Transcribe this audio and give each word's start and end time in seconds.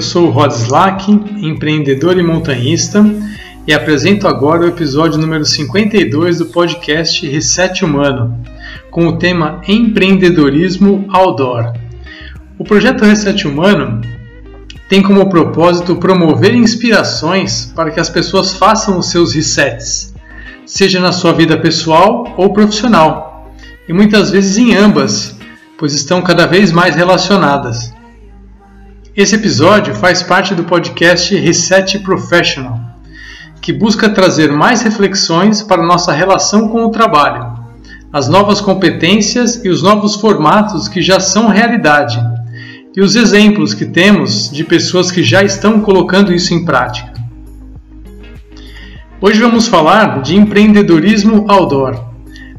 Eu 0.00 0.04
sou 0.04 0.30
Rod 0.30 0.50
Slack, 0.50 1.12
empreendedor 1.12 2.16
e 2.16 2.22
montanhista, 2.22 3.04
e 3.66 3.72
apresento 3.74 4.26
agora 4.26 4.62
o 4.62 4.68
episódio 4.68 5.20
número 5.20 5.44
52 5.44 6.38
do 6.38 6.46
podcast 6.46 7.28
Reset 7.28 7.84
Humano, 7.84 8.42
com 8.90 9.06
o 9.06 9.18
tema 9.18 9.60
Empreendedorismo 9.68 11.04
Outdoor. 11.10 11.74
O 12.58 12.64
projeto 12.64 13.04
Reset 13.04 13.46
Humano 13.46 14.00
tem 14.88 15.02
como 15.02 15.28
propósito 15.28 15.94
promover 15.96 16.54
inspirações 16.54 17.70
para 17.76 17.90
que 17.90 18.00
as 18.00 18.08
pessoas 18.08 18.54
façam 18.54 18.96
os 18.96 19.10
seus 19.10 19.34
resets, 19.34 20.14
seja 20.64 20.98
na 20.98 21.12
sua 21.12 21.34
vida 21.34 21.58
pessoal 21.58 22.24
ou 22.38 22.54
profissional, 22.54 23.54
e 23.86 23.92
muitas 23.92 24.30
vezes 24.30 24.56
em 24.56 24.74
ambas, 24.74 25.36
pois 25.76 25.92
estão 25.92 26.22
cada 26.22 26.46
vez 26.46 26.72
mais 26.72 26.96
relacionadas. 26.96 27.99
Esse 29.16 29.34
episódio 29.34 29.92
faz 29.92 30.22
parte 30.22 30.54
do 30.54 30.62
podcast 30.62 31.34
Reset 31.34 31.98
Professional, 31.98 32.78
que 33.60 33.72
busca 33.72 34.08
trazer 34.08 34.52
mais 34.52 34.82
reflexões 34.82 35.62
para 35.62 35.82
nossa 35.82 36.12
relação 36.12 36.68
com 36.68 36.84
o 36.84 36.90
trabalho, 36.90 37.58
as 38.12 38.28
novas 38.28 38.60
competências 38.60 39.64
e 39.64 39.68
os 39.68 39.82
novos 39.82 40.14
formatos 40.14 40.86
que 40.86 41.02
já 41.02 41.18
são 41.18 41.48
realidade, 41.48 42.22
e 42.96 43.00
os 43.00 43.16
exemplos 43.16 43.74
que 43.74 43.84
temos 43.84 44.48
de 44.48 44.62
pessoas 44.62 45.10
que 45.10 45.24
já 45.24 45.42
estão 45.42 45.80
colocando 45.80 46.32
isso 46.32 46.54
em 46.54 46.64
prática. 46.64 47.12
Hoje 49.20 49.40
vamos 49.40 49.66
falar 49.66 50.22
de 50.22 50.36
empreendedorismo 50.36 51.46
outdoor. 51.48 52.00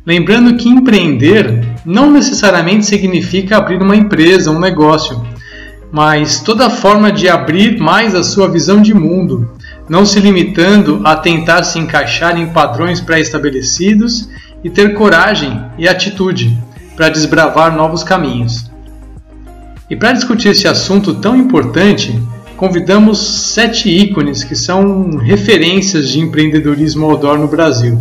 Lembrando 0.06 0.58
que 0.58 0.68
empreender 0.68 1.66
não 1.86 2.12
necessariamente 2.12 2.86
significa 2.86 3.56
abrir 3.56 3.82
uma 3.82 3.96
empresa, 3.96 4.52
um 4.52 4.60
negócio, 4.60 5.31
mas 5.92 6.40
toda 6.40 6.70
forma 6.70 7.12
de 7.12 7.28
abrir 7.28 7.80
mais 7.80 8.16
a 8.16 8.24
sua 8.24 8.50
visão 8.50 8.82
de 8.82 8.94
mundo, 8.94 9.50
não 9.90 10.06
se 10.06 10.20
limitando 10.20 11.02
a 11.04 11.16
tentar 11.16 11.64
se 11.64 11.78
encaixar 11.78 12.38
em 12.38 12.48
padrões 12.48 13.02
pré-estabelecidos 13.02 14.30
e 14.64 14.70
ter 14.70 14.94
coragem 14.94 15.62
e 15.78 15.88
atitude 15.88 16.58
para 16.96 17.10
desbravar 17.10 17.76
novos 17.76 18.04
caminhos. 18.04 18.72
E 19.90 19.96
para 19.96 20.14
discutir 20.14 20.50
esse 20.50 20.68
assunto 20.68 21.16
tão 21.16 21.36
importante, 21.36 22.18
convidamos 22.56 23.20
sete 23.54 23.90
ícones 23.90 24.44
que 24.44 24.56
são 24.56 25.18
referências 25.18 26.08
de 26.10 26.20
empreendedorismo 26.20 27.06
outdoor 27.06 27.38
no 27.38 27.48
Brasil 27.48 28.00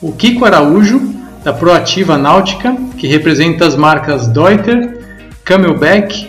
o 0.00 0.12
Kiko 0.12 0.44
Araújo, 0.44 1.00
da 1.42 1.52
Proativa 1.52 2.18
Náutica, 2.18 2.76
que 2.98 3.06
representa 3.06 3.66
as 3.66 3.76
marcas 3.76 4.26
Deuter, 4.26 4.98
Camelback 5.44 6.28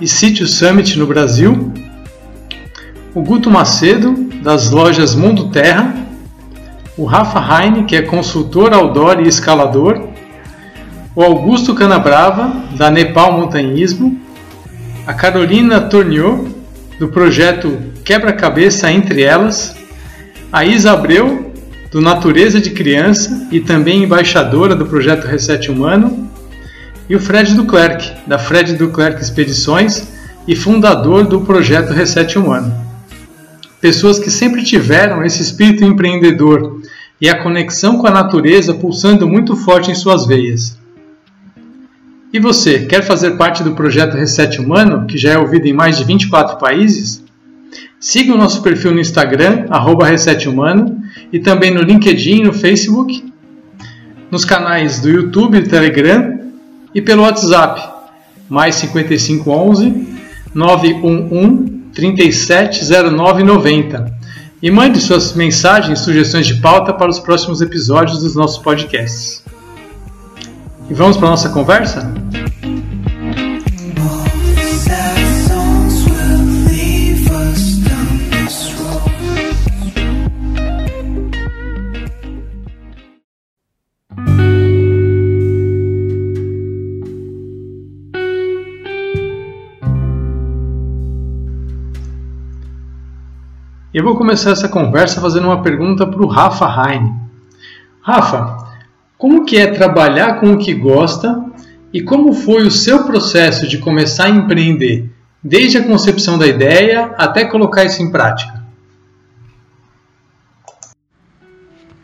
e 0.00 0.08
Sítio 0.08 0.46
Summit 0.46 0.98
no 0.98 1.06
Brasil, 1.06 1.72
o 3.14 3.22
Guto 3.22 3.50
Macedo, 3.50 4.14
das 4.42 4.70
lojas 4.70 5.14
Mundo 5.14 5.50
Terra, 5.50 5.94
o 6.96 7.04
Rafa 7.04 7.40
Heine, 7.40 7.84
que 7.84 7.94
é 7.94 8.02
consultor 8.02 8.72
outdoor 8.72 9.20
e 9.20 9.28
escalador, 9.28 10.08
o 11.14 11.22
Augusto 11.22 11.74
Canabrava, 11.74 12.50
da 12.76 12.90
Nepal 12.90 13.32
Montanhismo, 13.32 14.18
a 15.06 15.12
Carolina 15.12 15.80
Torniot, 15.80 16.48
do 16.98 17.08
projeto 17.08 17.78
Quebra-Cabeça 18.04 18.90
Entre 18.90 19.22
Elas, 19.22 19.76
a 20.52 20.64
Isa 20.64 20.92
Abreu, 20.92 21.52
do 21.90 22.00
Natureza 22.00 22.60
de 22.60 22.70
Criança 22.70 23.48
e 23.50 23.60
também 23.60 24.04
embaixadora 24.04 24.76
do 24.76 24.86
projeto 24.86 25.26
Reset 25.26 25.70
Humano, 25.70 26.29
e 27.10 27.16
o 27.16 27.18
Fred 27.18 27.54
Duclerc, 27.54 28.12
da 28.24 28.38
Fred 28.38 28.74
Duclerc 28.74 29.20
Expedições 29.20 30.06
e 30.46 30.54
fundador 30.54 31.26
do 31.26 31.40
projeto 31.40 31.92
Reset 31.92 32.38
Humano. 32.38 32.72
Pessoas 33.80 34.20
que 34.20 34.30
sempre 34.30 34.62
tiveram 34.62 35.24
esse 35.24 35.42
espírito 35.42 35.84
empreendedor 35.84 36.80
e 37.20 37.28
a 37.28 37.42
conexão 37.42 37.98
com 37.98 38.06
a 38.06 38.12
natureza 38.12 38.74
pulsando 38.74 39.26
muito 39.26 39.56
forte 39.56 39.90
em 39.90 39.94
suas 39.94 40.24
veias. 40.24 40.78
E 42.32 42.38
você, 42.38 42.86
quer 42.86 43.02
fazer 43.02 43.32
parte 43.32 43.64
do 43.64 43.72
projeto 43.72 44.16
Reset 44.16 44.60
Humano, 44.60 45.04
que 45.08 45.18
já 45.18 45.32
é 45.32 45.38
ouvido 45.38 45.66
em 45.66 45.72
mais 45.72 45.98
de 45.98 46.04
24 46.04 46.58
países? 46.58 47.24
Siga 47.98 48.32
o 48.32 48.38
nosso 48.38 48.62
perfil 48.62 48.92
no 48.92 49.00
Instagram, 49.00 49.66
arroba 49.68 50.06
Reset 50.06 50.48
Humano, 50.48 51.02
e 51.32 51.40
também 51.40 51.72
no 51.72 51.82
LinkedIn 51.82 52.42
e 52.42 52.44
no 52.44 52.52
Facebook, 52.52 53.32
nos 54.30 54.44
canais 54.44 55.00
do 55.00 55.10
YouTube 55.10 55.58
e 55.58 55.62
Telegram 55.64 56.39
e 56.94 57.00
pelo 57.00 57.22
WhatsApp, 57.22 57.80
mais 58.48 58.74
5511 58.76 60.18
911 60.54 61.80
370990. 61.94 64.20
E 64.62 64.70
mande 64.70 65.00
suas 65.00 65.32
mensagens, 65.32 66.00
sugestões 66.00 66.46
de 66.46 66.56
pauta 66.56 66.92
para 66.92 67.10
os 67.10 67.18
próximos 67.18 67.62
episódios 67.62 68.20
dos 68.20 68.34
nossos 68.34 68.58
podcasts. 68.58 69.42
E 70.88 70.94
vamos 70.94 71.16
para 71.16 71.28
a 71.28 71.30
nossa 71.30 71.48
conversa? 71.48 72.12
Eu 94.00 94.04
vou 94.04 94.16
começar 94.16 94.52
essa 94.52 94.66
conversa 94.66 95.20
fazendo 95.20 95.44
uma 95.44 95.62
pergunta 95.62 96.06
para 96.06 96.22
o 96.22 96.26
Rafa 96.26 96.64
Heine. 96.64 97.12
Rafa, 98.00 98.66
como 99.18 99.44
que 99.44 99.58
é 99.58 99.66
trabalhar 99.66 100.40
com 100.40 100.54
o 100.54 100.56
que 100.56 100.72
gosta 100.72 101.44
e 101.92 102.00
como 102.00 102.32
foi 102.32 102.66
o 102.66 102.70
seu 102.70 103.04
processo 103.04 103.68
de 103.68 103.76
começar 103.76 104.24
a 104.24 104.30
empreender, 104.30 105.10
desde 105.44 105.76
a 105.76 105.84
concepção 105.86 106.38
da 106.38 106.46
ideia 106.46 107.14
até 107.18 107.44
colocar 107.44 107.84
isso 107.84 108.02
em 108.02 108.10
prática? 108.10 108.64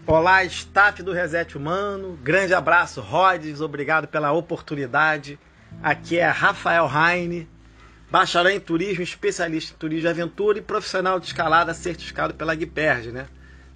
Olá, 0.07 0.45
staff 0.45 1.03
do 1.03 1.15
Reset 1.15 1.57
Humano. 1.57 2.19
Grande 2.23 2.53
abraço, 2.53 3.01
Rods. 3.01 3.63
Obrigado 3.63 4.07
pela 4.07 4.33
oportunidade. 4.33 5.39
Aqui 5.83 6.19
é 6.19 6.29
Rafael 6.29 6.91
Heine, 6.95 7.49
bacharel 8.11 8.57
em 8.57 8.61
turismo, 8.61 9.03
especialista 9.03 9.75
em 9.75 9.79
turismo 9.79 10.03
de 10.03 10.09
aventura 10.09 10.59
e 10.59 10.63
profissional 10.63 11.19
de 11.19 11.27
escalada 11.27 11.75
certificado 11.75 12.35
pela 12.35 12.55
Guiperge, 12.55 13.11
né? 13.11 13.27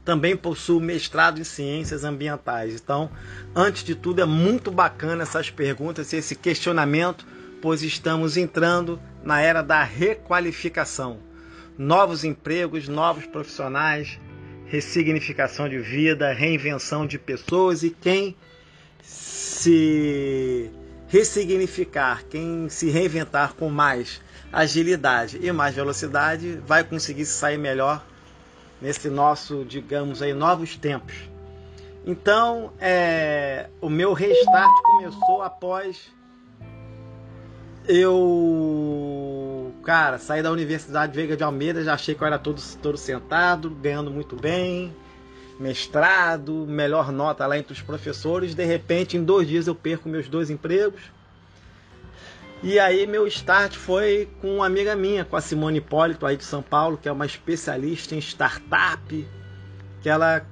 Também 0.05 0.37
possuo 0.37 0.81
mestrado 0.81 1.41
em 1.41 1.45
ciências 1.45 2.05
ambientais. 2.05 2.75
Então, 2.75 3.11
antes 3.55 3.85
de 3.85 3.95
tudo, 3.95 4.23
é 4.23 4.25
muito 4.25 4.71
bacana 4.71 5.23
essas 5.23 5.51
perguntas 5.51 6.13
e 6.13 6.17
esse 6.17 6.35
questionamento, 6.35 7.27
pois 7.61 7.83
estamos 7.83 8.37
entrando 8.37 9.01
na 9.23 9.41
era 9.41 9.63
da 9.63 9.83
requalificação. 9.83 11.19
Novos 11.77 12.25
empregos, 12.25 12.89
novos 12.89 13.27
profissionais, 13.27 14.19
ressignificação 14.66 15.69
de 15.69 15.78
vida, 15.78 16.33
reinvenção 16.33 17.07
de 17.07 17.19
pessoas 17.19 17.83
e 17.83 17.91
quem 17.91 18.37
se 19.03 20.71
ressignificar, 21.09 22.25
quem 22.31 22.69
se 22.69 22.89
reinventar 22.89 23.54
com 23.54 23.69
mais 23.69 24.21
agilidade 24.53 25.39
e 25.41 25.53
mais 25.53 25.75
velocidade, 25.75 26.61
vai 26.67 26.83
conseguir 26.83 27.25
sair 27.25 27.59
melhor 27.59 28.05
nesse 28.81 29.09
nosso, 29.09 29.65
digamos 29.65 30.23
aí, 30.23 30.33
novos 30.33 30.77
tempos. 30.77 31.15
Então, 32.07 32.73
é, 32.81 33.69
o 33.81 33.89
meu 33.89 34.13
restart 34.13 34.71
começou 34.83 35.43
após 35.43 36.11
eu, 37.87 39.73
cara, 39.83 40.19
saí 40.19 40.43
da 40.43 40.51
Universidade 40.51 41.15
Veiga 41.15 41.37
de 41.37 41.43
Almeida, 41.43 41.83
já 41.83 41.95
achei 41.95 42.15
que 42.15 42.23
eu 42.23 42.27
era 42.27 42.39
todo, 42.39 42.61
todo 42.81 42.97
sentado, 42.97 43.71
ganhando 43.71 44.11
muito 44.11 44.37
bem, 44.37 44.95
mestrado, 45.59 46.67
melhor 46.69 47.11
nota 47.11 47.47
lá 47.47 47.59
entre 47.59 47.73
os 47.73 47.83
professores. 47.83 48.55
De 48.55 48.65
repente, 48.65 49.17
em 49.17 49.25
dois 49.25 49.49
dias 49.49 49.67
eu 49.67 49.75
perco 49.75 50.09
meus 50.09 50.29
dois 50.29 50.51
empregos. 50.51 51.01
E 52.62 52.78
aí 52.78 53.07
meu 53.07 53.27
start 53.27 53.74
foi 53.74 54.28
com 54.41 54.57
uma 54.57 54.66
amiga 54.66 54.95
minha, 54.95 55.24
com 55.24 55.34
a 55.34 55.41
Simone 55.41 55.78
Hipólito 55.78 56.27
aí 56.27 56.36
de 56.36 56.45
São 56.45 56.62
Paulo, 56.62 56.98
que 56.98 57.09
é 57.09 57.12
uma 57.12 57.24
especialista 57.24 58.15
em 58.15 58.18
startup, 58.18 59.28
que 60.03 60.09
ela 60.09 60.47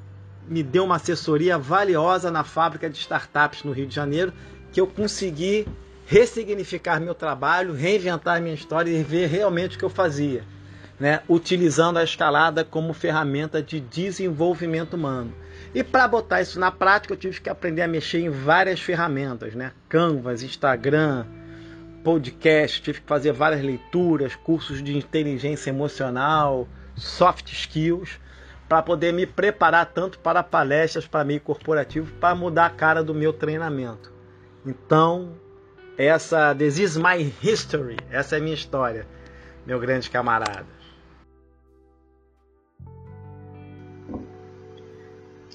me 0.49 0.63
deu 0.63 0.85
uma 0.85 0.97
assessoria 0.97 1.59
valiosa 1.59 2.31
na 2.31 2.45
fábrica 2.45 2.89
de 2.89 2.97
startups 2.99 3.63
no 3.63 3.73
Rio 3.73 3.87
de 3.87 3.95
Janeiro, 3.95 4.33
que 4.73 4.81
eu 4.81 4.87
consegui 4.87 5.69
ressignificar 6.07 6.99
meu 6.99 7.15
trabalho, 7.15 7.75
reinventar 7.75 8.41
minha 8.41 8.55
história 8.55 8.91
e 8.91 9.03
ver 9.03 9.27
realmente 9.27 9.77
o 9.77 9.79
que 9.79 9.85
eu 9.85 9.91
fazia 9.91 10.43
né, 10.99 11.21
utilizando 11.29 11.99
a 11.99 12.05
escalada 12.05 12.65
como 12.65 12.93
ferramenta 12.93 13.63
de 13.63 13.81
desenvolvimento 13.81 14.95
humano. 14.95 15.33
E 15.75 15.85
para 15.85 16.09
botar 16.09 16.41
isso 16.41 16.59
na 16.59 16.71
prática, 16.71 17.15
eu 17.15 17.19
tive 17.19 17.41
que 17.41 17.49
aprender 17.49 17.83
a 17.83 17.89
mexer 17.89 18.21
em 18.21 18.31
várias 18.31 18.81
ferramentas, 18.81 19.55
né? 19.55 19.73
Canvas, 19.89 20.43
Instagram, 20.43 21.27
podcast, 22.09 22.81
tive 22.81 23.03
que 23.03 23.07
fazer 23.07 23.33
várias 23.33 23.61
leituras, 23.61 24.35
cursos 24.35 24.83
de 24.83 24.97
inteligência 24.97 25.69
emocional, 25.69 26.67
soft 26.97 27.53
skills, 27.53 28.19
para 28.67 28.81
poder 28.81 29.13
me 29.13 29.27
preparar 29.27 29.85
tanto 29.85 30.19
para 30.19 30.43
palestras, 30.43 31.07
para 31.07 31.23
meio 31.23 31.43
corporativo, 31.43 32.11
para 32.15 32.35
mudar 32.35 32.65
a 32.65 32.71
cara 32.71 33.05
do 33.05 33.15
meu 33.15 33.31
treinamento. 33.35 34.11
Então, 34.65 35.33
essa 35.99 36.55
This 36.55 36.79
is 36.79 36.97
my 36.97 37.31
history, 37.43 37.99
essa 38.11 38.37
é 38.37 38.39
a 38.39 38.43
minha 38.43 38.55
história, 38.55 39.07
meu 39.67 39.79
grande 39.79 40.09
camarada. 40.09 40.65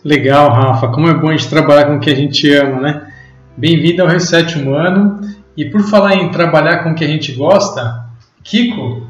Legal, 0.06 0.52
Rafa. 0.52 0.90
Como 0.90 1.08
é 1.08 1.16
bom 1.16 1.30
a 1.30 1.32
gente 1.36 1.50
trabalhar 1.50 1.88
com 1.88 1.96
o 1.96 2.00
que 2.00 2.12
a 2.12 2.16
gente 2.16 2.48
ama, 2.54 2.80
né? 2.80 3.14
Bem-vindo 3.58 4.04
ao 4.04 4.08
Reset 4.08 4.56
Humano. 4.60 5.33
E 5.56 5.66
por 5.66 5.84
falar 5.84 6.16
em 6.16 6.32
trabalhar 6.32 6.84
com 6.84 6.92
o 6.92 6.96
que 6.96 7.04
a 7.04 7.08
gente 7.08 7.32
gosta, 7.34 8.06
Kiko, 8.44 9.08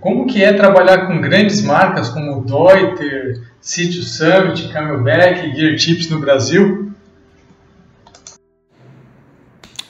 como 0.00 0.26
que 0.26 0.42
é 0.42 0.52
trabalhar 0.52 1.06
com 1.06 1.20
grandes 1.20 1.62
marcas 1.62 2.08
como 2.08 2.42
Deuter, 2.44 3.42
City 3.60 4.02
Summit, 4.02 4.68
Camelback, 4.68 5.54
Gear 5.54 5.76
Tips 5.76 6.08
no 6.08 6.18
Brasil? 6.18 6.92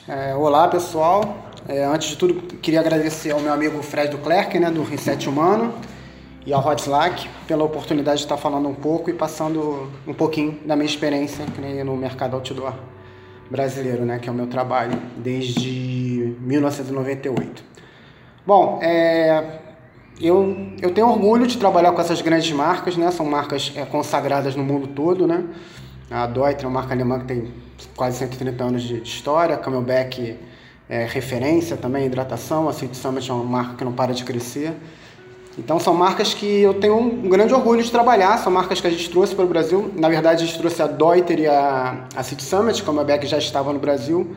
É, 0.07 0.35
olá, 0.35 0.67
pessoal. 0.67 1.51
É, 1.69 1.85
antes 1.85 2.09
de 2.09 2.17
tudo, 2.17 2.33
queria 2.57 2.79
agradecer 2.79 3.31
ao 3.31 3.39
meu 3.39 3.53
amigo 3.53 3.81
Fred 3.81 4.09
Duclerc, 4.09 4.59
né, 4.59 4.71
do 4.71 4.83
Reset 4.83 5.29
Humano, 5.29 5.73
e 6.45 6.53
ao 6.53 6.65
Hot 6.65 6.81
Slack 6.81 7.29
pela 7.47 7.63
oportunidade 7.63 8.19
de 8.19 8.25
estar 8.25 8.37
falando 8.37 8.67
um 8.67 8.75
pouco 8.75 9.09
e 9.09 9.13
passando 9.13 9.89
um 10.05 10.13
pouquinho 10.13 10.59
da 10.65 10.75
minha 10.75 10.85
experiência 10.85 11.45
no 11.85 11.95
mercado 11.95 12.35
outdoor 12.35 12.96
brasileiro, 13.49 14.05
né, 14.05 14.19
que 14.19 14.29
é 14.29 14.31
o 14.31 14.35
meu 14.35 14.47
trabalho 14.47 14.99
desde 15.17 16.35
1998. 16.41 17.63
Bom, 18.45 18.79
é, 18.81 19.59
eu, 20.21 20.55
eu 20.81 20.91
tenho 20.93 21.07
orgulho 21.07 21.45
de 21.47 21.57
trabalhar 21.57 21.91
com 21.91 22.01
essas 22.01 22.21
grandes 22.21 22.51
marcas, 22.51 22.97
né, 22.97 23.11
são 23.11 23.25
marcas 23.25 23.73
é, 23.75 23.85
consagradas 23.85 24.55
no 24.55 24.63
mundo 24.63 24.87
todo, 24.87 25.27
né. 25.27 25.43
A 26.09 26.25
Deuter 26.25 26.63
é 26.63 26.67
uma 26.67 26.79
marca 26.79 26.93
alemã 26.93 27.19
que 27.19 27.25
tem 27.25 27.53
quase 27.95 28.17
130 28.17 28.63
anos 28.63 28.83
de, 28.83 29.01
história, 29.01 29.55
a 29.55 29.57
Camelback 29.57 30.37
é 30.89 31.05
referência 31.05 31.75
também 31.75 32.05
hidratação, 32.05 32.69
a 32.69 32.73
City 32.73 32.95
Summit 32.95 33.29
é 33.29 33.33
uma 33.33 33.43
marca 33.43 33.75
que 33.75 33.83
não 33.83 33.91
para 33.91 34.13
de 34.13 34.23
crescer. 34.23 34.73
Então 35.57 35.79
são 35.79 35.93
marcas 35.93 36.33
que 36.33 36.45
eu 36.45 36.75
tenho 36.75 36.95
um 36.97 37.27
grande 37.27 37.53
orgulho 37.53 37.81
de 37.81 37.89
trabalhar, 37.89 38.37
são 38.37 38.51
marcas 38.51 38.79
que 38.79 38.85
a 38.85 38.89
gente 38.91 39.09
trouxe 39.09 39.33
para 39.33 39.43
o 39.43 39.47
Brasil. 39.47 39.91
Na 39.95 40.07
verdade, 40.07 40.43
a 40.43 40.45
gente 40.45 40.57
trouxe 40.57 40.81
a 40.81 40.87
Deuter 40.87 41.39
e 41.39 41.47
a, 41.47 42.05
a 42.15 42.21
City 42.21 42.43
Summit, 42.43 42.83
como 42.83 42.99
a 42.99 43.03
Beck 43.03 43.25
já 43.25 43.39
estava 43.39 43.73
no 43.73 43.79
Brasil. 43.79 44.35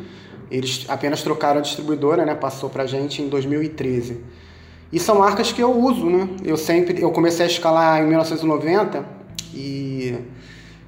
Eles 0.51 0.87
apenas 0.89 1.23
trocaram 1.23 1.59
a 1.59 1.63
distribuidora, 1.63 2.25
né? 2.25 2.35
Passou 2.35 2.71
para 2.71 2.85
a 2.85 2.87
gente 2.87 3.21
em 3.21 3.29
2013. 3.29 4.19
E 4.93 4.99
são 4.99 5.19
marcas 5.19 5.53
que 5.53 5.63
eu 5.63 5.79
uso, 5.79 6.07
né? 6.07 6.29
Eu 6.43 6.57
sempre, 6.57 7.01
eu 7.01 7.11
comecei 7.13 7.45
a 7.45 7.49
escalar 7.49 8.03
em 8.03 8.07
1990 8.07 9.05
e 9.55 10.19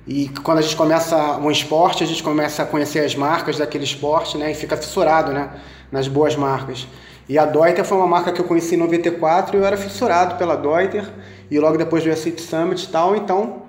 e 0.07 0.29
quando 0.43 0.59
a 0.59 0.63
gente 0.63 0.75
começa 0.75 1.37
um 1.37 1.49
esporte, 1.49 2.03
a 2.03 2.07
gente 2.07 2.23
começa 2.25 2.65
a 2.65 2.67
conhecer 2.67 3.05
as 3.05 3.15
marcas 3.15 3.59
daquele 3.59 3.85
esporte, 3.85 4.37
né? 4.37 4.51
E 4.51 4.55
fica 4.55 4.77
fissurado, 4.77 5.33
né? 5.33 5.51
Nas 5.93 6.09
boas 6.09 6.35
marcas. 6.35 6.89
E 7.33 7.39
a 7.39 7.47
Deuter 7.47 7.83
foi 7.83 7.97
uma 7.97 8.07
marca 8.07 8.31
que 8.31 8.43
eu 8.43 8.45
conheci 8.45 8.75
em 8.75 8.79
94 8.79 9.57
e 9.57 9.59
eu 9.59 9.65
era 9.65 9.75
fissurado 9.75 10.35
pela 10.35 10.55
Deuter 10.55 11.09
e 11.51 11.59
logo 11.59 11.79
depois 11.79 12.05
veio 12.05 12.15
a 12.15 12.19
City 12.19 12.43
Summit 12.43 12.85
e 12.85 12.89
tal. 12.89 13.17
Então, 13.17 13.63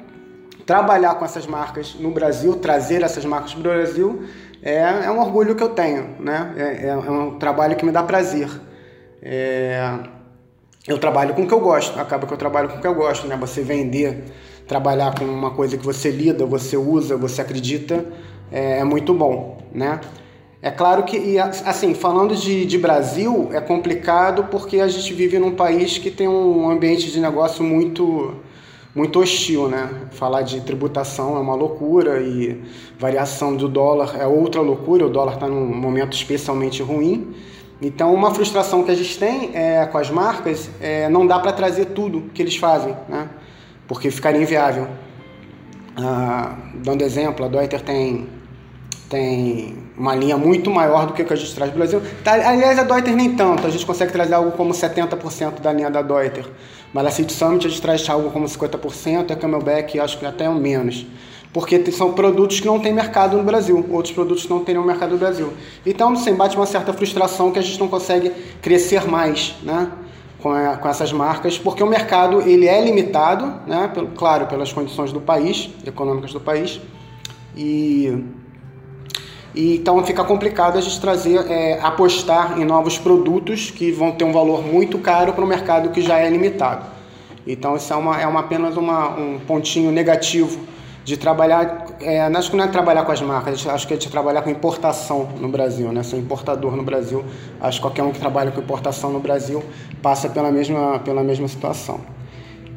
trabalhar 0.65 1.15
com 1.15 1.23
essas 1.23 1.47
marcas 1.47 1.95
no 1.95 2.11
Brasil, 2.11 2.57
trazer 2.57 3.03
essas 3.03 3.23
marcas 3.23 3.53
para 3.53 3.59
o 3.61 3.63
Brasil, 3.63 4.23
é, 4.61 5.05
é, 5.05 5.09
um 5.09 5.17
orgulho 5.17 5.55
que 5.55 5.63
eu 5.63 5.69
tenho, 5.69 6.09
né? 6.19 6.53
É, 6.57 6.87
é, 6.87 6.95
um 6.97 7.39
trabalho 7.39 7.77
que 7.77 7.85
me 7.85 7.91
dá 7.93 8.03
prazer. 8.03 8.49
É, 9.21 9.97
eu 10.85 10.97
trabalho 10.97 11.33
com 11.33 11.43
o 11.43 11.47
que 11.47 11.53
eu 11.53 11.61
gosto, 11.61 11.97
acaba 11.97 12.27
que 12.27 12.33
eu 12.33 12.37
trabalho 12.37 12.67
com 12.67 12.79
o 12.79 12.81
que 12.81 12.87
eu 12.87 12.93
gosto, 12.93 13.27
né? 13.27 13.37
Você 13.37 13.61
vender, 13.61 14.25
trabalhar 14.67 15.17
com 15.17 15.23
uma 15.23 15.51
coisa 15.51 15.77
que 15.77 15.85
você 15.85 16.11
lida, 16.11 16.45
você 16.45 16.75
usa, 16.75 17.15
você 17.15 17.39
acredita, 17.39 18.03
é, 18.51 18.79
é 18.79 18.83
muito 18.83 19.13
bom, 19.13 19.57
né? 19.71 20.01
É 20.63 20.71
claro 20.71 21.03
que, 21.03 21.37
assim, 21.37 21.93
falando 21.93 22.33
de, 22.37 22.65
de 22.65 22.77
Brasil, 22.77 23.49
é 23.51 23.59
complicado 23.59 24.45
porque 24.49 24.79
a 24.79 24.87
gente 24.87 25.13
vive 25.13 25.37
num 25.37 25.53
país 25.53 25.97
que 25.97 26.09
tem 26.09 26.25
um 26.25 26.69
ambiente 26.69 27.11
de 27.11 27.19
negócio 27.19 27.61
muito, 27.61 28.35
muito 28.95 29.19
hostil, 29.19 29.67
né? 29.67 29.89
Falar 30.11 30.41
de 30.41 30.61
tributação 30.61 31.35
é 31.35 31.39
uma 31.41 31.53
loucura 31.53 32.21
e 32.21 32.63
variação 32.97 33.57
do 33.57 33.67
dólar 33.67 34.15
é 34.17 34.25
outra 34.25 34.61
loucura, 34.61 35.05
o 35.05 35.09
dólar 35.09 35.33
está 35.33 35.49
num 35.49 35.65
momento 35.65 36.13
especialmente 36.13 36.81
ruim. 36.81 37.35
Então, 37.81 38.13
uma 38.13 38.33
frustração 38.33 38.83
que 38.83 38.91
a 38.91 38.95
gente 38.95 39.19
tem 39.19 39.51
é, 39.53 39.85
com 39.85 39.97
as 39.97 40.09
marcas 40.09 40.69
é 40.79 41.09
não 41.09 41.27
dá 41.27 41.39
para 41.39 41.51
trazer 41.51 41.87
tudo 41.87 42.29
que 42.33 42.41
eles 42.41 42.55
fazem, 42.55 42.95
né? 43.09 43.27
Porque 43.85 44.09
ficaria 44.09 44.41
inviável. 44.41 44.87
Ah, 45.97 46.55
dando 46.75 47.01
exemplo, 47.01 47.43
a 47.43 47.49
Deuter 47.49 47.81
tem 47.81 48.29
tem 49.09 49.82
uma 49.97 50.15
linha 50.15 50.37
muito 50.37 50.69
maior 50.69 51.05
do 51.05 51.13
que, 51.13 51.23
que 51.23 51.33
a 51.33 51.35
gente 51.35 51.53
traz 51.53 51.71
do 51.71 51.77
Brasil. 51.77 52.01
Tá, 52.23 52.33
aliás, 52.33 52.79
a 52.79 52.83
Deuter 52.83 53.15
nem 53.15 53.35
tanto, 53.35 53.67
a 53.67 53.69
gente 53.69 53.85
consegue 53.85 54.11
trazer 54.11 54.33
algo 54.33 54.51
como 54.51 54.73
70% 54.73 55.59
da 55.61 55.71
linha 55.71 55.89
da 55.89 56.01
Deuter. 56.01 56.45
Mas 56.91 57.05
a 57.07 57.11
City 57.11 57.33
Summit 57.33 57.65
a 57.65 57.69
gente 57.69 57.81
traz 57.81 58.07
algo 58.09 58.29
como 58.31 58.45
50%, 58.45 59.31
a 59.31 59.35
Camelback 59.35 59.99
acho 59.99 60.17
que 60.17 60.25
até 60.25 60.49
menos. 60.49 61.05
Porque 61.51 61.91
são 61.91 62.13
produtos 62.13 62.59
que 62.59 62.65
não 62.65 62.79
têm 62.79 62.91
mercado 62.91 63.37
no 63.37 63.43
Brasil, 63.43 63.85
outros 63.91 64.13
produtos 64.13 64.47
não 64.49 64.63
têm 64.63 64.75
mercado 64.79 65.11
no 65.11 65.17
Brasil. 65.17 65.53
Então, 65.85 66.11
assim, 66.13 66.33
bate 66.33 66.55
uma 66.55 66.65
certa 66.65 66.91
frustração 66.91 67.51
que 67.51 67.59
a 67.59 67.61
gente 67.61 67.79
não 67.79 67.87
consegue 67.87 68.31
crescer 68.61 69.07
mais, 69.07 69.55
né? 69.61 69.91
Com, 70.41 70.51
com 70.81 70.89
essas 70.89 71.13
marcas, 71.13 71.57
porque 71.57 71.81
o 71.81 71.87
mercado 71.87 72.41
ele 72.41 72.67
é 72.67 72.83
limitado, 72.83 73.45
né? 73.67 73.89
Pelo, 73.93 74.07
claro, 74.09 74.47
pelas 74.47 74.73
condições 74.73 75.13
do 75.13 75.21
país, 75.21 75.69
econômicas 75.85 76.33
do 76.33 76.39
país, 76.39 76.81
e 77.55 78.25
e, 79.55 79.75
então 79.75 80.03
fica 80.03 80.23
complicado 80.23 80.77
a 80.77 80.81
gente 80.81 80.99
trazer, 80.99 81.39
é, 81.49 81.79
apostar 81.81 82.59
em 82.59 82.65
novos 82.65 82.97
produtos 82.97 83.69
que 83.69 83.91
vão 83.91 84.11
ter 84.11 84.23
um 84.23 84.31
valor 84.31 84.63
muito 84.63 84.97
caro 84.97 85.33
para 85.33 85.43
um 85.43 85.47
mercado 85.47 85.89
que 85.89 86.01
já 86.01 86.17
é 86.17 86.29
limitado. 86.29 86.85
Então 87.45 87.75
isso 87.75 87.91
é, 87.91 87.95
uma, 87.95 88.21
é 88.21 88.27
uma, 88.27 88.39
apenas 88.39 88.77
uma, 88.77 89.09
um 89.09 89.39
pontinho 89.39 89.91
negativo 89.91 90.59
de 91.03 91.17
trabalhar, 91.17 91.87
é, 91.99 92.21
acho 92.21 92.49
que 92.49 92.55
não 92.55 92.63
é 92.63 92.67
trabalhar 92.67 93.03
com 93.03 93.11
as 93.11 93.21
marcas, 93.21 93.67
acho 93.67 93.85
que 93.85 93.93
é 93.93 93.97
de 93.97 94.09
trabalhar 94.09 94.41
com 94.41 94.49
importação 94.49 95.27
no 95.37 95.49
Brasil, 95.49 95.91
né? 95.91 96.01
Ser 96.01 96.17
importador 96.17 96.77
no 96.77 96.83
Brasil, 96.83 97.25
acho 97.59 97.77
que 97.77 97.81
qualquer 97.81 98.03
um 98.03 98.11
que 98.11 98.19
trabalha 98.19 98.51
com 98.51 98.61
importação 98.61 99.11
no 99.11 99.19
Brasil 99.19 99.61
passa 100.01 100.29
pela 100.29 100.49
mesma, 100.49 100.99
pela 100.99 101.21
mesma 101.21 101.47
situação. 101.47 101.99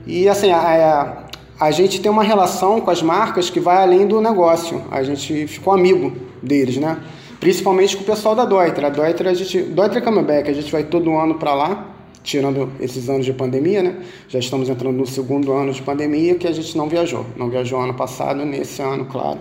E 0.06 0.28
assim, 0.28 0.50
a, 0.50 0.59
a, 0.59 1.25
a 1.59 1.71
gente 1.71 2.01
tem 2.01 2.11
uma 2.11 2.23
relação 2.23 2.81
com 2.81 2.91
as 2.91 3.03
marcas 3.03 3.49
que 3.49 3.59
vai 3.59 3.83
além 3.83 4.07
do 4.07 4.21
negócio, 4.21 4.83
a 4.91 5.03
gente 5.03 5.47
ficou 5.47 5.73
amigo 5.73 6.13
deles, 6.43 6.77
né? 6.77 6.99
Principalmente 7.41 7.97
com 7.97 8.03
o 8.03 8.07
pessoal 8.07 8.35
da 8.35 8.45
Deuter. 8.45 8.85
A 8.85 8.91
Deuter, 8.91 9.27
a 9.27 9.35
gente, 9.35 9.63
Deuter 9.63 10.03
Camelback, 10.03 10.51
a 10.51 10.53
gente 10.53 10.71
vai 10.71 10.85
todo 10.85 11.17
ano 11.17 11.37
para 11.37 11.55
lá, 11.55 11.87
tirando 12.23 12.71
esses 12.81 13.09
anos 13.09 13.25
de 13.25 13.33
pandemia, 13.33 13.83
né? 13.83 13.97
Já 14.29 14.39
estamos 14.39 14.69
entrando 14.69 14.97
no 14.97 15.07
segundo 15.07 15.53
ano 15.53 15.73
de 15.73 15.81
pandemia 15.81 16.35
que 16.35 16.47
a 16.47 16.53
gente 16.53 16.77
não 16.77 16.89
viajou. 16.89 17.25
Não 17.37 17.49
viajou 17.49 17.81
ano 17.81 17.95
passado, 17.95 18.45
nesse 18.45 18.83
ano, 18.83 19.07
claro. 19.07 19.39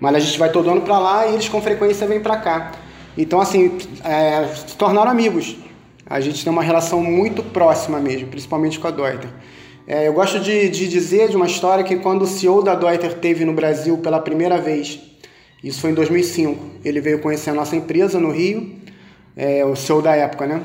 Mas 0.00 0.14
a 0.14 0.18
gente 0.20 0.38
vai 0.38 0.50
todo 0.50 0.70
ano 0.70 0.80
para 0.80 0.98
lá 0.98 1.26
e 1.26 1.34
eles 1.34 1.48
com 1.48 1.60
frequência 1.60 2.06
vêm 2.06 2.20
para 2.20 2.36
cá. 2.36 2.72
Então, 3.16 3.40
assim, 3.40 3.78
é, 4.02 4.46
se 4.46 4.76
tornaram 4.76 5.10
amigos. 5.10 5.56
A 6.06 6.20
gente 6.20 6.42
tem 6.42 6.52
uma 6.52 6.62
relação 6.62 7.02
muito 7.02 7.42
próxima 7.42 7.98
mesmo, 7.98 8.28
principalmente 8.28 8.78
com 8.78 8.86
a 8.86 8.90
Deuter. 8.90 9.30
É, 9.86 10.08
eu 10.08 10.12
gosto 10.12 10.40
de, 10.40 10.68
de 10.68 10.88
dizer 10.88 11.28
de 11.28 11.36
uma 11.36 11.46
história 11.46 11.84
que 11.84 11.96
quando 11.96 12.22
o 12.22 12.26
CEO 12.26 12.62
da 12.62 12.74
Deuter 12.74 13.14
teve 13.14 13.44
no 13.44 13.52
Brasil 13.52 13.98
pela 13.98 14.18
primeira 14.18 14.58
vez 14.58 15.00
isso 15.64 15.80
foi 15.80 15.92
em 15.92 15.94
2005. 15.94 16.62
Ele 16.84 17.00
veio 17.00 17.20
conhecer 17.20 17.48
a 17.48 17.54
nossa 17.54 17.74
empresa 17.74 18.20
no 18.20 18.30
Rio, 18.30 18.76
é, 19.34 19.64
o 19.64 19.74
seu 19.74 20.02
da 20.02 20.14
época, 20.14 20.46
né? 20.46 20.62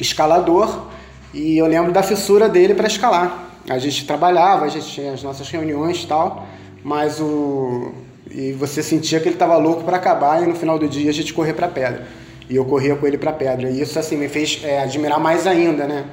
Escalador. 0.00 0.86
E 1.34 1.58
eu 1.58 1.66
lembro 1.66 1.92
da 1.92 2.02
fissura 2.02 2.48
dele 2.48 2.72
para 2.72 2.86
escalar. 2.86 3.60
A 3.68 3.78
gente 3.78 4.06
trabalhava, 4.06 4.64
a 4.64 4.68
gente 4.68 4.86
tinha 4.86 5.12
as 5.12 5.22
nossas 5.22 5.50
reuniões 5.50 6.02
e 6.02 6.06
tal, 6.06 6.46
mas 6.82 7.20
o 7.20 7.92
e 8.30 8.52
você 8.52 8.82
sentia 8.82 9.20
que 9.20 9.28
ele 9.28 9.34
estava 9.34 9.56
louco 9.56 9.84
para 9.84 9.98
acabar 9.98 10.42
e 10.42 10.46
no 10.46 10.54
final 10.54 10.78
do 10.78 10.88
dia 10.88 11.10
a 11.10 11.12
gente 11.12 11.34
correr 11.34 11.52
para 11.52 11.68
pedra. 11.68 12.06
E 12.48 12.56
eu 12.56 12.64
corria 12.64 12.96
com 12.96 13.06
ele 13.06 13.18
para 13.18 13.32
pedra. 13.32 13.68
E 13.68 13.82
isso 13.82 13.98
assim 13.98 14.16
me 14.16 14.28
fez 14.28 14.60
é, 14.64 14.82
admirar 14.82 15.20
mais 15.20 15.46
ainda, 15.46 15.86
né? 15.86 16.06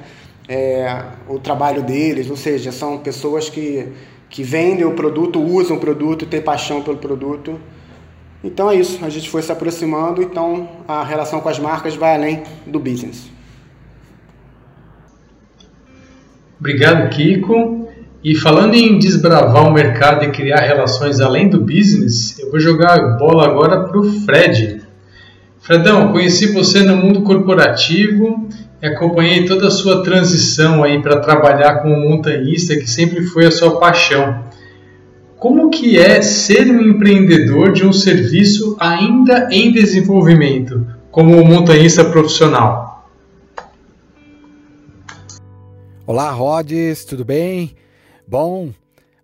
É, 0.48 1.02
o 1.28 1.38
trabalho 1.38 1.82
deles, 1.82 2.28
ou 2.28 2.36
seja, 2.36 2.70
são 2.70 2.98
pessoas 2.98 3.48
que, 3.48 3.88
que 4.28 4.42
vendem 4.42 4.84
o 4.84 4.92
produto, 4.92 5.40
usam 5.40 5.76
o 5.76 5.80
produto, 5.80 6.26
têm 6.26 6.42
paixão 6.42 6.82
pelo 6.82 6.98
produto 6.98 7.58
então 8.44 8.70
é 8.70 8.76
isso, 8.76 9.02
a 9.02 9.08
gente 9.08 9.30
foi 9.30 9.40
se 9.40 9.50
aproximando, 9.50 10.22
então 10.22 10.68
a 10.86 11.02
relação 11.02 11.40
com 11.40 11.48
as 11.48 11.58
marcas 11.58 11.96
vai 11.96 12.14
além 12.14 12.42
do 12.66 12.78
business. 12.78 13.30
Obrigado, 16.60 17.08
Kiko. 17.08 17.88
E 18.22 18.34
falando 18.34 18.74
em 18.74 18.98
desbravar 18.98 19.66
o 19.66 19.72
mercado 19.72 20.24
e 20.24 20.30
criar 20.30 20.60
relações 20.60 21.20
além 21.20 21.48
do 21.48 21.58
business, 21.58 22.38
eu 22.38 22.50
vou 22.50 22.60
jogar 22.60 22.98
a 22.98 23.08
bola 23.16 23.46
agora 23.46 23.84
para 23.84 23.98
o 23.98 24.12
Fred. 24.20 24.82
Fredão, 25.60 26.12
conheci 26.12 26.52
você 26.52 26.82
no 26.82 26.96
mundo 26.96 27.22
corporativo 27.22 28.46
acompanhei 28.86 29.44
toda 29.44 29.68
a 29.68 29.70
sua 29.70 30.02
transição 30.02 30.82
aí 30.82 31.00
para 31.00 31.20
trabalhar 31.20 31.80
como 31.80 31.96
montanhista, 31.96 32.76
que 32.76 32.88
sempre 32.88 33.22
foi 33.24 33.46
a 33.46 33.50
sua 33.50 33.78
paixão. 33.78 34.44
Como 35.36 35.70
que 35.70 35.98
é 35.98 36.20
ser 36.22 36.70
um 36.70 36.80
empreendedor 36.80 37.72
de 37.72 37.86
um 37.86 37.92
serviço 37.92 38.76
ainda 38.78 39.48
em 39.50 39.72
desenvolvimento, 39.72 40.86
como 41.10 41.44
montanhista 41.44 42.04
profissional? 42.04 43.08
Olá, 46.06 46.30
Rods, 46.30 47.04
tudo 47.04 47.24
bem? 47.24 47.74
Bom, 48.26 48.70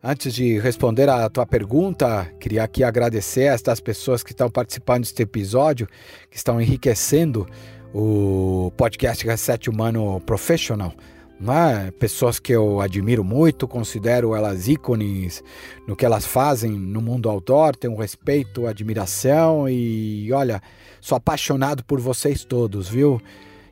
Antes 0.02 0.32
de 0.32 0.58
responder 0.58 1.10
a 1.10 1.28
tua 1.28 1.44
pergunta, 1.44 2.26
queria 2.40 2.64
aqui 2.64 2.82
agradecer 2.82 3.48
a 3.48 3.52
estas 3.52 3.80
pessoas 3.80 4.22
que 4.22 4.32
estão 4.32 4.48
participando 4.50 5.02
deste 5.02 5.22
episódio, 5.22 5.86
que 6.30 6.38
estão 6.38 6.58
enriquecendo 6.58 7.46
o 7.92 8.72
podcast 8.76 9.26
Reset 9.26 9.68
Humano 9.68 10.20
Professional. 10.20 10.92
Né? 11.40 11.90
Pessoas 11.98 12.38
que 12.38 12.52
eu 12.52 12.80
admiro 12.80 13.24
muito, 13.24 13.66
considero 13.66 14.34
elas 14.34 14.68
ícones 14.68 15.42
no 15.88 15.96
que 15.96 16.04
elas 16.04 16.26
fazem 16.26 16.70
no 16.70 17.00
mundo 17.00 17.30
outdoor, 17.30 17.74
tenho 17.74 17.96
respeito, 17.96 18.66
admiração 18.66 19.66
e 19.68 20.30
olha, 20.32 20.60
sou 21.00 21.16
apaixonado 21.16 21.82
por 21.84 21.98
vocês 21.98 22.44
todos, 22.44 22.88
viu? 22.88 23.20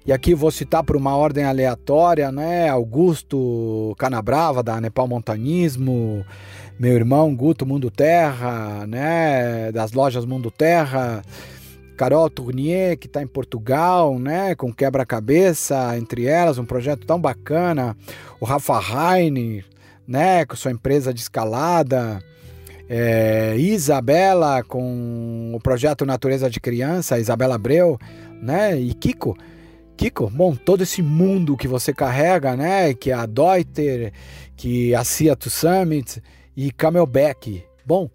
E 0.07 0.13
aqui 0.13 0.35
vou 0.35 0.51
citar 0.51 0.83
por 0.83 0.97
uma 0.97 1.15
ordem 1.15 1.45
aleatória, 1.45 2.33
né? 2.33 2.71
Augusto 2.71 3.95
Canabrava, 3.99 4.63
da 4.63 4.81
Nepal 4.81 5.07
Montanismo, 5.07 6.25
meu 6.79 6.95
irmão 6.95 7.37
Guto 7.37 7.67
Mundo 7.67 7.91
Terra, 7.91 8.87
né? 8.87 9.71
Das 9.71 9.93
lojas 9.93 10.25
Mundo 10.25 10.51
Terra, 10.51 11.23
Carol 11.99 12.31
Tournier, 12.31 12.97
que 12.97 13.09
está 13.09 13.21
em 13.21 13.27
Portugal, 13.27 14.19
né? 14.19 14.55
Com 14.55 14.73
quebra-cabeça, 14.73 15.99
entre 15.99 16.27
elas, 16.27 16.57
um 16.57 16.65
projeto 16.65 17.05
tão 17.05 17.21
bacana. 17.21 17.97
O 18.41 18.45
Rafa 18.45 18.81
Heine, 18.81 19.65
né? 20.07 20.47
Com 20.47 20.55
sua 20.55 20.71
empresa 20.71 21.13
de 21.13 21.21
escalada. 21.21 22.23
É, 22.89 23.55
Isabela, 23.59 24.63
com 24.63 25.53
o 25.55 25.61
projeto 25.61 26.07
Natureza 26.07 26.49
de 26.49 26.61
Criança, 26.61 27.19
Isabela 27.19 27.57
Abreu, 27.57 27.99
né? 28.41 28.79
E 28.79 28.95
Kiko 28.95 29.37
Kiko, 29.99 30.31
bom, 30.31 30.55
todo 30.55 30.83
esse 30.85 31.03
mundo 31.03 31.57
que 31.57 31.67
você 31.67 31.93
carrega, 31.93 32.55
né? 32.57 32.95
Que 32.95 33.11
é 33.11 33.15
a 33.15 33.27
Deuter, 33.27 34.13
que 34.57 34.95
é 34.95 34.97
a 34.97 35.03
Seattle 35.03 35.51
Summit 35.51 36.23
e 36.57 36.71
Camelback. 36.71 37.65
Bom, 37.85 38.09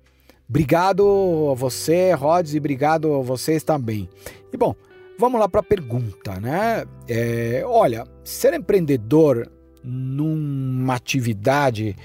obrigado 0.50 1.50
a 1.52 1.54
você, 1.54 2.14
Rods, 2.14 2.54
e 2.54 2.58
obrigado 2.58 3.14
a 3.14 3.22
vocês 3.22 3.64
também. 3.64 4.10
E 4.52 4.58
bom, 4.58 4.76
vamos 5.18 5.40
lá 5.40 5.48
para 5.48 5.62
a 5.62 5.64
pergunta, 5.64 6.40
né? 6.40 6.86
É, 7.08 7.64
olha, 7.66 8.06
ser 8.24 8.54
empreendedor 8.54 9.50
numa 9.84 10.96
atividade 10.96 11.96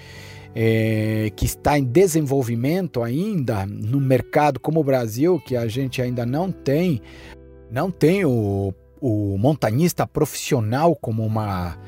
é, 0.54 1.30
que 1.36 1.44
está 1.44 1.78
em 1.78 1.84
desenvolvimento 1.84 3.02
ainda, 3.02 3.66
no 3.66 4.00
mercado 4.00 4.58
como 4.58 4.80
o 4.80 4.84
Brasil, 4.84 5.40
que 5.46 5.56
a 5.56 5.68
gente 5.68 6.02
ainda 6.02 6.26
não 6.26 6.50
tem, 6.50 7.00
não 7.70 7.90
tem 7.90 8.24
o 8.24 8.74
o 9.00 9.36
montanhista 9.38 10.06
profissional 10.06 10.96
como 10.96 11.24
uma 11.24 11.78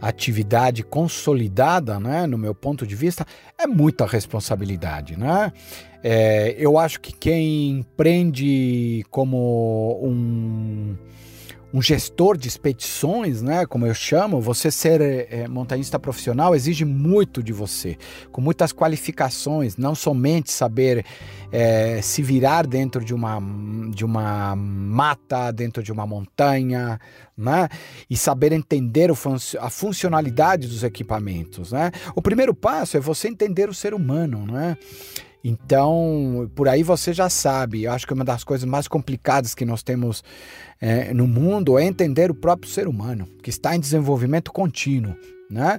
atividade 0.00 0.82
consolidada, 0.82 1.98
né, 1.98 2.26
no 2.26 2.36
meu 2.36 2.54
ponto 2.54 2.86
de 2.86 2.94
vista, 2.94 3.26
é 3.58 3.66
muita 3.66 4.06
responsabilidade, 4.06 5.18
né? 5.18 5.52
É, 6.02 6.54
eu 6.58 6.78
acho 6.78 7.00
que 7.00 7.12
quem 7.12 7.70
empreende 7.70 9.04
como 9.10 9.98
um 10.02 10.96
um 11.76 11.82
gestor 11.82 12.38
de 12.38 12.48
expedições, 12.48 13.42
né, 13.42 13.66
como 13.66 13.86
eu 13.86 13.92
chamo, 13.92 14.40
você 14.40 14.70
ser 14.70 14.98
é, 15.02 15.46
montanhista 15.46 15.98
profissional 15.98 16.54
exige 16.54 16.86
muito 16.86 17.42
de 17.42 17.52
você, 17.52 17.98
com 18.32 18.40
muitas 18.40 18.72
qualificações, 18.72 19.76
não 19.76 19.94
somente 19.94 20.50
saber 20.50 21.04
é, 21.52 22.00
se 22.00 22.22
virar 22.22 22.66
dentro 22.66 23.04
de 23.04 23.12
uma, 23.12 23.38
de 23.94 24.06
uma 24.06 24.56
mata, 24.56 25.50
dentro 25.52 25.82
de 25.82 25.92
uma 25.92 26.06
montanha, 26.06 26.98
né, 27.36 27.68
e 28.08 28.16
saber 28.16 28.52
entender 28.52 29.14
fun 29.14 29.36
a 29.60 29.68
funcionalidade 29.68 30.66
dos 30.68 30.82
equipamentos. 30.82 31.72
Né. 31.72 31.92
O 32.14 32.22
primeiro 32.22 32.54
passo 32.54 32.96
é 32.96 33.00
você 33.00 33.28
entender 33.28 33.68
o 33.68 33.74
ser 33.74 33.92
humano, 33.92 34.46
né? 34.46 34.78
Então, 35.48 36.50
por 36.56 36.68
aí 36.68 36.82
você 36.82 37.12
já 37.12 37.30
sabe. 37.30 37.84
Eu 37.84 37.92
acho 37.92 38.04
que 38.04 38.12
uma 38.12 38.24
das 38.24 38.42
coisas 38.42 38.68
mais 38.68 38.88
complicadas 38.88 39.54
que 39.54 39.64
nós 39.64 39.80
temos 39.80 40.24
é, 40.80 41.14
no 41.14 41.28
mundo 41.28 41.78
é 41.78 41.84
entender 41.84 42.32
o 42.32 42.34
próprio 42.34 42.68
ser 42.68 42.88
humano, 42.88 43.28
que 43.44 43.48
está 43.48 43.76
em 43.76 43.78
desenvolvimento 43.78 44.52
contínuo. 44.52 45.14
Né? 45.48 45.78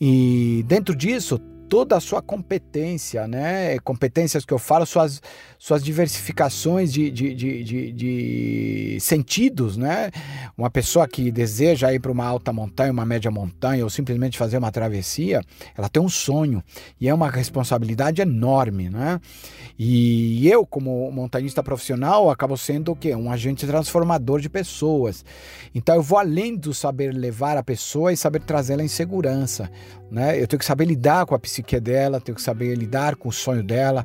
E 0.00 0.64
dentro 0.66 0.96
disso, 0.96 1.40
toda 1.68 1.96
a 1.96 2.00
sua 2.00 2.22
competência, 2.22 3.26
né? 3.26 3.78
Competências 3.80 4.44
que 4.44 4.52
eu 4.52 4.58
falo, 4.58 4.86
suas, 4.86 5.20
suas 5.58 5.82
diversificações 5.82 6.92
de, 6.92 7.10
de, 7.10 7.34
de, 7.34 7.92
de, 7.92 8.98
sentidos, 9.00 9.76
né? 9.76 10.10
Uma 10.56 10.70
pessoa 10.70 11.08
que 11.08 11.30
deseja 11.30 11.92
ir 11.92 12.00
para 12.00 12.12
uma 12.12 12.24
alta 12.24 12.52
montanha, 12.52 12.92
uma 12.92 13.04
média 13.04 13.30
montanha, 13.30 13.82
ou 13.82 13.90
simplesmente 13.90 14.38
fazer 14.38 14.58
uma 14.58 14.70
travessia, 14.70 15.40
ela 15.76 15.88
tem 15.88 16.02
um 16.02 16.08
sonho 16.08 16.62
e 17.00 17.08
é 17.08 17.14
uma 17.14 17.30
responsabilidade 17.30 18.20
enorme, 18.20 18.88
né? 18.88 19.20
E 19.78 20.48
eu, 20.48 20.64
como 20.64 21.10
montanhista 21.10 21.62
profissional, 21.62 22.30
acabo 22.30 22.56
sendo 22.56 22.92
o 22.92 22.96
quê? 22.96 23.14
Um 23.14 23.30
agente 23.30 23.66
transformador 23.66 24.40
de 24.40 24.48
pessoas. 24.48 25.24
Então 25.74 25.96
eu 25.96 26.02
vou 26.02 26.18
além 26.18 26.56
do 26.56 26.72
saber 26.72 27.12
levar 27.12 27.56
a 27.56 27.62
pessoa 27.62 28.12
e 28.12 28.16
saber 28.16 28.40
trazê-la 28.40 28.82
em 28.82 28.88
segurança, 28.88 29.70
né? 30.14 30.40
Eu 30.40 30.46
tenho 30.46 30.60
que 30.60 30.64
saber 30.64 30.84
lidar 30.84 31.26
com 31.26 31.34
a 31.34 31.38
psique 31.38 31.78
dela, 31.80 32.20
tenho 32.20 32.36
que 32.36 32.42
saber 32.42 32.72
lidar 32.76 33.16
com 33.16 33.28
o 33.28 33.32
sonho 33.32 33.64
dela, 33.64 34.04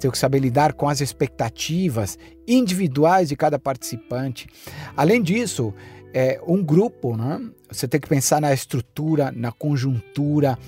tenho 0.00 0.10
que 0.10 0.18
saber 0.18 0.40
lidar 0.40 0.72
com 0.72 0.88
as 0.88 1.00
expectativas 1.00 2.18
individuais 2.46 3.28
de 3.28 3.36
cada 3.36 3.56
participante. 3.56 4.48
Além 4.96 5.22
disso, 5.22 5.72
é 6.12 6.40
um 6.44 6.60
grupo, 6.62 7.16
né? 7.16 7.40
Você 7.70 7.86
tem 7.86 8.00
que 8.00 8.08
pensar 8.08 8.40
na 8.40 8.52
estrutura, 8.52 9.30
na 9.30 9.52
conjuntura, 9.52 10.58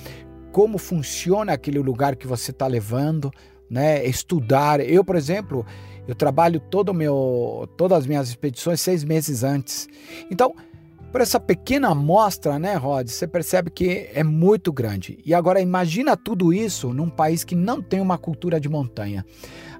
como 0.52 0.78
funciona 0.78 1.52
aquele 1.52 1.80
lugar 1.80 2.14
que 2.14 2.26
você 2.26 2.52
está 2.52 2.68
levando, 2.68 3.32
né? 3.68 4.06
Estudar. 4.06 4.78
Eu, 4.78 5.04
por 5.04 5.16
exemplo, 5.16 5.66
eu 6.06 6.14
trabalho 6.14 6.60
todo 6.60 6.94
meu, 6.94 7.68
todas 7.76 7.98
as 7.98 8.06
minhas 8.06 8.28
expedições 8.28 8.80
seis 8.80 9.02
meses 9.02 9.42
antes. 9.42 9.88
Então, 10.30 10.54
por 11.16 11.22
essa 11.22 11.40
pequena 11.40 11.88
amostra, 11.88 12.58
né, 12.58 12.74
Rod, 12.74 13.08
você 13.08 13.26
percebe 13.26 13.70
que 13.70 14.10
é 14.12 14.22
muito 14.22 14.70
grande. 14.70 15.18
E 15.24 15.32
agora 15.32 15.62
imagina 15.62 16.14
tudo 16.14 16.52
isso 16.52 16.92
num 16.92 17.08
país 17.08 17.42
que 17.42 17.54
não 17.54 17.80
tem 17.80 18.02
uma 18.02 18.18
cultura 18.18 18.60
de 18.60 18.68
montanha. 18.68 19.24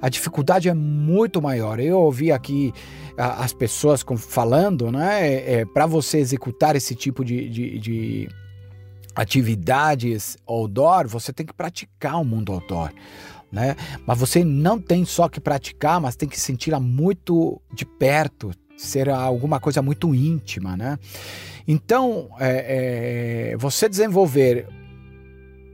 A 0.00 0.09
dificuldade 0.09 0.66
é 0.66 0.73
muito 0.73 1.43
maior. 1.43 1.78
Eu 1.78 2.00
ouvi 2.00 2.33
aqui 2.33 2.73
as 3.19 3.52
pessoas 3.52 4.02
falando, 4.16 4.90
né, 4.90 5.28
é, 5.28 5.52
é 5.57 5.64
para 5.66 5.85
você 5.85 6.16
executar 6.16 6.75
esse 6.75 6.95
tipo 6.95 7.23
de, 7.23 7.50
de, 7.50 7.78
de 7.81 8.28
atividades 9.14 10.38
outdoor, 10.47 11.07
você 11.07 11.35
tem 11.35 11.45
que 11.45 11.52
praticar 11.52 12.19
o 12.19 12.25
mundo 12.25 12.50
outdoor. 12.50 12.95
Né? 13.52 13.76
Mas 14.07 14.19
você 14.19 14.43
não 14.43 14.81
tem 14.81 15.05
só 15.05 15.28
que 15.28 15.38
praticar, 15.38 16.00
mas 16.00 16.16
tem 16.16 16.31
que 16.31 16.40
sentir 16.40 16.75
muito 16.81 17.61
de 17.75 17.85
perto, 17.85 18.52
ser 18.76 19.09
alguma 19.09 19.59
coisa 19.59 19.80
muito 19.83 20.14
íntima, 20.14 20.76
né? 20.76 20.99
Então, 21.66 22.28
é, 22.38 23.50
é, 23.52 23.56
você 23.56 23.88
desenvolver 23.88 24.68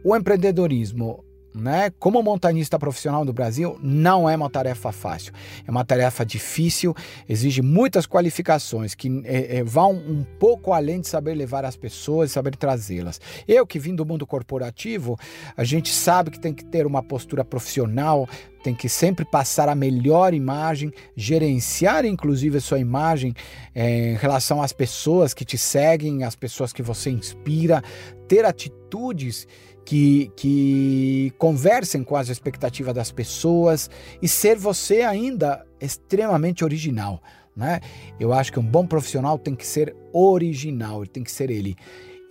o 0.04 0.16
empreendedorismo 0.16 1.24
né? 1.54 1.90
Como 1.98 2.22
montanista 2.22 2.78
profissional 2.78 3.24
do 3.24 3.32
Brasil, 3.32 3.78
não 3.82 4.28
é 4.28 4.34
uma 4.34 4.48
tarefa 4.48 4.90
fácil. 4.92 5.32
É 5.66 5.70
uma 5.70 5.84
tarefa 5.84 6.24
difícil, 6.24 6.94
exige 7.28 7.60
muitas 7.62 8.06
qualificações 8.06 8.94
que 8.94 9.22
é, 9.24 9.58
é, 9.58 9.64
vão 9.64 9.92
um 9.92 10.24
pouco 10.38 10.72
além 10.72 11.00
de 11.00 11.08
saber 11.08 11.34
levar 11.34 11.64
as 11.64 11.76
pessoas 11.76 12.30
e 12.30 12.32
saber 12.32 12.56
trazê-las. 12.56 13.20
Eu 13.46 13.66
que 13.66 13.78
vim 13.78 13.94
do 13.94 14.06
mundo 14.06 14.26
corporativo, 14.26 15.18
a 15.56 15.64
gente 15.64 15.92
sabe 15.92 16.30
que 16.30 16.40
tem 16.40 16.54
que 16.54 16.64
ter 16.64 16.86
uma 16.86 17.02
postura 17.02 17.44
profissional, 17.44 18.28
tem 18.62 18.74
que 18.74 18.88
sempre 18.88 19.24
passar 19.24 19.68
a 19.68 19.74
melhor 19.74 20.32
imagem, 20.32 20.92
gerenciar 21.16 22.04
inclusive 22.04 22.58
a 22.58 22.60
sua 22.60 22.78
imagem 22.78 23.34
é, 23.74 24.12
em 24.12 24.14
relação 24.14 24.62
às 24.62 24.72
pessoas 24.72 25.34
que 25.34 25.44
te 25.44 25.58
seguem, 25.58 26.24
às 26.24 26.36
pessoas 26.36 26.72
que 26.72 26.82
você 26.82 27.10
inspira, 27.10 27.82
ter 28.28 28.44
atitudes 28.44 29.46
que, 29.84 30.30
que 30.36 31.32
conversem 31.38 32.04
com 32.04 32.16
as 32.16 32.28
expectativas 32.28 32.94
das 32.94 33.10
pessoas 33.10 33.90
e 34.20 34.28
ser 34.28 34.56
você 34.56 35.02
ainda 35.02 35.66
extremamente 35.80 36.64
original. 36.64 37.20
Né? 37.54 37.80
Eu 38.18 38.32
acho 38.32 38.52
que 38.52 38.58
um 38.58 38.66
bom 38.66 38.86
profissional 38.86 39.38
tem 39.38 39.54
que 39.54 39.66
ser 39.66 39.94
original, 40.12 41.06
tem 41.06 41.22
que 41.22 41.30
ser 41.30 41.50
ele. 41.50 41.76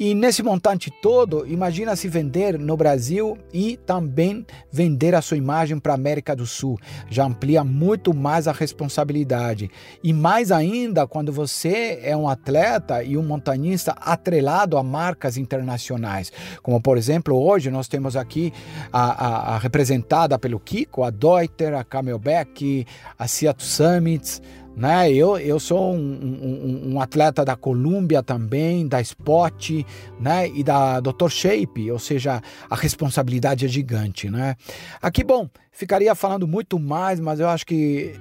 E 0.04 0.16
nesse 0.16 0.42
montante 0.42 0.90
todo, 0.90 1.46
imagina 1.46 1.96
se 1.96 2.08
vender 2.08 2.58
no 2.58 2.76
Brasil 2.76 3.38
e 3.54 3.78
também 3.78 4.44
vender 4.72 5.14
a 5.14 5.22
sua 5.22 5.38
imagem 5.38 5.78
para 5.78 5.92
a 5.92 5.96
América 5.96 6.36
do 6.36 6.48
Sul. 6.48 6.80
Já 7.08 7.24
amplia 7.24 7.64
muito 7.64 8.12
mais 8.12 8.48
a 8.48 8.52
responsabilidade. 8.52 9.70
E 10.04 10.12
mais 10.12 10.52
ainda 10.52 11.06
quando 11.06 11.32
você 11.32 12.00
é 12.02 12.18
um 12.18 12.28
atleta 12.28 13.04
e 13.04 13.16
um 13.16 13.22
montanhista 13.22 13.92
atrelado 13.92 14.76
a 14.76 14.82
marcas 14.82 15.38
internacionais. 15.38 16.32
Como, 16.64 16.82
por 16.82 16.98
exemplo, 16.98 17.40
hoje 17.40 17.70
nós 17.70 17.88
temos 17.88 18.16
aqui 18.16 18.52
a, 18.92 19.04
a, 19.04 19.56
a 19.56 19.58
representada 19.60 20.40
pelo 20.40 20.60
Kiko, 20.60 21.04
a 21.04 21.12
Deuter, 21.12 21.76
a 21.76 21.84
Camelback, 21.84 22.88
a 23.20 23.28
Seattle 23.28 23.68
Summits, 23.68 24.42
né? 24.76 25.12
Eu, 25.12 25.38
eu 25.38 25.60
sou 25.60 25.94
um, 25.94 26.00
um, 26.00 26.94
um, 26.94 27.02
atleta 27.02 27.44
da 27.44 27.56
Columbia 27.56 28.24
também, 28.24 28.88
da 28.88 29.02
Spot 29.02 29.86
né? 30.20 30.48
e 30.50 30.64
da 30.64 31.00
Dr. 31.00 31.30
Shape, 31.30 31.92
ou 31.92 32.00
seja, 32.00 32.42
a 32.70 32.76
responsabilidade 32.76 33.66
é 33.66 33.68
gigante. 33.68 34.30
Né? 34.30 34.56
Aqui, 35.02 35.24
bom, 35.24 35.50
ficaria 35.72 36.16
falando 36.16 36.48
muito 36.48 36.80
mais, 36.80 37.20
mas 37.20 37.40
eu 37.40 37.50
acho 37.50 37.66
que 37.66 38.14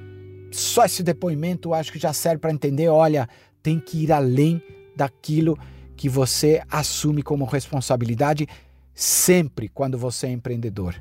só 0.51 0.85
esse 0.85 1.03
depoimento 1.03 1.73
acho 1.73 1.93
que 1.93 1.99
já 1.99 2.13
serve 2.13 2.39
para 2.39 2.53
entender, 2.53 2.89
olha, 2.89 3.29
tem 3.63 3.79
que 3.79 4.05
ir 4.05 4.13
além 4.13 4.61
daquilo 4.97 5.59
que 5.97 6.09
você 6.09 6.63
assume 6.71 7.23
como 7.23 7.45
responsabilidade 7.45 8.49
sempre 8.95 9.69
quando 9.69 9.97
você 9.97 10.27
é 10.27 10.31
empreendedor. 10.31 10.95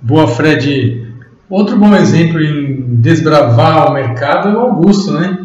Boa, 0.00 0.28
Fred. 0.28 1.14
Outro 1.54 1.76
bom 1.76 1.94
exemplo 1.94 2.40
em 2.42 2.96
desbravar 2.96 3.88
o 3.88 3.94
mercado 3.94 4.48
é 4.48 4.54
o 4.54 4.58
Augusto, 4.58 5.12
né? 5.12 5.38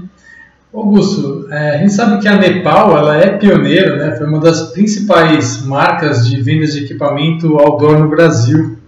Augusto, 0.73 1.47
é, 1.51 1.75
a 1.75 1.77
gente 1.77 1.93
sabe 1.93 2.19
que 2.19 2.27
a 2.27 2.35
Nepal 2.35 2.97
ela 2.97 3.15
é 3.15 3.37
pioneira, 3.37 3.95
né? 3.95 4.15
Foi 4.15 4.25
uma 4.25 4.39
das 4.39 4.71
principais 4.71 5.63
marcas 5.63 6.27
de 6.27 6.41
vendas 6.41 6.73
de 6.73 6.83
equipamento 6.83 7.59
outdoor 7.59 7.99
no 7.99 8.09
Brasil. 8.09 8.79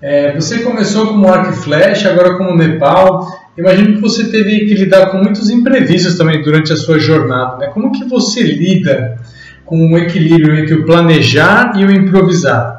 É, 0.00 0.34
você 0.34 0.60
começou 0.60 1.08
como 1.08 1.28
arco 1.28 1.52
e 1.52 1.56
flecha, 1.56 2.10
agora 2.10 2.38
como 2.38 2.56
Nepal. 2.56 3.28
Imagino 3.58 3.96
que 3.96 4.00
você 4.00 4.30
teve 4.30 4.60
que 4.60 4.74
lidar 4.74 5.10
com 5.10 5.18
muitos 5.18 5.50
imprevistos 5.50 6.16
também 6.16 6.40
durante 6.40 6.72
a 6.72 6.76
sua 6.76 6.98
jornada. 6.98 7.58
Né? 7.58 7.66
Como 7.74 7.92
que 7.92 8.06
você 8.06 8.42
lida 8.42 9.18
com 9.66 9.92
o 9.92 9.98
equilíbrio 9.98 10.56
entre 10.56 10.76
o 10.76 10.86
planejar 10.86 11.74
e 11.76 11.84
o 11.84 11.92
improvisar? 11.92 12.75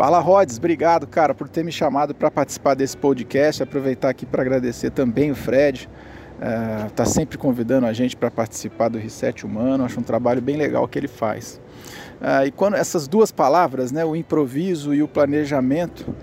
Fala 0.00 0.18
Rods, 0.18 0.56
obrigado 0.56 1.06
cara 1.06 1.34
por 1.34 1.46
ter 1.46 1.62
me 1.62 1.70
chamado 1.70 2.14
para 2.14 2.30
participar 2.30 2.72
desse 2.72 2.96
podcast. 2.96 3.62
Aproveitar 3.62 4.08
aqui 4.08 4.24
para 4.24 4.40
agradecer 4.40 4.90
também 4.90 5.30
o 5.30 5.34
Fred, 5.34 5.90
está 6.88 7.02
eh, 7.02 7.06
sempre 7.06 7.36
convidando 7.36 7.86
a 7.86 7.92
gente 7.92 8.16
para 8.16 8.30
participar 8.30 8.88
do 8.88 8.96
Reset 8.96 9.44
Humano. 9.44 9.84
Acho 9.84 10.00
um 10.00 10.02
trabalho 10.02 10.40
bem 10.40 10.56
legal 10.56 10.88
que 10.88 10.98
ele 10.98 11.06
faz. 11.06 11.60
Uh, 12.18 12.46
e 12.46 12.50
quando 12.50 12.76
essas 12.76 13.06
duas 13.06 13.30
palavras, 13.30 13.92
né, 13.92 14.02
o 14.02 14.16
improviso 14.16 14.94
e 14.94 15.02
o 15.02 15.06
planejamento, 15.06 16.14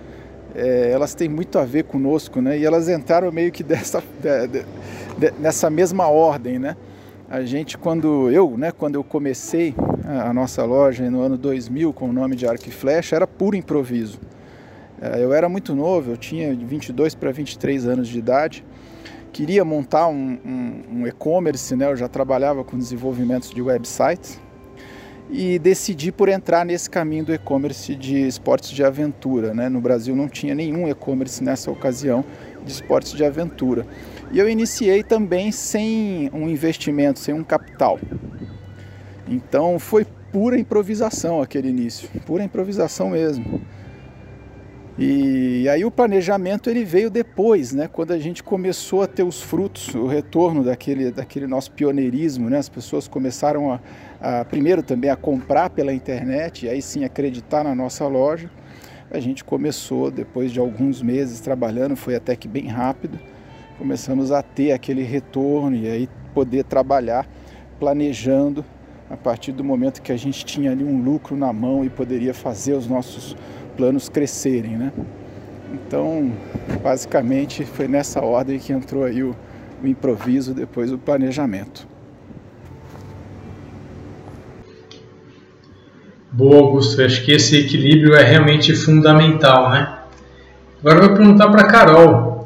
é, 0.55 0.89
elas 0.89 1.13
têm 1.13 1.29
muito 1.29 1.59
a 1.59 1.63
ver 1.63 1.83
conosco, 1.83 2.41
né? 2.41 2.57
E 2.57 2.65
elas 2.65 2.89
entraram 2.89 3.31
meio 3.31 3.51
que 3.51 3.61
dessa, 3.61 4.01
de, 4.19 4.47
de, 4.47 4.65
de, 5.19 5.33
nessa 5.39 5.69
mesma 5.69 6.07
ordem, 6.07 6.57
né? 6.57 6.75
A 7.29 7.43
gente, 7.43 7.77
quando 7.77 8.31
eu, 8.31 8.57
né, 8.57 8.71
quando 8.71 8.95
eu 8.95 9.03
comecei 9.03 9.75
a 10.05 10.31
nossa 10.31 10.63
loja 10.63 11.11
no 11.11 11.19
ano 11.19 11.37
2000 11.37 11.91
com 11.91 12.09
o 12.09 12.13
nome 12.13 12.37
de 12.37 12.47
Arco 12.47 12.69
e 12.69 12.71
Flecha, 12.71 13.17
era 13.17 13.27
puro 13.27 13.57
improviso. 13.57 14.17
É, 15.01 15.21
eu 15.21 15.33
era 15.33 15.49
muito 15.49 15.75
novo, 15.75 16.11
eu 16.11 16.17
tinha 16.17 16.55
22 16.55 17.15
para 17.15 17.29
23 17.29 17.85
anos 17.85 18.07
de 18.07 18.17
idade, 18.17 18.63
queria 19.33 19.65
montar 19.65 20.07
um, 20.07 20.39
um, 20.45 20.99
um 20.99 21.07
e-commerce, 21.07 21.75
né, 21.75 21.91
eu 21.91 21.97
já 21.97 22.07
trabalhava 22.07 22.63
com 22.63 22.77
desenvolvimentos 22.77 23.49
de 23.49 23.61
websites 23.61 24.39
e 25.29 25.59
decidi 25.59 26.13
por 26.13 26.29
entrar 26.29 26.65
nesse 26.65 26.89
caminho 26.89 27.25
do 27.25 27.33
e-commerce 27.33 27.93
de 27.93 28.25
esportes 28.25 28.69
de 28.69 28.85
aventura. 28.85 29.53
Né? 29.53 29.67
No 29.67 29.81
Brasil 29.81 30.15
não 30.15 30.29
tinha 30.29 30.55
nenhum 30.55 30.87
e-commerce 30.87 31.43
nessa 31.43 31.69
ocasião 31.69 32.23
de 32.63 32.71
esportes 32.71 33.11
de 33.11 33.25
aventura. 33.25 33.85
E 34.31 34.39
eu 34.39 34.49
iniciei 34.49 35.03
também 35.03 35.51
sem 35.51 36.29
um 36.33 36.49
investimento, 36.49 37.19
sem 37.19 37.33
um 37.33 37.43
capital. 37.43 37.99
Então 39.27 39.79
foi 39.79 40.05
pura 40.31 40.59
improvisação 40.59 41.41
aquele 41.41 41.69
início, 41.69 42.09
pura 42.25 42.43
improvisação 42.43 43.11
mesmo. 43.11 43.61
E 44.99 45.69
aí 45.69 45.85
o 45.85 45.91
planejamento 45.91 46.69
ele 46.69 46.83
veio 46.83 47.09
depois, 47.09 47.71
né? 47.71 47.87
Quando 47.87 48.11
a 48.11 48.17
gente 48.17 48.41
começou 48.41 49.03
a 49.03 49.07
ter 49.07 49.21
os 49.21 49.41
frutos, 49.41 49.93
o 49.93 50.07
retorno 50.07 50.63
daquele, 50.63 51.11
daquele 51.11 51.45
nosso 51.45 51.71
pioneirismo, 51.71 52.49
né? 52.49 52.57
As 52.57 52.67
pessoas 52.67 53.07
começaram 53.07 53.71
a, 53.71 54.39
a 54.39 54.45
primeiro 54.45 54.81
também 54.81 55.11
a 55.11 55.15
comprar 55.15 55.69
pela 55.69 55.93
internet 55.93 56.65
e 56.65 56.69
aí 56.69 56.81
sim 56.81 57.05
acreditar 57.05 57.63
na 57.63 57.75
nossa 57.75 58.07
loja. 58.07 58.49
A 59.11 59.19
gente 59.19 59.43
começou 59.43 60.09
depois 60.09 60.51
de 60.51 60.59
alguns 60.59 61.01
meses 61.01 61.39
trabalhando, 61.39 61.95
foi 61.95 62.15
até 62.15 62.35
que 62.35 62.47
bem 62.47 62.67
rápido 62.67 63.19
começamos 63.77 64.31
a 64.31 64.41
ter 64.41 64.71
aquele 64.71 65.03
retorno 65.03 65.75
e 65.75 65.87
aí 65.87 66.09
poder 66.33 66.63
trabalhar 66.63 67.27
planejando 67.79 68.65
a 69.09 69.15
partir 69.15 69.51
do 69.51 69.63
momento 69.63 70.01
que 70.01 70.11
a 70.11 70.17
gente 70.17 70.43
tinha 70.43 70.71
ali 70.71 70.83
um 70.83 71.01
lucro 71.01 71.35
na 71.35 71.53
mão 71.53 71.85
e 71.85 71.89
poderia 71.89 72.33
fazer 72.33 72.73
os 72.73 72.87
nossos 72.87 73.35
planos 73.77 74.09
crescerem, 74.09 74.75
né? 74.75 74.91
Então, 75.73 76.31
basicamente 76.81 77.63
foi 77.63 77.87
nessa 77.87 78.21
ordem 78.21 78.59
que 78.59 78.73
entrou 78.73 79.03
aí 79.03 79.23
o, 79.23 79.35
o 79.83 79.87
improviso, 79.87 80.53
depois 80.53 80.91
o 80.91 80.97
planejamento. 80.97 81.87
Boa, 86.31 86.57
Augusto. 86.57 87.01
Acho 87.01 87.23
que 87.23 87.31
esse 87.31 87.57
equilíbrio 87.57 88.15
é 88.15 88.23
realmente 88.23 88.75
fundamental, 88.75 89.69
né? 89.71 89.97
Agora 90.79 90.99
eu 90.99 91.07
vou 91.07 91.17
perguntar 91.17 91.49
para 91.49 91.67
Carol. 91.67 92.36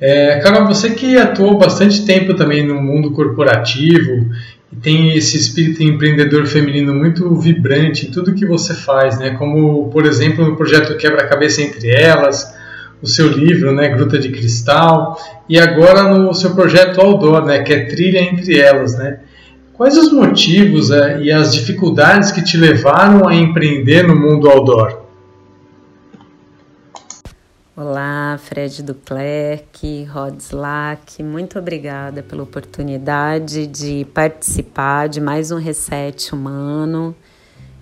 É, 0.00 0.38
Carol, 0.40 0.66
você 0.66 0.90
que 0.90 1.16
atuou 1.16 1.56
bastante 1.56 2.04
tempo 2.04 2.34
também 2.34 2.66
no 2.66 2.80
mundo 2.80 3.12
corporativo 3.12 4.30
e 4.72 4.76
tem 4.76 5.16
esse 5.16 5.36
espírito 5.36 5.82
empreendedor 5.82 6.46
feminino 6.46 6.92
muito 6.92 7.32
vibrante 7.36 8.06
em 8.06 8.10
tudo 8.10 8.34
que 8.34 8.44
você 8.44 8.74
faz, 8.74 9.18
né? 9.18 9.30
Como, 9.30 9.88
por 9.90 10.04
exemplo, 10.04 10.44
no 10.44 10.56
projeto 10.56 10.96
Quebra-Cabeça 10.96 11.62
Entre 11.62 11.90
Elas, 11.90 12.54
o 13.00 13.06
seu 13.06 13.28
livro, 13.28 13.72
né, 13.72 13.88
Gruta 13.88 14.18
de 14.18 14.30
Cristal, 14.30 15.16
e 15.48 15.58
agora 15.58 16.04
no 16.04 16.32
seu 16.34 16.54
projeto 16.54 17.00
Outdoor, 17.00 17.44
né, 17.44 17.62
que 17.62 17.72
é 17.72 17.84
Trilha 17.84 18.20
Entre 18.20 18.58
Elas, 18.58 18.96
né? 18.96 19.18
Quais 19.74 19.96
os 19.98 20.12
motivos 20.12 20.90
é, 20.90 21.20
e 21.20 21.32
as 21.32 21.52
dificuldades 21.52 22.30
que 22.30 22.42
te 22.42 22.56
levaram 22.56 23.28
a 23.28 23.34
empreender 23.34 24.06
no 24.06 24.14
mundo 24.14 24.48
outdoor? 24.48 25.03
Olá, 27.76 28.38
Fred 28.40 28.84
Duclerc, 28.84 30.04
Rod 30.04 30.38
Slack, 30.38 31.20
muito 31.24 31.58
obrigada 31.58 32.22
pela 32.22 32.44
oportunidade 32.44 33.66
de 33.66 34.06
participar 34.14 35.08
de 35.08 35.20
mais 35.20 35.50
um 35.50 35.56
Reset 35.58 36.32
Humano. 36.32 37.16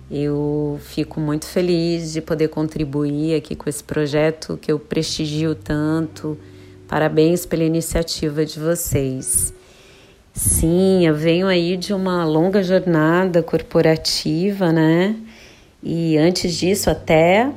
Eu 0.09 0.79
fico 0.81 1.19
muito 1.19 1.45
feliz 1.45 2.11
de 2.11 2.21
poder 2.21 2.47
contribuir 2.47 3.35
aqui 3.35 3.55
com 3.55 3.69
esse 3.69 3.83
projeto 3.83 4.57
que 4.59 4.71
eu 4.71 4.79
prestigio 4.79 5.53
tanto. 5.53 6.39
Parabéns 6.87 7.45
pela 7.45 7.63
iniciativa 7.63 8.43
de 8.43 8.59
vocês. 8.59 9.53
Sim, 10.33 11.05
eu 11.05 11.13
venho 11.13 11.45
aí 11.45 11.77
de 11.77 11.93
uma 11.93 12.25
longa 12.25 12.63
jornada 12.63 13.43
corporativa, 13.43 14.71
né? 14.71 15.15
E 15.83 16.17
antes 16.17 16.55
disso, 16.55 16.89
até 16.89 17.53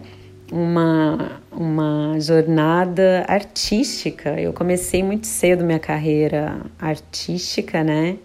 uma, 0.50 1.40
uma 1.50 2.18
jornada 2.20 3.24
artística. 3.28 4.40
Eu 4.40 4.52
comecei 4.52 5.02
muito 5.02 5.26
cedo 5.26 5.64
minha 5.64 5.78
carreira 5.78 6.60
artística, 6.78 7.82
né? 7.82 8.16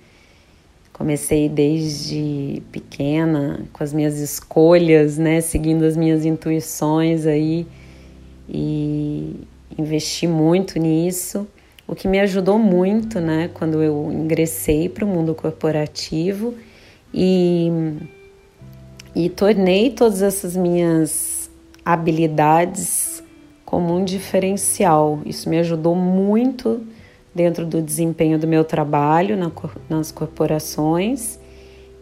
Comecei 0.93 1.49
desde 1.49 2.62
pequena 2.71 3.62
com 3.73 3.84
as 3.84 3.91
minhas 3.91 4.19
escolhas, 4.19 5.17
né? 5.17 5.41
Seguindo 5.41 5.84
as 5.84 5.97
minhas 5.97 6.25
intuições 6.25 7.25
aí 7.25 7.65
e 8.47 9.47
investi 9.77 10.27
muito 10.27 10.77
nisso, 10.77 11.47
o 11.88 11.95
que 11.95 12.07
me 12.07 12.19
ajudou 12.19 12.60
muito, 12.60 13.19
né? 13.19 13.49
Quando 13.53 13.81
eu 13.81 14.12
ingressei 14.12 14.89
para 14.89 15.03
o 15.05 15.07
mundo 15.07 15.34
corporativo 15.34 16.53
e 17.13 17.71
e 19.13 19.29
tornei 19.29 19.89
todas 19.89 20.21
essas 20.21 20.55
minhas 20.55 21.31
habilidades 21.84 23.24
como 23.65 23.96
um 23.96 24.04
diferencial. 24.04 25.20
Isso 25.26 25.50
me 25.50 25.58
ajudou 25.60 25.96
muito 25.96 26.86
dentro 27.34 27.65
do 27.65 27.82
desempenho 27.82 28.38
do 28.38 28.48
meu 28.48 28.63
trabalho 28.63 29.38
na, 29.38 29.52
nas 29.89 30.12
corporações 30.12 31.39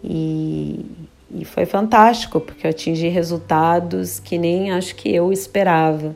e, 0.03 0.85
e 1.31 1.45
foi 1.45 1.65
fantástico 1.65 2.39
porque 2.39 2.65
eu 2.65 2.71
atingi 2.71 3.07
resultados 3.07 4.19
que 4.19 4.37
nem 4.37 4.71
acho 4.71 4.95
que 4.95 5.13
eu 5.13 5.31
esperava. 5.31 6.15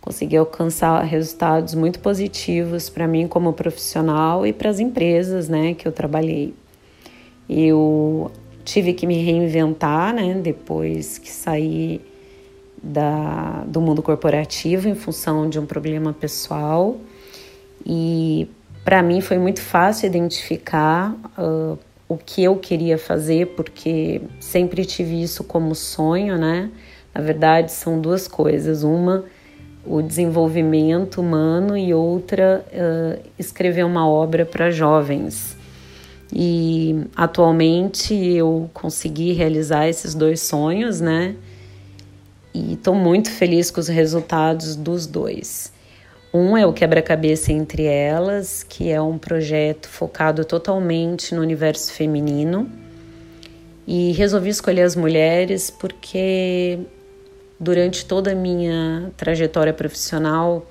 consegui 0.00 0.36
alcançar 0.36 1.00
resultados 1.04 1.74
muito 1.74 2.00
positivos 2.00 2.90
para 2.90 3.06
mim 3.06 3.28
como 3.28 3.52
profissional 3.52 4.46
e 4.46 4.52
para 4.52 4.70
as 4.70 4.80
empresas, 4.80 5.48
né, 5.48 5.74
que 5.74 5.86
eu 5.86 5.92
trabalhei. 5.92 6.52
Eu 7.48 8.30
tive 8.64 8.92
que 8.92 9.06
me 9.06 9.22
reinventar, 9.22 10.12
né, 10.12 10.34
depois 10.34 11.18
que 11.18 11.30
saí 11.30 12.00
da, 12.84 13.64
do 13.66 13.80
mundo 13.80 14.02
corporativo 14.02 14.88
em 14.88 14.94
função 14.94 15.48
de 15.48 15.58
um 15.58 15.66
problema 15.66 16.12
pessoal 16.12 16.96
e 17.86 18.48
para 18.84 19.02
mim 19.02 19.20
foi 19.20 19.38
muito 19.38 19.60
fácil 19.60 20.06
identificar 20.06 21.14
uh, 21.38 21.78
o 22.08 22.16
que 22.16 22.44
eu 22.44 22.56
queria 22.56 22.98
fazer, 22.98 23.48
porque 23.48 24.20
sempre 24.38 24.84
tive 24.84 25.22
isso 25.22 25.42
como 25.42 25.74
sonho, 25.74 26.36
né? 26.36 26.70
Na 27.14 27.20
verdade, 27.20 27.72
são 27.72 28.00
duas 28.00 28.28
coisas: 28.28 28.82
uma, 28.82 29.24
o 29.86 30.02
desenvolvimento 30.02 31.20
humano, 31.20 31.76
e 31.76 31.94
outra, 31.94 32.64
uh, 32.72 33.22
escrever 33.38 33.84
uma 33.84 34.08
obra 34.08 34.44
para 34.44 34.70
jovens. 34.70 35.56
E 36.32 37.06
atualmente 37.14 38.14
eu 38.14 38.68
consegui 38.74 39.32
realizar 39.32 39.88
esses 39.88 40.14
dois 40.14 40.40
sonhos, 40.40 41.00
né? 41.00 41.36
E 42.54 42.74
estou 42.74 42.94
muito 42.94 43.32
feliz 43.32 43.68
com 43.68 43.80
os 43.80 43.88
resultados 43.88 44.76
dos 44.76 45.08
dois. 45.08 45.72
Um 46.32 46.56
é 46.56 46.64
o 46.64 46.72
Quebra-Cabeça 46.72 47.52
Entre 47.52 47.82
Elas, 47.82 48.62
que 48.62 48.90
é 48.90 49.02
um 49.02 49.18
projeto 49.18 49.88
focado 49.88 50.44
totalmente 50.44 51.34
no 51.34 51.40
universo 51.40 51.92
feminino. 51.92 52.70
E 53.84 54.12
resolvi 54.12 54.50
escolher 54.50 54.82
as 54.82 54.94
mulheres 54.94 55.68
porque 55.68 56.78
durante 57.58 58.06
toda 58.06 58.30
a 58.30 58.34
minha 58.36 59.10
trajetória 59.16 59.72
profissional 59.72 60.64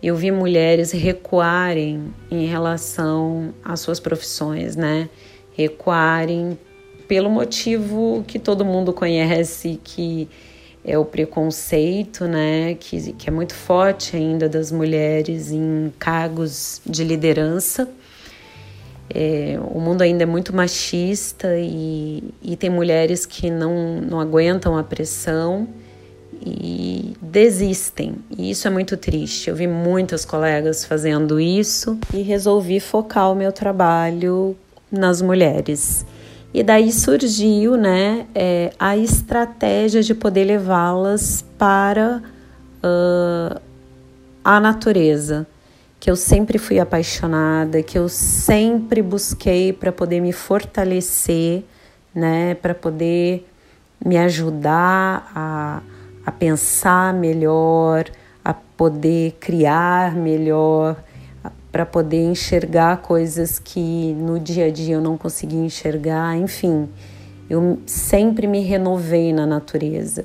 eu 0.00 0.14
vi 0.14 0.30
mulheres 0.30 0.92
recuarem 0.92 2.14
em 2.30 2.46
relação 2.46 3.52
às 3.64 3.80
suas 3.80 3.98
profissões, 3.98 4.76
né? 4.76 5.08
Recuarem 5.56 6.56
pelo 7.08 7.28
motivo 7.28 8.24
que 8.28 8.38
todo 8.38 8.64
mundo 8.64 8.92
conhece, 8.92 9.80
que 9.82 10.28
é 10.86 10.96
o 10.96 11.04
preconceito, 11.04 12.26
né, 12.26 12.76
que, 12.78 13.12
que 13.14 13.28
é 13.28 13.32
muito 13.32 13.54
forte 13.54 14.16
ainda 14.16 14.48
das 14.48 14.70
mulheres 14.70 15.50
em 15.50 15.92
cargos 15.98 16.80
de 16.86 17.02
liderança. 17.02 17.88
É, 19.12 19.58
o 19.72 19.80
mundo 19.80 20.02
ainda 20.02 20.22
é 20.22 20.26
muito 20.26 20.54
machista 20.54 21.58
e, 21.58 22.22
e 22.40 22.56
tem 22.56 22.70
mulheres 22.70 23.26
que 23.26 23.50
não, 23.50 24.00
não 24.00 24.20
aguentam 24.20 24.78
a 24.78 24.84
pressão 24.84 25.66
e 26.44 27.14
desistem. 27.20 28.14
E 28.38 28.50
isso 28.50 28.68
é 28.68 28.70
muito 28.70 28.96
triste. 28.96 29.50
Eu 29.50 29.56
vi 29.56 29.66
muitas 29.66 30.24
colegas 30.24 30.84
fazendo 30.84 31.40
isso 31.40 31.98
e 32.14 32.22
resolvi 32.22 32.78
focar 32.78 33.32
o 33.32 33.34
meu 33.34 33.50
trabalho 33.50 34.56
nas 34.90 35.20
mulheres. 35.20 36.06
E 36.56 36.62
daí 36.62 36.90
surgiu 36.90 37.76
né, 37.76 38.24
é, 38.34 38.72
a 38.78 38.96
estratégia 38.96 40.02
de 40.02 40.14
poder 40.14 40.44
levá-las 40.44 41.44
para 41.58 42.22
uh, 42.82 43.60
a 44.42 44.58
natureza, 44.58 45.46
que 46.00 46.10
eu 46.10 46.16
sempre 46.16 46.56
fui 46.56 46.80
apaixonada, 46.80 47.82
que 47.82 47.98
eu 47.98 48.08
sempre 48.08 49.02
busquei 49.02 49.70
para 49.70 49.92
poder 49.92 50.22
me 50.22 50.32
fortalecer, 50.32 51.62
né, 52.14 52.54
para 52.54 52.74
poder 52.74 53.46
me 54.02 54.16
ajudar 54.16 55.30
a, 55.34 55.82
a 56.24 56.32
pensar 56.32 57.12
melhor, 57.12 58.06
a 58.42 58.54
poder 58.54 59.32
criar 59.38 60.14
melhor, 60.14 60.96
para 61.76 61.84
poder 61.84 62.24
enxergar 62.24 63.02
coisas 63.02 63.58
que 63.58 64.14
no 64.14 64.40
dia 64.40 64.64
a 64.64 64.70
dia 64.70 64.94
eu 64.94 65.00
não 65.02 65.18
conseguia 65.18 65.60
enxergar, 65.60 66.34
enfim, 66.34 66.88
eu 67.50 67.78
sempre 67.84 68.46
me 68.46 68.60
renovei 68.60 69.30
na 69.30 69.44
natureza. 69.44 70.24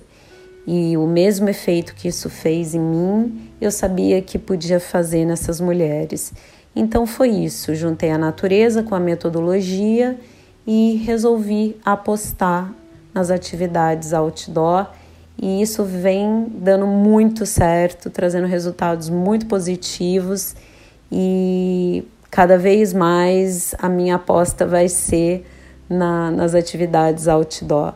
E 0.66 0.96
o 0.96 1.06
mesmo 1.06 1.50
efeito 1.50 1.94
que 1.94 2.08
isso 2.08 2.30
fez 2.30 2.74
em 2.74 2.80
mim, 2.80 3.50
eu 3.60 3.70
sabia 3.70 4.22
que 4.22 4.40
podia 4.40 4.80
fazer 4.80 5.26
nessas 5.26 5.60
mulheres. 5.60 6.32
Então 6.74 7.06
foi 7.06 7.32
isso, 7.32 7.76
juntei 7.76 8.12
a 8.12 8.18
natureza 8.18 8.82
com 8.82 8.96
a 8.96 9.00
metodologia 9.02 10.18
e 10.66 11.02
resolvi 11.04 11.76
apostar 11.84 12.74
nas 13.14 13.30
atividades 13.30 14.14
outdoor 14.14 14.88
e 15.38 15.62
isso 15.62 15.84
vem 15.84 16.48
dando 16.50 16.88
muito 16.88 17.46
certo, 17.46 18.10
trazendo 18.10 18.48
resultados 18.48 19.10
muito 19.10 19.48
positivos 19.48 20.56
e 21.12 22.08
cada 22.30 22.58
vez 22.58 22.94
mais 22.94 23.76
a 23.78 23.90
minha 23.90 24.16
aposta 24.16 24.66
vai 24.66 24.88
ser 24.88 25.46
na, 25.90 26.32
nas 26.32 26.56
atividades 26.56 27.28
outdoor. 27.28 27.94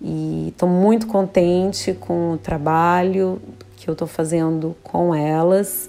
E 0.00 0.48
estou 0.48 0.68
muito 0.68 1.06
contente 1.06 1.92
com 1.92 2.32
o 2.32 2.38
trabalho 2.38 3.40
que 3.76 3.88
eu 3.88 3.92
estou 3.92 4.08
fazendo 4.08 4.76
com 4.82 5.14
elas. 5.14 5.88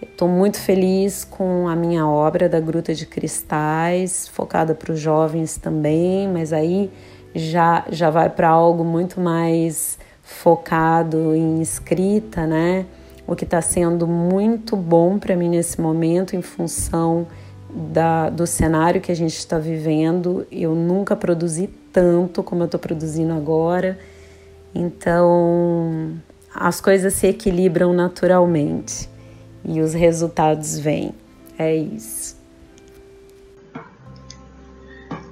Estou 0.00 0.28
muito 0.28 0.58
feliz 0.58 1.24
com 1.24 1.66
a 1.66 1.74
minha 1.74 2.06
obra 2.06 2.48
da 2.48 2.60
Gruta 2.60 2.94
de 2.94 3.06
Cristais, 3.06 4.28
focada 4.28 4.74
para 4.74 4.92
os 4.92 5.00
jovens 5.00 5.56
também, 5.56 6.28
mas 6.28 6.52
aí 6.52 6.90
já, 7.34 7.84
já 7.90 8.10
vai 8.10 8.28
para 8.28 8.48
algo 8.48 8.84
muito 8.84 9.20
mais 9.20 9.98
focado 10.22 11.34
em 11.34 11.60
escrita, 11.60 12.46
né? 12.46 12.86
O 13.26 13.34
que 13.34 13.44
está 13.44 13.60
sendo 13.60 14.06
muito 14.06 14.76
bom 14.76 15.18
para 15.18 15.34
mim 15.36 15.48
nesse 15.48 15.80
momento, 15.80 16.36
em 16.36 16.42
função 16.42 17.26
da, 17.70 18.30
do 18.30 18.46
cenário 18.46 19.00
que 19.00 19.10
a 19.10 19.16
gente 19.16 19.36
está 19.36 19.58
vivendo. 19.58 20.46
Eu 20.50 20.74
nunca 20.74 21.16
produzi 21.16 21.68
tanto 21.92 22.42
como 22.42 22.62
eu 22.62 22.66
estou 22.66 22.80
produzindo 22.80 23.32
agora, 23.32 23.98
então 24.74 26.12
as 26.54 26.80
coisas 26.80 27.14
se 27.14 27.26
equilibram 27.26 27.92
naturalmente 27.92 29.08
e 29.64 29.80
os 29.80 29.94
resultados 29.94 30.78
vêm. 30.78 31.12
É 31.58 31.74
isso. 31.74 32.36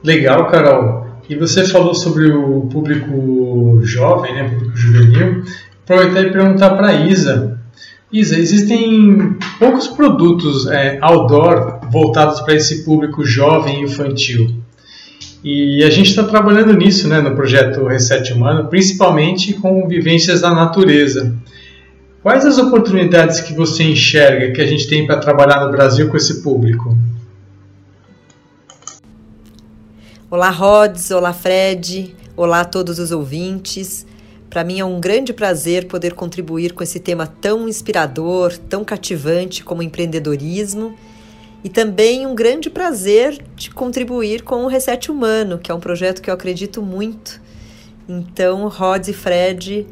Legal, 0.03 0.49
Carol. 0.49 1.07
E 1.29 1.37
você 1.37 1.65
falou 1.67 1.95
sobre 1.95 2.33
o 2.33 2.63
público 2.63 3.81
jovem, 3.83 4.35
né, 4.35 4.49
público 4.49 4.77
juvenil. 4.77 5.45
Aproveitar 5.85 6.23
e 6.23 6.33
perguntar 6.33 6.71
para 6.77 6.93
Isa 6.93 7.62
Isa, 8.13 8.39
existem 8.39 9.39
poucos 9.59 9.89
produtos 9.89 10.67
é, 10.67 10.99
outdoor 11.01 11.81
voltados 11.91 12.41
para 12.41 12.55
esse 12.55 12.85
público 12.85 13.25
jovem 13.25 13.81
e 13.81 13.85
infantil. 13.85 14.55
E 15.43 15.83
a 15.83 15.89
gente 15.89 16.11
está 16.11 16.23
trabalhando 16.23 16.75
nisso 16.75 17.09
né, 17.09 17.23
no 17.23 17.35
projeto 17.35 17.87
Reset 17.87 18.33
Humano, 18.35 18.69
principalmente 18.69 19.55
com 19.55 19.89
vivências 19.89 20.43
da 20.43 20.55
natureza. 20.55 21.35
Quais 22.23 22.45
as 22.45 22.59
oportunidades 22.59 23.41
que 23.41 23.55
você 23.55 23.83
enxerga 23.83 24.53
que 24.53 24.61
a 24.61 24.67
gente 24.67 24.87
tem 24.87 25.07
para 25.07 25.17
trabalhar 25.17 25.65
no 25.65 25.73
Brasil 25.73 26.09
com 26.11 26.17
esse 26.17 26.43
público? 26.43 26.97
Olá, 30.31 30.51
Rods, 30.51 31.11
olá, 31.11 31.33
Fred, 31.33 32.15
olá 32.37 32.61
a 32.61 32.65
todos 32.65 32.99
os 32.99 33.11
ouvintes. 33.11 34.07
Para 34.53 34.65
mim 34.65 34.81
é 34.81 34.85
um 34.85 35.01
grande 35.01 35.33
prazer 35.33 35.87
poder 35.87 36.13
contribuir 36.13 36.75
com 36.75 36.83
esse 36.83 37.01
tema 37.01 37.27
tão 37.27 37.67
inspirador, 37.67 38.55
tão 38.59 38.85
cativante 38.85 39.65
como 39.65 39.83
empreendedorismo. 39.83 40.95
E 41.65 41.71
também 41.71 42.27
um 42.27 42.35
grande 42.35 42.69
prazer 42.69 43.43
de 43.57 43.71
contribuir 43.71 44.43
com 44.43 44.63
o 44.63 44.67
Reset 44.67 45.11
Humano, 45.11 45.59
que 45.59 45.73
é 45.73 45.75
um 45.75 45.81
projeto 45.81 46.21
que 46.21 46.29
eu 46.29 46.35
acredito 46.35 46.83
muito. 46.83 47.41
Então, 48.07 48.69
Rod 48.69 49.09
e 49.09 49.15
Fred, 49.15 49.87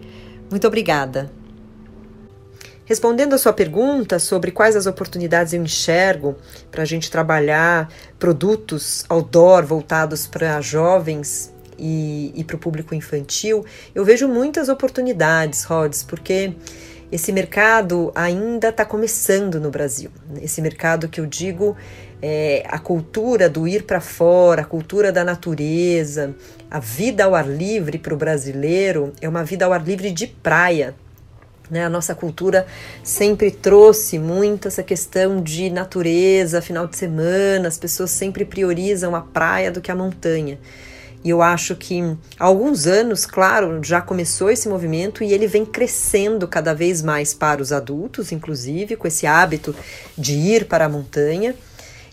muito 0.50 0.66
obrigada. 0.66 1.32
Respondendo 2.84 3.32
a 3.32 3.38
sua 3.38 3.54
pergunta 3.54 4.18
sobre 4.18 4.50
quais 4.50 4.76
as 4.76 4.84
oportunidades 4.84 5.54
eu 5.54 5.62
enxergo 5.62 6.36
para 6.70 6.82
a 6.82 6.86
gente 6.86 7.10
trabalhar 7.10 7.90
produtos 8.18 9.06
outdoor 9.08 9.64
voltados 9.64 10.26
para 10.26 10.60
jovens 10.60 11.50
e, 11.80 12.32
e 12.34 12.44
para 12.44 12.56
o 12.56 12.58
público 12.58 12.94
infantil, 12.94 13.64
eu 13.94 14.04
vejo 14.04 14.28
muitas 14.28 14.68
oportunidades, 14.68 15.64
Rods, 15.64 16.02
porque 16.02 16.54
esse 17.10 17.32
mercado 17.32 18.12
ainda 18.14 18.68
está 18.68 18.84
começando 18.84 19.58
no 19.58 19.70
Brasil. 19.70 20.10
Esse 20.40 20.62
mercado 20.62 21.08
que 21.08 21.20
eu 21.20 21.26
digo 21.26 21.76
é 22.22 22.62
a 22.68 22.78
cultura 22.78 23.48
do 23.48 23.66
ir 23.66 23.82
para 23.82 24.00
fora, 24.00 24.62
a 24.62 24.64
cultura 24.64 25.10
da 25.10 25.24
natureza, 25.24 26.34
a 26.70 26.78
vida 26.78 27.24
ao 27.24 27.34
ar 27.34 27.48
livre 27.48 27.98
para 27.98 28.14
o 28.14 28.16
brasileiro 28.16 29.12
é 29.20 29.28
uma 29.28 29.42
vida 29.42 29.64
ao 29.64 29.72
ar 29.72 29.82
livre 29.82 30.12
de 30.12 30.26
praia. 30.26 30.94
Né? 31.70 31.84
A 31.84 31.88
nossa 31.88 32.14
cultura 32.14 32.66
sempre 33.02 33.50
trouxe 33.50 34.18
muito 34.18 34.68
essa 34.68 34.82
questão 34.82 35.42
de 35.42 35.70
natureza, 35.70 36.60
final 36.60 36.86
de 36.86 36.96
semana, 36.96 37.68
as 37.68 37.78
pessoas 37.78 38.10
sempre 38.10 38.44
priorizam 38.44 39.14
a 39.16 39.20
praia 39.20 39.70
do 39.70 39.80
que 39.80 39.90
a 39.90 39.94
montanha. 39.94 40.58
E 41.22 41.28
eu 41.28 41.42
acho 41.42 41.76
que 41.76 42.00
há 42.38 42.44
alguns 42.44 42.86
anos, 42.86 43.26
claro, 43.26 43.82
já 43.82 44.00
começou 44.00 44.50
esse 44.50 44.68
movimento 44.68 45.22
e 45.22 45.32
ele 45.32 45.46
vem 45.46 45.66
crescendo 45.66 46.48
cada 46.48 46.74
vez 46.74 47.02
mais 47.02 47.34
para 47.34 47.60
os 47.60 47.72
adultos, 47.72 48.32
inclusive, 48.32 48.96
com 48.96 49.06
esse 49.06 49.26
hábito 49.26 49.74
de 50.16 50.32
ir 50.32 50.64
para 50.66 50.86
a 50.86 50.88
montanha. 50.88 51.54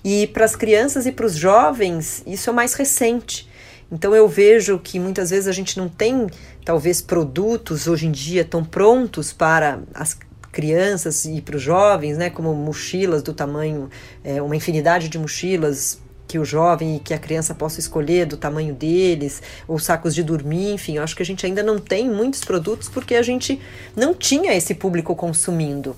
E 0.04 0.28
para 0.28 0.46
as 0.46 0.56
crianças 0.56 1.06
e 1.06 1.12
para 1.12 1.26
os 1.26 1.36
jovens, 1.36 2.22
isso 2.28 2.50
é 2.50 2.54
mais 2.54 2.74
recente. 2.74 3.50
Então 3.91 4.13
eu 4.13 4.28
vejo 4.28 4.78
que 4.80 5.00
muitas 5.00 5.30
vezes 5.30 5.48
a 5.48 5.52
gente 5.52 5.78
não 5.78 5.88
tem, 5.88 6.28
talvez, 6.65 7.02
produtos 7.02 7.88
hoje 7.88 8.08
em 8.08 8.12
dia 8.12 8.43
tão 8.43 8.63
prontos 8.63 9.32
para 9.32 9.80
as 9.93 10.17
crianças 10.52 11.24
e 11.26 11.41
para 11.41 11.56
os 11.56 11.62
jovens, 11.62 12.17
né, 12.17 12.30
como 12.30 12.54
mochilas 12.54 13.22
do 13.22 13.34
tamanho, 13.34 13.89
é, 14.24 14.41
uma 14.41 14.56
infinidade 14.56 15.08
de 15.08 15.17
mochilas 15.17 16.00
que 16.28 16.38
o 16.38 16.46
jovem 16.46 16.98
e 16.98 17.00
que 17.00 17.13
a 17.13 17.18
criança 17.18 17.56
possa 17.56 17.80
escolher 17.80 18.26
do 18.26 18.36
tamanho 18.36 18.74
deles, 18.74 19.42
ou 19.68 19.80
sacos 19.80 20.13
de 20.13 20.24
dormir, 20.24 20.74
enfim, 20.74 20.98
eu 20.98 21.04
acho 21.04 21.16
que 21.16 21.24
a 21.24 21.26
gente 21.26 21.46
ainda 21.46 21.63
não 21.63 21.80
tem 21.80 22.10
muitos 22.10 22.44
produtos 22.44 22.90
porque 22.90 23.16
a 23.16 23.22
gente 23.22 23.60
não 23.96 24.13
tinha 24.13 24.54
esse 24.54 24.74
público 24.74 25.16
consumindo. 25.16 25.96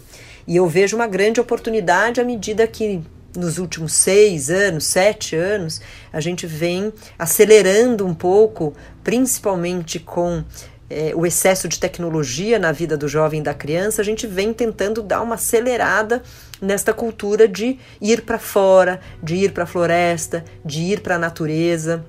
E 0.47 0.55
eu 0.55 0.67
vejo 0.67 0.95
uma 0.95 1.07
grande 1.07 1.39
oportunidade 1.39 2.21
à 2.21 2.23
medida 2.23 2.65
que 2.67 3.01
nos 3.35 3.57
últimos 3.57 3.93
seis 3.93 4.49
anos, 4.49 4.85
sete 4.85 5.35
anos, 5.35 5.81
a 6.11 6.19
gente 6.19 6.47
vem 6.47 6.91
acelerando 7.17 8.05
um 8.05 8.13
pouco, 8.13 8.73
principalmente 9.03 9.99
com 9.99 10.43
é, 10.89 11.13
o 11.15 11.25
excesso 11.25 11.67
de 11.67 11.79
tecnologia 11.79 12.57
na 12.57 12.71
vida 12.71 12.97
do 12.97 13.07
jovem 13.07 13.39
e 13.39 13.43
da 13.43 13.53
criança, 13.53 14.01
a 14.01 14.05
gente 14.05 14.25
vem 14.25 14.51
tentando 14.51 15.03
dar 15.03 15.21
uma 15.21 15.35
acelerada 15.35 16.23
nesta 16.61 16.93
cultura 16.93 17.47
de 17.47 17.77
ir 18.01 18.23
para 18.23 18.39
fora, 18.39 18.99
de 19.21 19.35
ir 19.35 19.53
para 19.53 19.63
a 19.63 19.67
floresta, 19.67 20.43
de 20.63 20.81
ir 20.81 21.01
para 21.01 21.15
a 21.15 21.19
natureza. 21.19 22.05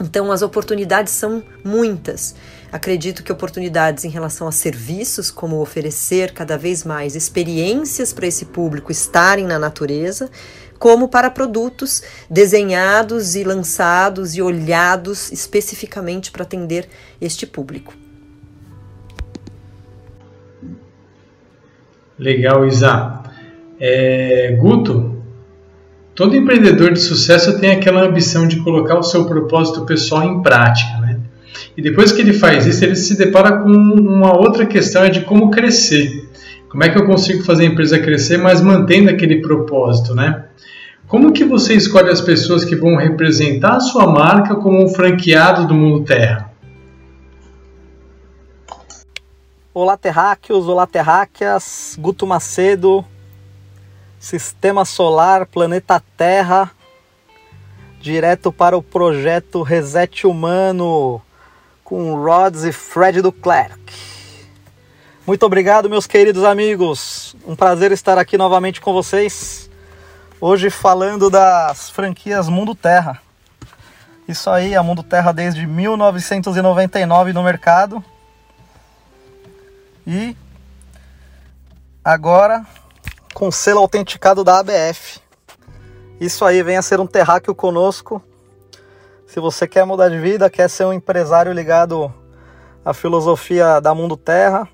Então, 0.00 0.32
as 0.32 0.42
oportunidades 0.42 1.12
são 1.12 1.42
muitas. 1.64 2.34
Acredito 2.72 3.22
que 3.22 3.32
oportunidades 3.32 4.04
em 4.04 4.08
relação 4.08 4.46
a 4.46 4.52
serviços, 4.52 5.30
como 5.30 5.60
oferecer 5.60 6.32
cada 6.32 6.56
vez 6.56 6.84
mais 6.84 7.14
experiências 7.16 8.12
para 8.12 8.26
esse 8.26 8.46
público 8.46 8.92
estarem 8.92 9.44
na 9.44 9.58
natureza, 9.58 10.30
como 10.78 11.08
para 11.08 11.30
produtos 11.30 12.02
desenhados 12.30 13.34
e 13.34 13.44
lançados 13.44 14.34
e 14.34 14.40
olhados 14.40 15.30
especificamente 15.30 16.30
para 16.30 16.44
atender 16.44 16.88
este 17.20 17.46
público. 17.46 17.92
Legal, 22.18 22.66
Isa. 22.66 23.29
É, 23.80 24.54
Guto, 24.60 25.22
todo 26.14 26.36
empreendedor 26.36 26.92
de 26.92 27.00
sucesso 27.00 27.58
tem 27.58 27.70
aquela 27.70 28.04
ambição 28.04 28.46
de 28.46 28.62
colocar 28.62 28.98
o 28.98 29.02
seu 29.02 29.24
propósito 29.24 29.86
pessoal 29.86 30.22
em 30.24 30.42
prática, 30.42 30.98
né? 30.98 31.18
E 31.74 31.80
depois 31.80 32.12
que 32.12 32.20
ele 32.20 32.34
faz 32.34 32.66
isso, 32.66 32.84
ele 32.84 32.94
se 32.94 33.16
depara 33.16 33.58
com 33.58 33.70
uma 33.70 34.36
outra 34.36 34.66
questão 34.66 35.02
é 35.02 35.08
de 35.08 35.22
como 35.22 35.50
crescer. 35.50 36.28
Como 36.68 36.84
é 36.84 36.90
que 36.90 36.98
eu 36.98 37.06
consigo 37.06 37.42
fazer 37.42 37.64
a 37.64 37.66
empresa 37.66 37.98
crescer, 37.98 38.36
mas 38.36 38.60
mantendo 38.60 39.08
aquele 39.08 39.40
propósito, 39.40 40.14
né? 40.14 40.44
Como 41.08 41.32
que 41.32 41.44
você 41.44 41.74
escolhe 41.74 42.10
as 42.10 42.20
pessoas 42.20 42.64
que 42.64 42.76
vão 42.76 42.96
representar 42.96 43.76
a 43.76 43.80
sua 43.80 44.06
marca 44.06 44.54
como 44.56 44.84
um 44.84 44.88
franqueado 44.88 45.66
do 45.66 45.74
Mundo 45.74 46.04
Terra? 46.04 46.52
Olá 49.72 49.96
terráqueos, 49.96 50.68
olá 50.68 50.86
terráqueas, 50.86 51.96
Guto 51.98 52.26
Macedo, 52.26 53.04
Sistema 54.20 54.84
Solar, 54.84 55.46
Planeta 55.46 56.00
Terra, 56.14 56.70
direto 58.02 58.52
para 58.52 58.76
o 58.76 58.82
projeto 58.82 59.62
Reset 59.62 60.26
Humano, 60.26 61.22
com 61.82 62.14
Rods 62.14 62.64
e 62.64 62.70
Fred 62.70 63.22
Duclerc. 63.22 63.80
Muito 65.26 65.46
obrigado, 65.46 65.88
meus 65.88 66.06
queridos 66.06 66.44
amigos. 66.44 67.34
Um 67.46 67.56
prazer 67.56 67.92
estar 67.92 68.18
aqui 68.18 68.36
novamente 68.36 68.78
com 68.78 68.92
vocês. 68.92 69.70
Hoje 70.38 70.68
falando 70.68 71.30
das 71.30 71.88
franquias 71.88 72.46
Mundo 72.46 72.74
Terra. 72.74 73.22
Isso 74.28 74.50
aí, 74.50 74.76
a 74.76 74.82
Mundo 74.82 75.02
Terra 75.02 75.32
desde 75.32 75.66
1999 75.66 77.32
no 77.32 77.42
mercado 77.42 78.04
e 80.06 80.36
agora 82.04 82.66
com 83.34 83.50
selo 83.50 83.80
autenticado 83.80 84.42
da 84.44 84.58
ABF. 84.58 85.20
Isso 86.20 86.44
aí 86.44 86.62
vem 86.62 86.76
a 86.76 86.82
ser 86.82 87.00
um 87.00 87.06
terráqueo 87.06 87.54
conosco. 87.54 88.22
Se 89.26 89.40
você 89.40 89.66
quer 89.66 89.84
mudar 89.84 90.08
de 90.08 90.18
vida, 90.18 90.50
quer 90.50 90.68
ser 90.68 90.84
um 90.84 90.92
empresário 90.92 91.52
ligado 91.52 92.12
à 92.84 92.92
filosofia 92.92 93.80
da 93.80 93.94
Mundo 93.94 94.16
Terra, 94.16 94.68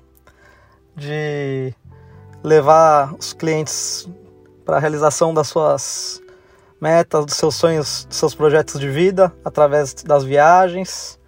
de 0.95 1.73
levar 2.43 3.13
os 3.13 3.33
clientes 3.33 4.09
para 4.65 4.77
a 4.77 4.79
realização 4.79 5.33
das 5.33 5.47
suas 5.47 6.21
metas, 6.81 7.25
dos 7.25 7.35
seus 7.35 7.55
sonhos, 7.55 8.05
dos 8.05 8.17
seus 8.17 8.35
projetos 8.35 8.79
de 8.79 8.89
vida 8.89 9.33
através 9.45 9.93
das 9.93 10.23
viagens, 10.23 11.19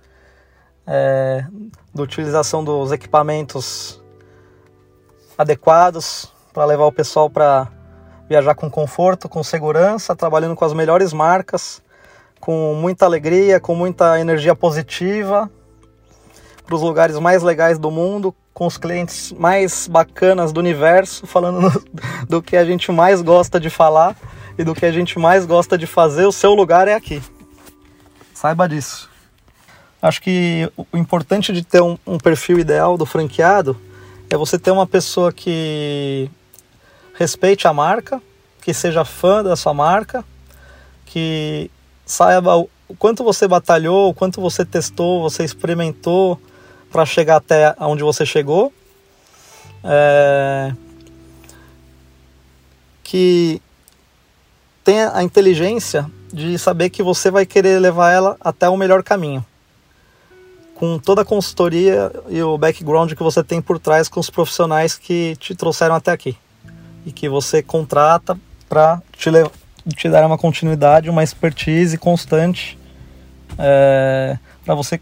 é, 0.86 1.46
da 1.94 2.04
utilização 2.04 2.64
dos 2.64 2.92
equipamentos 2.92 4.04
adequados 5.38 6.34
para 6.60 6.66
levar 6.66 6.88
o 6.88 6.92
pessoal 6.92 7.30
para 7.30 7.70
viajar 8.28 8.54
com 8.54 8.70
conforto, 8.70 9.30
com 9.30 9.42
segurança, 9.42 10.14
trabalhando 10.14 10.58
com 10.58 10.66
as 10.66 10.74
melhores 10.74 11.14
marcas, 11.14 11.82
com 12.38 12.76
muita 12.76 13.06
alegria, 13.06 13.62
com 13.62 13.74
muita 13.74 14.20
energia 14.20 14.54
positiva, 14.54 15.50
para 16.66 16.76
os 16.76 16.82
lugares 16.82 17.18
mais 17.18 17.44
legais 17.44 17.80
do 17.80 17.90
mundo, 17.90 18.36
com 18.54 18.68
os 18.68 18.78
clientes 18.78 19.32
mais 19.32 19.88
bacanas 19.88 20.52
do 20.52 20.60
universo, 20.60 21.26
falando 21.26 21.72
do 22.28 22.42
que 22.42 22.58
a 22.58 22.66
gente 22.66 22.92
mais 22.92 23.22
gosta 23.22 23.58
de 23.58 23.70
falar 23.70 24.14
e 24.58 24.64
do 24.66 24.76
que 24.76 24.86
a 24.86 24.92
gente 24.92 25.18
mais 25.18 25.46
gosta 25.46 25.78
de 25.78 25.88
fazer. 25.88 26.26
O 26.26 26.32
seu 26.34 26.54
lugar 26.54 26.90
é 26.90 26.94
aqui. 26.94 27.24
Saiba 28.34 28.68
disso. 28.68 29.10
Acho 30.02 30.22
que 30.22 30.70
o 30.76 30.98
importante 30.98 31.54
de 31.54 31.64
ter 31.64 31.82
um, 31.82 31.98
um 32.06 32.18
perfil 32.18 32.60
ideal 32.60 32.98
do 32.98 33.06
franqueado 33.06 33.80
é 34.30 34.36
você 34.36 34.60
ter 34.60 34.72
uma 34.72 34.86
pessoa 34.86 35.32
que 35.32 36.30
respeite 37.20 37.68
a 37.68 37.74
marca, 37.74 38.22
que 38.62 38.74
seja 38.74 39.04
fã 39.04 39.44
da 39.44 39.58
sua 39.58 39.74
marca, 39.74 40.24
que 41.06 41.70
saiba 42.06 42.56
o 42.56 42.70
quanto 42.98 43.26
você 43.26 43.46
batalhou, 43.46 44.10
o 44.10 44.14
quanto 44.14 44.40
você 44.40 44.64
testou, 44.64 45.22
você 45.22 45.44
experimentou 45.44 46.40
para 46.90 47.06
chegar 47.06 47.36
até 47.36 47.76
onde 47.82 48.04
você 48.04 48.26
chegou. 48.26 48.72
É... 49.84 50.74
Que 53.04 53.62
tenha 54.82 55.12
a 55.14 55.22
inteligência 55.22 56.10
de 56.32 56.58
saber 56.58 56.90
que 56.90 57.04
você 57.04 57.30
vai 57.30 57.46
querer 57.46 57.80
levar 57.80 58.12
ela 58.12 58.38
até 58.40 58.70
o 58.70 58.78
melhor 58.78 59.04
caminho 59.04 59.44
com 60.76 60.98
toda 60.98 61.24
a 61.24 61.26
consultoria 61.26 62.10
e 62.30 62.42
o 62.42 62.58
background 62.58 63.12
que 63.12 63.22
você 63.22 63.44
tem 63.44 63.62
por 63.62 63.78
trás 63.78 64.08
com 64.08 64.22
os 64.22 64.30
profissionais 64.30 64.98
que 64.98 65.36
te 65.36 65.54
trouxeram 65.54 65.96
até 65.96 66.12
aqui 66.12 66.38
e 67.06 67.12
que 67.12 67.30
você 67.30 67.62
contrata 67.62 68.38
para 68.68 69.02
te, 69.12 69.30
te 69.96 70.10
dar 70.10 70.26
uma 70.26 70.38
continuidade, 70.38 71.10
uma 71.10 71.24
expertise 71.24 71.98
constante 71.98 72.78
é, 73.58 74.38
para 74.64 74.76
você 74.76 75.00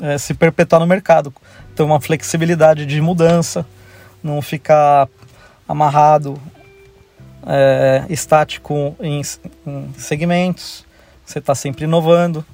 é, 0.00 0.16
se 0.18 0.34
perpetuar 0.34 0.80
no 0.80 0.86
mercado, 0.86 1.32
ter 1.74 1.82
uma 1.82 2.00
flexibilidade 2.00 2.86
de 2.86 3.00
mudança, 3.00 3.66
não 4.22 4.40
ficar 4.40 5.08
amarrado, 5.68 6.40
é, 7.46 8.04
estático 8.08 8.96
em, 9.00 9.22
em 9.66 9.92
segmentos, 9.96 10.84
você 11.24 11.38
está 11.38 11.54
sempre 11.54 11.84
inovando. 11.84 12.44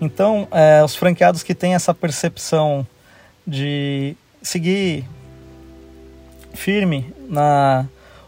Então, 0.00 0.48
os 0.84 0.96
franqueados 0.96 1.44
que 1.44 1.54
têm 1.54 1.74
essa 1.74 1.94
percepção 1.94 2.84
de 3.46 4.16
seguir 4.42 5.04
firme 6.54 7.12
na 7.28 7.86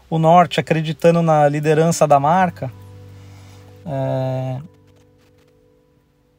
o 0.09 0.19
norte, 0.19 0.59
acreditando 0.59 1.21
na 1.21 1.47
liderança 1.49 2.07
da 2.07 2.19
marca, 2.19 2.71
é, 3.85 4.61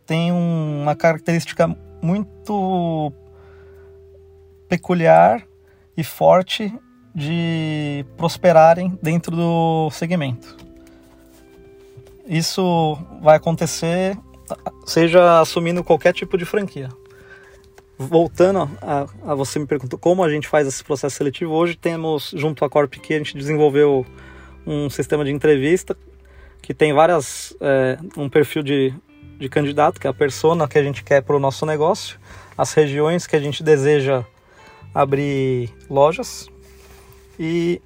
tem 0.07 0.31
uma 0.31 0.94
característica 0.94 1.77
muito 2.01 3.12
peculiar 4.68 5.42
e 5.96 6.05
forte 6.05 6.72
de 7.14 8.05
prosperarem 8.16 8.96
dentro 9.03 9.35
do 9.35 9.90
segmento. 9.90 10.57
Isso 12.27 12.96
vai 13.20 13.37
acontecer 13.37 14.16
seja 14.85 15.40
assumindo 15.40 15.83
qualquer 15.83 16.12
tipo 16.12 16.38
de 16.38 16.44
franquia. 16.44 16.88
Voltando 17.98 18.70
a, 18.82 19.06
a, 19.24 19.35
você 19.35 19.59
me 19.59 19.66
perguntou 19.66 19.98
como 19.98 20.22
a 20.22 20.30
gente 20.30 20.46
faz 20.46 20.66
esse 20.66 20.85
processo 20.85 21.16
seletivo, 21.16 21.52
hoje 21.52 21.76
temos, 21.76 22.32
junto 22.37 22.64
à 22.64 22.68
Corp 22.68 22.92
que 22.92 23.14
a 23.14 23.18
gente 23.18 23.37
desenvolveu 23.37 24.04
um 24.66 24.90
sistema 24.90 25.24
de 25.24 25.30
entrevista 25.30 25.96
que 26.61 26.74
tem 26.74 26.92
várias, 26.92 27.56
é, 27.61 27.96
um 28.16 28.28
perfil 28.28 28.62
de 28.62 28.92
de 29.38 29.48
candidato, 29.48 30.00
que 30.00 30.06
é 30.06 30.11
a 30.11 30.14
persona 30.14 30.66
que 30.66 30.78
a 30.78 30.82
gente 30.82 31.04
quer 31.04 31.22
para 31.22 31.37
o 31.37 31.38
nosso 31.38 31.66
negócio, 31.66 32.18
as 32.56 32.72
regiões 32.72 33.26
que 33.26 33.37
a 33.37 33.40
gente 33.40 33.62
deseja 33.62 34.24
abrir 34.94 35.70
lojas 35.90 36.48
e 37.38 37.80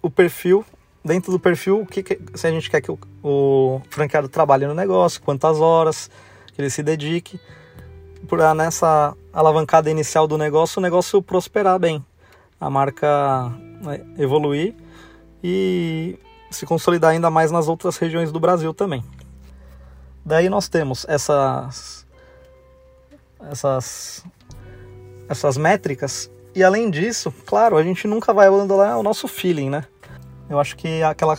o 0.00 0.10
perfil. 0.10 0.64
Dentro 1.04 1.30
do 1.30 1.38
perfil, 1.38 1.82
o 1.82 1.86
que, 1.86 2.02
que 2.02 2.18
se 2.34 2.46
a 2.46 2.50
gente 2.50 2.68
quer 2.68 2.80
que 2.80 2.90
o, 2.90 2.98
o 3.22 3.80
franqueado 3.88 4.28
trabalhe 4.28 4.66
no 4.66 4.74
negócio, 4.74 5.22
quantas 5.22 5.58
horas, 5.60 6.10
que 6.54 6.60
ele 6.60 6.70
se 6.70 6.82
dedique, 6.82 7.40
para 8.26 8.52
nessa 8.54 9.16
alavancada 9.38 9.88
inicial 9.88 10.26
do 10.26 10.36
negócio, 10.36 10.80
o 10.80 10.82
negócio 10.82 11.22
prosperar 11.22 11.78
bem, 11.78 12.04
a 12.60 12.68
marca 12.68 13.52
né, 13.80 14.04
evoluir 14.18 14.74
e 15.44 16.18
se 16.50 16.66
consolidar 16.66 17.12
ainda 17.12 17.30
mais 17.30 17.52
nas 17.52 17.68
outras 17.68 17.96
regiões 17.98 18.32
do 18.32 18.40
Brasil 18.40 18.74
também. 18.74 19.04
Daí 20.24 20.48
nós 20.48 20.68
temos 20.68 21.06
essas 21.08 22.04
essas 23.48 24.24
essas 25.28 25.56
métricas 25.56 26.28
e 26.52 26.64
além 26.64 26.90
disso, 26.90 27.32
claro, 27.46 27.76
a 27.76 27.82
gente 27.84 28.08
nunca 28.08 28.34
vai 28.34 28.48
abandonar 28.48 28.98
o 28.98 29.04
nosso 29.04 29.28
feeling, 29.28 29.70
né? 29.70 29.84
Eu 30.50 30.58
acho 30.58 30.74
que 30.74 31.00
aquela 31.04 31.38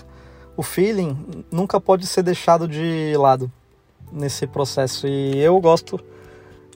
o 0.55 0.63
feeling 0.63 1.43
nunca 1.51 1.81
pode 1.81 2.07
ser 2.07 2.23
deixado 2.23 2.65
de 2.65 3.13
lado 3.17 3.51
nesse 4.09 4.47
processo 4.47 5.05
e 5.05 5.37
eu 5.37 5.59
gosto 5.59 5.99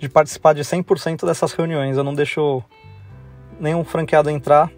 de 0.03 0.09
participar 0.09 0.51
de 0.51 0.63
100% 0.63 1.25
dessas 1.25 1.53
reuniões. 1.53 1.95
Eu 1.95 2.03
não 2.03 2.13
deixo 2.13 2.61
nenhum 3.57 3.85
franqueado 3.85 4.29
entrar 4.29 4.69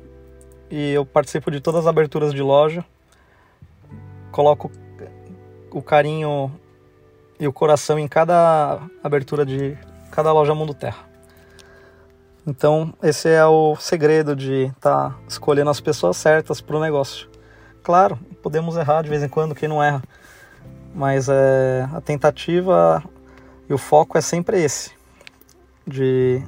e 0.70 0.92
eu 0.92 1.04
participo 1.04 1.50
de 1.50 1.60
todas 1.60 1.82
as 1.82 1.88
aberturas 1.88 2.32
de 2.32 2.44
loja. 2.44 2.86
Coloco 4.32 4.72
o 5.72 5.82
carinho 5.82 6.52
e 7.40 7.48
o 7.48 7.52
coração 7.52 7.98
em 7.98 8.08
cada 8.08 8.80
abertura 9.04 9.44
de 9.44 9.76
cada 10.12 10.32
loja 10.32 10.54
Mundo 10.54 10.76
Terra. 10.76 11.10
Então, 12.46 12.94
esse 13.02 13.28
é 13.28 13.44
o 13.48 13.76
segredo 13.78 14.36
de 14.36 14.66
estar 14.66 15.10
tá 15.10 15.16
escolhendo 15.28 15.72
as 15.72 15.82
pessoas 15.82 16.18
certas 16.18 16.62
para 16.62 16.78
o 16.78 16.80
negócio. 16.80 17.28
Claro, 17.82 18.20
podemos 18.44 18.78
errar 18.78 19.02
de 19.02 19.10
vez 19.10 19.24
em 19.24 19.28
quando, 19.28 19.56
quem 19.56 19.68
não 19.68 19.82
erra, 19.82 20.04
mas 20.94 21.28
é, 21.28 21.90
a 21.92 22.00
tentativa 22.00 23.04
e 23.68 23.74
o 23.74 23.78
foco 23.80 24.20
é 24.20 24.22
sempre 24.22 24.62
esse 24.62 24.96
de 25.88 26.42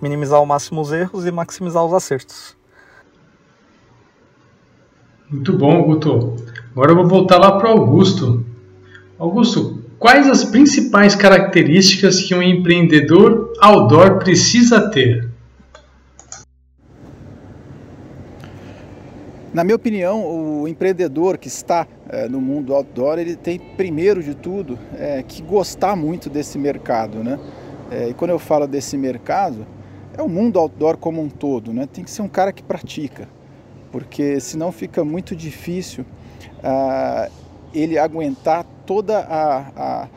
minimizar 0.00 0.38
ao 0.38 0.46
máximo 0.46 0.80
os 0.80 0.92
erros 0.92 1.26
e 1.26 1.30
maximizar 1.30 1.84
os 1.84 1.92
acertos. 1.92 2.56
Muito 5.30 5.56
bom, 5.56 5.82
Guto. 5.82 6.36
Agora 6.72 6.92
eu 6.92 6.96
vou 6.96 7.08
voltar 7.08 7.38
lá 7.38 7.58
para 7.58 7.68
o 7.68 7.78
Augusto. 7.78 8.44
Augusto, 9.18 9.82
quais 9.98 10.28
as 10.28 10.44
principais 10.44 11.14
características 11.14 12.20
que 12.20 12.34
um 12.34 12.42
empreendedor 12.42 13.52
outdoor 13.60 14.18
precisa 14.18 14.90
ter? 14.90 15.28
Na 19.54 19.62
minha 19.62 19.76
opinião, 19.76 20.26
o 20.26 20.66
empreendedor 20.66 21.38
que 21.38 21.46
está 21.46 21.86
é, 22.08 22.28
no 22.28 22.40
mundo 22.40 22.74
outdoor, 22.74 23.20
ele 23.20 23.36
tem 23.36 23.58
primeiro 23.58 24.20
de 24.20 24.34
tudo 24.34 24.76
é, 24.98 25.22
que 25.22 25.40
gostar 25.40 25.94
muito 25.94 26.28
desse 26.28 26.58
mercado, 26.58 27.22
né? 27.22 27.38
É, 27.90 28.08
e 28.08 28.14
quando 28.14 28.30
eu 28.30 28.38
falo 28.38 28.66
desse 28.66 28.96
mercado, 28.96 29.66
é 30.16 30.22
o 30.22 30.28
mundo 30.28 30.58
outdoor 30.58 30.96
como 30.96 31.20
um 31.20 31.28
todo, 31.28 31.72
né? 31.72 31.86
Tem 31.92 32.04
que 32.04 32.10
ser 32.10 32.22
um 32.22 32.28
cara 32.28 32.52
que 32.52 32.62
pratica, 32.62 33.28
porque 33.90 34.40
senão 34.40 34.70
fica 34.72 35.04
muito 35.04 35.34
difícil 35.34 36.04
ah, 36.62 37.28
ele 37.74 37.98
aguentar 37.98 38.64
toda 38.86 39.18
a, 39.18 40.08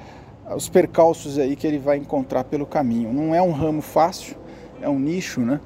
a, 0.47 0.55
os 0.55 0.69
percalços 0.69 1.39
aí 1.39 1.55
que 1.55 1.65
ele 1.65 1.79
vai 1.79 1.97
encontrar 1.97 2.43
pelo 2.43 2.65
caminho. 2.65 3.11
Não 3.11 3.33
é 3.33 3.41
um 3.41 3.51
ramo 3.51 3.81
fácil, 3.81 4.37
é 4.81 4.87
um 4.87 4.99
nicho, 4.99 5.41
né? 5.41 5.59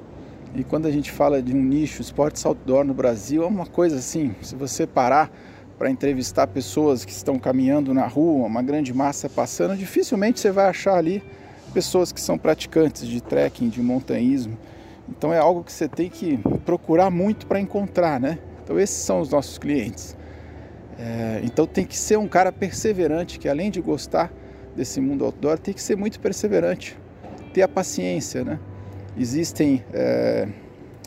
E 0.54 0.64
quando 0.64 0.86
a 0.86 0.90
gente 0.90 1.10
fala 1.10 1.42
de 1.42 1.54
um 1.54 1.62
nicho, 1.62 2.02
esportes 2.02 2.44
outdoor 2.44 2.84
no 2.84 2.92
Brasil, 2.92 3.42
é 3.42 3.46
uma 3.46 3.66
coisa 3.66 3.96
assim, 3.96 4.34
se 4.42 4.54
você 4.54 4.86
parar 4.86 5.30
para 5.78 5.90
entrevistar 5.90 6.46
pessoas 6.46 7.04
que 7.04 7.12
estão 7.12 7.38
caminhando 7.38 7.94
na 7.94 8.06
rua, 8.06 8.46
uma 8.46 8.62
grande 8.62 8.92
massa 8.92 9.28
passando, 9.28 9.76
dificilmente 9.76 10.40
você 10.40 10.50
vai 10.50 10.66
achar 10.68 10.94
ali 10.94 11.22
pessoas 11.72 12.12
que 12.12 12.20
são 12.20 12.38
praticantes 12.38 13.06
de 13.06 13.20
trekking, 13.20 13.68
de 13.68 13.82
montanhismo. 13.82 14.56
Então 15.08 15.32
é 15.32 15.38
algo 15.38 15.64
que 15.64 15.72
você 15.72 15.88
tem 15.88 16.08
que 16.08 16.38
procurar 16.64 17.10
muito 17.10 17.46
para 17.46 17.60
encontrar, 17.60 18.20
né? 18.20 18.38
Então 18.62 18.78
esses 18.78 18.96
são 18.96 19.20
os 19.20 19.30
nossos 19.30 19.58
clientes. 19.58 20.16
É, 20.98 21.40
então 21.42 21.66
tem 21.66 21.84
que 21.84 21.96
ser 21.96 22.18
um 22.18 22.28
cara 22.28 22.52
perseverante, 22.52 23.38
que 23.38 23.48
além 23.48 23.70
de 23.70 23.80
gostar 23.80 24.32
desse 24.76 25.00
mundo 25.00 25.24
outdoor, 25.24 25.58
tem 25.58 25.74
que 25.74 25.82
ser 25.82 25.96
muito 25.96 26.20
perseverante, 26.20 26.96
ter 27.52 27.62
a 27.62 27.68
paciência, 27.68 28.44
né? 28.44 28.58
Existem 29.16 29.84
é, 29.92 30.48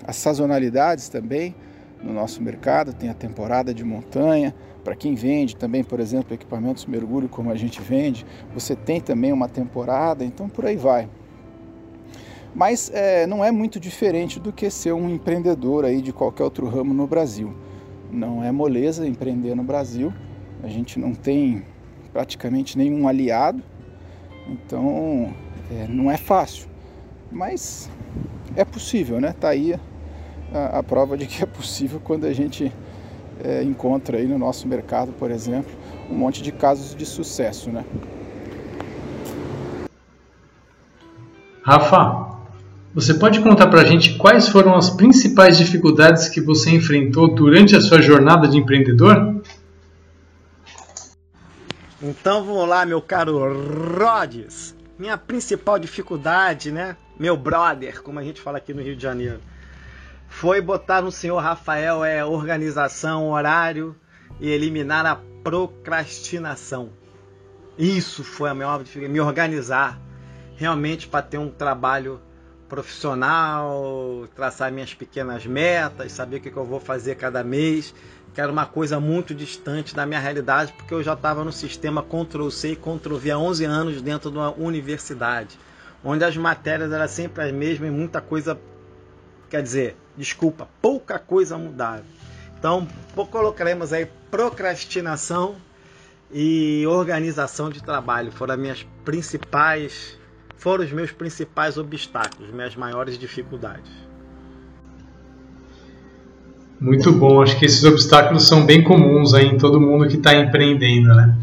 as 0.06 0.15
sazonalidades 0.17 1.10
também 1.10 1.56
no 2.04 2.13
nosso 2.13 2.41
mercado, 2.41 2.93
tem 2.93 3.10
a 3.10 3.13
temporada 3.13 3.73
de 3.73 3.84
montanha, 3.84 4.54
para 4.86 4.95
quem 4.95 5.15
vende 5.15 5.56
também, 5.56 5.84
por 5.84 6.00
exemplo, 6.00 6.32
equipamentos 6.36 6.86
mergulho 6.86 7.28
como 7.28 7.50
a 7.50 7.56
gente 7.56 7.82
vende, 7.82 8.24
você 8.54 8.76
tem 8.76 9.02
também 9.02 9.34
uma 9.34 9.50
temporada, 9.50 10.24
então 10.24 10.48
por 10.48 10.63
aí 10.63 10.78
vai. 10.78 11.10
Mas 12.54 12.91
é, 12.93 13.26
não 13.26 13.43
é 13.43 13.52
muito 13.52 13.80
diferente 13.80 14.39
do 14.39 14.54
que 14.54 14.69
ser 14.69 14.93
um 14.93 15.10
empreendedor 15.10 15.84
aí 15.84 16.02
de 16.02 16.13
qualquer 16.13 16.43
outro 16.43 16.67
ramo 16.67 16.93
no 16.93 17.08
Brasil. 17.08 17.54
Não 18.12 18.43
é 18.43 18.52
moleza 18.52 19.08
empreender 19.08 19.56
no 19.56 19.63
Brasil. 19.63 20.13
A 20.63 20.67
gente 20.67 21.00
não 21.00 21.15
tem 21.15 21.63
praticamente 22.13 22.78
nenhum 22.78 23.08
aliado, 23.08 23.62
então 24.48 25.34
é, 25.71 25.88
não 25.89 26.12
é 26.12 26.15
fácil. 26.15 26.69
Mas 27.32 27.89
é 28.56 28.63
possível, 28.63 29.19
né? 29.19 29.34
Tá 29.38 29.50
aí 29.50 29.78
a, 30.54 30.80
a 30.80 30.84
prova 30.84 31.17
de 31.17 31.26
que 31.26 31.43
é 31.43 31.45
possível 31.48 32.00
quando 32.00 32.26
a 32.26 32.32
gente 32.32 32.71
é, 33.43 33.63
encontra 33.63 34.17
aí 34.17 34.28
no 34.28 34.38
nosso 34.38 34.67
mercado, 34.67 35.12
por 35.13 35.32
exemplo, 35.32 35.71
um 36.10 36.15
monte 36.15 36.41
de 36.41 36.52
casos 36.52 36.95
de 36.95 37.06
sucesso, 37.06 37.69
né? 37.69 37.84
Rafa, 41.63 42.36
você 42.93 43.15
pode 43.15 43.39
contar 43.41 43.67
para 43.67 43.82
a 43.82 43.86
gente 43.86 44.17
quais 44.17 44.48
foram 44.48 44.76
as 44.76 44.89
principais 44.89 45.58
dificuldades 45.58 46.30
que 46.30 46.39
você 46.39 46.69
enfrentou 46.69 47.34
durante 47.34 47.76
a 47.76 47.82
sua 47.82 48.02
jornada 48.02 48.48
de 48.48 48.58
empreendedor? 48.58 49.41
Então 52.02 52.43
vamos 52.43 52.69
lá, 52.69 52.86
meu 52.86 53.02
caro 53.02 53.39
Rhodes. 53.98 54.76
Minha 54.98 55.17
principal 55.17 55.80
dificuldade, 55.80 56.71
né? 56.71 56.95
Meu 57.19 57.36
brother, 57.36 58.02
como 58.02 58.19
a 58.19 58.24
gente 58.24 58.39
fala 58.39 58.60
aqui 58.60 58.74
no 58.74 58.82
Rio 58.82 58.95
de 58.95 59.02
Janeiro 59.02 59.39
foi 60.36 60.60
botar 60.60 61.02
no 61.02 61.13
senhor 61.13 61.39
Rafael 61.39 62.04
é 62.04 62.26
organização, 62.26 63.30
horário 63.30 63.95
e 64.38 64.50
eliminar 64.50 65.06
a 65.06 65.15
procrastinação. 65.41 66.89
Isso 67.78 68.21
foi 68.21 68.50
a 68.50 68.54
maior 68.54 68.84
dificuldade, 68.84 69.13
me 69.13 69.21
organizar 69.21 69.98
realmente 70.58 71.08
para 71.08 71.21
ter 71.21 71.38
um 71.38 71.50
trabalho 71.50 72.19
profissional, 72.67 74.28
traçar 74.36 74.74
minhas 74.74 74.93
pequenas 74.93 75.45
metas, 75.45 76.12
saber 76.12 76.38
o 76.38 76.41
que 76.41 76.54
eu 76.54 76.65
vou 76.65 76.82
fazer 76.82 77.15
cada 77.15 77.41
mês, 77.41 77.95
que 78.34 78.41
era 78.41 78.52
uma 78.52 78.65
coisa 78.65 79.00
muito 79.00 79.34
distante 79.34 79.95
da 79.95 80.06
minha 80.06 80.19
realidade, 80.19 80.74
porque 80.74 80.93
eu 80.93 81.02
já 81.02 81.13
estava 81.13 81.45
no 81.45 81.52
sistema 81.54 82.04
Ctrl-C 82.04 82.74
e 82.74 82.76
Ctrl-V 82.76 83.32
há 83.32 83.38
11 83.38 83.63
anos 83.63 84.02
dentro 84.02 84.30
de 84.30 84.38
uma 84.38 84.52
universidade, 84.52 85.58
onde 86.04 86.26
as 86.26 86.36
matérias 86.36 86.92
eram 86.92 87.08
sempre 87.08 87.42
as 87.42 87.54
mesmas 87.54 87.88
e 87.88 87.92
muita 87.92 88.19
coisa, 88.19 88.60
quer 89.50 89.63
dizer, 89.63 89.96
desculpa, 90.18 90.68
pouca 90.82 91.20
coisa 91.20 91.58
mudaram. 91.58 92.04
Então, 92.58 92.88
colocaremos 93.32 93.94
aí 93.94 94.08
procrastinação 94.32 95.56
e 96.32 96.86
organização 96.88 97.70
de 97.70 97.84
trabalho. 97.84 98.32
Foram 98.32 98.56
as 98.56 98.60
minhas 98.60 98.88
principais, 99.04 100.18
foram 100.58 100.84
os 100.84 100.92
meus 100.92 101.12
principais 101.12 101.78
obstáculos, 101.78 102.52
minhas 102.52 102.76
maiores 102.76 103.18
dificuldades. 103.18 103.92
Muito 106.80 107.12
bom, 107.12 107.42
acho 107.42 107.58
que 107.58 107.66
esses 107.66 107.84
obstáculos 107.84 108.48
são 108.48 108.66
bem 108.66 108.84
comuns 108.84 109.34
aí 109.34 109.46
em 109.46 109.58
todo 109.58 109.80
mundo 109.80 110.08
que 110.08 110.18
está 110.18 110.36
empreendendo, 110.36 111.13
né? 111.16 111.38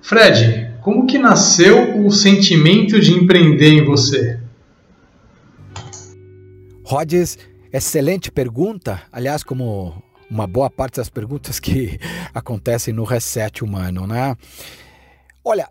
Fred, 0.00 0.74
como 0.80 1.06
que 1.06 1.18
nasceu 1.18 2.04
o 2.04 2.10
sentimento 2.10 3.00
de 3.00 3.12
empreender 3.12 3.70
em 3.70 3.84
você? 3.84 4.38
Rhodes 6.84 7.38
Excelente 7.74 8.30
pergunta. 8.30 9.02
Aliás, 9.10 9.42
como 9.42 10.00
uma 10.30 10.46
boa 10.46 10.70
parte 10.70 10.98
das 10.98 11.08
perguntas 11.08 11.58
que 11.58 11.98
acontecem 12.32 12.94
no 12.94 13.02
reset 13.02 13.64
humano, 13.64 14.06
né? 14.06 14.36
Olha, 15.44 15.68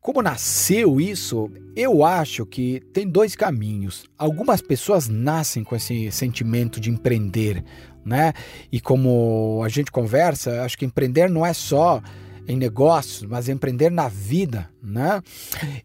como 0.00 0.20
nasceu 0.20 1.00
isso? 1.00 1.48
Eu 1.76 2.04
acho 2.04 2.44
que 2.44 2.80
tem 2.92 3.08
dois 3.08 3.36
caminhos. 3.36 4.06
Algumas 4.18 4.60
pessoas 4.60 5.06
nascem 5.06 5.62
com 5.62 5.76
esse 5.76 6.10
sentimento 6.10 6.80
de 6.80 6.90
empreender, 6.90 7.62
né? 8.04 8.32
E 8.72 8.80
como 8.80 9.62
a 9.64 9.68
gente 9.68 9.92
conversa, 9.92 10.64
acho 10.64 10.76
que 10.76 10.84
empreender 10.84 11.30
não 11.30 11.46
é 11.46 11.52
só 11.52 12.02
em 12.48 12.56
negócios, 12.56 13.22
mas 13.28 13.48
empreender 13.48 13.90
na 13.90 14.08
vida, 14.08 14.70
né? 14.82 15.22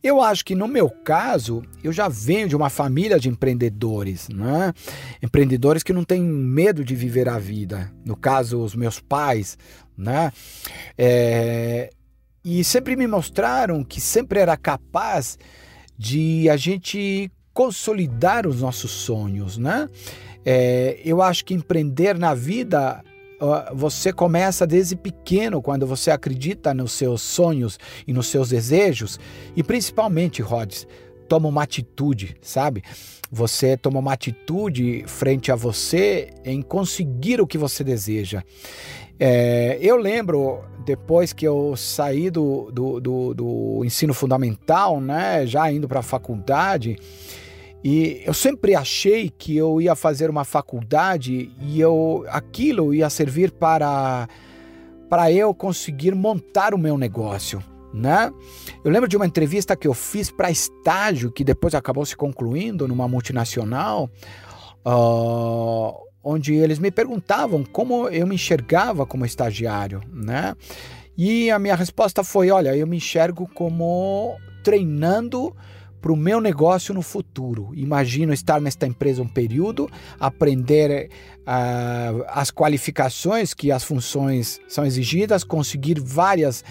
Eu 0.03 0.21
acho 0.21 0.45
que 0.45 0.55
no 0.55 0.67
meu 0.67 0.89
caso, 0.89 1.63
eu 1.83 1.91
já 1.91 2.07
venho 2.07 2.47
de 2.47 2.55
uma 2.55 2.69
família 2.69 3.19
de 3.19 3.29
empreendedores, 3.29 4.29
né? 4.29 4.73
Empreendedores 5.21 5.83
que 5.83 5.93
não 5.93 6.03
têm 6.03 6.21
medo 6.21 6.83
de 6.83 6.95
viver 6.95 7.27
a 7.27 7.39
vida. 7.39 7.91
No 8.05 8.15
caso, 8.15 8.61
os 8.61 8.75
meus 8.75 8.99
pais, 8.99 9.57
né? 9.97 10.31
É, 10.97 11.89
e 12.43 12.63
sempre 12.63 12.95
me 12.95 13.07
mostraram 13.07 13.83
que 13.83 13.99
sempre 13.99 14.39
era 14.39 14.55
capaz 14.55 15.37
de 15.97 16.49
a 16.49 16.57
gente 16.57 17.31
consolidar 17.53 18.47
os 18.47 18.61
nossos 18.61 18.91
sonhos, 18.91 19.57
né? 19.57 19.87
É, 20.43 20.99
eu 21.05 21.21
acho 21.21 21.45
que 21.45 21.53
empreender 21.53 22.17
na 22.17 22.33
vida 22.33 23.03
você 23.73 24.13
começa 24.13 24.67
desde 24.67 24.95
pequeno, 24.95 25.61
quando 25.61 25.87
você 25.87 26.11
acredita 26.11 26.73
nos 26.73 26.91
seus 26.91 27.21
sonhos 27.21 27.79
e 28.07 28.13
nos 28.13 28.27
seus 28.27 28.49
desejos, 28.49 29.19
e 29.55 29.63
principalmente, 29.63 30.41
Rods, 30.41 30.87
toma 31.27 31.49
uma 31.49 31.63
atitude, 31.63 32.35
sabe? 32.41 32.83
Você 33.31 33.77
toma 33.77 33.99
uma 33.99 34.13
atitude 34.13 35.03
frente 35.07 35.51
a 35.51 35.55
você 35.55 36.29
em 36.43 36.61
conseguir 36.61 37.39
o 37.39 37.47
que 37.47 37.57
você 37.57 37.83
deseja. 37.83 38.43
É, 39.17 39.77
eu 39.81 39.95
lembro, 39.95 40.63
depois 40.83 41.31
que 41.31 41.47
eu 41.47 41.75
saí 41.77 42.29
do, 42.29 42.71
do, 42.71 42.99
do, 42.99 43.33
do 43.33 43.81
ensino 43.85 44.13
fundamental, 44.13 44.99
né, 44.99 45.45
já 45.45 45.71
indo 45.71 45.87
para 45.87 45.99
a 45.99 46.03
faculdade, 46.03 46.97
e 47.83 48.21
eu 48.25 48.33
sempre 48.33 48.75
achei 48.75 49.29
que 49.29 49.57
eu 49.57 49.81
ia 49.81 49.95
fazer 49.95 50.29
uma 50.29 50.45
faculdade 50.45 51.51
e 51.59 51.79
eu 51.79 52.25
aquilo 52.29 52.93
ia 52.93 53.09
servir 53.09 53.51
para 53.51 54.27
para 55.09 55.31
eu 55.31 55.53
conseguir 55.53 56.15
montar 56.15 56.73
o 56.73 56.77
meu 56.77 56.97
negócio, 56.97 57.61
né? 57.93 58.31
Eu 58.81 58.89
lembro 58.89 59.09
de 59.09 59.17
uma 59.17 59.25
entrevista 59.25 59.75
que 59.75 59.87
eu 59.87 59.93
fiz 59.93 60.31
para 60.31 60.49
estágio 60.49 61.31
que 61.31 61.43
depois 61.43 61.75
acabou 61.75 62.05
se 62.05 62.15
concluindo 62.15 62.87
numa 62.87 63.09
multinacional, 63.09 64.09
uh, 64.85 65.93
onde 66.23 66.53
eles 66.53 66.79
me 66.79 66.91
perguntavam 66.91 67.61
como 67.63 68.07
eu 68.07 68.25
me 68.25 68.35
enxergava 68.35 69.05
como 69.05 69.25
estagiário, 69.25 70.01
né? 70.13 70.55
E 71.17 71.51
a 71.51 71.59
minha 71.59 71.75
resposta 71.75 72.23
foi: 72.23 72.49
olha, 72.49 72.75
eu 72.75 72.87
me 72.87 72.97
enxergo 72.97 73.49
como 73.53 74.37
treinando 74.63 75.53
para 76.01 76.11
o 76.11 76.17
meu 76.17 76.41
negócio 76.41 76.93
no 76.93 77.01
futuro. 77.01 77.71
Imagino 77.75 78.33
estar 78.33 78.59
nesta 78.59 78.87
empresa 78.87 79.21
um 79.21 79.27
período, 79.27 79.89
aprender 80.19 81.09
uh, 81.41 82.25
as 82.27 82.49
qualificações 82.49 83.53
que 83.53 83.71
as 83.71 83.83
funções 83.83 84.59
são 84.67 84.85
exigidas, 84.85 85.43
conseguir 85.43 85.99
várias 85.99 86.63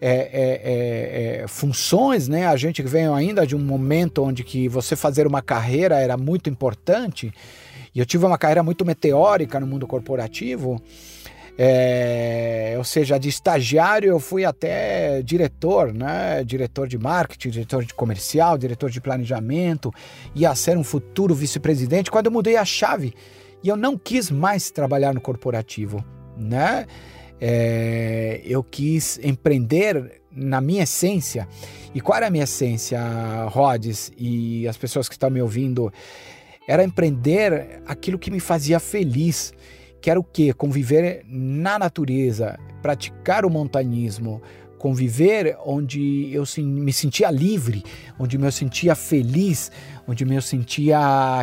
é, 0.00 0.10
é, 0.10 1.42
é, 1.42 1.48
funções, 1.48 2.28
né? 2.28 2.46
A 2.46 2.56
gente 2.56 2.82
vem 2.82 3.06
ainda 3.06 3.46
de 3.46 3.56
um 3.56 3.58
momento 3.58 4.22
onde 4.22 4.44
que 4.44 4.68
você 4.68 4.94
fazer 4.94 5.26
uma 5.26 5.42
carreira 5.42 5.98
era 5.98 6.16
muito 6.16 6.50
importante. 6.50 7.32
E 7.94 7.98
eu 7.98 8.04
tive 8.04 8.26
uma 8.26 8.36
carreira 8.36 8.62
muito 8.62 8.84
meteórica 8.84 9.58
no 9.58 9.66
mundo 9.66 9.86
corporativo. 9.86 10.80
É, 11.58 12.74
ou 12.76 12.84
seja, 12.84 13.18
de 13.18 13.30
estagiário 13.30 14.10
eu 14.10 14.20
fui 14.20 14.44
até 14.44 15.22
diretor, 15.22 15.92
né? 15.92 16.44
Diretor 16.44 16.86
de 16.86 16.98
marketing, 16.98 17.50
diretor 17.50 17.84
de 17.84 17.94
comercial, 17.94 18.58
diretor 18.58 18.90
de 18.90 19.00
planejamento, 19.00 19.92
ia 20.34 20.54
ser 20.54 20.76
um 20.76 20.84
futuro 20.84 21.34
vice-presidente. 21.34 22.10
Quando 22.10 22.26
eu 22.26 22.32
mudei 22.32 22.56
a 22.56 22.64
chave 22.64 23.14
e 23.62 23.68
eu 23.68 23.76
não 23.76 23.96
quis 23.96 24.30
mais 24.30 24.70
trabalhar 24.70 25.14
no 25.14 25.20
corporativo, 25.20 26.04
né? 26.36 26.86
É, 27.40 28.40
eu 28.44 28.62
quis 28.62 29.18
empreender 29.22 30.22
na 30.30 30.60
minha 30.60 30.82
essência. 30.82 31.48
E 31.94 32.00
qual 32.00 32.18
era 32.18 32.26
a 32.26 32.30
minha 32.30 32.44
essência, 32.44 33.00
Rhodes 33.48 34.12
e 34.18 34.68
as 34.68 34.76
pessoas 34.76 35.08
que 35.08 35.14
estão 35.14 35.30
me 35.30 35.40
ouvindo? 35.40 35.90
Era 36.68 36.84
empreender 36.84 37.80
aquilo 37.86 38.18
que 38.18 38.30
me 38.30 38.40
fazia 38.40 38.78
feliz 38.78 39.54
Quero 40.06 40.20
o 40.20 40.22
quê? 40.22 40.52
Conviver 40.52 41.24
na 41.28 41.80
natureza, 41.80 42.56
praticar 42.80 43.44
o 43.44 43.50
montanismo, 43.50 44.40
conviver 44.78 45.58
onde 45.66 46.32
eu 46.32 46.44
me 46.58 46.92
sentia 46.92 47.28
livre, 47.28 47.82
onde 48.16 48.40
eu 48.40 48.52
sentia 48.52 48.94
feliz, 48.94 49.68
onde 50.06 50.22
eu 50.22 50.40
sentia 50.40 51.00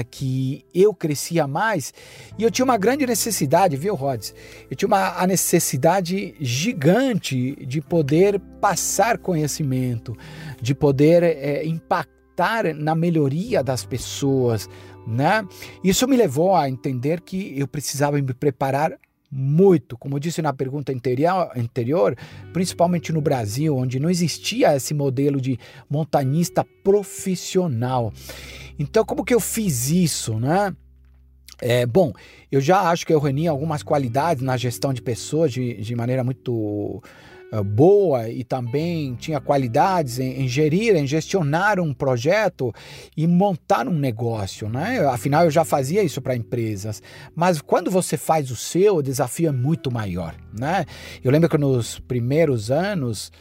que 0.09 0.64
eu 0.74 0.93
crescia 0.93 1.45
mais. 1.45 1.93
E 2.39 2.43
eu 2.43 2.49
tinha 2.49 2.64
uma 2.64 2.78
grande 2.78 3.05
necessidade, 3.05 3.76
viu, 3.76 3.95
Rods? 3.95 4.34
Eu 4.72 4.78
tinha 4.78 4.88
uma 4.88 5.22
a 5.22 5.28
necessidade 5.28 6.34
gigante 6.39 7.66
de 7.66 7.82
poder 7.82 8.39
passar 8.61 9.18
conhecimento, 9.18 10.16
de 10.61 10.74
poder 10.74 11.22
é, 11.22 11.66
impactar 11.66 12.74
na 12.74 12.95
melhoria 12.95 13.61
das 13.61 13.84
pessoas, 13.84 14.70
né? 15.06 15.45
Isso 15.84 16.08
me 16.08 16.18
levou 16.18 16.56
a 16.56 16.70
entender 16.70 17.22
que 17.22 17.58
eu 17.58 17.68
precisava 17.68 18.22
me 18.22 18.34
preparar 18.34 18.97
muito, 19.36 19.97
como 19.97 20.16
eu 20.16 20.20
disse 20.20 20.41
na 20.41 20.54
pergunta 20.54 20.93
anterior, 20.93 22.16
principalmente 22.54 23.12
no 23.12 23.20
Brasil, 23.20 23.76
onde 23.76 23.99
não 23.99 24.10
existia 24.10 24.76
esse 24.76 24.93
modelo 24.93 25.41
de 25.41 25.58
montanista 25.89 26.64
profissional. 26.84 28.14
Então, 28.78 29.04
como 29.04 29.26
que 29.26 29.34
eu 29.34 29.39
fiz 29.39 29.89
isso, 29.89 30.39
né? 30.39 30.76
É, 31.60 31.86
bom, 31.86 32.12
eu 32.51 32.62
já 32.62 32.82
acho 32.89 33.06
que 33.08 33.14
eu 33.14 33.20
reuni 33.20 33.47
algumas 33.47 33.82
qualidades 33.82 34.43
na 34.43 34.58
gestão 34.58 34.93
de 34.93 35.01
pessoas 35.01 35.51
de, 35.51 35.76
de 35.76 35.95
maneira 35.95 36.24
muito 36.24 37.01
boa 37.62 38.30
e 38.30 38.43
também 38.43 39.14
tinha 39.16 39.39
qualidades 39.39 40.18
em, 40.18 40.41
em, 40.41 40.47
gerir, 40.47 40.95
em 40.95 41.06
gestionar 41.06 41.80
um 41.80 41.93
projeto 41.93 42.74
e 43.16 43.28
montar 43.28 43.88
um 43.88 43.93
negócio, 43.93 44.70
né? 44.70 45.06
Afinal, 45.08 45.43
eu 45.43 45.51
já 45.51 45.66
fazia 45.66 46.01
isso 46.01 46.22
para 46.22 46.36
empresas. 46.36 47.01
Mas 47.36 47.62
quando 47.62 47.91
você 47.91 48.18
faz 48.18 48.49
o 48.49 48.56
seu, 48.56 48.95
o 48.95 49.04
desafio 49.04 49.49
é 49.49 49.51
muito 49.51 49.91
maior, 49.91 50.36
né? 50.58 50.86
Eu 51.24 51.32
lembro 51.32 51.49
que 51.49 51.58
nos 51.58 51.99
primeiros 51.99 52.72
anos 52.72 53.32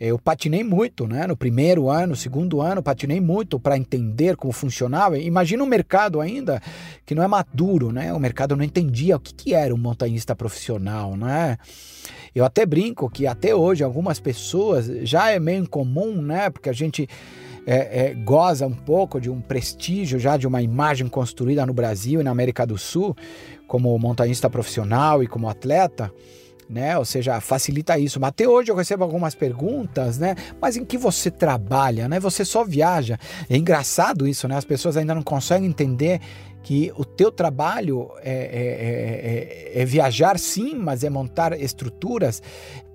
eu 0.00 0.18
patinei 0.18 0.64
muito, 0.64 1.06
né? 1.06 1.26
No 1.26 1.36
primeiro 1.36 1.90
ano, 1.90 2.16
segundo 2.16 2.62
ano, 2.62 2.82
patinei 2.82 3.20
muito 3.20 3.60
para 3.60 3.76
entender 3.76 4.34
como 4.34 4.50
funcionava. 4.50 5.18
Imagina 5.18 5.62
um 5.62 5.66
mercado 5.66 6.22
ainda 6.22 6.58
que 7.04 7.14
não 7.14 7.22
é 7.22 7.28
maduro, 7.28 7.92
né? 7.92 8.10
O 8.14 8.18
mercado 8.18 8.56
não 8.56 8.64
entendia 8.64 9.16
o 9.16 9.20
que, 9.20 9.34
que 9.34 9.52
era 9.52 9.74
um 9.74 9.78
montanhista 9.78 10.34
profissional, 10.34 11.18
né? 11.18 11.58
Eu 12.34 12.44
até 12.44 12.64
brinco 12.64 13.10
que 13.10 13.26
até 13.26 13.54
hoje 13.54 13.82
algumas 13.82 14.20
pessoas 14.20 14.86
já 15.02 15.30
é 15.30 15.38
meio 15.38 15.64
incomum, 15.64 16.22
né? 16.22 16.50
Porque 16.50 16.68
a 16.68 16.72
gente 16.72 17.08
é, 17.66 18.06
é, 18.06 18.14
goza 18.14 18.66
um 18.66 18.74
pouco 18.74 19.20
de 19.20 19.30
um 19.30 19.40
prestígio 19.40 20.18
já 20.18 20.36
de 20.36 20.46
uma 20.46 20.62
imagem 20.62 21.08
construída 21.08 21.66
no 21.66 21.72
Brasil 21.72 22.20
e 22.20 22.24
na 22.24 22.30
América 22.30 22.66
do 22.66 22.78
Sul 22.78 23.16
como 23.66 23.96
montanhista 23.98 24.48
profissional 24.48 25.22
e 25.22 25.26
como 25.26 25.48
atleta. 25.48 26.12
Né? 26.68 26.96
Ou 26.96 27.04
seja, 27.04 27.40
facilita 27.40 27.98
isso. 27.98 28.20
Mas 28.20 28.28
até 28.28 28.48
hoje 28.48 28.70
eu 28.70 28.76
recebo 28.76 29.02
algumas 29.02 29.34
perguntas, 29.34 30.18
né? 30.18 30.36
Mas 30.60 30.76
em 30.76 30.84
que 30.84 30.96
você 30.96 31.28
trabalha, 31.28 32.08
né? 32.08 32.20
Você 32.20 32.44
só 32.44 32.64
viaja. 32.64 33.18
É 33.48 33.56
engraçado 33.56 34.26
isso, 34.26 34.46
né? 34.46 34.56
As 34.56 34.64
pessoas 34.64 34.96
ainda 34.96 35.12
não 35.12 35.22
conseguem 35.22 35.68
entender 35.68 36.20
que 36.62 36.92
o 36.96 37.04
teu 37.04 37.32
trabalho 37.32 38.10
é, 38.22 38.32
é, 38.32 39.78
é, 39.78 39.82
é, 39.82 39.84
viajar 39.84 40.38
sim, 40.38 40.74
mas 40.74 41.02
é 41.02 41.10
montar 41.10 41.58
estruturas, 41.58 42.42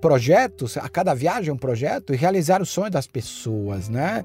projetos, 0.00 0.76
a 0.76 0.88
cada 0.88 1.14
viagem 1.14 1.50
é 1.50 1.52
um 1.52 1.58
projeto 1.58 2.14
e 2.14 2.16
realizar 2.16 2.62
o 2.62 2.66
sonho 2.66 2.90
das 2.90 3.06
pessoas, 3.06 3.88
né? 3.88 4.24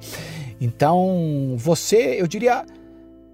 Então, 0.60 1.56
você, 1.58 2.22
eu 2.22 2.28
diria 2.28 2.66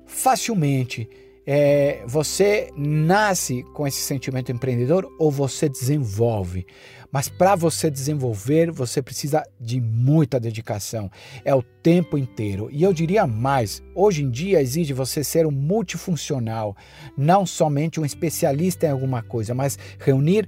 facilmente, 0.06 1.10
é, 1.46 2.02
você 2.06 2.70
nasce 2.76 3.64
com 3.74 3.88
esse 3.88 4.02
sentimento 4.02 4.52
empreendedor 4.52 5.10
ou 5.18 5.32
você 5.32 5.70
desenvolve. 5.70 6.66
Mas 7.12 7.30
para 7.30 7.56
você 7.56 7.90
desenvolver, 7.90 8.72
você 8.72 9.02
precisa 9.02 9.44
de 9.60 9.80
muita 9.80 10.40
dedicação. 10.40 11.10
É 11.44 11.54
o 11.54 11.62
tempo 11.62 12.18
inteiro. 12.18 12.70
E 12.72 12.84
eu 12.84 12.94
diria 12.94 13.26
mais: 13.26 13.82
hoje 13.96 14.24
em 14.24 14.30
dia 14.30 14.62
exige 14.62 14.94
você 14.94 15.24
ser 15.24 15.46
um 15.46 15.52
multifuncional, 15.52 16.76
não 17.18 17.46
somente 17.46 18.00
um 18.00 18.06
especialista 18.06 18.86
em 18.86 18.92
alguma 18.92 19.22
coisa, 19.22 19.54
mas 19.54 19.78
reunir 20.00 20.48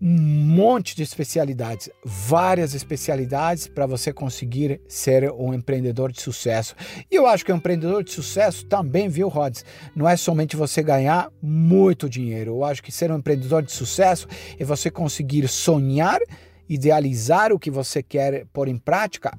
um 0.00 0.08
monte 0.08 0.94
de 0.94 1.02
especialidades, 1.02 1.88
várias 2.04 2.74
especialidades 2.74 3.66
para 3.66 3.86
você 3.86 4.12
conseguir 4.12 4.80
ser 4.86 5.30
um 5.32 5.54
empreendedor 5.54 6.12
de 6.12 6.20
sucesso. 6.20 6.74
E 7.10 7.14
eu 7.14 7.26
acho 7.26 7.44
que 7.44 7.52
um 7.52 7.56
empreendedor 7.56 8.04
de 8.04 8.12
sucesso 8.12 8.66
também, 8.66 9.08
viu, 9.08 9.28
Rods? 9.28 9.64
Não 9.94 10.08
é 10.08 10.16
somente 10.16 10.54
você 10.54 10.82
ganhar 10.82 11.30
muito 11.40 12.08
dinheiro. 12.08 12.56
Eu 12.56 12.64
acho 12.64 12.82
que 12.82 12.92
ser 12.92 13.10
um 13.10 13.16
empreendedor 13.16 13.62
de 13.62 13.72
sucesso 13.72 14.28
é 14.58 14.64
você 14.64 14.90
conseguir 14.90 15.48
sonhar, 15.48 16.20
idealizar 16.68 17.52
o 17.52 17.58
que 17.58 17.70
você 17.70 18.02
quer 18.02 18.44
pôr 18.52 18.68
em 18.68 18.76
prática, 18.76 19.32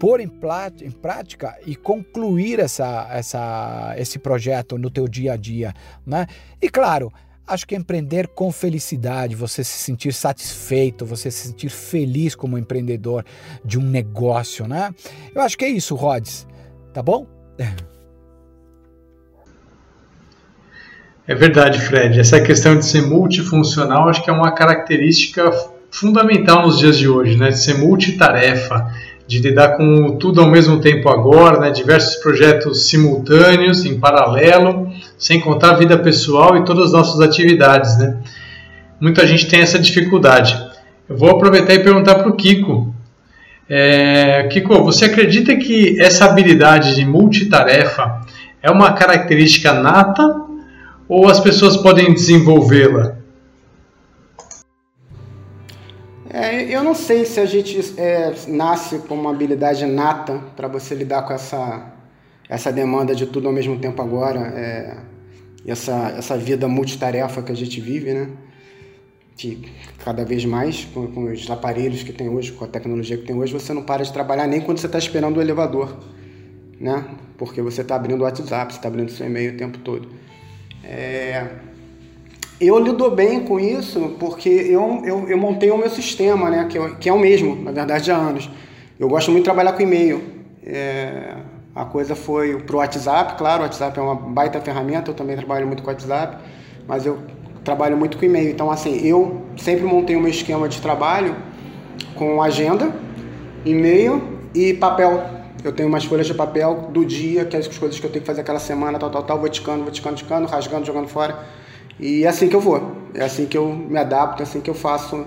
pôr 0.00 0.20
em, 0.20 0.32
em 0.80 0.90
prática 0.90 1.56
e 1.66 1.76
concluir 1.76 2.60
essa, 2.60 3.08
essa, 3.12 3.94
esse 3.98 4.18
projeto 4.18 4.78
no 4.78 4.90
teu 4.90 5.06
dia 5.06 5.34
a 5.34 5.36
dia, 5.36 5.74
né? 6.06 6.26
E 6.60 6.68
claro, 6.68 7.12
acho 7.52 7.66
que 7.66 7.76
empreender 7.76 8.28
com 8.28 8.50
felicidade, 8.50 9.36
você 9.36 9.62
se 9.62 9.78
sentir 9.78 10.12
satisfeito, 10.12 11.04
você 11.04 11.30
se 11.30 11.48
sentir 11.48 11.68
feliz 11.68 12.34
como 12.34 12.56
empreendedor 12.56 13.24
de 13.64 13.78
um 13.78 13.82
negócio, 13.82 14.66
né? 14.66 14.94
Eu 15.34 15.42
acho 15.42 15.56
que 15.56 15.64
é 15.64 15.68
isso, 15.68 15.94
Rods. 15.94 16.46
Tá 16.92 17.02
bom? 17.02 17.26
É 21.26 21.34
verdade, 21.34 21.80
Fred. 21.80 22.18
Essa 22.18 22.40
questão 22.40 22.76
de 22.76 22.84
ser 22.84 23.02
multifuncional 23.02 24.08
acho 24.08 24.22
que 24.24 24.30
é 24.30 24.32
uma 24.32 24.52
característica 24.52 25.50
fundamental 25.90 26.62
nos 26.62 26.78
dias 26.78 26.98
de 26.98 27.08
hoje, 27.08 27.36
né? 27.36 27.50
De 27.50 27.58
ser 27.58 27.74
multitarefa, 27.74 28.92
de 29.26 29.38
lidar 29.38 29.76
com 29.76 30.16
tudo 30.16 30.40
ao 30.40 30.50
mesmo 30.50 30.80
tempo 30.80 31.08
agora, 31.08 31.60
né? 31.60 31.70
Diversos 31.70 32.16
projetos 32.16 32.88
simultâneos, 32.88 33.84
em 33.84 34.00
paralelo, 34.00 34.90
sem 35.22 35.38
contar 35.38 35.70
a 35.70 35.74
vida 35.74 35.96
pessoal 35.96 36.56
e 36.56 36.64
todas 36.64 36.86
as 36.86 36.92
nossas 36.92 37.20
atividades, 37.20 37.96
né? 37.96 38.18
Muita 39.00 39.24
gente 39.24 39.46
tem 39.46 39.60
essa 39.60 39.78
dificuldade. 39.78 40.60
Eu 41.08 41.16
vou 41.16 41.30
aproveitar 41.30 41.74
e 41.74 41.78
perguntar 41.78 42.16
para 42.16 42.28
o 42.28 42.34
Kiko. 42.34 42.92
É, 43.70 44.48
Kiko, 44.50 44.82
você 44.82 45.04
acredita 45.04 45.54
que 45.54 45.96
essa 46.02 46.24
habilidade 46.24 46.96
de 46.96 47.04
multitarefa 47.04 48.20
é 48.60 48.68
uma 48.68 48.94
característica 48.94 49.72
nata 49.72 50.44
ou 51.08 51.28
as 51.28 51.38
pessoas 51.38 51.76
podem 51.76 52.12
desenvolvê-la? 52.12 53.14
É, 56.28 56.64
eu 56.64 56.82
não 56.82 56.96
sei 56.96 57.24
se 57.24 57.38
a 57.38 57.46
gente 57.46 57.94
é, 57.96 58.34
nasce 58.48 58.98
com 58.98 59.14
uma 59.14 59.30
habilidade 59.30 59.86
nata 59.86 60.40
para 60.56 60.66
você 60.66 60.96
lidar 60.96 61.22
com 61.22 61.32
essa, 61.32 61.91
essa 62.52 62.70
demanda 62.70 63.14
de 63.14 63.24
tudo 63.24 63.48
ao 63.48 63.54
mesmo 63.54 63.78
tempo 63.78 64.02
agora, 64.02 64.40
é, 64.40 64.96
essa, 65.66 66.14
essa 66.18 66.36
vida 66.36 66.68
multitarefa 66.68 67.40
que 67.40 67.50
a 67.50 67.54
gente 67.54 67.80
vive, 67.80 68.12
né? 68.12 68.28
Que 69.38 69.72
cada 70.04 70.22
vez 70.22 70.44
mais, 70.44 70.84
com, 70.92 71.06
com 71.06 71.32
os 71.32 71.50
aparelhos 71.50 72.02
que 72.02 72.12
tem 72.12 72.28
hoje, 72.28 72.52
com 72.52 72.66
a 72.66 72.68
tecnologia 72.68 73.16
que 73.16 73.24
tem 73.24 73.34
hoje, 73.34 73.54
você 73.54 73.72
não 73.72 73.82
para 73.82 74.04
de 74.04 74.12
trabalhar 74.12 74.46
nem 74.46 74.60
quando 74.60 74.76
você 74.76 74.84
está 74.84 74.98
esperando 74.98 75.38
o 75.38 75.40
elevador, 75.40 75.96
né? 76.78 77.06
Porque 77.38 77.62
você 77.62 77.80
está 77.80 77.96
abrindo 77.96 78.20
o 78.20 78.24
WhatsApp, 78.24 78.70
você 78.70 78.78
está 78.78 78.88
abrindo 78.88 79.10
seu 79.10 79.26
e-mail 79.26 79.54
o 79.54 79.56
tempo 79.56 79.78
todo. 79.78 80.08
É, 80.84 81.46
eu 82.60 82.78
lido 82.78 83.10
bem 83.12 83.44
com 83.44 83.58
isso 83.58 84.14
porque 84.20 84.50
eu, 84.50 85.02
eu, 85.06 85.26
eu, 85.26 85.38
montei 85.38 85.70
o 85.70 85.78
meu 85.78 85.88
sistema, 85.88 86.50
né, 86.50 86.68
que, 86.68 86.78
que 86.96 87.08
é 87.08 87.12
o 87.14 87.18
mesmo, 87.18 87.56
na 87.56 87.72
verdade, 87.72 88.12
há 88.12 88.16
anos. 88.16 88.50
Eu 89.00 89.08
gosto 89.08 89.30
muito 89.30 89.44
de 89.44 89.46
trabalhar 89.46 89.72
com 89.72 89.82
e-mail. 89.82 90.22
É, 90.66 91.51
a 91.74 91.84
coisa 91.84 92.14
foi 92.14 92.58
para 92.58 92.76
o 92.76 92.78
WhatsApp, 92.78 93.34
claro, 93.38 93.62
o 93.62 93.64
WhatsApp 93.64 93.98
é 93.98 94.02
uma 94.02 94.14
baita 94.14 94.60
ferramenta, 94.60 95.10
eu 95.10 95.14
também 95.14 95.36
trabalho 95.36 95.66
muito 95.66 95.82
com 95.82 95.90
o 95.90 95.92
WhatsApp, 95.92 96.36
mas 96.86 97.06
eu 97.06 97.18
trabalho 97.64 97.96
muito 97.96 98.18
com 98.18 98.24
e-mail. 98.24 98.50
Então, 98.50 98.70
assim, 98.70 99.06
eu 99.06 99.42
sempre 99.56 99.84
montei 99.84 100.16
meu 100.16 100.28
esquema 100.28 100.68
de 100.68 100.80
trabalho 100.80 101.34
com 102.14 102.42
agenda, 102.42 102.92
e-mail 103.64 104.40
e 104.54 104.74
papel. 104.74 105.24
Eu 105.64 105.72
tenho 105.72 105.88
umas 105.88 106.04
folhas 106.04 106.26
de 106.26 106.34
papel 106.34 106.88
do 106.92 107.06
dia, 107.06 107.44
que 107.44 107.56
é 107.56 107.60
as 107.60 107.68
coisas 107.68 107.98
que 107.98 108.04
eu 108.04 108.10
tenho 108.10 108.20
que 108.22 108.26
fazer 108.26 108.42
aquela 108.42 108.58
semana, 108.58 108.98
tal, 108.98 109.10
tal, 109.10 109.22
tal, 109.22 109.38
vou 109.38 109.48
ticando, 109.48 109.82
vou 109.82 109.92
ticando, 109.92 110.16
ticando, 110.16 110.46
rasgando, 110.46 110.84
jogando 110.84 111.08
fora. 111.08 111.38
E 111.98 112.24
é 112.24 112.28
assim 112.28 112.48
que 112.48 112.56
eu 112.56 112.60
vou, 112.60 112.96
é 113.14 113.24
assim 113.24 113.46
que 113.46 113.56
eu 113.56 113.72
me 113.72 113.98
adapto, 113.98 114.42
é 114.42 114.44
assim 114.44 114.60
que 114.60 114.68
eu 114.68 114.74
faço, 114.74 115.24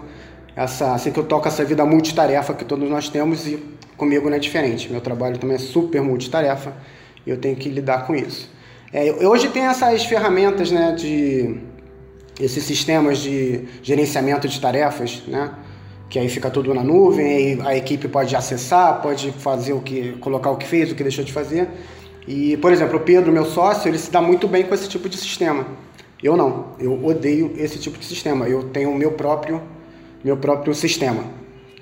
essa, 0.56 0.94
assim 0.94 1.12
que 1.12 1.20
eu 1.20 1.24
toco 1.24 1.48
essa 1.48 1.64
vida 1.64 1.86
multitarefa 1.86 2.54
que 2.54 2.66
todos 2.66 2.88
nós 2.90 3.08
temos 3.10 3.48
e 3.48 3.56
comigo 3.98 4.30
não 4.30 4.38
é 4.38 4.40
diferente. 4.40 4.92
Meu 4.92 5.02
trabalho 5.02 5.38
também 5.38 5.56
é 5.56 5.60
super 5.60 6.02
multitarefa 6.02 6.74
e 7.26 7.30
eu 7.30 7.38
tenho 7.38 7.56
que 7.56 7.70
lidar 7.70 8.06
com 8.06 8.16
isso. 8.16 8.50
É, 8.94 9.12
hoje 9.26 9.50
tem 9.50 9.66
essas 9.66 10.06
ferramentas, 10.06 10.72
né, 10.72 10.94
de 10.94 11.58
esses 12.40 12.64
sistemas 12.64 13.20
de 13.20 13.66
gerenciamento 13.82 14.48
de 14.48 14.60
tarefas, 14.60 15.24
né? 15.28 15.52
que 16.10 16.20
aí 16.20 16.30
fica 16.30 16.50
tudo 16.50 16.74
na 16.74 16.84
nuvem, 16.84 17.60
a 17.66 17.76
equipe 17.76 18.08
pode 18.08 18.36
acessar, 18.36 19.02
pode 19.02 19.32
fazer 19.32 19.74
o 19.74 19.82
que, 19.82 20.14
colocar 20.20 20.52
o 20.52 20.58
que 20.58 20.66
fez, 20.66 20.92
o 20.92 20.96
que 20.96 21.02
deixou 21.02 21.24
de 21.24 21.34
fazer. 21.34 21.68
E, 22.28 22.58
por 22.58 22.72
exemplo, 22.72 22.98
o 22.98 23.00
Pedro, 23.00 23.32
meu 23.32 23.46
sócio, 23.46 23.90
ele 23.90 23.98
se 23.98 24.12
dá 24.12 24.22
muito 24.22 24.48
bem 24.48 24.64
com 24.64 24.74
esse 24.74 24.88
tipo 24.88 25.10
de 25.10 25.18
sistema. 25.18 25.66
Eu 26.22 26.38
não, 26.38 26.68
eu 26.80 27.04
odeio 27.04 27.54
esse 27.58 27.80
tipo 27.80 27.98
de 27.98 28.06
sistema. 28.06 28.48
Eu 28.48 28.64
tenho 28.66 28.92
o 28.92 28.96
meu 28.96 29.12
próprio, 29.14 29.62
meu 30.24 30.38
próprio 30.38 30.74
sistema 30.74 31.24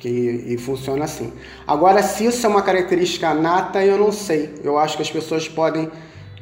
que 0.04 0.43
e 0.47 0.58
funciona 0.58 1.06
assim. 1.06 1.32
Agora, 1.66 2.04
se 2.04 2.26
isso 2.26 2.45
é 2.45 2.49
uma 2.49 2.62
característica 2.62 3.34
nata, 3.34 3.84
eu 3.84 3.97
não 3.97 4.12
sei. 4.12 4.54
Eu 4.62 4.78
acho 4.78 4.97
que 4.97 5.01
as 5.01 5.10
pessoas 5.10 5.47
podem 5.47 5.89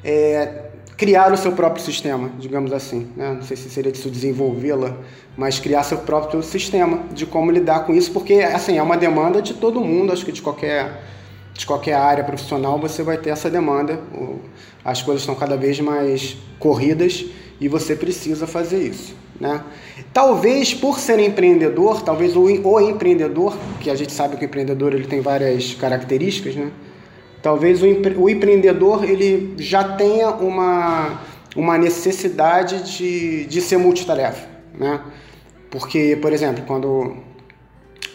é, 0.04 0.66
criar 0.98 1.32
o 1.32 1.38
seu 1.38 1.52
próprio 1.52 1.84
sistema, 1.84 2.32
digamos 2.40 2.74
assim. 2.74 3.08
Né? 3.16 3.36
Não 3.36 3.44
sei 3.44 3.56
se 3.56 3.70
seria 3.70 3.92
disso 3.92 4.10
desenvolvê-la, 4.10 4.98
mas 5.38 5.60
criar 5.60 5.84
seu 5.84 6.00
próprio 6.00 6.42
sistema 6.42 7.04
de 7.14 7.28
como 7.28 7.52
lidar 7.52 7.86
com 7.86 7.94
isso, 7.94 8.12
porque 8.12 8.34
assim 8.42 8.80
é 8.80 8.84
uma 8.84 8.98
demanda 8.98 9.44
de 9.44 9.54
todo 9.54 9.80
mundo, 9.80 10.12
acho 10.12 10.26
que 10.26 10.32
de 10.32 10.42
qualquer 10.42 11.12
de 11.54 11.66
qualquer 11.66 11.94
área 11.94 12.24
profissional 12.24 12.80
você 12.80 13.04
vai 13.04 13.18
ter 13.18 13.30
essa 13.30 13.48
demanda. 13.48 14.00
As 14.84 15.04
coisas 15.04 15.22
estão 15.22 15.36
cada 15.36 15.56
vez 15.56 15.80
mais 15.80 16.36
corridas 16.58 17.26
e 17.60 17.68
você 17.68 17.96
precisa 17.96 18.48
fazer 18.48 18.82
isso. 18.82 19.14
Né? 19.40 19.62
Talvez 20.14 20.74
por 20.74 21.00
ser 21.00 21.20
empreendedor, 21.20 22.02
talvez 22.02 22.36
o, 22.36 22.42
o 22.44 22.80
empreendedor, 22.82 23.58
que 23.80 23.90
a 23.90 23.96
gente 23.96 24.12
sabe 24.12 24.36
que 24.36 24.44
o 24.44 24.46
empreendedor 24.46 24.94
ele 24.94 25.08
tem 25.08 25.22
várias 25.22 25.74
características, 25.74 26.56
né? 26.56 26.72
Talvez 27.42 27.82
o, 27.82 27.86
o 27.86 28.30
empreendedor 28.30 29.06
ele 29.06 29.56
já 29.58 29.96
tenha 29.96 30.30
uma, 30.32 31.22
uma 31.56 31.78
necessidade 31.78 32.84
de, 32.98 33.46
de 33.46 33.62
ser 33.62 33.78
multitarefa, 33.78 34.48
né? 34.78 35.00
Porque, 35.70 36.18
por 36.22 36.34
exemplo, 36.34 36.66
quando 36.68 37.16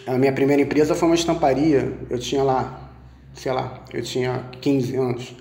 a 0.06 0.18
minha 0.18 0.32
primeira 0.32 0.60
empresa 0.60 0.94
foi 0.94 1.08
uma 1.08 1.14
estamparia, 1.14 1.92
eu 2.10 2.18
tinha 2.18 2.42
lá, 2.42 2.92
sei 3.32 3.52
lá, 3.52 3.82
eu 3.92 4.02
tinha 4.02 4.44
15 4.60 4.96
anos. 4.96 5.36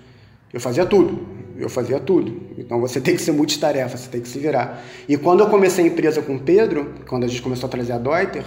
Eu 0.53 0.61
fazia 0.61 0.85
tudo, 0.85 1.34
eu 1.57 1.69
fazia 1.69 1.99
tudo. 1.99 2.41
Então 2.57 2.79
você 2.79 2.99
tem 3.01 3.15
que 3.15 3.21
ser 3.21 3.31
multitarefa, 3.31 3.97
você 3.97 4.09
tem 4.09 4.21
que 4.21 4.27
se 4.27 4.39
virar. 4.39 4.83
E 5.07 5.17
quando 5.17 5.41
eu 5.41 5.49
comecei 5.49 5.85
a 5.85 5.87
empresa 5.87 6.21
com 6.21 6.35
o 6.35 6.39
Pedro, 6.39 6.93
quando 7.07 7.23
a 7.23 7.27
gente 7.27 7.41
começou 7.41 7.67
a 7.67 7.69
trazer 7.69 7.93
a 7.93 7.97
Deuter, 7.97 8.43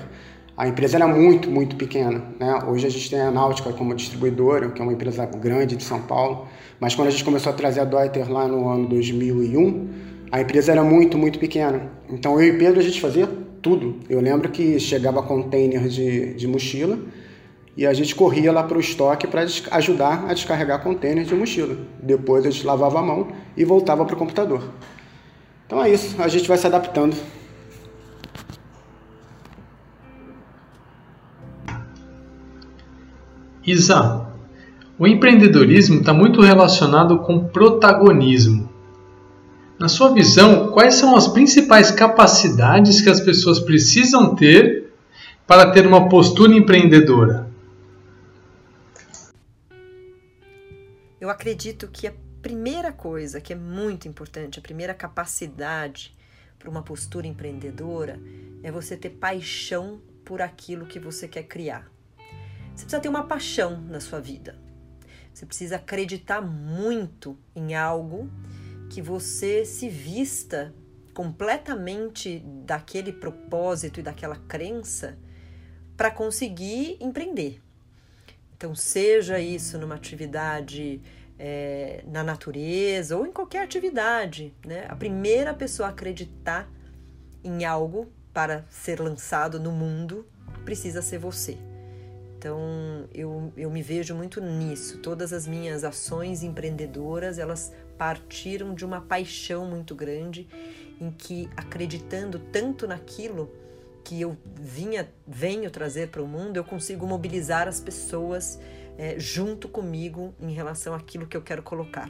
a 0.57 0.67
empresa 0.67 0.97
era 0.97 1.07
muito, 1.07 1.49
muito 1.49 1.77
pequena. 1.77 2.23
Né? 2.39 2.59
Hoje 2.67 2.87
a 2.87 2.91
gente 2.91 3.09
tem 3.09 3.21
a 3.21 3.31
Náutica 3.31 3.73
como 3.73 3.95
distribuidora, 3.95 4.71
que 4.71 4.81
é 4.81 4.85
uma 4.85 4.93
empresa 4.93 5.25
grande 5.25 5.77
de 5.77 5.85
São 5.85 6.01
Paulo, 6.01 6.49
mas 6.81 6.95
quando 6.95 7.09
a 7.09 7.11
gente 7.11 7.25
começou 7.25 7.53
a 7.53 7.55
trazer 7.55 7.81
a 7.81 7.85
Deuter 7.85 8.31
lá 8.31 8.49
no 8.49 8.69
ano 8.69 8.89
2001, 8.89 9.89
a 10.31 10.41
empresa 10.41 10.73
era 10.73 10.83
muito, 10.83 11.17
muito 11.17 11.39
pequena. 11.39 11.91
Então 12.11 12.41
eu 12.41 12.55
e 12.55 12.59
Pedro 12.59 12.81
a 12.81 12.83
gente 12.83 13.01
fazia 13.01 13.29
tudo. 13.63 13.97
Eu 14.09 14.21
lembro 14.21 14.51
que 14.51 14.79
chegava 14.81 15.23
container 15.23 15.89
de, 15.89 16.35
de 16.35 16.47
mochila 16.47 16.99
e 17.79 17.87
a 17.87 17.95
gente 17.95 18.13
corria 18.13 18.51
lá 18.51 18.65
para 18.65 18.77
o 18.77 18.81
estoque 18.81 19.29
para 19.29 19.47
ajudar 19.71 20.25
a 20.29 20.35
descarregar 20.35 20.83
container 20.83 21.25
de 21.25 21.33
mochila. 21.33 21.77
Depois 22.03 22.45
a 22.45 22.51
gente 22.51 22.67
lavava 22.67 22.99
a 22.99 23.03
mão 23.03 23.29
e 23.57 23.65
voltava 23.65 24.05
para 24.05 24.17
o 24.17 24.19
computador. 24.19 24.65
Então 25.65 25.81
é 25.81 25.89
isso, 25.89 26.21
a 26.21 26.27
gente 26.27 26.49
vai 26.49 26.59
se 26.59 26.67
adaptando. 26.67 27.17
Isa, 33.65 34.27
o 34.99 35.07
empreendedorismo 35.07 36.01
está 36.01 36.13
muito 36.13 36.41
relacionado 36.41 37.21
com 37.21 37.45
protagonismo. 37.45 38.69
Na 39.79 39.87
sua 39.87 40.13
visão, 40.13 40.73
quais 40.73 40.95
são 40.95 41.17
as 41.17 41.29
principais 41.29 41.93
capacidades 41.93 43.01
que 43.01 43.09
as 43.09 43.21
pessoas 43.21 43.61
precisam 43.61 44.35
ter 44.35 44.93
para 45.47 45.71
ter 45.71 45.87
uma 45.87 46.09
postura 46.09 46.53
empreendedora? 46.53 47.48
Eu 51.29 51.33
acredito 51.33 51.89
que 51.89 52.07
a 52.07 52.15
primeira 52.41 52.91
coisa 52.91 53.39
que 53.39 53.53
é 53.53 53.57
muito 53.57 54.09
importante, 54.09 54.59
a 54.59 54.63
primeira 54.63 54.95
capacidade 54.95 56.17
para 56.59 56.71
uma 56.71 56.83
postura 56.83 57.27
empreendedora 57.27 58.19
é 58.63 58.73
você 58.73 58.97
ter 58.97 59.11
paixão 59.11 60.01
por 60.25 60.41
aquilo 60.41 60.87
que 60.87 60.99
você 60.99 61.29
quer 61.29 61.43
criar. 61.43 61.93
Você 62.75 62.85
precisa 62.85 62.99
ter 62.99 63.11
uma 63.11 63.27
paixão 63.27 63.79
na 63.79 64.01
sua 64.01 64.21
vida. 64.21 64.59
Você 65.31 65.45
precisa 65.45 65.77
acreditar 65.77 66.41
muito 66.41 67.39
em 67.55 67.75
algo 67.75 68.31
que 68.89 69.03
você 69.03 69.67
se 69.67 69.91
vista 69.91 70.75
completamente 71.13 72.39
daquele 72.65 73.13
propósito 73.13 74.01
e 74.01 74.03
daquela 74.03 74.37
crença 74.37 75.19
para 75.95 76.11
conseguir 76.11 76.97
empreender. 76.99 77.61
Então, 78.59 78.75
seja 78.75 79.39
isso 79.39 79.79
numa 79.79 79.95
atividade 79.95 81.01
é, 81.39 82.03
na 82.09 82.25
natureza 82.25 83.17
ou 83.17 83.25
em 83.25 83.31
qualquer 83.31 83.63
atividade, 83.63 84.53
né? 84.67 84.85
A 84.89 84.97
primeira 84.97 85.55
pessoa 85.55 85.87
a 85.87 85.93
acreditar 85.93 86.69
em 87.45 87.65
algo 87.65 88.11
para 88.35 88.65
ser 88.69 89.01
lançado 89.01 89.61
no 89.61 89.71
mundo 89.71 90.27
precisa 90.65 91.01
ser 91.01 91.19
você. 91.19 91.57
Então, 92.37 93.09
eu, 93.15 93.53
eu 93.57 93.71
me 93.71 93.81
vejo 93.81 94.13
muito 94.13 94.41
nisso. 94.41 94.99
Todas 94.99 95.33
as 95.33 95.47
minhas 95.47 95.85
ações 95.85 96.43
empreendedoras, 96.43 97.39
elas 97.39 97.73
partiram 97.97 98.75
de 98.75 98.85
uma 98.85 99.01
paixão 99.01 99.67
muito 99.67 99.95
grande 99.95 100.49
em 101.01 101.13
que 101.13 101.49
acreditando 101.57 102.41
tanto 102.41 102.89
naquilo 102.89 103.53
que 104.09 104.23
eu 104.23 104.39
vinha 104.59 105.07
venho 105.27 105.71
trazer 105.71 106.09
para 106.09 106.23
o 106.23 106.27
mundo, 106.27 106.57
eu 106.57 106.65
consigo 106.65 107.07
mobilizar 107.07 107.69
as 107.69 107.79
pessoas 107.79 108.59
é, 108.97 109.21
junto 109.21 109.69
comigo 109.69 110.35
em 110.41 110.51
relação 110.51 110.95
àquilo 110.95 111.27
que 111.27 111.37
eu 111.37 111.43
quero 111.43 111.63
colocar. 111.63 112.09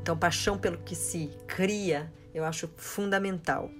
Então, 0.00 0.16
paixão 0.16 0.56
pelo 0.56 0.78
que 0.78 0.94
se 0.94 1.32
cria, 1.48 2.12
eu 2.32 2.44
acho 2.44 2.70
fundamental. 2.76 3.72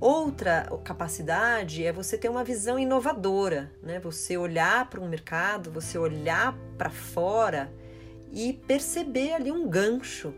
Outra 0.00 0.68
capacidade 0.82 1.86
é 1.86 1.92
você 1.92 2.18
ter 2.18 2.28
uma 2.28 2.42
visão 2.42 2.76
inovadora, 2.76 3.72
né? 3.80 4.00
Você 4.00 4.36
olhar 4.36 4.90
para 4.90 5.00
um 5.00 5.08
mercado, 5.08 5.70
você 5.70 5.96
olhar 5.96 6.58
para 6.76 6.90
fora 6.90 7.72
e 8.32 8.52
perceber 8.66 9.34
ali 9.34 9.52
um 9.52 9.68
gancho 9.68 10.34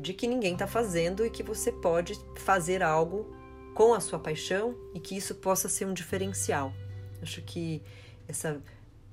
de 0.00 0.12
que 0.12 0.26
ninguém 0.26 0.54
está 0.54 0.66
fazendo 0.66 1.24
e 1.24 1.30
que 1.30 1.44
você 1.44 1.70
pode 1.70 2.20
fazer 2.34 2.82
algo 2.82 3.35
com 3.76 3.92
a 3.92 4.00
sua 4.00 4.18
paixão 4.18 4.74
e 4.94 4.98
que 4.98 5.14
isso 5.14 5.34
possa 5.34 5.68
ser 5.68 5.84
um 5.84 5.92
diferencial. 5.92 6.72
Acho 7.20 7.42
que 7.42 7.82
essa 8.26 8.58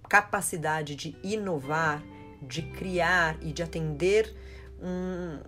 capacidade 0.08 0.96
de 0.96 1.18
inovar, 1.22 2.02
de 2.42 2.62
criar 2.62 3.38
e 3.42 3.52
de 3.52 3.62
atender 3.62 4.34
um, 4.82 5.40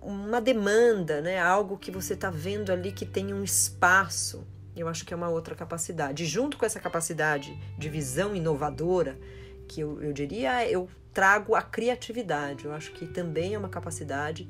uma 0.00 0.40
demanda, 0.40 1.20
né? 1.20 1.40
algo 1.40 1.76
que 1.76 1.90
você 1.90 2.14
está 2.14 2.30
vendo 2.30 2.70
ali 2.70 2.92
que 2.92 3.04
tem 3.04 3.34
um 3.34 3.42
espaço, 3.42 4.46
eu 4.76 4.86
acho 4.86 5.04
que 5.04 5.12
é 5.12 5.16
uma 5.16 5.28
outra 5.28 5.56
capacidade. 5.56 6.22
E 6.22 6.26
junto 6.26 6.56
com 6.56 6.64
essa 6.64 6.78
capacidade 6.78 7.52
de 7.76 7.88
visão 7.88 8.36
inovadora, 8.36 9.18
que 9.66 9.80
eu, 9.80 10.00
eu 10.00 10.12
diria, 10.12 10.64
eu 10.70 10.88
trago 11.12 11.56
a 11.56 11.62
criatividade. 11.62 12.66
Eu 12.66 12.72
acho 12.72 12.92
que 12.92 13.04
também 13.04 13.52
é 13.52 13.58
uma 13.58 13.68
capacidade 13.68 14.48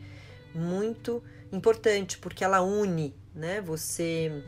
muito 0.54 1.22
importante, 1.50 2.18
porque 2.18 2.44
ela 2.44 2.60
une 2.60 3.18
né? 3.34 3.60
você 3.60 4.42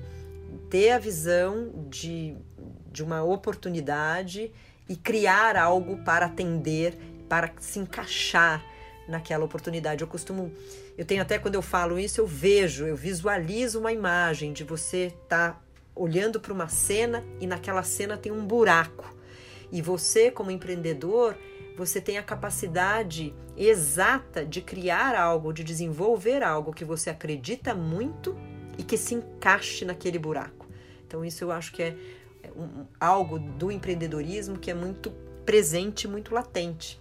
ter 0.68 0.91
a 0.91 0.99
visão 0.99 1.87
de, 1.89 2.37
de 2.91 3.03
uma 3.03 3.22
oportunidade 3.22 4.53
e 4.89 4.97
criar 4.97 5.57
algo 5.57 5.99
para 5.99 6.26
atender, 6.26 6.97
para 7.28 7.53
se 7.61 7.78
encaixar 7.78 8.64
naquela 9.09 9.45
oportunidade. 9.45 10.03
Eu 10.03 10.09
costumo, 10.09 10.53
eu 10.97 11.05
tenho 11.05 11.22
até 11.22 11.39
quando 11.39 11.55
eu 11.55 11.62
falo 11.62 11.99
isso, 11.99 12.20
eu 12.20 12.26
vejo, 12.26 12.87
eu 12.87 12.97
visualizo 12.97 13.80
uma 13.80 13.93
imagem 13.93 14.53
de 14.53 14.64
você 14.64 15.07
estar 15.07 15.53
tá 15.53 15.61
olhando 15.95 16.41
para 16.41 16.53
uma 16.53 16.68
cena 16.68 17.24
e 17.41 17.47
naquela 17.47 17.83
cena 17.83 18.16
tem 18.16 18.33
um 18.33 18.45
buraco. 18.45 19.14
E 19.70 19.80
você, 19.80 20.30
como 20.30 20.51
empreendedor, 20.51 21.37
você 21.76 22.01
tem 22.01 22.18
a 22.18 22.22
capacidade 22.22 23.35
exata 23.57 24.45
de 24.45 24.61
criar 24.61 25.14
algo, 25.14 25.53
de 25.53 25.64
desenvolver 25.64 26.43
algo 26.43 26.72
que 26.72 26.85
você 26.85 27.09
acredita 27.09 27.74
muito 27.74 28.37
e 28.78 28.82
que 28.82 28.96
se 28.96 29.14
encaixe 29.14 29.84
naquele 29.84 30.18
buraco. 30.18 30.66
Então, 31.06 31.24
isso 31.24 31.44
eu 31.44 31.52
acho 31.52 31.72
que 31.72 31.82
é 31.82 31.96
um, 32.56 32.86
algo 32.98 33.38
do 33.38 33.70
empreendedorismo 33.70 34.58
que 34.58 34.70
é 34.70 34.74
muito 34.74 35.10
presente, 35.44 36.08
muito 36.08 36.34
latente. 36.34 37.00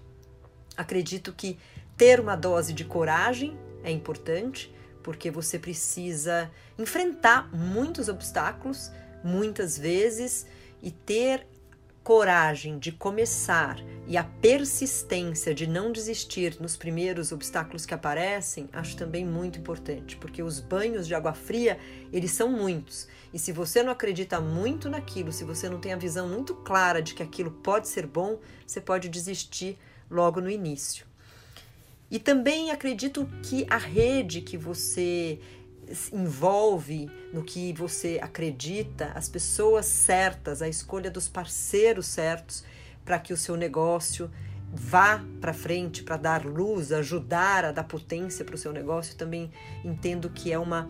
Acredito 0.76 1.34
que 1.34 1.58
ter 1.98 2.20
uma 2.20 2.36
dose 2.36 2.74
de 2.74 2.84
coragem 2.84 3.58
é 3.84 3.92
importante, 3.92 4.74
porque 5.04 5.32
você 5.32 5.58
precisa 5.58 6.52
enfrentar 6.78 7.50
muitos 7.56 8.08
obstáculos, 8.08 8.92
muitas 9.24 9.78
vezes, 9.78 10.46
e 10.82 10.92
ter 10.92 11.48
coragem 12.04 12.80
de 12.80 12.92
começar 12.92 13.78
e 14.08 14.18
a 14.18 14.24
persistência 14.24 15.54
de 15.54 15.68
não 15.68 15.92
desistir 15.92 16.58
nos 16.60 16.76
primeiros 16.76 17.32
obstáculos 17.32 17.86
que 17.86 17.94
aparecem, 17.94 18.68
acho 18.74 18.98
também 18.98 19.26
muito 19.26 19.60
importante, 19.60 20.18
porque 20.18 20.42
os 20.42 20.60
banhos 20.60 21.08
de 21.08 21.14
água 21.14 21.34
fria, 21.34 21.78
eles 22.12 22.32
são 22.32 22.52
muitos. 22.52 23.08
E 23.34 23.38
se 23.38 23.52
você 23.52 23.84
não 23.84 23.92
acredita 23.92 24.42
muito 24.42 24.90
naquilo, 24.90 25.32
se 25.32 25.44
você 25.44 25.70
não 25.70 25.80
tem 25.80 25.94
a 25.94 25.98
visão 25.98 26.28
muito 26.28 26.56
clara 26.56 27.02
de 27.02 27.14
que 27.14 27.24
aquilo 27.24 27.52
pode 27.52 27.88
ser 27.88 28.08
bom, 28.08 28.40
você 28.66 28.82
pode 28.82 29.08
desistir 29.08 29.78
logo 30.10 30.42
no 30.42 30.50
início. 30.50 31.06
E 32.10 32.20
também 32.20 32.72
acredito 32.72 33.30
que 33.44 33.66
a 33.70 33.78
rede 33.78 34.42
que 34.42 34.58
você 34.58 35.40
envolve 36.12 37.10
no 37.34 37.44
que 37.44 37.74
você 37.74 38.20
acredita, 38.22 39.12
as 39.16 39.30
pessoas 39.30 39.86
certas, 39.86 40.62
a 40.62 40.68
escolha 40.68 41.10
dos 41.10 41.28
parceiros 41.28 42.06
certos 42.06 42.64
para 43.04 43.20
que 43.20 43.34
o 43.34 43.38
seu 43.38 43.56
negócio 43.56 44.30
vá 44.74 45.22
para 45.40 45.54
frente, 45.54 46.04
para 46.04 46.18
dar 46.18 46.46
luz, 46.46 46.92
ajudar 46.92 47.66
a 47.66 47.72
dar 47.72 47.84
potência 47.84 48.46
para 48.46 48.56
o 48.56 48.58
seu 48.58 48.72
negócio. 48.72 49.16
Também 49.16 49.52
entendo 49.84 50.30
que 50.30 50.52
é 50.52 50.58
uma. 50.58 50.90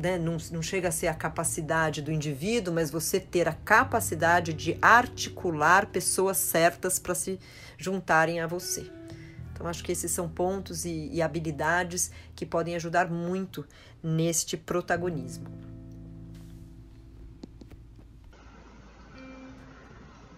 Né, 0.00 0.16
não, 0.16 0.36
não 0.52 0.62
chega 0.62 0.88
a 0.88 0.92
ser 0.92 1.08
a 1.08 1.14
capacidade 1.14 2.00
do 2.00 2.12
indivíduo, 2.12 2.72
mas 2.72 2.88
você 2.88 3.18
ter 3.18 3.48
a 3.48 3.52
capacidade 3.52 4.52
de 4.52 4.78
articular 4.80 5.86
pessoas 5.86 6.36
certas 6.36 7.00
para 7.00 7.16
se 7.16 7.38
juntarem 7.76 8.38
a 8.38 8.46
você. 8.46 8.97
Então, 9.58 9.66
acho 9.68 9.82
que 9.82 9.90
esses 9.90 10.12
são 10.12 10.28
pontos 10.28 10.84
e, 10.84 11.10
e 11.12 11.20
habilidades 11.20 12.12
que 12.36 12.46
podem 12.46 12.76
ajudar 12.76 13.10
muito 13.10 13.64
neste 14.00 14.56
protagonismo. 14.56 15.46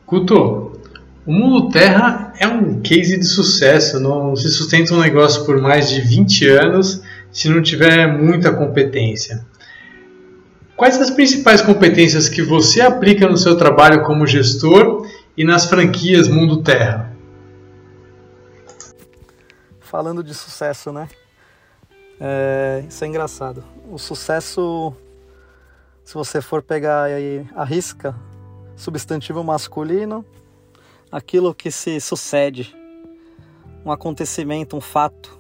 Guto, 0.07 0.81
o 1.27 1.33
Mundo 1.33 1.69
Terra 1.69 2.33
é 2.39 2.49
um 2.49 2.81
case 2.81 3.19
de 3.19 3.27
sucesso, 3.27 4.01
não 4.01 4.35
se 4.35 4.49
sustenta 4.49 4.95
um 4.95 5.01
negócio 5.01 5.45
por 5.45 5.61
mais 5.61 5.91
de 5.91 6.01
20 6.01 6.49
anos 6.49 7.03
se 7.31 7.51
não 7.51 7.61
tiver 7.61 8.07
muita 8.07 8.51
competência. 8.51 9.45
Quais 10.75 10.99
as 10.99 11.11
principais 11.11 11.61
competências 11.61 12.27
que 12.27 12.41
você 12.41 12.81
aplica 12.81 13.29
no 13.29 13.37
seu 13.37 13.55
trabalho 13.55 14.03
como 14.03 14.27
gestor 14.27 15.07
e 15.37 15.45
nas 15.45 15.67
franquias 15.67 16.27
Mundo 16.27 16.63
Terra? 16.63 17.10
Falando 19.91 20.23
de 20.23 20.33
sucesso, 20.33 20.93
né? 20.93 21.09
É, 22.21 22.85
isso 22.89 23.03
é 23.03 23.09
engraçado. 23.09 23.65
O 23.91 23.99
sucesso, 23.99 24.95
se 26.05 26.15
você 26.15 26.41
for 26.41 26.63
pegar 26.63 27.03
aí 27.03 27.45
a 27.57 27.65
risca, 27.65 28.15
substantivo 28.77 29.43
masculino, 29.43 30.25
aquilo 31.11 31.53
que 31.53 31.73
se 31.73 32.01
sucede, 32.01 32.73
um 33.85 33.91
acontecimento, 33.91 34.77
um 34.77 34.81
fato, 34.81 35.37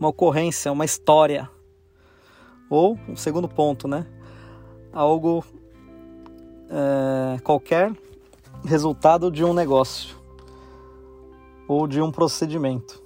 uma 0.00 0.08
ocorrência, 0.08 0.72
uma 0.72 0.84
história. 0.84 1.48
Ou, 2.68 2.98
um 3.08 3.14
segundo 3.14 3.48
ponto, 3.48 3.86
né? 3.86 4.04
Algo 4.92 5.44
é, 6.68 7.38
qualquer 7.42 7.92
resultado 8.64 9.30
de 9.30 9.44
um 9.44 9.54
negócio 9.54 10.16
ou 11.68 11.86
de 11.86 12.02
um 12.02 12.10
procedimento 12.10 13.01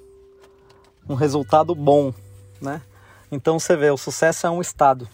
um 1.09 1.15
resultado 1.15 1.75
bom, 1.75 2.13
né? 2.61 2.83
Então 3.31 3.59
você 3.59 3.77
vê, 3.77 3.91
o 3.91 3.97
sucesso 3.97 4.47
é 4.47 4.51
um 4.51 4.61
estado. 4.61 5.09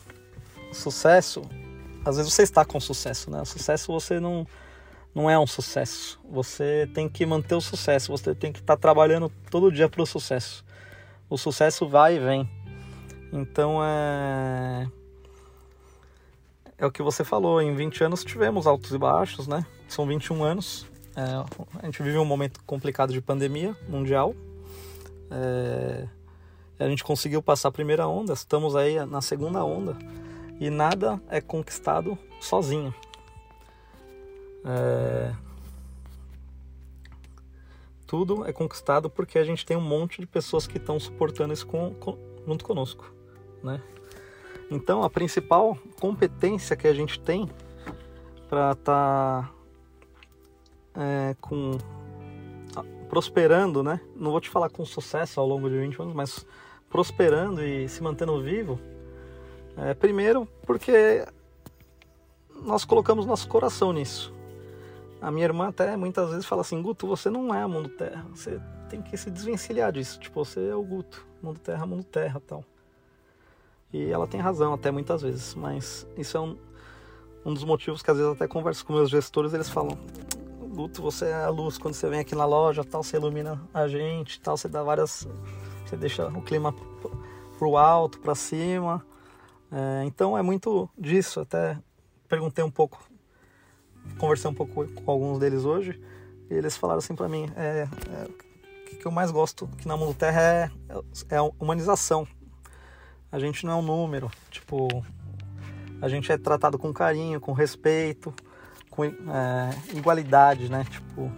O 0.70 0.74
sucesso, 0.74 1.43
às 2.05 2.16
vezes 2.16 2.32
você 2.32 2.43
está 2.43 2.64
com 2.64 2.78
sucesso, 2.80 3.30
né? 3.30 3.40
O 3.40 3.47
sucesso 3.47 3.93
você 3.93 4.20
não 4.20 4.47
não 5.14 5.28
é 5.28 5.38
um 5.38 5.47
sucesso. 5.47 6.18
Você 6.30 6.88
tem 6.95 7.09
que 7.09 7.26
manter 7.26 7.55
o 7.55 7.61
sucesso, 7.61 8.11
você 8.11 8.34
tem 8.34 8.51
que 8.51 8.61
estar 8.61 8.76
tá 8.76 8.80
trabalhando 8.80 9.30
todo 9.51 9.70
dia 9.70 9.88
para 9.88 10.03
o 10.03 10.07
sucesso. 10.07 10.64
O 11.28 11.36
sucesso 11.36 11.86
vai 11.86 12.16
e 12.16 12.18
vem. 12.18 12.51
Então 13.32 13.80
é 13.84 14.88
é 16.78 16.86
o 16.86 16.90
que 16.90 17.03
você 17.03 17.22
falou, 17.22 17.62
em 17.62 17.74
20 17.74 18.05
anos 18.05 18.24
tivemos 18.24 18.66
altos 18.66 18.93
e 18.93 18.99
baixos, 18.99 19.47
né? 19.47 19.64
São 19.86 20.07
21 20.07 20.43
anos. 20.43 20.86
É, 21.14 21.22
a 21.80 21.84
gente 21.84 22.03
vive 22.03 22.18
um 22.18 22.24
momento 22.24 22.61
complicado 22.64 23.12
de 23.12 23.20
pandemia 23.20 23.76
mundial, 23.88 24.34
é, 25.33 26.09
a 26.78 26.89
gente 26.89 27.03
conseguiu 27.03 27.43
passar 27.43 27.68
a 27.68 27.72
primeira 27.72 28.07
onda, 28.07 28.33
estamos 28.33 28.76
aí 28.76 29.05
na 29.07 29.20
segunda 29.20 29.64
onda 29.64 29.97
e 30.61 30.68
nada 30.68 31.20
é 31.28 31.41
conquistado 31.41 32.18
sozinho. 32.41 32.95
É, 34.64 35.35
tudo 38.07 38.47
é 38.47 38.53
conquistado 38.53 39.09
porque 39.09 39.39
a 39.39 39.45
gente 39.45 39.64
tem 39.64 39.76
um 39.76 39.80
monte 39.80 40.20
de 40.20 40.26
pessoas 40.26 40.66
que 40.66 40.76
estão 40.76 41.01
suportando 41.01 41.55
isso 41.55 41.66
com, 41.66 41.95
com, 41.95 42.18
junto 42.47 42.64
conosco, 42.64 43.11
né? 43.62 43.83
Então 44.70 45.03
a 45.03 45.11
principal 45.11 45.76
competência 46.01 46.76
que 46.76 46.87
a 46.87 46.95
gente 46.95 47.18
tem 47.18 47.49
para 48.49 48.72
estar 48.72 49.43
tá, 49.43 49.51
é, 50.95 51.35
com 51.41 51.78
prosperando, 53.12 53.82
né? 53.82 54.00
Não 54.16 54.30
vou 54.30 54.40
te 54.40 54.48
falar 54.48 54.70
com 54.70 54.86
sucesso 54.86 55.38
ao 55.38 55.46
longo 55.46 55.68
de 55.68 55.78
20 55.78 56.00
anos, 56.00 56.14
mas 56.14 56.46
prosperando 56.88 57.62
e 57.62 57.86
se 57.86 58.02
mantendo 58.02 58.40
vivo. 58.40 58.80
É, 59.76 59.92
primeiro, 59.92 60.48
porque 60.66 61.22
nós 62.62 62.86
colocamos 62.86 63.26
nosso 63.26 63.46
coração 63.48 63.92
nisso. 63.92 64.32
A 65.20 65.30
minha 65.30 65.44
irmã 65.44 65.68
até 65.68 65.94
muitas 65.94 66.30
vezes 66.30 66.46
fala 66.46 66.62
assim: 66.62 66.80
Guto, 66.80 67.06
você 67.06 67.28
não 67.28 67.54
é 67.54 67.66
mundo 67.66 67.90
terra. 67.90 68.24
Você 68.34 68.58
tem 68.88 69.02
que 69.02 69.14
se 69.18 69.30
desvencilhar 69.30 69.92
disso. 69.92 70.18
Tipo, 70.18 70.42
você 70.42 70.68
é 70.68 70.74
o 70.74 70.82
Guto. 70.82 71.26
Mundo 71.42 71.58
terra, 71.58 71.84
mundo 71.84 72.04
terra 72.04 72.40
tal. 72.40 72.64
E 73.92 74.10
ela 74.10 74.26
tem 74.26 74.40
razão 74.40 74.72
até 74.72 74.90
muitas 74.90 75.20
vezes, 75.20 75.54
mas 75.54 76.06
isso 76.16 76.34
é 76.34 76.40
um, 76.40 76.56
um 77.44 77.52
dos 77.52 77.62
motivos 77.62 78.02
que 78.02 78.10
às 78.10 78.16
vezes 78.16 78.32
até 78.32 78.48
converso 78.48 78.86
com 78.86 78.94
meus 78.94 79.10
gestores, 79.10 79.52
eles 79.52 79.68
falam, 79.68 79.98
Guto, 80.73 81.03
você 81.03 81.27
é 81.27 81.35
a 81.35 81.51
luz 81.51 81.77
quando 81.77 81.93
você 81.93 82.09
vem 82.09 82.20
aqui 82.20 82.35
na 82.35 82.47
loja, 82.47 82.83
tal, 82.83 83.03
você 83.03 83.18
ilumina 83.18 83.61
a 83.75 83.87
gente, 83.87 84.41
tal, 84.41 84.57
você 84.57 84.68
dá 84.68 84.83
várias, 84.83 85.29
você 85.85 85.97
deixa 85.99 86.27
o 86.29 86.41
clima 86.41 86.75
pro 87.59 87.77
alto, 87.77 88.18
para 88.18 88.35
cima. 88.35 89.05
É, 89.70 90.05
então 90.07 90.37
é 90.37 90.41
muito 90.41 90.89
disso. 90.97 91.41
Até 91.41 91.79
perguntei 92.27 92.64
um 92.64 92.70
pouco, 92.70 92.99
conversei 94.18 94.51
um 94.51 94.55
pouco 94.55 94.87
com 94.87 95.11
alguns 95.11 95.39
deles 95.39 95.66
hoje 95.66 96.01
e 96.51 96.55
eles 96.55 96.75
falaram 96.75 97.01
assim 97.01 97.14
para 97.14 97.29
mim, 97.29 97.51
é, 97.55 97.87
é, 98.11 98.29
o 98.95 98.97
que 98.97 99.07
eu 99.07 99.11
mais 99.11 99.31
gosto 99.31 99.68
aqui 99.75 99.87
na 99.87 99.97
Mundo 99.97 100.14
Terra 100.14 100.41
é, 100.41 100.70
é 101.29 101.37
a 101.37 101.43
humanização. 101.43 102.27
A 103.31 103.39
gente 103.39 103.66
não 103.66 103.73
é 103.73 103.77
um 103.77 103.83
número, 103.83 104.31
tipo, 104.51 104.89
a 106.01 106.09
gente 106.09 106.33
é 106.33 106.39
tratado 106.39 106.79
com 106.79 106.93
carinho, 106.95 107.41
com 107.41 107.53
respeito, 107.53 108.35
com 108.93 109.05
é, 109.05 109.70
né? 110.68 110.84
Tipo, 110.84 111.32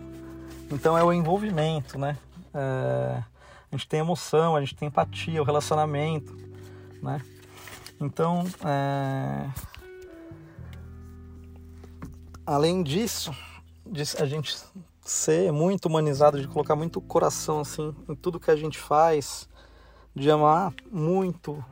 então 0.71 0.99
é 0.99 1.05
o 1.05 1.13
envolvimento, 1.13 1.97
né? 1.97 2.19
É, 2.53 3.23
a 3.71 3.77
gente 3.77 3.89
tem 3.89 4.01
emoção, 4.01 4.57
a 4.57 4.61
gente 4.61 4.75
tem 4.75 4.89
empatia, 4.89 5.41
o 5.41 5.45
relacionamento, 5.45 6.37
né? 7.01 7.23
Então, 8.01 8.45
é... 8.65 9.49
além 12.45 12.83
disso, 12.83 13.33
a 14.19 14.27
gente 14.27 14.57
ser 15.01 15.53
muito 15.53 15.87
humanizado, 15.87 16.41
de 16.41 16.49
colocar 16.49 16.75
muito 16.75 17.01
coração 17.01 17.61
assim 17.61 17.95
em 18.09 18.17
tudo 18.17 18.41
que 18.41 18.51
a 18.51 18.57
gente 18.57 18.79
faz, 18.79 19.49
de 20.15 20.29
amar 20.29 20.75
muito 20.91 21.65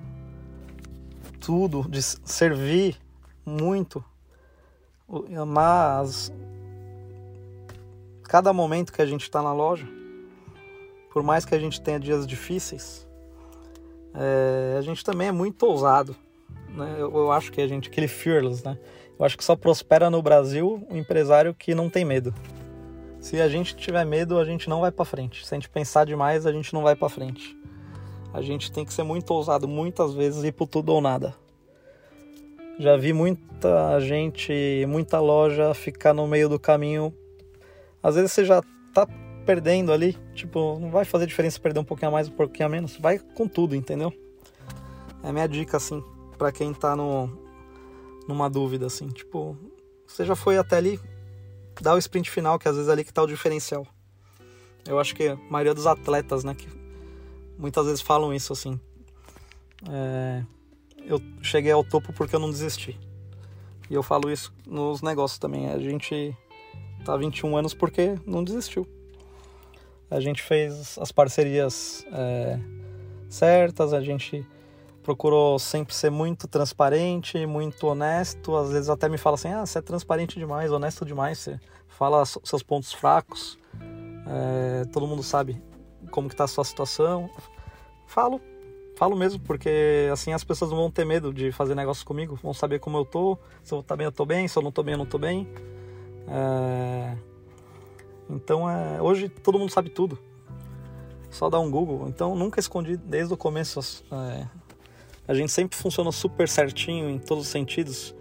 tudo, 1.40 1.82
de 1.88 2.00
servir 2.00 2.96
muito, 3.44 4.04
amar 5.36 6.00
as... 6.00 6.32
cada 8.24 8.52
momento 8.52 8.92
que 8.92 9.02
a 9.02 9.06
gente 9.06 9.22
está 9.22 9.42
na 9.42 9.52
loja, 9.52 9.86
por 11.12 11.22
mais 11.22 11.44
que 11.44 11.54
a 11.54 11.58
gente 11.58 11.80
tenha 11.80 12.00
dias 12.00 12.26
difíceis, 12.26 13.06
é, 14.14 14.76
a 14.78 14.80
gente 14.82 15.04
também 15.04 15.28
é 15.28 15.32
muito 15.32 15.64
ousado. 15.64 16.16
Né? 16.68 16.96
Eu, 16.98 17.14
eu, 17.14 17.32
acho 17.32 17.52
que 17.52 17.60
a 17.60 17.66
gente, 17.66 17.88
aquele 17.88 18.08
fearless, 18.08 18.64
né? 18.64 18.78
Eu 19.18 19.24
acho 19.24 19.36
que 19.36 19.44
só 19.44 19.54
prospera 19.54 20.10
no 20.10 20.22
Brasil 20.22 20.84
o 20.88 20.94
um 20.94 20.96
empresário 20.96 21.54
que 21.54 21.74
não 21.74 21.88
tem 21.88 22.04
medo. 22.04 22.34
Se 23.20 23.40
a 23.40 23.48
gente 23.48 23.76
tiver 23.76 24.04
medo, 24.04 24.38
a 24.38 24.44
gente 24.44 24.68
não 24.68 24.80
vai 24.80 24.90
para 24.90 25.04
frente. 25.04 25.46
Se 25.46 25.54
a 25.54 25.56
gente 25.56 25.68
pensar 25.68 26.04
demais, 26.04 26.44
a 26.44 26.52
gente 26.52 26.74
não 26.74 26.82
vai 26.82 26.96
para 26.96 27.08
frente. 27.08 27.56
A 28.32 28.42
gente 28.42 28.72
tem 28.72 28.84
que 28.84 28.92
ser 28.92 29.02
muito 29.02 29.30
ousado 29.32 29.68
muitas 29.68 30.14
vezes 30.14 30.42
e 30.42 30.50
por 30.50 30.66
tudo 30.66 30.92
ou 30.92 31.00
nada. 31.00 31.34
Já 32.78 32.96
vi 32.96 33.12
muita 33.12 34.00
gente, 34.00 34.84
muita 34.88 35.20
loja 35.20 35.74
ficar 35.74 36.14
no 36.14 36.26
meio 36.26 36.48
do 36.48 36.58
caminho. 36.58 37.14
Às 38.02 38.14
vezes 38.14 38.32
você 38.32 38.44
já 38.44 38.62
tá 38.92 39.06
perdendo 39.44 39.92
ali, 39.92 40.16
tipo, 40.34 40.78
não 40.78 40.90
vai 40.90 41.04
fazer 41.04 41.26
diferença 41.26 41.60
perder 41.60 41.80
um 41.80 41.84
pouquinho 41.84 42.08
a 42.08 42.12
mais 42.12 42.28
um 42.28 42.32
pouquinho 42.32 42.66
a 42.66 42.68
menos. 42.68 42.96
Vai 42.96 43.18
com 43.18 43.46
tudo, 43.46 43.76
entendeu? 43.76 44.12
É 45.22 45.30
minha 45.30 45.46
dica, 45.46 45.76
assim, 45.76 46.02
para 46.36 46.50
quem 46.50 46.72
tá 46.74 46.96
no, 46.96 47.30
numa 48.26 48.48
dúvida, 48.48 48.86
assim. 48.86 49.08
Tipo, 49.08 49.56
você 50.06 50.24
já 50.24 50.34
foi 50.34 50.58
até 50.58 50.76
ali, 50.76 50.98
dá 51.80 51.94
o 51.94 51.98
sprint 51.98 52.30
final, 52.30 52.58
que 52.58 52.68
às 52.68 52.74
vezes 52.74 52.88
é 52.88 52.92
ali 52.92 53.04
que 53.04 53.12
tá 53.12 53.22
o 53.22 53.26
diferencial. 53.26 53.86
Eu 54.86 54.98
acho 54.98 55.14
que 55.14 55.28
a 55.28 55.36
maioria 55.48 55.74
dos 55.74 55.86
atletas, 55.86 56.42
né, 56.42 56.54
que 56.54 56.68
muitas 57.56 57.86
vezes 57.86 58.00
falam 58.00 58.34
isso, 58.34 58.52
assim. 58.52 58.80
É, 59.88 60.42
eu 61.06 61.20
cheguei 61.42 61.72
ao 61.72 61.84
topo 61.84 62.12
porque 62.12 62.34
eu 62.34 62.40
não 62.40 62.50
desisti. 62.50 62.98
E 63.90 63.94
eu 63.94 64.02
falo 64.02 64.30
isso 64.30 64.52
nos 64.66 65.02
negócios 65.02 65.38
também. 65.38 65.70
A 65.70 65.78
gente 65.78 66.36
tá 67.04 67.16
21 67.16 67.56
anos 67.56 67.74
porque 67.74 68.14
não 68.26 68.42
desistiu 68.42 68.86
a 70.12 70.20
gente 70.20 70.42
fez 70.42 70.98
as 70.98 71.10
parcerias 71.10 72.04
é, 72.12 72.58
certas, 73.30 73.94
a 73.94 74.00
gente 74.02 74.46
procurou 75.02 75.58
sempre 75.58 75.94
ser 75.94 76.10
muito 76.10 76.46
transparente, 76.46 77.46
muito 77.46 77.86
honesto. 77.86 78.54
Às 78.54 78.72
vezes 78.72 78.90
até 78.90 79.08
me 79.08 79.16
fala 79.16 79.36
assim: 79.36 79.48
ah, 79.48 79.64
você 79.64 79.78
é 79.78 79.82
transparente 79.82 80.38
demais, 80.38 80.70
honesto 80.70 81.06
demais, 81.06 81.38
você 81.38 81.58
fala 81.88 82.26
seus 82.26 82.62
pontos 82.62 82.92
fracos, 82.92 83.58
é, 84.26 84.84
todo 84.92 85.06
mundo 85.06 85.22
sabe 85.22 85.62
como 86.10 86.28
que 86.28 86.36
tá 86.36 86.44
a 86.44 86.48
sua 86.48 86.64
situação. 86.64 87.30
Falo, 88.06 88.38
falo 89.02 89.16
mesmo, 89.16 89.40
porque 89.40 90.08
assim 90.12 90.32
as 90.32 90.44
pessoas 90.44 90.70
não 90.70 90.78
vão 90.78 90.88
ter 90.88 91.04
medo 91.04 91.34
de 91.34 91.50
fazer 91.50 91.74
negócio 91.74 92.06
comigo, 92.06 92.38
vão 92.40 92.54
saber 92.54 92.78
como 92.78 92.96
eu 92.96 93.04
tô, 93.04 93.36
se 93.64 93.74
eu 93.74 93.82
tô 93.82 93.96
bem 93.96 94.04
eu 94.04 94.12
tô 94.12 94.24
bem, 94.24 94.46
se 94.46 94.56
eu 94.56 94.62
não 94.62 94.70
tô 94.70 94.80
bem 94.80 94.92
eu 94.92 94.98
não 94.98 95.06
tô 95.06 95.18
bem. 95.18 95.48
É, 96.28 97.16
então 98.30 98.70
é, 98.70 99.02
hoje 99.02 99.28
todo 99.28 99.58
mundo 99.58 99.72
sabe 99.72 99.90
tudo. 99.90 100.16
Só 101.30 101.50
dá 101.50 101.58
um 101.58 101.68
Google. 101.68 102.06
Então 102.06 102.36
nunca 102.36 102.60
escondi 102.60 102.96
desde 102.96 103.34
o 103.34 103.36
começo. 103.36 104.04
É, 104.12 104.46
a 105.26 105.34
gente 105.34 105.50
sempre 105.50 105.76
funcionou 105.76 106.12
super 106.12 106.48
certinho 106.48 107.10
em 107.10 107.18
todos 107.18 107.46
os 107.46 107.50
sentidos. 107.50 108.14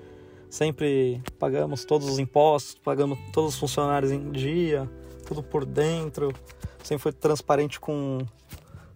Sempre 0.49 1.21
pagamos 1.38 1.86
todos 1.86 2.09
os 2.09 2.17
impostos, 2.17 2.73
pagamos 2.73 3.19
todos 3.32 3.53
os 3.53 3.59
funcionários 3.59 4.11
em 4.11 4.32
dia, 4.32 4.89
tudo 5.27 5.43
por 5.43 5.63
dentro. 5.63 6.34
Sempre 6.84 7.03
foi 7.03 7.13
transparente 7.13 7.79
com, 7.79 8.25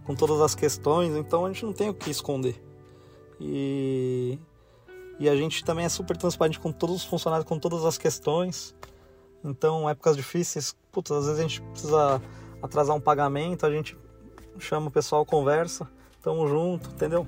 com 0.06 0.16
todas 0.16 0.40
as 0.42 0.56
questões. 0.56 1.16
Então 1.16 1.46
a 1.46 1.52
gente 1.52 1.66
não 1.66 1.74
tem 1.74 1.90
o 1.90 1.94
que 1.94 2.10
esconder. 2.10 2.62
E, 3.40 4.40
e 5.20 5.28
a 5.28 5.36
gente 5.36 5.64
também 5.64 5.86
é 5.86 5.90
super 5.90 6.16
transparente 6.16 6.60
com 6.60 6.72
todos 6.72 6.98
os 6.98 7.06
funcionários, 7.06 7.48
com 7.48 7.60
todas 7.60 7.84
as 7.86 7.98
questões. 7.98 8.76
Então, 9.44 9.88
épocas 9.88 10.16
difíceis, 10.16 10.76
putz, 10.92 11.12
às 11.12 11.26
vezes 11.26 11.40
a 11.40 11.42
gente 11.44 11.62
precisa 11.62 12.22
atrasar 12.62 12.96
um 12.96 13.00
pagamento, 13.00 13.66
a 13.66 13.72
gente 13.72 13.96
chama 14.58 14.88
o 14.88 14.92
pessoal, 14.92 15.24
conversa, 15.24 15.88
tamo 16.22 16.48
junto, 16.48 16.90
entendeu? 16.90 17.28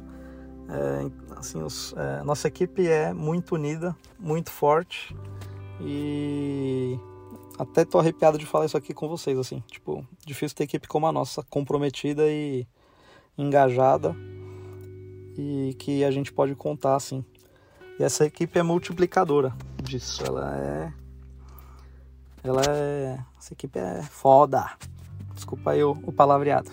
É, 0.69 1.37
assim, 1.37 1.61
os, 1.61 1.93
é, 1.95 2.23
nossa 2.23 2.47
equipe 2.47 2.87
é 2.87 3.13
muito 3.13 3.53
unida, 3.55 3.95
muito 4.19 4.49
forte 4.49 5.15
e 5.79 6.99
até 7.57 7.85
tô 7.85 7.99
arrepiado 7.99 8.37
de 8.37 8.45
falar 8.45 8.65
isso 8.65 8.77
aqui 8.77 8.93
com 8.93 9.07
vocês, 9.07 9.37
assim, 9.37 9.63
tipo, 9.67 10.05
difícil 10.25 10.55
ter 10.55 10.63
equipe 10.65 10.87
como 10.87 11.07
a 11.07 11.11
nossa, 11.11 11.43
comprometida 11.43 12.23
e 12.27 12.67
engajada 13.37 14.15
e 15.37 15.75
que 15.77 16.03
a 16.03 16.11
gente 16.11 16.31
pode 16.31 16.55
contar, 16.55 16.95
assim. 16.95 17.23
E 17.99 18.03
essa 18.03 18.25
equipe 18.25 18.57
é 18.57 18.63
multiplicadora 18.63 19.55
disso, 19.83 20.23
ela 20.25 20.55
é 20.57 20.93
ela 22.43 22.61
é. 22.67 23.19
Essa 23.37 23.53
equipe 23.53 23.77
é 23.77 24.01
foda. 24.03 24.71
Desculpa 25.33 25.71
aí 25.71 25.83
o, 25.83 25.91
o 26.03 26.11
palavreado. 26.11 26.71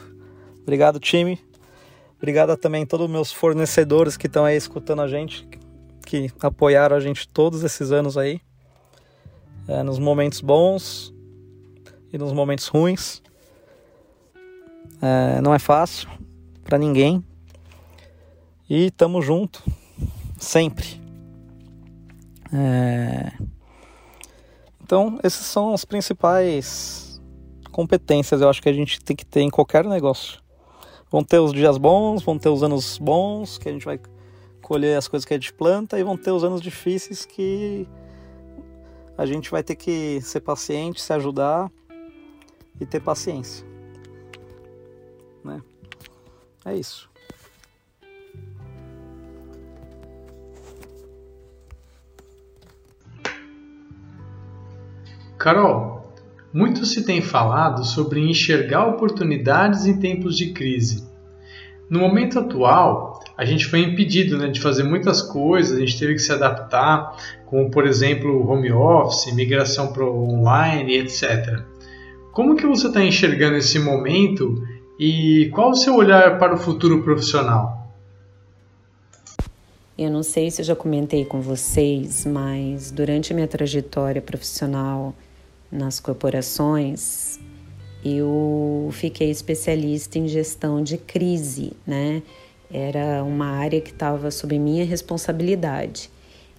Obrigado, 0.62 1.00
time. 1.00 1.38
Obrigado 2.16 2.56
também 2.56 2.84
a 2.84 2.86
todos 2.86 3.06
os 3.06 3.12
meus 3.12 3.32
fornecedores 3.32 4.16
que 4.16 4.26
estão 4.26 4.44
aí 4.44 4.56
escutando 4.56 5.02
a 5.02 5.08
gente, 5.08 5.46
que 6.06 6.30
apoiaram 6.40 6.96
a 6.96 7.00
gente 7.00 7.28
todos 7.28 7.62
esses 7.62 7.92
anos 7.92 8.16
aí. 8.16 8.40
É, 9.66 9.82
nos 9.82 9.98
momentos 9.98 10.40
bons 10.40 11.14
e 12.12 12.18
nos 12.18 12.32
momentos 12.32 12.66
ruins. 12.68 13.22
É, 15.00 15.40
não 15.40 15.54
é 15.54 15.58
fácil 15.58 16.08
para 16.62 16.78
ninguém. 16.78 17.24
E 18.68 18.90
tamo 18.90 19.20
junto 19.20 19.62
sempre. 20.38 21.00
É... 22.52 23.32
Então, 24.82 25.18
esses 25.24 25.44
são 25.46 25.72
as 25.72 25.84
principais 25.84 27.20
competências 27.72 28.40
eu 28.40 28.48
acho 28.48 28.62
que 28.62 28.68
a 28.68 28.72
gente 28.72 29.00
tem 29.02 29.16
que 29.16 29.26
ter 29.26 29.40
em 29.40 29.50
qualquer 29.50 29.84
negócio. 29.84 30.40
Vão 31.10 31.24
ter 31.24 31.40
os 31.40 31.52
dias 31.52 31.76
bons, 31.76 32.22
vão 32.22 32.38
ter 32.38 32.48
os 32.48 32.62
anos 32.62 32.98
bons, 32.98 33.58
que 33.58 33.68
a 33.68 33.72
gente 33.72 33.84
vai 33.84 33.98
colher 34.62 34.96
as 34.96 35.08
coisas 35.08 35.24
que 35.24 35.34
a 35.34 35.36
gente 35.36 35.52
planta, 35.52 35.98
e 35.98 36.04
vão 36.04 36.16
ter 36.16 36.30
os 36.30 36.44
anos 36.44 36.60
difíceis 36.60 37.26
que 37.26 37.88
a 39.16 39.26
gente 39.26 39.50
vai 39.50 39.62
ter 39.62 39.76
que 39.76 40.20
ser 40.20 40.40
paciente, 40.40 41.00
se 41.00 41.12
ajudar 41.12 41.70
e 42.80 42.84
ter 42.84 43.00
paciência. 43.00 43.64
Né? 45.44 45.62
É 46.64 46.76
isso. 46.76 47.08
Carol, 55.38 56.10
muito 56.52 56.86
se 56.86 57.04
tem 57.04 57.20
falado 57.20 57.84
sobre 57.84 58.20
enxergar 58.20 58.86
oportunidades 58.86 59.86
em 59.86 59.98
tempos 59.98 60.36
de 60.36 60.52
crise. 60.52 61.06
No 61.90 62.00
momento 62.00 62.38
atual, 62.38 63.20
a 63.36 63.44
gente 63.44 63.66
foi 63.66 63.80
impedido 63.80 64.38
né, 64.38 64.48
de 64.48 64.60
fazer 64.60 64.84
muitas 64.84 65.20
coisas, 65.20 65.76
a 65.76 65.80
gente 65.80 65.98
teve 65.98 66.14
que 66.14 66.20
se 66.20 66.32
adaptar, 66.32 67.16
como 67.54 67.70
por 67.70 67.86
exemplo 67.86 68.50
home 68.50 68.72
office, 68.72 69.32
migração 69.32 69.92
para 69.92 70.04
online, 70.04 70.96
etc. 70.96 71.62
Como 72.32 72.56
que 72.56 72.66
você 72.66 72.88
está 72.88 73.00
enxergando 73.00 73.56
esse 73.56 73.78
momento 73.78 74.60
e 74.98 75.48
qual 75.54 75.70
o 75.70 75.76
seu 75.76 75.94
olhar 75.94 76.36
para 76.36 76.52
o 76.52 76.56
futuro 76.56 77.04
profissional? 77.04 77.94
Eu 79.96 80.10
não 80.10 80.24
sei 80.24 80.50
se 80.50 80.62
eu 80.62 80.64
já 80.66 80.74
comentei 80.74 81.24
com 81.24 81.40
vocês, 81.40 82.26
mas 82.26 82.90
durante 82.90 83.32
minha 83.32 83.46
trajetória 83.46 84.20
profissional 84.20 85.14
nas 85.70 86.00
corporações, 86.00 87.38
eu 88.04 88.88
fiquei 88.90 89.30
especialista 89.30 90.18
em 90.18 90.26
gestão 90.26 90.82
de 90.82 90.98
crise, 90.98 91.72
né? 91.86 92.20
Era 92.68 93.22
uma 93.22 93.46
área 93.46 93.80
que 93.80 93.90
estava 93.90 94.32
sob 94.32 94.58
minha 94.58 94.84
responsabilidade. 94.84 96.10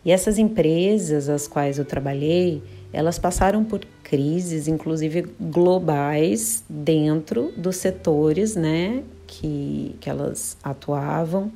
E 0.05 0.11
essas 0.11 0.37
empresas 0.37 1.27
às 1.27 1.47
quais 1.47 1.79
eu 1.79 1.83
trabalhei, 1.83 2.61
elas 2.93 3.17
passaram 3.17 3.65
por 3.65 3.81
crises, 4.03 4.67
inclusive 4.67 5.25
globais, 5.41 6.63
dentro 6.69 7.51
dos 7.57 7.77
setores, 7.77 8.55
né, 8.55 9.01
que, 9.25 9.95
que 9.99 10.07
elas 10.07 10.57
atuavam 10.63 11.51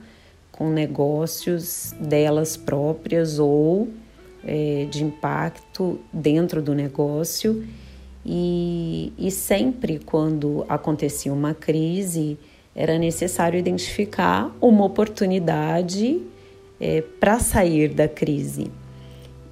com 0.51 0.69
negócios 0.71 1.93
delas 1.99 2.57
próprias 2.57 3.37
ou 3.37 3.87
é, 4.43 4.87
de 4.89 5.03
impacto 5.03 5.99
dentro 6.11 6.61
do 6.61 6.73
negócio. 6.73 7.63
E, 8.25 9.13
e 9.17 9.29
sempre 9.29 9.99
quando 9.99 10.65
acontecia 10.67 11.31
uma 11.31 11.53
crise, 11.53 12.37
era 12.75 12.97
necessário 12.97 13.59
identificar 13.59 14.53
uma 14.59 14.85
oportunidade 14.85 16.21
é, 16.79 17.01
para 17.19 17.39
sair 17.39 17.89
da 17.89 18.07
crise. 18.07 18.71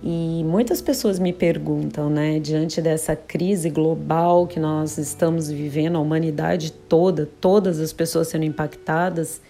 E 0.03 0.43
muitas 0.45 0.81
pessoas 0.81 1.17
me 1.17 1.33
perguntam, 1.33 2.09
né, 2.09 2.39
diante 2.39 2.81
dessa 2.81 3.15
crise 3.15 3.69
global 3.69 4.45
que 4.45 4.59
nós 4.59 4.97
estamos 4.97 5.49
vivendo, 5.49 5.97
a 5.97 5.99
humanidade 5.99 6.71
toda, 6.71 7.27
todas 7.41 7.79
as 7.79 7.91
pessoas 7.91 8.27
sendo 8.27 8.45
impactadas, 8.45 9.41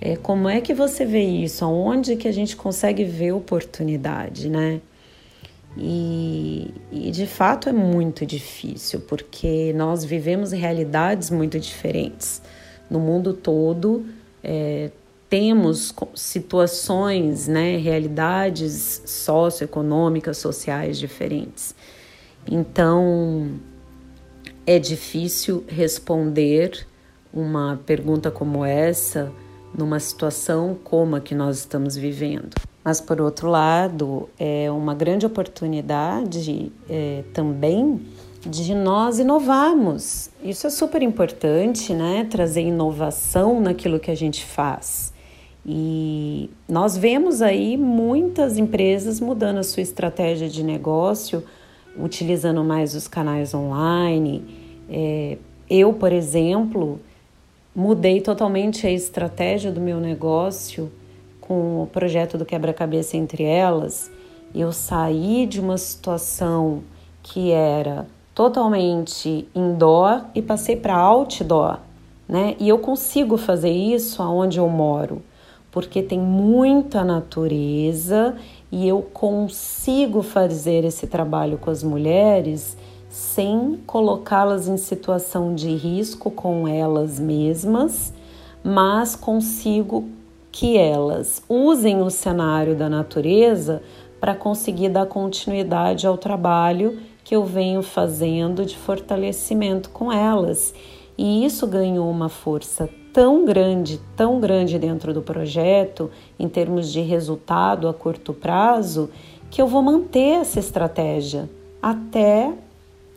é, 0.00 0.16
como 0.16 0.48
é 0.48 0.60
que 0.60 0.74
você 0.74 1.04
vê 1.04 1.22
isso? 1.22 1.64
Aonde 1.64 2.16
que 2.16 2.28
a 2.28 2.32
gente 2.32 2.56
consegue 2.56 3.04
ver 3.04 3.32
oportunidade, 3.32 4.50
né? 4.50 4.80
E, 5.78 6.72
e, 6.90 7.10
de 7.10 7.26
fato 7.26 7.68
é 7.68 7.72
muito 7.72 8.24
difícil, 8.24 9.00
porque 9.00 9.74
nós 9.74 10.04
vivemos 10.04 10.52
realidades 10.52 11.30
muito 11.30 11.60
diferentes. 11.60 12.40
No 12.88 12.98
mundo 12.98 13.34
todo, 13.34 14.06
é, 14.42 14.90
temos 15.36 15.94
situações, 16.14 17.46
né, 17.46 17.76
realidades 17.76 19.02
socioeconômicas, 19.04 20.38
sociais 20.38 20.98
diferentes. 20.98 21.74
Então, 22.50 23.50
é 24.66 24.78
difícil 24.78 25.62
responder 25.68 26.86
uma 27.34 27.78
pergunta 27.84 28.30
como 28.30 28.64
essa 28.64 29.30
numa 29.76 30.00
situação 30.00 30.74
como 30.82 31.16
a 31.16 31.20
que 31.20 31.34
nós 31.34 31.58
estamos 31.58 31.96
vivendo. 31.96 32.54
Mas, 32.82 32.98
por 32.98 33.20
outro 33.20 33.50
lado, 33.50 34.30
é 34.38 34.70
uma 34.70 34.94
grande 34.94 35.26
oportunidade 35.26 36.72
é, 36.88 37.24
também 37.34 38.00
de 38.40 38.74
nós 38.74 39.18
inovarmos. 39.18 40.30
Isso 40.42 40.66
é 40.66 40.70
super 40.70 41.02
importante, 41.02 41.92
né? 41.92 42.26
Trazer 42.30 42.62
inovação 42.62 43.60
naquilo 43.60 44.00
que 44.00 44.10
a 44.10 44.16
gente 44.16 44.42
faz. 44.42 45.14
E 45.68 46.48
nós 46.68 46.96
vemos 46.96 47.42
aí 47.42 47.76
muitas 47.76 48.56
empresas 48.56 49.18
mudando 49.18 49.58
a 49.58 49.62
sua 49.64 49.82
estratégia 49.82 50.48
de 50.48 50.62
negócio, 50.62 51.42
utilizando 51.98 52.62
mais 52.62 52.94
os 52.94 53.08
canais 53.08 53.52
online. 53.52 54.44
É, 54.88 55.38
eu, 55.68 55.92
por 55.92 56.12
exemplo, 56.12 57.00
mudei 57.74 58.20
totalmente 58.20 58.86
a 58.86 58.90
estratégia 58.92 59.72
do 59.72 59.80
meu 59.80 59.98
negócio 59.98 60.90
com 61.40 61.82
o 61.82 61.86
projeto 61.88 62.38
do 62.38 62.44
quebra-cabeça 62.44 63.16
entre 63.16 63.42
elas. 63.42 64.10
Eu 64.54 64.72
saí 64.72 65.46
de 65.46 65.60
uma 65.60 65.76
situação 65.76 66.82
que 67.22 67.50
era 67.50 68.06
totalmente 68.34 69.48
indoor 69.54 70.22
e 70.34 70.40
passei 70.40 70.76
para 70.76 70.96
outdoor, 70.96 71.78
né? 72.28 72.54
E 72.60 72.68
eu 72.68 72.78
consigo 72.78 73.36
fazer 73.36 73.70
isso 73.70 74.22
aonde 74.22 74.58
eu 74.58 74.68
moro, 74.68 75.22
porque 75.76 76.02
tem 76.02 76.18
muita 76.18 77.04
natureza 77.04 78.34
e 78.72 78.88
eu 78.88 79.02
consigo 79.02 80.22
fazer 80.22 80.86
esse 80.86 81.06
trabalho 81.06 81.58
com 81.58 81.70
as 81.70 81.82
mulheres 81.82 82.74
sem 83.10 83.78
colocá-las 83.86 84.68
em 84.68 84.78
situação 84.78 85.54
de 85.54 85.68
risco 85.74 86.30
com 86.30 86.66
elas 86.66 87.20
mesmas, 87.20 88.10
mas 88.64 89.14
consigo 89.14 90.08
que 90.50 90.78
elas 90.78 91.42
usem 91.46 92.00
o 92.00 92.08
cenário 92.08 92.74
da 92.74 92.88
natureza 92.88 93.82
para 94.18 94.34
conseguir 94.34 94.88
dar 94.88 95.04
continuidade 95.04 96.06
ao 96.06 96.16
trabalho 96.16 96.98
que 97.22 97.36
eu 97.36 97.44
venho 97.44 97.82
fazendo 97.82 98.64
de 98.64 98.78
fortalecimento 98.78 99.90
com 99.90 100.10
elas. 100.10 100.72
E 101.16 101.44
isso 101.44 101.66
ganhou 101.66 102.10
uma 102.10 102.28
força 102.28 102.88
tão 103.12 103.44
grande, 103.44 104.00
tão 104.14 104.38
grande 104.38 104.78
dentro 104.78 105.14
do 105.14 105.22
projeto, 105.22 106.10
em 106.38 106.48
termos 106.48 106.92
de 106.92 107.00
resultado 107.00 107.88
a 107.88 107.94
curto 107.94 108.34
prazo, 108.34 109.10
que 109.50 109.62
eu 109.62 109.66
vou 109.66 109.82
manter 109.82 110.40
essa 110.40 110.58
estratégia 110.58 111.48
até 111.80 112.52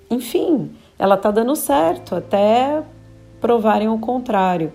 enfim, 0.09 0.71
ela 0.97 1.15
está 1.15 1.29
dando 1.29 1.55
certo 1.55 2.15
até 2.15 2.81
provarem 3.39 3.87
o 3.87 3.99
contrário. 3.99 4.73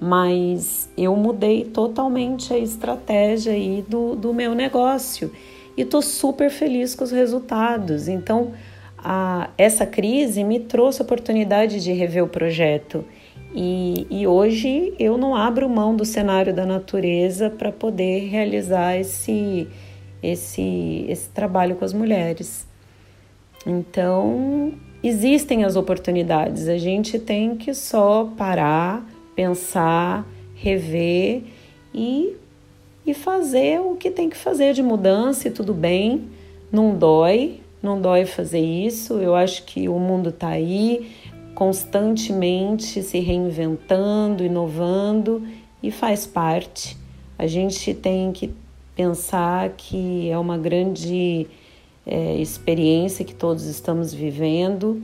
Mas 0.00 0.88
eu 0.96 1.16
mudei 1.16 1.64
totalmente 1.64 2.52
a 2.52 2.58
estratégia 2.58 3.52
aí 3.52 3.84
do, 3.88 4.14
do 4.14 4.32
meu 4.32 4.54
negócio 4.54 5.32
e 5.76 5.82
estou 5.82 6.02
super 6.02 6.50
feliz 6.50 6.94
com 6.94 7.02
os 7.02 7.10
resultados. 7.10 8.06
Então, 8.06 8.52
a, 9.08 9.50
essa 9.56 9.86
crise 9.86 10.42
me 10.42 10.58
trouxe 10.58 11.00
a 11.00 11.04
oportunidade 11.04 11.80
de 11.80 11.92
rever 11.92 12.24
o 12.24 12.28
projeto. 12.28 13.04
E, 13.54 14.04
e 14.10 14.26
hoje 14.26 14.92
eu 14.98 15.16
não 15.16 15.36
abro 15.36 15.68
mão 15.68 15.94
do 15.94 16.04
cenário 16.04 16.52
da 16.52 16.66
natureza 16.66 17.48
para 17.48 17.70
poder 17.70 18.28
realizar 18.28 18.96
esse, 18.96 19.68
esse, 20.20 21.06
esse 21.08 21.28
trabalho 21.28 21.76
com 21.76 21.84
as 21.84 21.92
mulheres. 21.92 22.66
Então, 23.64 24.72
existem 25.04 25.64
as 25.64 25.76
oportunidades, 25.76 26.66
a 26.66 26.76
gente 26.76 27.16
tem 27.16 27.54
que 27.54 27.72
só 27.74 28.28
parar, 28.36 29.08
pensar, 29.36 30.26
rever 30.56 31.44
e, 31.94 32.34
e 33.06 33.14
fazer 33.14 33.80
o 33.80 33.94
que 33.94 34.10
tem 34.10 34.28
que 34.28 34.36
fazer 34.36 34.72
de 34.72 34.82
mudança 34.82 35.46
e 35.46 35.50
tudo 35.52 35.72
bem, 35.72 36.28
não 36.72 36.96
dói, 36.96 37.60
não 37.82 38.00
dói 38.00 38.24
fazer 38.24 38.60
isso. 38.60 39.14
Eu 39.14 39.34
acho 39.34 39.64
que 39.64 39.88
o 39.88 39.98
mundo 39.98 40.30
está 40.30 40.48
aí 40.48 41.10
constantemente 41.54 43.02
se 43.02 43.18
reinventando, 43.18 44.44
inovando 44.44 45.42
e 45.82 45.90
faz 45.90 46.26
parte. 46.26 46.96
A 47.38 47.46
gente 47.46 47.94
tem 47.94 48.32
que 48.32 48.52
pensar 48.94 49.70
que 49.70 50.28
é 50.30 50.38
uma 50.38 50.58
grande 50.58 51.46
é, 52.06 52.36
experiência 52.36 53.24
que 53.24 53.34
todos 53.34 53.64
estamos 53.64 54.12
vivendo, 54.12 55.02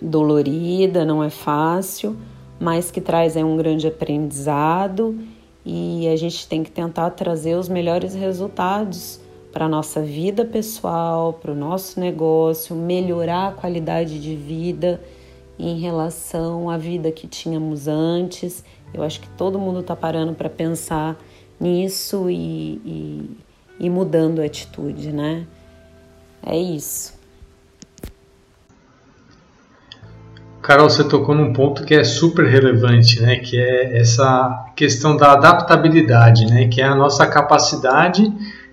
dolorida, 0.00 1.04
não 1.04 1.22
é 1.22 1.30
fácil, 1.30 2.16
mas 2.60 2.90
que 2.90 3.00
traz 3.00 3.36
é 3.36 3.44
um 3.44 3.56
grande 3.56 3.86
aprendizado 3.86 5.18
e 5.64 6.08
a 6.08 6.16
gente 6.16 6.46
tem 6.48 6.62
que 6.62 6.70
tentar 6.70 7.10
trazer 7.10 7.56
os 7.56 7.68
melhores 7.68 8.14
resultados 8.14 9.20
para 9.58 9.66
a 9.66 9.68
nossa 9.68 10.00
vida 10.00 10.44
pessoal, 10.44 11.32
para 11.32 11.50
o 11.50 11.54
nosso 11.56 11.98
negócio, 11.98 12.76
melhorar 12.76 13.48
a 13.48 13.50
qualidade 13.50 14.20
de 14.20 14.36
vida 14.36 15.00
em 15.58 15.80
relação 15.80 16.70
à 16.70 16.78
vida 16.78 17.10
que 17.10 17.26
tínhamos 17.26 17.88
antes. 17.88 18.62
Eu 18.94 19.02
acho 19.02 19.18
que 19.20 19.28
todo 19.30 19.58
mundo 19.58 19.80
está 19.80 19.96
parando 19.96 20.32
para 20.32 20.48
pensar 20.48 21.16
nisso 21.58 22.30
e, 22.30 22.80
e, 22.84 23.36
e 23.80 23.90
mudando 23.90 24.40
a 24.40 24.44
atitude, 24.44 25.10
né? 25.10 25.44
É 26.46 26.56
isso. 26.56 27.18
Carol, 30.62 30.88
você 30.88 31.02
tocou 31.02 31.34
num 31.34 31.52
ponto 31.52 31.84
que 31.84 31.96
é 31.96 32.04
super 32.04 32.46
relevante, 32.46 33.20
né? 33.20 33.40
Que 33.40 33.58
é 33.58 33.98
essa 33.98 34.72
questão 34.76 35.16
da 35.16 35.32
adaptabilidade, 35.32 36.46
né? 36.46 36.68
Que 36.68 36.80
é 36.80 36.84
a 36.84 36.94
nossa 36.94 37.26
capacidade 37.26 38.32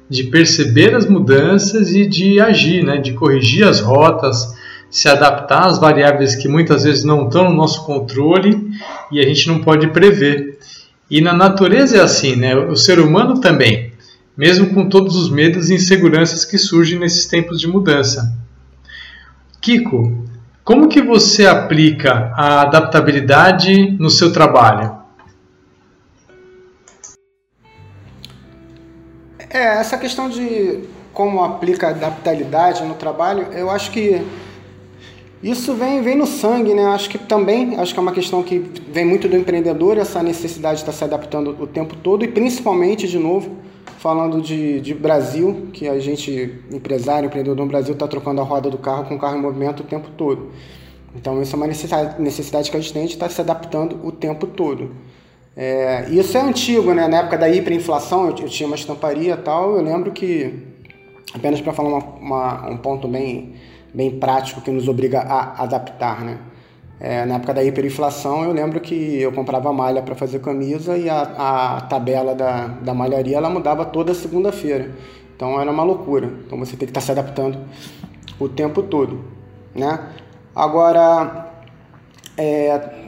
de 0.09 0.25
perceber 0.25 0.95
as 0.95 1.05
mudanças 1.05 1.93
e 1.93 2.05
de 2.05 2.39
agir, 2.39 2.83
né? 2.83 2.97
De 2.97 3.13
corrigir 3.13 3.67
as 3.67 3.79
rotas, 3.79 4.55
se 4.89 5.09
adaptar 5.09 5.65
às 5.65 5.79
variáveis 5.79 6.35
que 6.35 6.47
muitas 6.47 6.83
vezes 6.83 7.03
não 7.03 7.25
estão 7.25 7.49
no 7.49 7.55
nosso 7.55 7.85
controle 7.85 8.71
e 9.11 9.19
a 9.19 9.23
gente 9.23 9.47
não 9.47 9.59
pode 9.59 9.87
prever. 9.87 10.59
E 11.09 11.21
na 11.21 11.33
natureza 11.33 11.97
é 11.97 12.01
assim, 12.01 12.35
né? 12.35 12.55
O 12.55 12.75
ser 12.75 12.99
humano 12.99 13.39
também 13.39 13.95
mesmo 14.37 14.73
com 14.73 14.89
todos 14.89 15.15
os 15.15 15.29
medos 15.29 15.69
e 15.69 15.75
inseguranças 15.75 16.43
que 16.43 16.57
surgem 16.57 16.99
nesses 16.99 17.25
tempos 17.25 17.59
de 17.59 17.67
mudança. 17.67 18.35
Kiko, 19.61 20.25
como 20.63 20.89
que 20.89 21.01
você 21.01 21.45
aplica 21.45 22.31
a 22.35 22.61
adaptabilidade 22.61 23.91
no 23.91 24.09
seu 24.09 24.31
trabalho? 24.31 25.04
É, 29.55 29.79
essa 29.79 29.97
questão 29.97 30.27
de 30.27 30.81
como 31.13 31.41
aplica 31.41 31.87
a 31.87 31.89
adaptabilidade 31.91 32.83
no 32.83 32.93
trabalho, 32.93 33.53
eu 33.53 33.69
acho 33.69 33.89
que 33.89 34.21
isso 35.41 35.73
vem, 35.73 36.01
vem 36.01 36.17
no 36.17 36.27
sangue, 36.27 36.73
né? 36.73 36.87
Acho 36.87 37.09
que 37.09 37.17
também, 37.17 37.79
acho 37.79 37.93
que 37.93 37.99
é 38.01 38.01
uma 38.01 38.11
questão 38.11 38.43
que 38.43 38.59
vem 38.91 39.05
muito 39.05 39.29
do 39.29 39.37
empreendedor, 39.37 39.97
essa 39.97 40.21
necessidade 40.21 40.79
de 40.79 40.81
estar 40.81 40.91
se 40.91 41.05
adaptando 41.05 41.55
o 41.57 41.65
tempo 41.65 41.95
todo 41.95 42.25
e 42.25 42.27
principalmente, 42.27 43.07
de 43.07 43.17
novo, 43.17 43.55
falando 43.97 44.41
de, 44.41 44.81
de 44.81 44.93
Brasil, 44.93 45.69
que 45.71 45.87
a 45.87 45.97
gente, 45.99 46.59
empresário, 46.69 47.27
empreendedor 47.27 47.55
no 47.55 47.65
Brasil, 47.65 47.93
está 47.93 48.09
trocando 48.09 48.41
a 48.41 48.43
roda 48.43 48.69
do 48.69 48.77
carro 48.77 49.05
com 49.05 49.15
o 49.15 49.17
carro 49.17 49.37
em 49.37 49.41
movimento 49.41 49.83
o 49.83 49.85
tempo 49.85 50.09
todo. 50.17 50.51
Então, 51.15 51.41
isso 51.41 51.55
é 51.55 51.57
uma 51.57 51.67
necessidade, 51.67 52.21
necessidade 52.21 52.69
que 52.69 52.75
a 52.75 52.79
gente 52.81 52.91
tem 52.91 53.05
de 53.05 53.13
estar 53.13 53.29
se 53.29 53.39
adaptando 53.39 54.05
o 54.05 54.11
tempo 54.11 54.47
todo. 54.47 54.91
É, 55.55 56.09
isso 56.09 56.37
é 56.37 56.41
antigo, 56.41 56.93
né? 56.93 57.07
Na 57.07 57.19
época 57.19 57.37
da 57.37 57.47
hiperinflação, 57.47 58.25
eu, 58.29 58.37
eu 58.39 58.49
tinha 58.49 58.67
uma 58.67 58.75
estamparia 58.75 59.33
e 59.33 59.37
tal, 59.37 59.77
eu 59.77 59.81
lembro 59.81 60.11
que, 60.11 60.53
apenas 61.33 61.61
para 61.61 61.71
falar 61.71 61.89
uma, 61.89 61.99
uma, 61.99 62.69
um 62.71 62.77
ponto 62.77 63.07
bem, 63.07 63.55
bem 63.93 64.19
prático 64.19 64.59
que 64.61 64.69
nos 64.69 64.87
obriga 64.87 65.21
a 65.21 65.63
adaptar, 65.63 66.23
né? 66.25 66.39
É, 66.99 67.25
na 67.25 67.35
época 67.35 67.53
da 67.53 67.63
hiperinflação, 67.63 68.43
eu 68.43 68.53
lembro 68.53 68.79
que 68.79 69.21
eu 69.21 69.31
comprava 69.31 69.71
malha 69.71 70.01
para 70.01 70.15
fazer 70.15 70.39
camisa 70.39 70.97
e 70.97 71.09
a, 71.09 71.21
a 71.77 71.81
tabela 71.81 72.33
da, 72.33 72.67
da 72.67 72.93
malharia 72.93 73.35
ela 73.35 73.49
mudava 73.49 73.83
toda 73.85 74.13
segunda-feira. 74.13 74.91
Então 75.35 75.59
era 75.59 75.69
uma 75.69 75.83
loucura. 75.83 76.31
Então 76.45 76.57
você 76.57 76.77
tem 76.77 76.87
que 76.87 76.91
estar 76.91 77.01
se 77.01 77.11
adaptando 77.11 77.59
o 78.39 78.47
tempo 78.47 78.81
todo, 78.81 79.25
né? 79.73 80.07
Agora, 80.55 81.51
é, 82.37 83.04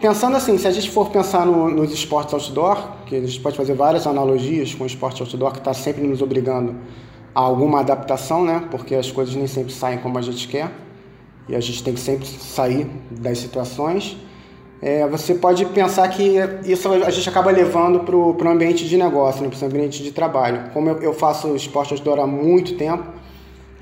pensando 0.00 0.36
assim, 0.36 0.56
se 0.56 0.66
a 0.66 0.70
gente 0.70 0.90
for 0.90 1.10
pensar 1.10 1.44
no, 1.44 1.68
nos 1.70 1.92
esportes 1.92 2.32
outdoor, 2.32 3.04
que 3.06 3.14
a 3.14 3.20
gente 3.20 3.38
pode 3.40 3.56
fazer 3.56 3.74
várias 3.74 4.06
analogias 4.06 4.74
com 4.74 4.84
o 4.84 4.86
esporte 4.86 5.20
outdoor 5.22 5.52
que 5.52 5.58
está 5.58 5.74
sempre 5.74 6.02
nos 6.02 6.22
obrigando 6.22 6.76
a 7.34 7.40
alguma 7.40 7.80
adaptação, 7.80 8.44
né? 8.44 8.66
Porque 8.70 8.94
as 8.94 9.10
coisas 9.10 9.34
nem 9.34 9.46
sempre 9.46 9.72
saem 9.72 9.98
como 9.98 10.18
a 10.18 10.22
gente 10.22 10.48
quer 10.48 10.70
e 11.48 11.54
a 11.54 11.60
gente 11.60 11.82
tem 11.82 11.94
que 11.94 12.00
sempre 12.00 12.26
sair 12.26 12.86
das 13.10 13.38
situações. 13.38 14.16
É, 14.82 15.06
você 15.06 15.34
pode 15.34 15.66
pensar 15.66 16.08
que 16.08 16.36
isso 16.64 16.90
a 16.90 17.10
gente 17.10 17.28
acaba 17.28 17.50
levando 17.50 18.00
para 18.00 18.16
o 18.16 18.48
ambiente 18.48 18.88
de 18.88 18.96
negócio, 18.96 19.42
né, 19.42 19.50
para 19.50 19.62
o 19.62 19.68
ambiente 19.68 20.02
de 20.02 20.10
trabalho. 20.10 20.70
Como 20.72 20.88
eu, 20.88 21.02
eu 21.02 21.12
faço 21.12 21.54
esporte 21.54 21.92
outdoor 21.92 22.18
há 22.18 22.26
muito 22.26 22.76
tempo, 22.76 23.04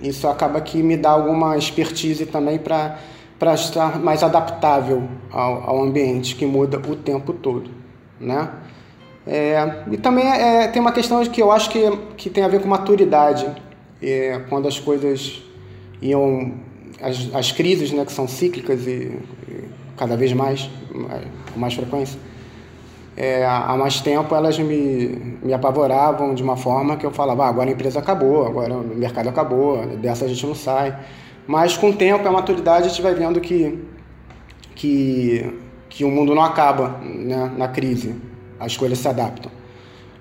isso 0.03 0.27
acaba 0.27 0.61
que 0.61 0.83
me 0.83 0.97
dá 0.97 1.11
alguma 1.11 1.57
expertise 1.57 2.27
também 2.27 2.59
para 2.59 2.99
para 3.39 3.55
estar 3.55 3.99
mais 3.99 4.23
adaptável 4.23 5.05
ao, 5.31 5.71
ao, 5.71 5.83
ambiente 5.83 6.35
que 6.35 6.45
muda 6.45 6.79
o 6.79 6.97
tempo 6.97 7.33
todo, 7.33 7.71
né? 8.21 8.51
É, 9.27 9.85
e 9.91 9.97
também 9.97 10.27
é, 10.27 10.69
tem 10.69 10.81
uma 10.81 10.91
questão 10.91 11.23
que 11.25 11.41
eu 11.41 11.53
acho 11.53 11.71
que, 11.71 11.97
que 12.17 12.31
tem 12.31 12.43
a 12.43 12.49
ver 12.49 12.63
com 12.63 12.69
maturidade, 12.69 13.47
é, 14.03 14.41
quando 14.49 14.67
as 14.67 14.81
coisas 14.81 15.43
iam 16.01 16.55
as, 17.01 17.33
as 17.35 17.53
crises, 17.53 17.93
né, 17.93 18.05
que 18.05 18.13
são 18.13 18.27
cíclicas 18.27 18.87
e, 18.87 19.13
e 19.49 19.69
cada 19.97 20.17
vez 20.17 20.33
mais, 20.33 20.69
com 21.53 21.61
mais 21.61 21.75
frequência, 21.75 22.19
é, 23.17 23.45
há 23.45 23.77
mais 23.77 24.01
tempo 24.01 24.33
elas 24.35 24.59
me, 24.59 25.39
me 25.43 25.53
apavoravam 25.53 26.35
de 26.35 26.43
uma 26.43 26.57
forma 26.57 26.97
que 26.97 27.05
eu 27.05 27.11
falava, 27.11 27.45
ah, 27.45 27.49
agora 27.49 27.69
a 27.69 27.73
empresa 27.73 27.99
acabou, 27.99 28.47
agora 28.47 28.75
o 28.75 28.97
mercado 28.97 29.29
acabou, 29.29 29.85
dessa 29.97 30.25
a 30.25 30.29
gente 30.29 30.47
não 30.47 30.55
sai. 30.55 30.97
Mas 31.49 31.79
com 31.79 31.89
o 31.89 31.97
tempo, 31.97 32.29
a 32.29 32.31
maturidade, 32.31 32.85
a 32.85 32.89
gente 32.91 33.01
vai 33.01 33.15
vendo 33.15 33.41
que, 33.41 33.83
que, 34.75 35.51
que 35.89 36.05
o 36.05 36.11
mundo 36.11 36.35
não 36.35 36.43
acaba 36.43 37.01
né, 37.03 37.51
na 37.57 37.67
crise, 37.67 38.15
as 38.61 38.77
coisas 38.77 38.99
se 38.99 39.09
adaptam. 39.09 39.51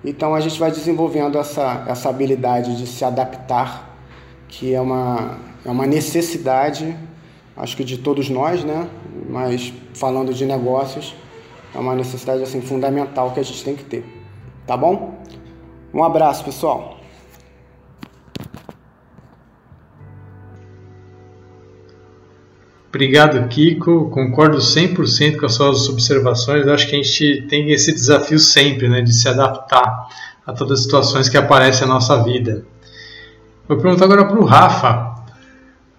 Então 0.06 0.34
a 0.34 0.40
gente 0.40 0.58
vai 0.58 0.72
desenvolvendo 0.72 1.38
essa, 1.38 1.84
essa 1.86 2.08
habilidade 2.08 2.78
de 2.78 2.88
se 2.88 3.04
adaptar, 3.04 4.00
que 4.48 4.74
é 4.74 4.80
uma, 4.80 5.38
é 5.66 5.70
uma 5.70 5.86
necessidade, 5.86 6.96
acho 7.58 7.76
que 7.76 7.84
de 7.84 7.98
todos 7.98 8.30
nós, 8.30 8.64
né? 8.64 8.88
Mas 9.30 9.74
falando 9.94 10.34
de 10.34 10.46
negócios, 10.46 11.14
é 11.76 11.78
uma 11.78 11.94
necessidade 11.94 12.42
assim 12.42 12.62
fundamental 12.62 13.32
que 13.32 13.42
a 13.42 13.44
gente 13.44 13.62
tem 13.66 13.76
que 13.76 13.84
ter. 13.84 14.06
Tá 14.66 14.78
bom? 14.78 15.16
Um 15.94 16.06
abraço, 16.06 16.46
pessoal. 16.46 16.97
Obrigado, 22.90 23.48
Kiko. 23.48 24.10
Concordo 24.10 24.58
100% 24.58 25.38
com 25.38 25.46
as 25.46 25.54
suas 25.54 25.90
observações. 25.90 26.68
Acho 26.68 26.88
que 26.88 26.96
a 26.96 27.02
gente 27.02 27.48
tem 27.48 27.72
esse 27.72 27.94
desafio 27.94 28.40
sempre, 28.40 28.88
né, 28.88 29.02
de 29.02 29.14
se 29.14 29.28
adaptar 29.28 30.08
a 30.46 30.54
todas 30.54 30.80
as 30.80 30.86
situações 30.86 31.28
que 31.28 31.38
aparecem 31.38 31.88
na 31.88 31.96
nossa 31.96 32.24
vida. 32.24 32.66
Vou 33.68 33.78
perguntar 33.78 34.06
agora 34.06 34.26
para 34.26 34.40
o 34.40 34.46
Rafa. 34.46 35.16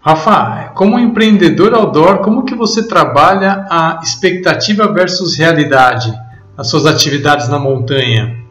Rafa, 0.00 0.72
como 0.74 0.98
empreendedor 0.98 1.74
outdoor, 1.74 2.18
como 2.18 2.44
que 2.44 2.54
você 2.54 2.86
trabalha 2.88 3.66
a 3.68 4.00
expectativa 4.02 4.90
versus 4.90 5.36
realidade 5.36 6.10
nas 6.56 6.68
suas 6.68 6.86
atividades 6.86 7.48
na 7.48 7.58
montanha? 7.58 8.42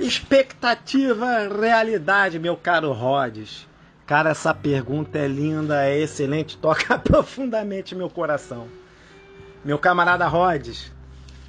Expectativa, 0.00 1.48
realidade, 1.60 2.38
meu 2.38 2.56
caro 2.56 2.92
Rhodes. 2.92 3.66
Cara, 4.06 4.30
essa 4.30 4.52
pergunta 4.52 5.18
é 5.18 5.26
linda, 5.26 5.82
é 5.86 5.98
excelente, 5.98 6.58
toca 6.58 6.96
profundamente 7.00 7.94
meu 7.94 8.10
coração. 8.10 8.68
Meu 9.64 9.78
camarada 9.78 10.26
Rhodes, 10.26 10.92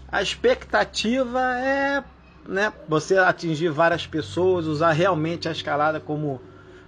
a 0.10 0.22
expectativa 0.22 1.42
é 1.60 2.02
né, 2.48 2.72
você 2.88 3.18
atingir 3.18 3.70
várias 3.70 4.08
pessoas, 4.08 4.68
usar 4.68 4.94
realmente 4.94 5.50
a 5.50 5.52
escalada 5.52 6.00
como 6.00 6.42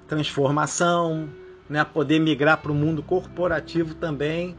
transformação, 0.07 1.28
né, 1.70 1.84
poder 1.84 2.20
migrar 2.20 2.59
para 2.59 2.72
o 2.72 2.76
mundo 2.76 3.03
corporativo 3.03 3.93
também. 3.93 4.55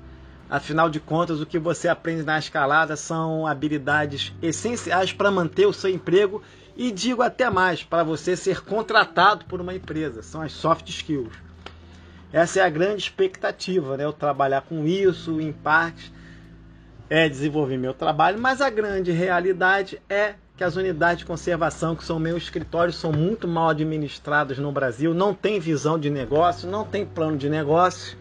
Afinal 0.51 0.91
de 0.91 1.01
contas, 1.01 1.41
o 1.41 1.47
que 1.47 1.59
você 1.59 1.89
aprende 1.89 2.23
na 2.23 2.39
escalada 2.39 2.97
são 2.97 3.47
habilidades 3.47 4.35
essenciais 4.43 5.11
para 5.11 5.31
manter 5.31 5.67
o 5.67 5.73
seu 5.73 5.89
emprego 5.89 6.43
e 6.79 6.93
digo 6.93 7.23
até 7.23 7.51
mais, 7.51 7.83
para 7.83 8.05
você 8.05 8.37
ser 8.37 8.61
contratado 8.63 9.45
por 9.47 9.61
uma 9.61 9.75
empresa, 9.75 10.23
são 10.23 10.41
as 10.41 10.53
soft 10.53 10.89
skills. 10.89 11.35
Essa 12.33 12.61
é 12.61 12.63
a 12.63 12.71
grande 12.71 13.03
expectativa, 13.03 13.97
né? 13.97 14.05
Eu 14.05 14.13
trabalhar 14.13 14.61
com 14.61 14.87
isso 14.87 15.41
em 15.41 15.53
parques, 15.53 16.13
é 17.11 17.29
desenvolver 17.29 17.77
meu 17.77 17.93
trabalho, 17.93 18.39
mas 18.41 18.61
a 18.61 18.71
grande 18.71 19.11
realidade 19.11 20.01
é 20.09 20.35
que 20.57 20.63
as 20.63 20.77
unidades 20.77 21.19
de 21.21 21.25
conservação, 21.25 21.97
que 21.97 22.05
são 22.05 22.19
meus 22.21 22.45
escritórios, 22.45 22.97
são 22.97 23.11
muito 23.11 23.49
mal 23.49 23.71
administradas 23.71 24.57
no 24.59 24.71
Brasil, 24.71 25.13
não 25.13 25.35
tem 25.35 25.59
visão 25.59 25.99
de 25.99 26.11
negócio, 26.11 26.71
não 26.71 26.85
tem 26.85 27.05
plano 27.05 27.37
de 27.37 27.49
negócio, 27.49 28.17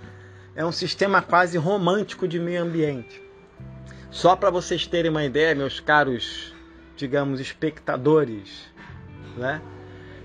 é 0.56 0.66
um 0.66 0.72
sistema 0.72 1.22
quase 1.22 1.60
romântico 1.60 2.28
de 2.28 2.40
meio 2.40 2.64
ambiente. 2.64 3.22
Só 4.10 4.36
para 4.36 4.50
vocês 4.50 4.88
terem 4.88 5.12
uma 5.12 5.26
ideia, 5.26 5.54
meus 5.54 5.80
caros, 5.80 6.57
digamos, 6.98 7.40
espectadores, 7.40 8.66
né? 9.38 9.62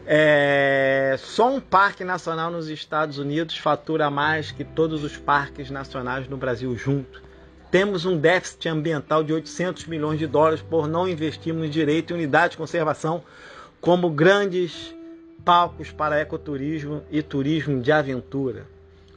É, 0.05 1.14
só 1.18 1.49
um 1.55 1.61
parque 1.61 2.03
nacional 2.03 2.51
nos 2.51 2.68
Estados 2.68 3.18
Unidos 3.18 3.57
fatura 3.57 4.11
mais 4.11 4.51
que 4.51 4.64
todos 4.64 5.05
os 5.05 5.16
parques 5.16 5.70
nacionais 5.70 6.29
no 6.29 6.37
Brasil 6.37 6.77
junto. 6.77 7.23
Temos 7.70 8.05
um 8.05 8.18
déficit 8.18 8.68
ambiental 8.68 9.23
de 9.23 9.33
800 9.33 9.87
milhões 9.87 10.18
de 10.18 10.27
dólares 10.27 10.61
por 10.61 10.89
não 10.89 11.09
investirmos 11.09 11.70
direito 11.70 12.12
em 12.12 12.16
unidades 12.16 12.51
de 12.51 12.57
conservação 12.57 13.23
como 13.81 14.11
grandes 14.11 14.95
palcos 15.45 15.91
para 15.91 16.20
ecoturismo 16.20 17.03
e 17.11 17.23
turismo 17.23 17.81
de 17.81 17.93
aventura. 17.93 18.66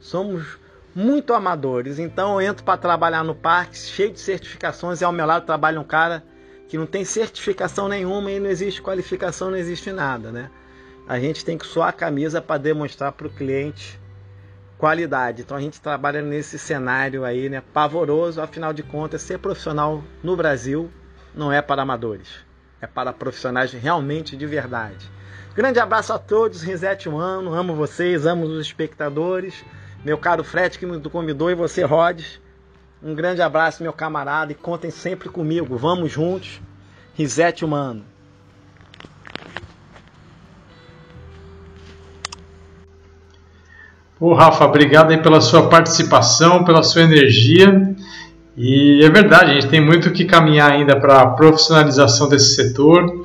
Somos 0.00 0.58
muito 0.94 1.34
amadores, 1.34 1.98
então 1.98 2.40
eu 2.40 2.48
entro 2.48 2.64
para 2.64 2.78
trabalhar 2.78 3.22
no 3.22 3.34
parque 3.34 3.76
cheio 3.76 4.12
de 4.12 4.20
certificações 4.20 5.00
e 5.00 5.04
ao 5.04 5.12
meu 5.12 5.26
lado 5.26 5.44
trabalha 5.44 5.80
um 5.80 5.84
cara 5.84 6.22
que 6.68 6.76
não 6.76 6.86
tem 6.86 7.04
certificação 7.04 7.88
nenhuma 7.88 8.30
e 8.30 8.40
não 8.40 8.50
existe 8.50 8.82
qualificação, 8.82 9.50
não 9.50 9.56
existe 9.56 9.92
nada, 9.92 10.32
né? 10.32 10.50
A 11.08 11.20
gente 11.20 11.44
tem 11.44 11.56
que 11.56 11.66
suar 11.66 11.90
a 11.90 11.92
camisa 11.92 12.42
para 12.42 12.58
demonstrar 12.58 13.12
para 13.12 13.26
o 13.26 13.30
cliente 13.30 13.98
qualidade. 14.76 15.42
Então 15.42 15.56
a 15.56 15.60
gente 15.60 15.80
trabalha 15.80 16.20
nesse 16.20 16.58
cenário 16.58 17.24
aí, 17.24 17.48
né, 17.48 17.62
pavoroso. 17.72 18.40
Afinal 18.40 18.72
de 18.72 18.82
contas, 18.82 19.22
ser 19.22 19.38
profissional 19.38 20.02
no 20.22 20.36
Brasil 20.36 20.90
não 21.34 21.52
é 21.52 21.62
para 21.62 21.82
amadores, 21.82 22.28
é 22.80 22.86
para 22.86 23.12
profissionais 23.12 23.72
realmente 23.72 24.36
de 24.36 24.46
verdade. 24.46 25.10
Grande 25.54 25.78
abraço 25.78 26.12
a 26.12 26.18
todos, 26.18 26.62
Reset 26.62 27.08
Humano, 27.08 27.54
amo 27.54 27.74
vocês, 27.74 28.26
amo 28.26 28.44
os 28.44 28.66
espectadores, 28.66 29.64
meu 30.04 30.18
caro 30.18 30.44
Fred 30.44 30.78
que 30.78 30.84
me 30.84 31.00
convidou 31.08 31.50
e 31.50 31.54
você, 31.54 31.82
Rhodes. 31.82 32.40
Um 33.06 33.14
grande 33.14 33.40
abraço, 33.40 33.84
meu 33.84 33.92
camarada, 33.92 34.50
e 34.50 34.54
contem 34.56 34.90
sempre 34.90 35.28
comigo. 35.28 35.76
Vamos 35.76 36.10
juntos. 36.10 36.60
Reset 37.14 37.64
Humano. 37.64 38.02
Ô, 44.18 44.34
Rafa, 44.34 44.64
obrigado 44.64 45.12
aí 45.12 45.22
pela 45.22 45.40
sua 45.40 45.68
participação, 45.68 46.64
pela 46.64 46.82
sua 46.82 47.02
energia. 47.02 47.94
E 48.56 49.00
é 49.04 49.08
verdade, 49.08 49.52
a 49.52 49.54
gente 49.54 49.68
tem 49.68 49.80
muito 49.80 50.10
que 50.10 50.24
caminhar 50.24 50.72
ainda 50.72 50.98
para 50.98 51.20
a 51.20 51.26
profissionalização 51.28 52.28
desse 52.28 52.56
setor. 52.56 53.24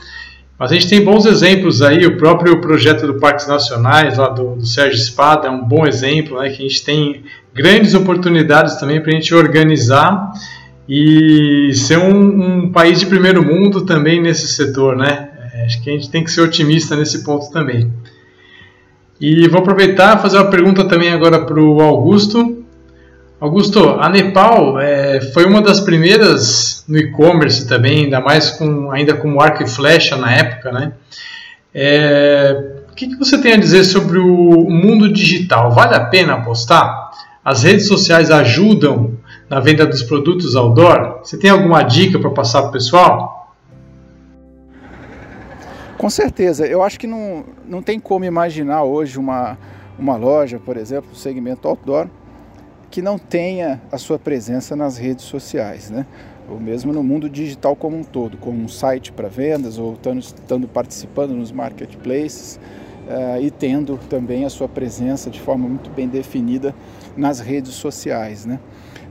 Mas 0.59 0.71
a 0.71 0.75
gente 0.75 0.89
tem 0.89 1.03
bons 1.03 1.25
exemplos 1.25 1.82
aí, 1.82 2.05
o 2.05 2.17
próprio 2.17 2.61
projeto 2.61 3.07
do 3.07 3.15
Parques 3.15 3.47
Nacionais, 3.47 4.15
lá 4.15 4.29
do, 4.29 4.57
do 4.57 4.65
Sérgio 4.67 4.99
Espada, 4.99 5.47
é 5.47 5.49
um 5.49 5.63
bom 5.63 5.88
exemplo, 5.88 6.39
né, 6.39 6.49
que 6.49 6.63
a 6.63 6.69
gente 6.69 6.86
tem 6.86 7.23
grandes 7.53 7.93
oportunidades 7.93 8.75
também 8.75 9.01
para 9.01 9.11
a 9.11 9.15
gente 9.15 9.33
organizar 9.33 10.31
e 10.87 11.71
ser 11.73 11.97
um, 11.97 12.65
um, 12.65 12.71
país 12.71 12.99
de 12.99 13.05
primeiro 13.05 13.45
mundo 13.45 13.81
também 13.85 14.21
nesse 14.21 14.47
setor, 14.47 14.95
né? 14.95 15.29
É, 15.53 15.65
acho 15.65 15.81
que 15.81 15.89
a 15.89 15.93
gente 15.93 16.09
tem 16.09 16.23
que 16.23 16.31
ser 16.31 16.41
otimista 16.41 16.95
nesse 16.95 17.23
ponto 17.23 17.51
também. 17.51 17.91
E 19.19 19.47
vou 19.47 19.59
aproveitar 19.59 20.17
e 20.17 20.21
fazer 20.21 20.37
uma 20.37 20.49
pergunta 20.49 20.83
também 20.85 21.13
agora 21.13 21.45
para 21.45 21.59
o 21.59 21.79
Augusto. 21.81 22.65
Augusto, 23.39 23.97
a 23.99 24.09
Nepal 24.09 24.79
é, 24.79 25.21
foi 25.33 25.45
uma 25.45 25.61
das 25.61 25.79
primeiras 25.79 26.83
no 26.87 26.97
e-commerce 26.97 27.67
também, 27.67 28.05
ainda 28.05 28.19
mais 28.19 28.51
com 28.51 28.91
ainda 28.91 29.13
como 29.13 29.41
arco 29.41 29.63
e 29.63 29.67
flecha 29.67 30.15
na 30.15 30.31
época, 30.31 30.71
né? 30.71 30.91
É, 31.73 32.81
o 32.91 32.93
que, 32.93 33.07
que, 33.07 33.15
você 33.15 33.41
tem 33.41 33.53
a 33.53 33.57
dizer 33.57 33.83
sobre 33.83 34.19
o 34.19 34.69
mundo 34.69 35.11
digital? 35.11 35.71
Vale 35.71 35.95
a 35.95 36.01
pena 36.01 36.33
apostar? 36.33 37.11
As 37.43 37.63
redes 37.63 37.87
sociais 37.87 38.29
ajudam 38.29 39.17
na 39.49 39.59
venda 39.59 39.83
dos 39.85 40.03
produtos 40.03 40.55
outdoor? 40.55 41.21
Você 41.23 41.37
tem 41.37 41.49
alguma 41.49 41.81
dica 41.81 42.19
para 42.19 42.29
passar 42.29 42.61
para 42.61 42.69
o 42.69 42.71
pessoal? 42.71 43.55
Com 45.97 46.07
certeza. 46.07 46.67
Eu 46.67 46.83
acho 46.83 46.99
que 46.99 47.07
não, 47.07 47.43
não 47.67 47.81
tem 47.81 47.99
como 47.99 48.25
imaginar 48.25 48.83
hoje 48.83 49.17
uma, 49.17 49.57
uma 49.97 50.15
loja, 50.15 50.59
por 50.59 50.77
exemplo, 50.77 51.09
no 51.09 51.15
segmento 51.15 51.67
outdoor, 51.67 52.07
que 52.91 53.01
não 53.01 53.17
tenha 53.17 53.81
a 53.91 53.97
sua 53.97 54.19
presença 54.19 54.75
nas 54.75 54.97
redes 54.97 55.25
sociais, 55.25 55.89
né? 55.89 56.05
ou 56.47 56.59
mesmo 56.59 56.93
no 56.93 57.01
mundo 57.01 57.29
digital 57.29 57.75
como 57.75 57.97
um 57.97 58.03
todo, 58.03 58.37
como 58.37 58.61
um 58.61 58.67
site 58.67 59.11
para 59.11 59.27
vendas, 59.27 59.79
ou 59.79 59.97
estando, 60.19 60.67
participando 60.67 61.31
nos 61.31 61.51
marketplaces 61.51 62.59
uh, 63.07 63.41
e 63.41 63.49
tendo 63.49 63.97
também 64.09 64.45
a 64.45 64.49
sua 64.49 64.67
presença 64.67 65.29
de 65.29 65.39
forma 65.39 65.67
muito 65.67 65.89
bem 65.89 66.07
definida 66.07 66.75
nas 67.16 67.39
redes 67.39 67.74
sociais. 67.74 68.45
Né? 68.45 68.59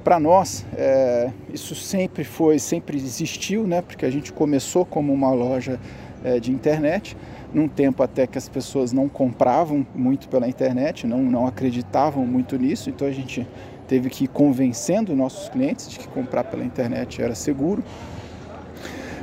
Para 0.02 0.18
nós, 0.18 0.64
é, 0.76 1.30
isso 1.52 1.74
sempre 1.74 2.24
foi, 2.24 2.58
sempre 2.58 2.96
existiu, 2.96 3.66
né? 3.66 3.82
porque 3.82 4.06
a 4.06 4.10
gente 4.10 4.32
começou 4.32 4.84
como 4.84 5.12
uma 5.12 5.32
loja 5.32 5.78
é, 6.24 6.38
de 6.38 6.50
internet, 6.50 7.16
num 7.52 7.68
tempo 7.68 8.02
até 8.02 8.26
que 8.26 8.38
as 8.38 8.48
pessoas 8.48 8.92
não 8.92 9.08
compravam 9.08 9.86
muito 9.94 10.28
pela 10.28 10.48
internet, 10.48 11.06
não, 11.06 11.22
não 11.22 11.46
acreditavam 11.46 12.24
muito 12.24 12.56
nisso, 12.56 12.90
então 12.90 13.08
a 13.08 13.12
gente 13.12 13.46
teve 13.88 14.08
que 14.08 14.24
ir 14.24 14.28
convencendo 14.28 15.16
nossos 15.16 15.48
clientes 15.48 15.88
de 15.88 15.98
que 15.98 16.06
comprar 16.08 16.44
pela 16.44 16.64
internet 16.64 17.20
era 17.20 17.34
seguro. 17.34 17.82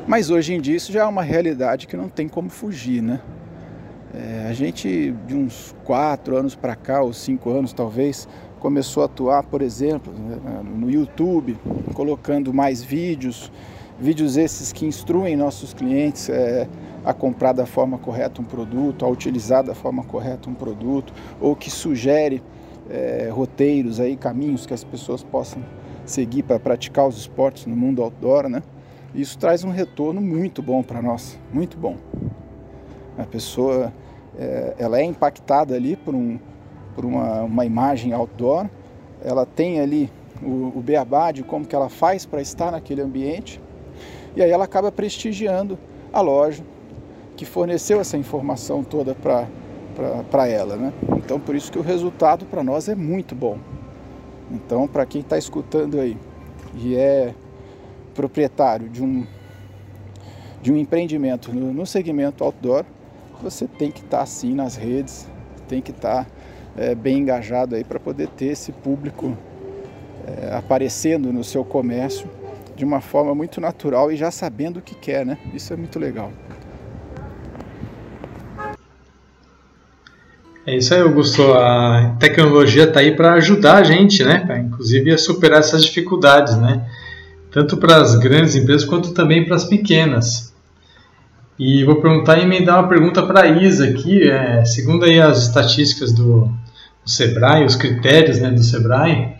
Mas 0.05 0.29
hoje 0.29 0.53
em 0.53 0.61
dia 0.61 0.75
isso 0.75 0.91
já 0.91 1.01
é 1.01 1.05
uma 1.05 1.23
realidade 1.23 1.87
que 1.87 1.95
não 1.95 2.09
tem 2.09 2.27
como 2.27 2.49
fugir, 2.49 3.01
né? 3.01 3.19
É, 4.13 4.47
a 4.49 4.53
gente, 4.53 5.13
de 5.27 5.35
uns 5.35 5.75
quatro 5.83 6.35
anos 6.35 6.55
para 6.55 6.75
cá, 6.75 7.01
ou 7.01 7.13
cinco 7.13 7.49
anos 7.49 7.73
talvez, 7.73 8.27
começou 8.59 9.03
a 9.03 9.05
atuar, 9.05 9.43
por 9.43 9.61
exemplo, 9.61 10.13
no 10.63 10.89
YouTube, 10.89 11.57
colocando 11.93 12.53
mais 12.53 12.83
vídeos, 12.83 13.51
vídeos 13.99 14.37
esses 14.37 14.71
que 14.71 14.85
instruem 14.85 15.35
nossos 15.35 15.73
clientes 15.73 16.29
é, 16.29 16.67
a 17.03 17.13
comprar 17.13 17.53
da 17.53 17.65
forma 17.65 17.97
correta 17.97 18.41
um 18.41 18.45
produto, 18.45 19.05
a 19.05 19.07
utilizar 19.07 19.63
da 19.63 19.73
forma 19.73 20.03
correta 20.03 20.49
um 20.49 20.53
produto, 20.53 21.13
ou 21.39 21.55
que 21.55 21.71
sugere 21.71 22.43
é, 22.89 23.29
roteiros 23.31 23.99
aí, 23.99 24.15
caminhos 24.15 24.65
que 24.65 24.73
as 24.73 24.83
pessoas 24.83 25.23
possam 25.23 25.63
seguir 26.05 26.43
para 26.43 26.59
praticar 26.59 27.07
os 27.07 27.17
esportes 27.17 27.65
no 27.65 27.75
mundo 27.75 28.01
outdoor, 28.01 28.47
né? 28.47 28.63
Isso 29.13 29.37
traz 29.37 29.63
um 29.63 29.71
retorno 29.71 30.21
muito 30.21 30.61
bom 30.61 30.83
para 30.83 31.01
nós, 31.01 31.39
muito 31.51 31.77
bom. 31.77 31.97
A 33.17 33.23
pessoa, 33.23 33.91
é, 34.37 34.75
ela 34.77 34.99
é 34.99 35.03
impactada 35.03 35.75
ali 35.75 35.95
por, 35.95 36.13
um, 36.13 36.37
por 36.97 37.05
uma, 37.05 37.43
uma 37.43 37.63
imagem 37.63 38.11
outdoor, 38.11 38.65
ela 39.23 39.45
tem 39.45 39.79
ali 39.79 40.11
o, 40.41 40.73
o 40.75 40.81
beabá 40.83 41.31
de 41.31 41.43
como 41.43 41.63
que 41.63 41.75
ela 41.75 41.89
faz 41.89 42.25
para 42.25 42.41
estar 42.41 42.71
naquele 42.71 43.03
ambiente, 43.03 43.61
e 44.35 44.41
aí 44.41 44.49
ela 44.49 44.65
acaba 44.65 44.91
prestigiando 44.91 45.77
a 46.11 46.21
loja 46.21 46.63
que 47.35 47.45
forneceu 47.45 47.99
essa 48.01 48.17
informação 48.17 48.83
toda 48.83 49.13
para 49.13 50.47
ela, 50.47 50.75
né? 50.75 50.91
Então 51.17 51.39
por 51.39 51.55
isso 51.55 51.71
que 51.71 51.77
o 51.77 51.83
resultado 51.83 52.47
para 52.47 52.63
nós 52.63 52.89
é 52.89 52.95
muito 52.95 53.35
bom. 53.35 53.59
Então 54.51 54.87
para 54.87 55.05
quem 55.05 55.21
está 55.21 55.37
escutando 55.37 55.99
aí 55.99 56.17
e 56.73 56.95
é 56.95 57.35
proprietário 58.15 58.89
de 58.89 59.03
um 59.03 59.23
de 60.63 60.73
um 60.73 60.77
empreendimento 60.77 61.53
no, 61.53 61.71
no 61.71 61.85
segmento 61.85 62.43
outdoor, 62.43 62.83
você 63.41 63.67
tem 63.67 63.91
que 63.91 63.99
estar 63.99 64.17
tá, 64.17 64.23
assim 64.23 64.55
nas 64.55 64.75
redes, 64.75 65.29
tem 65.67 65.79
que 65.79 65.91
estar 65.91 66.25
tá, 66.25 66.31
é, 66.77 66.93
bem 66.93 67.19
engajado 67.19 67.75
aí 67.75 67.83
para 67.83 67.99
poder 67.99 68.27
ter 68.29 68.47
esse 68.47 68.71
público 68.71 69.35
é, 70.27 70.55
aparecendo 70.55 71.33
no 71.33 71.43
seu 71.43 71.65
comércio 71.65 72.29
de 72.75 72.85
uma 72.85 73.01
forma 73.01 73.33
muito 73.33 73.59
natural 73.59 74.11
e 74.11 74.15
já 74.15 74.29
sabendo 74.29 74.77
o 74.77 74.81
que 74.81 74.93
quer, 74.93 75.25
né? 75.25 75.37
Isso 75.53 75.73
é 75.73 75.75
muito 75.75 75.97
legal. 75.97 76.31
É 80.65 80.75
isso 80.75 80.93
aí, 80.93 80.99
Augusto. 80.99 81.53
A 81.53 82.17
tecnologia 82.19 82.83
está 82.83 82.99
aí 82.99 83.15
para 83.15 83.33
ajudar 83.33 83.77
a 83.77 83.83
gente, 83.83 84.23
né? 84.23 84.39
Pra, 84.45 84.59
inclusive 84.59 85.11
a 85.11 85.17
superar 85.17 85.59
essas 85.59 85.83
dificuldades, 85.83 86.57
né? 86.57 86.85
Tanto 87.49 87.77
para 87.77 87.95
as 87.95 88.15
grandes 88.15 88.53
empresas 88.53 88.85
quanto 88.85 89.13
também 89.13 89.45
para 89.45 89.55
as 89.55 89.63
pequenas. 89.63 90.53
E 91.59 91.83
vou 91.83 91.95
perguntar 91.95 92.37
e 92.37 92.43
emendar 92.43 92.79
uma 92.79 92.87
pergunta 92.87 93.25
para 93.25 93.41
a 93.41 93.47
Isa 93.47 93.85
aqui. 93.85 94.29
É, 94.29 94.63
segundo 94.63 95.05
aí 95.05 95.19
as 95.19 95.43
estatísticas 95.43 96.11
do, 96.11 96.41
do 96.41 97.09
Sebrae, 97.09 97.65
os 97.65 97.75
critérios 97.75 98.39
né, 98.39 98.51
do 98.51 98.61
Sebrae, 98.61 99.35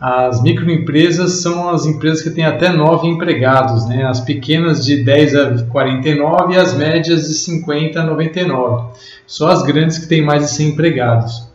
as 0.00 0.40
microempresas 0.40 1.42
são 1.42 1.68
as 1.68 1.84
empresas 1.84 2.22
que 2.22 2.30
têm 2.30 2.44
até 2.44 2.70
9 2.70 3.08
empregados, 3.08 3.84
né? 3.86 4.04
as 4.04 4.20
pequenas 4.20 4.84
de 4.84 5.02
10 5.02 5.34
a 5.34 5.64
49 5.64 6.54
e 6.54 6.56
as 6.56 6.72
médias 6.74 7.26
de 7.26 7.34
50 7.34 8.00
a 8.00 8.04
99. 8.04 8.92
Só 9.26 9.48
as 9.48 9.62
grandes 9.62 9.98
que 9.98 10.06
têm 10.06 10.22
mais 10.22 10.44
de 10.44 10.50
100 10.52 10.68
empregados. 10.68 11.48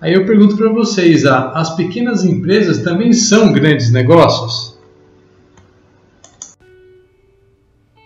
Aí 0.00 0.14
eu 0.14 0.24
pergunto 0.24 0.56
para 0.56 0.70
vocês, 0.70 1.24
as 1.26 1.74
pequenas 1.74 2.24
empresas 2.24 2.78
também 2.78 3.12
são 3.12 3.52
grandes 3.52 3.90
negócios? 3.90 4.73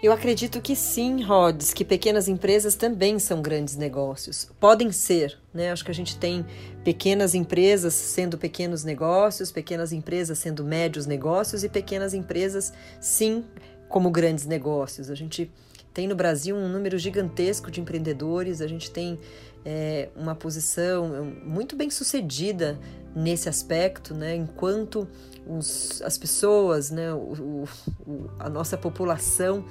Eu 0.00 0.12
acredito 0.12 0.60
que 0.60 0.76
sim, 0.76 1.24
Rods, 1.24 1.74
que 1.74 1.84
pequenas 1.84 2.28
empresas 2.28 2.76
também 2.76 3.18
são 3.18 3.42
grandes 3.42 3.74
negócios. 3.74 4.48
Podem 4.60 4.92
ser, 4.92 5.36
né? 5.52 5.72
Acho 5.72 5.84
que 5.84 5.90
a 5.90 5.94
gente 5.94 6.16
tem 6.16 6.46
pequenas 6.84 7.34
empresas 7.34 7.94
sendo 7.94 8.38
pequenos 8.38 8.84
negócios, 8.84 9.50
pequenas 9.50 9.92
empresas 9.92 10.38
sendo 10.38 10.62
médios 10.62 11.04
negócios 11.04 11.64
e 11.64 11.68
pequenas 11.68 12.14
empresas, 12.14 12.72
sim, 13.00 13.44
como 13.88 14.08
grandes 14.08 14.46
negócios. 14.46 15.10
A 15.10 15.16
gente 15.16 15.50
tem 15.92 16.06
no 16.06 16.14
Brasil 16.14 16.54
um 16.54 16.68
número 16.68 16.96
gigantesco 16.96 17.68
de 17.68 17.80
empreendedores, 17.80 18.60
a 18.60 18.68
gente 18.68 18.92
tem 18.92 19.18
é, 19.64 20.09
uma 20.16 20.35
posição 20.35 21.24
muito 21.44 21.76
bem 21.76 21.90
sucedida 21.90 22.78
nesse 23.14 23.48
aspecto, 23.48 24.14
né? 24.14 24.35
Enquanto 24.35 25.09
os, 25.47 26.01
as 26.02 26.16
pessoas, 26.16 26.90
né, 26.90 27.12
o, 27.12 27.64
o, 28.06 28.30
a 28.39 28.48
nossa 28.48 28.76
população 28.76 29.64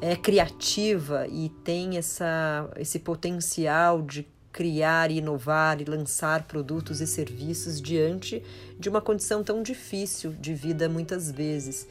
é 0.00 0.16
criativa 0.16 1.26
e 1.28 1.50
tem 1.62 1.98
essa, 1.98 2.70
esse 2.76 2.98
potencial 2.98 4.00
de 4.02 4.26
criar, 4.52 5.10
inovar 5.10 5.80
e 5.80 5.84
lançar 5.84 6.44
produtos 6.44 7.00
e 7.00 7.06
serviços 7.06 7.80
diante 7.80 8.42
de 8.78 8.88
uma 8.88 9.00
condição 9.00 9.44
tão 9.44 9.62
difícil 9.62 10.32
de 10.32 10.54
vida 10.54 10.88
muitas 10.88 11.30
vezes. 11.30 11.86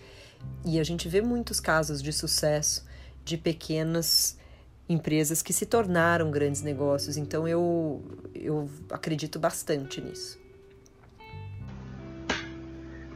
E 0.66 0.80
a 0.80 0.84
gente 0.84 1.07
vê 1.07 1.22
muitos 1.22 1.60
casos 1.60 2.02
de 2.02 2.11
sucesso 2.11 2.86
de 3.24 3.38
pequenas 3.38 4.38
empresas 4.90 5.44
que 5.44 5.53
se 5.53 5.68
tornaram 5.68 6.32
grandes 6.32 6.64
negócios. 6.64 7.16
Então 7.16 7.48
eu, 7.48 8.02
eu 8.34 8.68
acredito 8.91 9.38
bastante 9.38 10.02
nisso. 10.02 10.40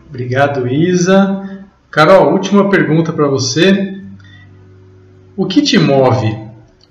Obrigado, 0.08 0.68
Isa. 0.68 1.66
Carol, 1.90 2.32
última 2.32 2.70
pergunta 2.70 3.12
para 3.12 3.28
você. 3.28 4.00
O 5.36 5.48
que 5.48 5.64
te 5.64 5.80
move? 5.80 6.38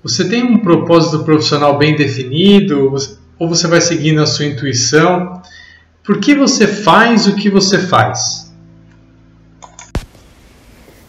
Você 0.03 0.27
tem 0.27 0.43
um 0.43 0.57
propósito 0.57 1.23
profissional 1.23 1.77
bem 1.77 1.95
definido 1.95 2.93
ou 3.39 3.47
você 3.47 3.67
vai 3.67 3.79
seguindo 3.79 4.21
a 4.21 4.25
sua 4.25 4.45
intuição? 4.45 5.41
Por 6.03 6.19
que 6.19 6.35
você 6.35 6.67
faz 6.67 7.25
o 7.25 7.35
que 7.35 7.49
você 7.49 7.79
faz? 7.79 8.42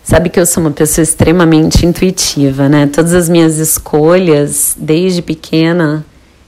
Sabe 0.04 0.28
que 0.28 0.38
eu 0.38 0.44
sou 0.44 0.62
uma 0.62 0.70
pessoa 0.70 1.02
extremamente 1.02 1.86
intuitiva, 1.86 2.68
né? 2.68 2.86
Todas 2.86 3.14
as 3.14 3.26
minhas 3.26 3.56
escolhas, 3.56 4.76
desde 4.78 5.22
pequena, 5.22 6.04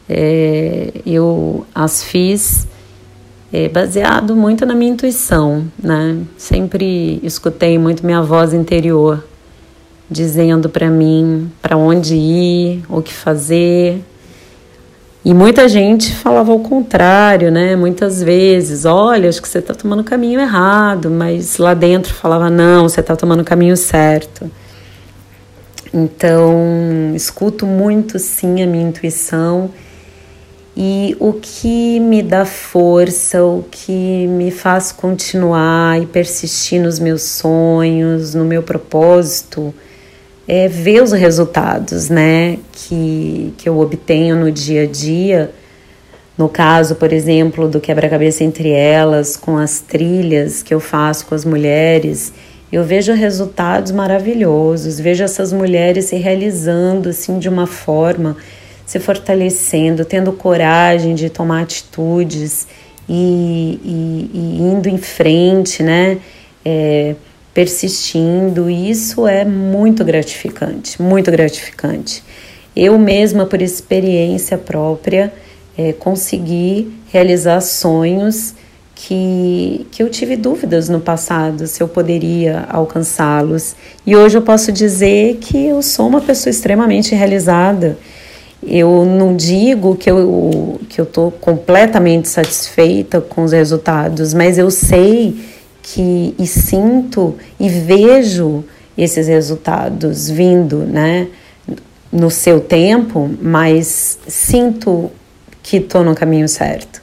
é, 0.07 0.93
eu 1.07 1.65
as 1.75 2.03
fiz 2.03 2.69
é, 3.51 3.67
baseado 3.71 4.37
muito 4.37 4.67
na 4.67 4.75
minha 4.75 4.93
intuição, 4.93 5.65
né? 5.83 6.19
Sempre 6.37 7.19
escutei 7.23 7.79
muito 7.79 8.05
minha 8.05 8.21
voz 8.21 8.53
interior. 8.53 9.25
dizendo 10.09 10.69
para 10.69 10.89
mim 10.89 11.51
para 11.61 11.77
onde 11.77 12.15
ir, 12.15 12.85
o 12.89 13.01
que 13.01 13.13
fazer. 13.13 14.05
E 15.27 15.35
muita 15.35 15.69
gente 15.69 16.15
falava 16.15 16.53
o 16.53 16.61
contrário, 16.61 17.51
né? 17.51 17.75
Muitas 17.75 18.23
vezes, 18.23 18.85
olha, 18.85 19.29
acho 19.29 19.43
que 19.43 19.49
você 19.49 19.59
está 19.59 19.75
tomando 19.75 19.99
o 19.99 20.05
caminho 20.05 20.39
errado, 20.39 21.11
mas 21.11 21.59
lá 21.59 21.75
dentro 21.75 22.15
falava, 22.15 22.49
não, 22.49 22.89
você 22.89 23.01
está 23.01 23.17
tomando 23.17 23.41
o 23.41 23.45
caminho 23.45 23.77
certo. 23.77 24.49
Então, 25.93 27.13
escuto 27.13 27.67
muito 27.67 28.21
sim 28.21 28.63
a 28.63 28.69
minha 28.69 28.87
intuição 28.87 29.69
e 30.77 31.17
o 31.19 31.33
que 31.33 31.99
me 31.99 32.23
dá 32.23 32.45
força, 32.45 33.43
o 33.43 33.65
que 33.69 34.29
me 34.29 34.53
faz 34.53 34.93
continuar 34.93 36.01
e 36.01 36.07
persistir 36.07 36.81
nos 36.81 37.01
meus 37.01 37.23
sonhos, 37.23 38.33
no 38.33 38.45
meu 38.45 38.63
propósito, 38.63 39.75
é 40.49 40.69
ver 40.69 41.03
os 41.03 41.13
resultados, 41.13 42.09
né, 42.09 42.59
que, 42.73 43.53
que 43.59 43.69
eu 43.69 43.79
obtenho 43.79 44.37
no 44.37 44.51
dia 44.53 44.83
a 44.83 44.87
dia. 44.87 45.51
No 46.39 46.49
caso, 46.49 46.95
por 46.97 47.13
exemplo, 47.13 47.69
do 47.69 47.81
quebra-cabeça 47.81 48.45
entre 48.45 48.71
elas, 48.71 49.37
com 49.37 49.57
as 49.57 49.81
trilhas 49.81 50.63
que 50.63 50.73
eu 50.73 50.81
faço 50.81 51.27
com 51.27 51.35
as 51.35 51.45
mulheres, 51.45 52.33
eu 52.71 52.85
vejo 52.85 53.13
resultados 53.13 53.91
maravilhosos, 53.91 55.01
vejo 55.01 55.25
essas 55.25 55.53
mulheres 55.53 56.07
se 56.07 56.17
realizando 56.17 57.09
assim 57.09 57.39
de 57.39 57.49
uma 57.49 57.67
forma, 57.67 58.37
se 58.85 58.99
fortalecendo, 58.99 60.05
tendo 60.05 60.33
coragem 60.33 61.15
de 61.15 61.31
tomar 61.31 61.63
atitudes 61.63 62.67
e, 63.09 63.81
e, 63.83 64.31
e 64.35 64.59
indo 64.63 64.89
em 64.89 64.99
frente, 64.99 65.83
né? 65.83 66.19
É, 66.65 67.15
persistindo, 67.57 68.69
isso 68.69 69.27
é 69.27 69.43
muito 69.43 70.05
gratificante, 70.05 71.01
muito 71.01 71.31
gratificante. 71.31 72.23
Eu 72.77 72.99
mesma, 72.99 73.47
por 73.47 73.63
experiência 73.63 74.59
própria, 74.59 75.33
é, 75.75 75.95
consegui 75.95 76.93
realizar 77.11 77.63
sonhos 77.63 78.55
que, 78.95 79.87
que 79.91 80.03
eu 80.03 80.11
tive 80.11 80.37
dúvidas 80.37 80.91
no 80.91 81.01
passado 81.01 81.67
se 81.67 81.83
eu 81.83 81.89
poderia 81.89 82.67
alcançá-los. 82.69 83.75
E 84.07 84.15
hoje 84.15 84.37
eu 84.37 84.43
posso 84.43 84.71
dizer 84.71 85.39
que 85.41 85.69
eu 85.69 85.81
sou 85.81 86.09
uma 86.09 86.21
pessoa 86.21 86.51
extremamente 86.51 87.15
realizada. 87.15 87.97
Eu 88.63 89.07
não 89.07 89.35
digo 89.35 89.97
que 89.97 90.11
eu 90.11 90.79
que 90.91 91.01
eu 91.01 91.05
estou 91.05 91.31
completamente 91.31 92.29
satisfeita 92.29 93.19
com 93.19 93.45
os 93.45 93.53
resultados, 93.53 94.35
mas 94.35 94.59
eu 94.59 94.71
sei 94.71 95.56
que 95.87 96.35
e 96.37 96.47
sinto 96.47 97.37
e 97.61 97.69
vejo 97.69 98.65
esses 98.99 99.29
resultados 99.29 100.29
vindo, 100.29 100.79
né, 100.79 101.29
no 102.11 102.31
seu 102.31 102.61
tempo, 102.61 103.31
mas 103.41 104.19
sinto 104.27 105.11
que 105.63 105.77
estou 105.77 106.03
no 106.03 106.15
caminho 106.15 106.49
certo. 106.49 107.01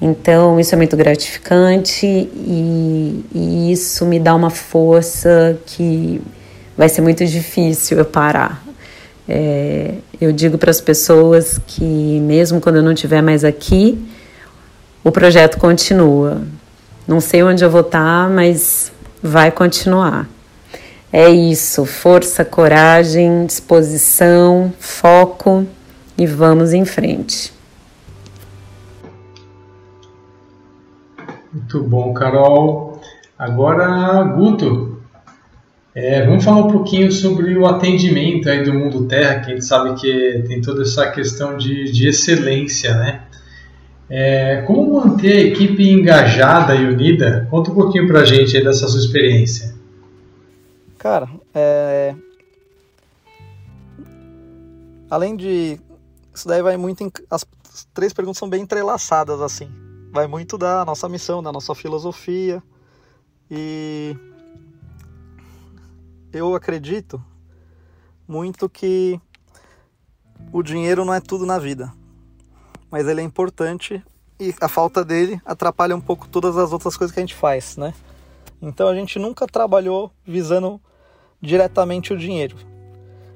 Então, 0.00 0.58
isso 0.58 0.74
é 0.74 0.76
muito 0.76 0.96
gratificante 0.96 2.06
e, 2.06 3.24
e, 3.32 3.72
isso 3.72 4.04
me 4.04 4.18
dá 4.18 4.34
uma 4.34 4.50
força 4.50 5.56
que 5.64 6.20
vai 6.76 6.88
ser 6.88 7.00
muito 7.02 7.24
difícil 7.24 7.98
eu 7.98 8.04
parar. 8.04 8.62
É, 9.28 9.94
eu 10.20 10.32
digo 10.32 10.58
para 10.58 10.70
as 10.70 10.80
pessoas 10.80 11.60
que, 11.66 11.84
mesmo 11.84 12.60
quando 12.60 12.76
eu 12.76 12.82
não 12.82 12.92
estiver 12.92 13.22
mais 13.22 13.44
aqui, 13.44 13.96
o 15.04 15.12
projeto 15.12 15.56
continua. 15.58 16.42
Não 17.06 17.20
sei 17.20 17.42
onde 17.42 17.64
eu 17.64 17.70
vou 17.70 17.80
estar, 17.80 18.28
tá, 18.28 18.28
mas 18.28 18.92
vai 19.22 19.50
continuar. 19.50 20.28
É 21.12 21.28
isso, 21.28 21.84
força, 21.84 22.44
coragem, 22.44 23.44
disposição, 23.44 24.72
foco 24.78 25.66
e 26.16 26.26
vamos 26.26 26.72
em 26.72 26.84
frente. 26.84 27.52
Muito 31.52 31.82
bom, 31.82 32.14
Carol. 32.14 32.98
Agora, 33.38 34.22
Guto, 34.22 35.02
é, 35.94 36.24
vamos 36.24 36.42
falar 36.42 36.64
um 36.64 36.72
pouquinho 36.72 37.12
sobre 37.12 37.54
o 37.58 37.66
atendimento 37.66 38.48
aí 38.48 38.64
do 38.64 38.72
Mundo 38.72 39.04
Terra, 39.06 39.40
que 39.40 39.50
a 39.50 39.54
gente 39.54 39.64
sabe 39.66 39.92
que 40.00 40.44
tem 40.48 40.62
toda 40.62 40.82
essa 40.82 41.10
questão 41.10 41.58
de, 41.58 41.92
de 41.92 42.08
excelência, 42.08 42.94
né? 42.94 43.20
É, 44.14 44.60
como 44.66 45.00
manter 45.00 45.32
a 45.32 45.40
equipe 45.40 45.90
engajada 45.90 46.74
e 46.74 46.84
unida? 46.84 47.48
Conta 47.50 47.70
um 47.70 47.74
pouquinho 47.74 48.06
pra 48.06 48.26
gente 48.26 48.54
aí 48.54 48.62
dessa 48.62 48.86
sua 48.86 49.00
experiência. 49.00 49.74
Cara, 50.98 51.30
é... 51.54 52.14
além 55.08 55.34
de. 55.34 55.80
Isso 56.34 56.46
daí 56.46 56.60
vai 56.60 56.76
muito. 56.76 57.02
Em... 57.02 57.10
As 57.30 57.46
três 57.94 58.12
perguntas 58.12 58.36
são 58.36 58.50
bem 58.50 58.60
entrelaçadas, 58.60 59.40
assim. 59.40 59.70
Vai 60.12 60.26
muito 60.26 60.58
da 60.58 60.84
nossa 60.84 61.08
missão, 61.08 61.42
da 61.42 61.50
nossa 61.50 61.74
filosofia. 61.74 62.62
E. 63.50 64.14
Eu 66.30 66.54
acredito 66.54 67.18
muito 68.28 68.68
que 68.68 69.18
o 70.52 70.62
dinheiro 70.62 71.02
não 71.02 71.14
é 71.14 71.20
tudo 71.20 71.46
na 71.46 71.58
vida 71.58 71.90
mas 72.92 73.08
ele 73.08 73.22
é 73.22 73.24
importante 73.24 74.04
e 74.38 74.54
a 74.60 74.68
falta 74.68 75.02
dele 75.02 75.40
atrapalha 75.46 75.96
um 75.96 76.00
pouco 76.00 76.28
todas 76.28 76.58
as 76.58 76.74
outras 76.74 76.94
coisas 76.94 77.14
que 77.14 77.18
a 77.18 77.22
gente 77.22 77.34
faz, 77.34 77.78
né? 77.78 77.94
Então 78.60 78.86
a 78.86 78.94
gente 78.94 79.18
nunca 79.18 79.46
trabalhou 79.46 80.12
visando 80.26 80.78
diretamente 81.40 82.12
o 82.12 82.18
dinheiro. 82.18 82.54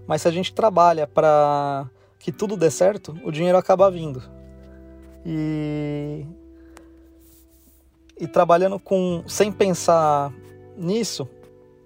Mas 0.06 0.22
se 0.22 0.28
a 0.28 0.30
gente 0.30 0.52
trabalha 0.52 1.06
para 1.06 1.88
que 2.18 2.30
tudo 2.30 2.54
dê 2.54 2.70
certo, 2.70 3.18
o 3.24 3.32
dinheiro 3.32 3.56
acaba 3.56 3.90
vindo. 3.90 4.22
E 5.24 6.26
e 8.18 8.26
trabalhando 8.26 8.78
com 8.78 9.24
sem 9.26 9.50
pensar 9.50 10.32
nisso, 10.76 11.26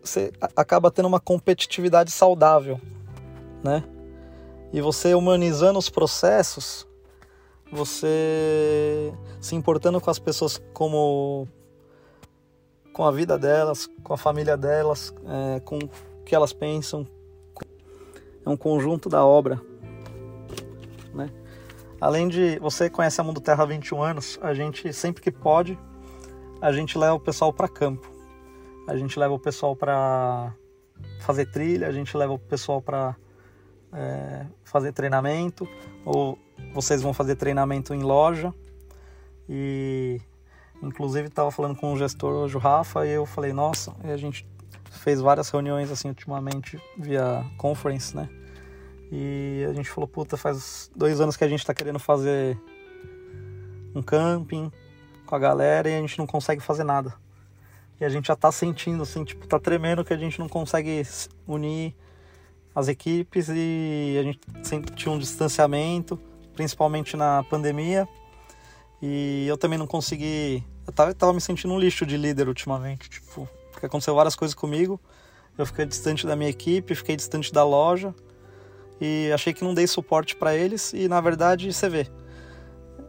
você 0.02 0.32
acaba 0.56 0.90
tendo 0.90 1.06
uma 1.06 1.20
competitividade 1.20 2.10
saudável, 2.10 2.80
né? 3.62 3.84
E 4.72 4.80
você 4.80 5.14
humanizando 5.14 5.78
os 5.78 5.88
processos, 5.88 6.86
você 7.72 9.12
se 9.40 9.54
importando 9.54 10.00
com 10.00 10.10
as 10.10 10.18
pessoas 10.18 10.60
como 10.72 11.46
com 12.92 13.04
a 13.04 13.12
vida 13.12 13.38
delas, 13.38 13.88
com 14.02 14.12
a 14.12 14.16
família 14.16 14.56
delas, 14.56 15.14
é, 15.26 15.60
com 15.60 15.78
o 15.78 16.24
que 16.24 16.34
elas 16.34 16.52
pensam. 16.52 17.06
É 18.44 18.48
um 18.48 18.56
conjunto 18.56 19.08
da 19.08 19.24
obra. 19.24 19.60
Né? 21.14 21.30
Além 22.00 22.28
de 22.28 22.58
você 22.58 22.90
conhece 22.90 23.20
a 23.20 23.24
Mundo 23.24 23.40
Terra 23.40 23.62
há 23.62 23.66
21 23.66 24.02
anos, 24.02 24.38
a 24.42 24.52
gente 24.52 24.92
sempre 24.92 25.22
que 25.22 25.30
pode, 25.30 25.78
a 26.60 26.72
gente 26.72 26.98
leva 26.98 27.14
o 27.14 27.20
pessoal 27.20 27.52
para 27.52 27.68
campo. 27.68 28.10
A 28.88 28.96
gente 28.96 29.18
leva 29.18 29.32
o 29.32 29.38
pessoal 29.38 29.76
para 29.76 30.52
fazer 31.20 31.46
trilha, 31.46 31.86
a 31.86 31.92
gente 31.92 32.16
leva 32.16 32.32
o 32.32 32.38
pessoal 32.38 32.82
para 32.82 33.16
é, 33.92 34.46
fazer 34.64 34.92
treinamento 34.92 35.68
ou 36.04 36.38
vocês 36.72 37.02
vão 37.02 37.12
fazer 37.12 37.36
treinamento 37.36 37.94
em 37.94 38.02
loja 38.02 38.54
e 39.48 40.20
inclusive 40.82 41.28
estava 41.28 41.50
falando 41.50 41.76
com 41.76 41.92
o 41.92 41.98
gestor 41.98 42.32
hoje, 42.32 42.56
o 42.56 42.60
Rafa, 42.60 43.06
e 43.06 43.10
eu 43.10 43.26
falei, 43.26 43.52
nossa, 43.52 43.94
e 44.04 44.10
a 44.10 44.16
gente 44.16 44.46
fez 44.90 45.20
várias 45.20 45.50
reuniões 45.50 45.90
assim 45.90 46.08
ultimamente 46.08 46.80
via 46.96 47.44
conference, 47.56 48.16
né? 48.16 48.28
E 49.12 49.66
a 49.68 49.72
gente 49.72 49.90
falou, 49.90 50.06
puta, 50.06 50.36
faz 50.36 50.90
dois 50.94 51.20
anos 51.20 51.36
que 51.36 51.44
a 51.44 51.48
gente 51.48 51.60
está 51.60 51.74
querendo 51.74 51.98
fazer 51.98 52.56
um 53.94 54.02
camping 54.02 54.70
com 55.26 55.34
a 55.34 55.38
galera 55.38 55.88
e 55.88 55.96
a 55.96 56.00
gente 56.00 56.18
não 56.18 56.26
consegue 56.26 56.60
fazer 56.60 56.84
nada. 56.84 57.12
E 58.00 58.04
a 58.04 58.08
gente 58.08 58.28
já 58.28 58.36
tá 58.36 58.50
sentindo 58.50 59.02
assim, 59.02 59.24
tipo, 59.24 59.46
tá 59.46 59.58
tremendo 59.58 60.04
que 60.04 60.14
a 60.14 60.16
gente 60.16 60.38
não 60.38 60.48
consegue 60.48 61.02
unir 61.46 61.94
as 62.74 62.88
equipes 62.88 63.48
e 63.48 64.16
a 64.18 64.22
gente 64.22 64.40
sentiu 64.62 65.12
um 65.12 65.18
distanciamento 65.18 66.18
principalmente 66.60 67.16
na 67.16 67.42
pandemia. 67.44 68.06
E 69.00 69.46
eu 69.48 69.56
também 69.56 69.78
não 69.78 69.86
consegui. 69.86 70.62
Eu 70.86 70.92
tava, 70.92 71.14
tava 71.14 71.32
me 71.32 71.40
sentindo 71.40 71.72
um 71.72 71.78
lixo 71.78 72.04
de 72.04 72.18
líder 72.18 72.48
ultimamente, 72.48 73.08
tipo, 73.08 73.48
porque 73.72 73.86
aconteceu 73.86 74.14
várias 74.14 74.36
coisas 74.36 74.54
comigo. 74.54 75.00
Eu 75.56 75.64
fiquei 75.64 75.86
distante 75.86 76.26
da 76.26 76.36
minha 76.36 76.50
equipe, 76.50 76.94
fiquei 76.94 77.16
distante 77.16 77.52
da 77.52 77.64
loja 77.64 78.14
e 79.00 79.30
achei 79.32 79.54
que 79.54 79.64
não 79.64 79.72
dei 79.72 79.86
suporte 79.86 80.36
para 80.36 80.54
eles. 80.54 80.92
E 80.92 81.08
na 81.08 81.20
verdade, 81.20 81.72
você 81.72 81.88
vê, 81.88 82.06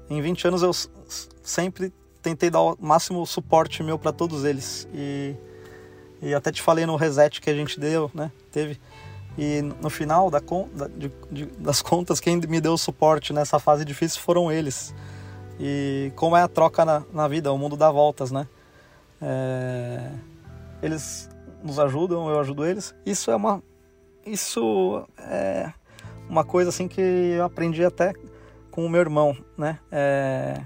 em 0.09 0.21
20 0.21 0.47
anos 0.47 0.63
eu 0.63 0.71
sempre 1.43 1.91
tentei 2.21 2.49
dar 2.49 2.61
o 2.61 2.77
máximo 2.79 3.25
suporte 3.25 3.83
meu 3.83 3.99
para 3.99 4.13
todos 4.13 4.45
eles. 4.45 4.87
E, 4.93 5.35
e 6.21 6.33
até 6.33 6.53
te 6.53 6.61
falei 6.61 6.85
no 6.85 6.95
reset 6.95 7.41
que 7.41 7.49
a 7.49 7.53
gente 7.53 7.77
deu, 7.77 8.09
né? 8.13 8.31
Teve 8.49 8.79
e 9.37 9.61
no 9.61 9.89
final 9.89 10.29
da, 10.29 10.39
da, 10.39 10.87
de, 10.87 11.11
de, 11.31 11.45
das 11.57 11.81
contas, 11.81 12.19
quem 12.19 12.37
me 12.37 12.59
deu 12.59 12.77
suporte 12.77 13.31
nessa 13.33 13.59
fase 13.59 13.85
difícil 13.85 14.21
foram 14.21 14.51
eles. 14.51 14.93
E 15.59 16.11
como 16.15 16.35
é 16.35 16.41
a 16.41 16.47
troca 16.47 16.83
na, 16.83 17.03
na 17.13 17.27
vida, 17.27 17.51
o 17.51 17.57
mundo 17.57 17.77
dá 17.77 17.89
voltas, 17.91 18.31
né? 18.31 18.47
É, 19.21 20.11
eles 20.81 21.29
nos 21.63 21.79
ajudam, 21.79 22.29
eu 22.29 22.39
ajudo 22.39 22.65
eles. 22.65 22.93
Isso 23.05 23.31
é 23.31 23.35
uma, 23.35 23.63
isso 24.25 25.05
é 25.19 25.71
uma 26.27 26.43
coisa 26.43 26.69
assim 26.69 26.87
que 26.87 27.01
eu 27.01 27.43
aprendi 27.43 27.85
até 27.85 28.13
com 28.71 28.85
o 28.85 28.89
meu 28.89 29.01
irmão, 29.01 29.35
né? 29.57 29.79
É... 29.91 30.61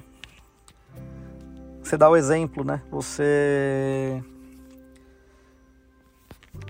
Você 1.82 1.98
dá 1.98 2.10
o 2.10 2.16
exemplo, 2.16 2.64
né? 2.64 2.82
Você 2.90 4.24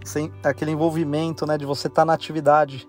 sem 0.06 0.32
aquele 0.44 0.72
envolvimento, 0.72 1.46
né, 1.46 1.58
de 1.58 1.66
você 1.66 1.88
estar 1.88 2.04
tá 2.04 2.06
na 2.06 2.14
atividade, 2.14 2.88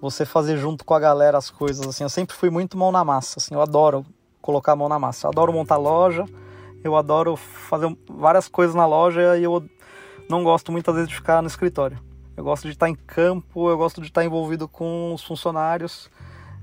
você 0.00 0.24
fazer 0.24 0.56
junto 0.58 0.84
com 0.84 0.94
a 0.94 1.00
galera 1.00 1.38
as 1.38 1.50
coisas 1.50 1.84
assim. 1.86 2.04
Eu 2.04 2.10
sempre 2.10 2.36
fui 2.36 2.50
muito 2.50 2.76
mão 2.76 2.92
na 2.92 3.04
massa, 3.04 3.38
assim. 3.38 3.54
Eu 3.54 3.60
adoro 3.60 4.06
colocar 4.40 4.72
a 4.72 4.76
mão 4.76 4.88
na 4.88 4.98
massa. 4.98 5.26
Eu 5.26 5.30
adoro 5.30 5.52
montar 5.52 5.76
loja, 5.76 6.24
eu 6.84 6.94
adoro 6.94 7.36
fazer 7.36 7.96
várias 8.08 8.46
coisas 8.46 8.74
na 8.74 8.86
loja 8.86 9.36
e 9.36 9.42
eu 9.42 9.64
não 10.28 10.44
gosto 10.44 10.70
muitas 10.70 10.94
vezes 10.94 11.08
de 11.08 11.14
ficar 11.16 11.42
no 11.42 11.48
escritório. 11.48 11.98
Eu 12.36 12.44
gosto 12.44 12.64
de 12.64 12.74
estar 12.74 12.88
em 12.88 12.94
campo, 12.94 13.68
eu 13.68 13.76
gosto 13.76 14.00
de 14.00 14.06
estar 14.06 14.24
envolvido 14.24 14.68
com 14.68 15.12
os 15.12 15.24
funcionários 15.24 16.08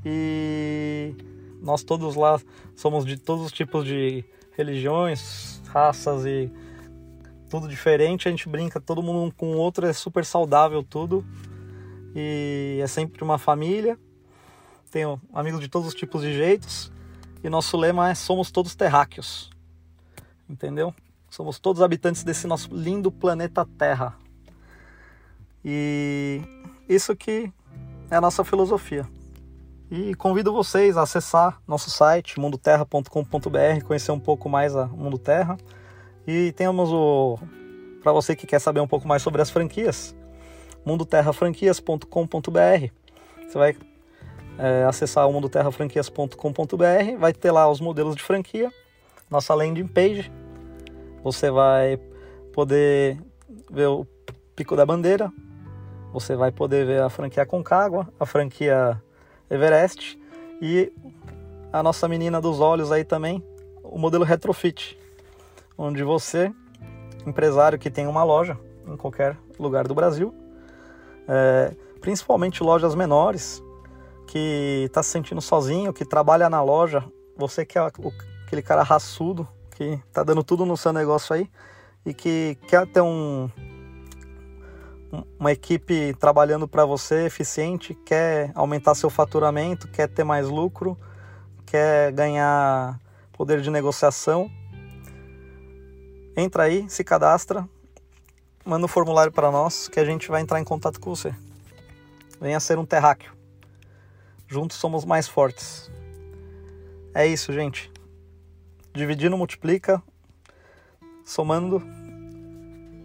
e 0.05 1.13
nós 1.61 1.83
todos 1.83 2.15
lá 2.15 2.39
somos 2.75 3.05
de 3.05 3.17
todos 3.17 3.45
os 3.45 3.51
tipos 3.51 3.83
de 3.83 4.23
religiões, 4.55 5.61
raças 5.67 6.25
e 6.25 6.49
tudo 7.49 7.67
diferente. 7.67 8.27
A 8.27 8.31
gente 8.31 8.47
brinca 8.49 8.79
todo 8.79 9.01
mundo 9.03 9.23
um 9.23 9.31
com 9.31 9.53
o 9.53 9.57
outro, 9.57 9.85
é 9.85 9.93
super 9.93 10.25
saudável 10.25 10.83
tudo 10.83 11.25
e 12.15 12.79
é 12.81 12.87
sempre 12.87 13.23
uma 13.23 13.37
família. 13.37 13.97
Tenho 14.91 15.21
amigos 15.33 15.59
de 15.59 15.67
todos 15.67 15.87
os 15.87 15.93
tipos 15.93 16.21
de 16.21 16.33
jeitos 16.33 16.91
e 17.43 17.49
nosso 17.49 17.77
lema 17.77 18.09
é 18.09 18.15
somos 18.15 18.51
todos 18.51 18.75
terráqueos. 18.75 19.49
Entendeu? 20.49 20.93
Somos 21.29 21.59
todos 21.59 21.81
habitantes 21.81 22.23
desse 22.23 22.47
nosso 22.47 22.73
lindo 22.73 23.11
planeta 23.11 23.67
Terra. 23.77 24.15
E 25.63 26.41
isso 26.87 27.15
que 27.15 27.51
é 28.09 28.15
a 28.15 28.21
nossa 28.21 28.43
filosofia. 28.43 29.05
E 29.89 30.15
convido 30.15 30.53
vocês 30.53 30.97
a 30.97 31.03
acessar 31.03 31.61
nosso 31.67 31.89
site 31.89 32.39
mundoterra.com.br, 32.39 33.83
conhecer 33.85 34.11
um 34.11 34.19
pouco 34.19 34.47
mais 34.47 34.75
a 34.75 34.85
Mundo 34.87 35.17
Terra. 35.17 35.57
E 36.27 36.51
temos 36.53 36.91
o 36.91 37.37
para 38.01 38.11
você 38.11 38.35
que 38.35 38.45
quer 38.45 38.59
saber 38.59 38.81
um 38.81 38.87
pouco 38.87 39.07
mais 39.07 39.23
sobre 39.23 39.41
as 39.41 39.49
franquias, 39.49 40.13
mundoterrafranquias.com.br. 40.85 42.91
Você 43.47 43.57
vai 43.57 43.75
é, 44.59 44.83
acessar 44.83 45.27
o 45.27 45.33
mundoterrafranquias.com.br, 45.33 47.17
vai 47.17 47.33
ter 47.33 47.51
lá 47.51 47.67
os 47.67 47.81
modelos 47.81 48.15
de 48.15 48.21
franquia, 48.21 48.71
nossa 49.29 49.55
landing 49.55 49.87
page. 49.87 50.31
Você 51.23 51.49
vai 51.49 51.97
poder 52.53 53.19
ver 53.71 53.87
o 53.87 54.05
Pico 54.55 54.75
da 54.75 54.85
Bandeira, 54.85 55.33
você 56.13 56.35
vai 56.35 56.51
poder 56.51 56.85
ver 56.85 57.01
a 57.01 57.09
franquia 57.09 57.43
Concagua, 57.43 58.07
a 58.19 58.25
franquia 58.25 59.01
Everest 59.49 60.19
e 60.61 60.93
a 61.73 61.81
nossa 61.81 62.07
menina 62.07 62.39
dos 62.39 62.59
olhos 62.59 62.91
aí 62.91 63.03
também, 63.03 63.43
o 63.83 63.97
modelo 63.97 64.23
Retrofit, 64.23 64.95
onde 65.77 66.03
você, 66.03 66.51
empresário 67.25 67.77
que 67.77 67.89
tem 67.89 68.07
uma 68.07 68.23
loja 68.23 68.57
em 68.87 68.95
qualquer 68.95 69.37
lugar 69.59 69.87
do 69.87 69.95
Brasil, 69.95 70.33
é, 71.27 71.75
principalmente 71.99 72.63
lojas 72.63 72.95
menores, 72.95 73.63
que 74.27 74.83
está 74.85 75.03
se 75.03 75.09
sentindo 75.09 75.41
sozinho, 75.41 75.93
que 75.93 76.05
trabalha 76.05 76.49
na 76.49 76.61
loja, 76.61 77.03
você 77.37 77.65
que 77.65 77.77
é 77.77 77.81
aquele 77.81 78.61
cara 78.61 78.83
raçudo, 78.83 79.47
que 79.71 79.99
está 80.07 80.23
dando 80.23 80.43
tudo 80.43 80.65
no 80.65 80.77
seu 80.77 80.93
negócio 80.93 81.35
aí 81.35 81.49
e 82.05 82.13
que 82.13 82.57
quer 82.67 82.87
ter 82.87 83.01
um, 83.01 83.49
uma 85.39 85.51
equipe 85.51 86.13
trabalhando 86.19 86.67
para 86.67 86.85
você, 86.85 87.25
eficiente, 87.25 87.93
quer 88.05 88.51
aumentar 88.55 88.95
seu 88.95 89.09
faturamento, 89.09 89.87
quer 89.87 90.07
ter 90.07 90.23
mais 90.23 90.47
lucro, 90.47 90.97
quer 91.65 92.11
ganhar 92.11 92.99
poder 93.33 93.61
de 93.61 93.69
negociação, 93.69 94.49
entra 96.35 96.63
aí, 96.63 96.89
se 96.89 97.03
cadastra, 97.03 97.67
manda 98.65 98.85
um 98.85 98.89
formulário 98.89 99.31
para 99.31 99.51
nós 99.51 99.87
que 99.87 99.99
a 99.99 100.05
gente 100.05 100.27
vai 100.29 100.41
entrar 100.41 100.59
em 100.59 100.63
contato 100.63 100.99
com 100.99 101.15
você. 101.15 101.33
Venha 102.39 102.59
ser 102.59 102.77
um 102.77 102.85
terráqueo. 102.85 103.33
Juntos 104.47 104.77
somos 104.77 105.05
mais 105.05 105.27
fortes. 105.27 105.89
É 107.13 107.25
isso, 107.25 107.53
gente. 107.53 107.91
Dividindo 108.93 109.37
multiplica, 109.37 110.01
somando 111.23 111.81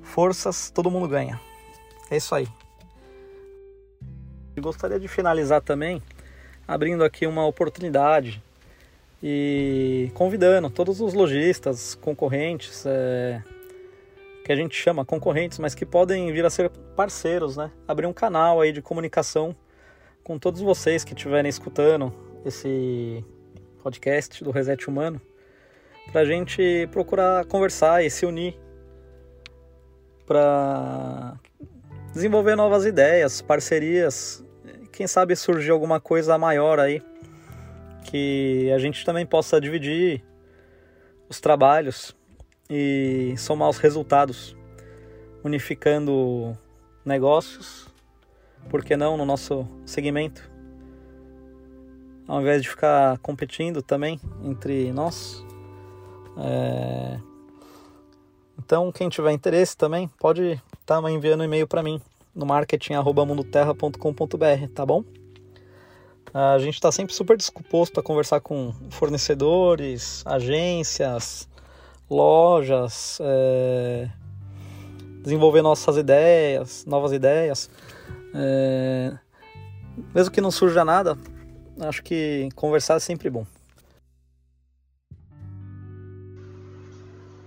forças, 0.02 0.70
todo 0.70 0.90
mundo 0.90 1.08
ganha. 1.08 1.40
É 2.10 2.16
isso 2.16 2.34
aí. 2.34 2.48
Eu 4.56 4.62
gostaria 4.62 4.98
de 4.98 5.06
finalizar 5.06 5.62
também 5.62 6.02
abrindo 6.66 7.04
aqui 7.04 7.26
uma 7.26 7.46
oportunidade 7.46 8.42
e 9.22 10.10
convidando 10.14 10.70
todos 10.70 11.00
os 11.00 11.12
lojistas, 11.12 11.94
concorrentes, 11.94 12.84
é, 12.86 13.42
que 14.44 14.52
a 14.52 14.56
gente 14.56 14.74
chama 14.74 15.04
concorrentes, 15.04 15.58
mas 15.58 15.74
que 15.74 15.84
podem 15.84 16.32
vir 16.32 16.44
a 16.44 16.50
ser 16.50 16.70
parceiros, 16.96 17.56
né? 17.56 17.70
Abrir 17.86 18.06
um 18.06 18.12
canal 18.12 18.60
aí 18.60 18.72
de 18.72 18.80
comunicação 18.80 19.54
com 20.24 20.38
todos 20.38 20.60
vocês 20.60 21.04
que 21.04 21.12
estiverem 21.12 21.48
escutando 21.48 22.12
esse 22.44 23.24
podcast 23.82 24.42
do 24.42 24.50
Reset 24.50 24.88
Humano, 24.88 25.20
para 26.10 26.22
a 26.22 26.24
gente 26.24 26.88
procurar 26.90 27.44
conversar 27.44 28.04
e 28.04 28.10
se 28.10 28.24
unir 28.24 28.58
para 30.26 31.38
desenvolver 32.12 32.56
novas 32.56 32.86
ideias, 32.86 33.42
parcerias, 33.42 34.44
quem 34.92 35.06
sabe 35.06 35.36
surgir 35.36 35.70
alguma 35.70 36.00
coisa 36.00 36.36
maior 36.38 36.78
aí 36.78 37.02
que 38.04 38.70
a 38.74 38.78
gente 38.78 39.04
também 39.04 39.26
possa 39.26 39.60
dividir 39.60 40.24
os 41.28 41.40
trabalhos 41.40 42.16
e 42.68 43.34
somar 43.36 43.68
os 43.68 43.78
resultados, 43.78 44.56
unificando 45.42 46.56
negócios, 47.04 47.88
por 48.68 48.84
que 48.84 48.96
não 48.96 49.16
no 49.16 49.24
nosso 49.24 49.66
segmento, 49.84 50.48
ao 52.28 52.40
invés 52.40 52.62
de 52.62 52.68
ficar 52.68 53.18
competindo 53.18 53.82
também 53.82 54.20
entre 54.44 54.92
nós. 54.92 55.44
É... 56.36 57.18
Então, 58.58 58.92
quem 58.92 59.08
tiver 59.08 59.32
interesse 59.32 59.76
também 59.76 60.06
pode 60.18 60.60
estar 60.80 61.02
tá 61.02 61.10
enviando 61.10 61.40
um 61.40 61.44
e-mail 61.44 61.66
para 61.66 61.82
mim 61.82 62.00
no 62.34 62.46
marketing@mundoterra.com.br, 62.46 64.68
tá 64.74 64.86
bom? 64.86 65.04
A 66.32 66.58
gente 66.58 66.74
está 66.74 66.92
sempre 66.92 67.12
super 67.12 67.36
disposto 67.36 67.98
a 67.98 68.02
conversar 68.02 68.40
com 68.40 68.72
fornecedores, 68.90 70.22
agências, 70.24 71.48
lojas, 72.08 73.18
é... 73.20 74.08
desenvolver 75.22 75.60
nossas 75.60 75.96
ideias, 75.96 76.84
novas 76.86 77.12
ideias. 77.12 77.68
É... 78.32 79.12
Mesmo 80.14 80.30
que 80.30 80.40
não 80.40 80.52
surja 80.52 80.84
nada, 80.84 81.18
acho 81.80 82.02
que 82.02 82.48
conversar 82.54 82.96
é 82.96 83.00
sempre 83.00 83.28
bom. 83.28 83.44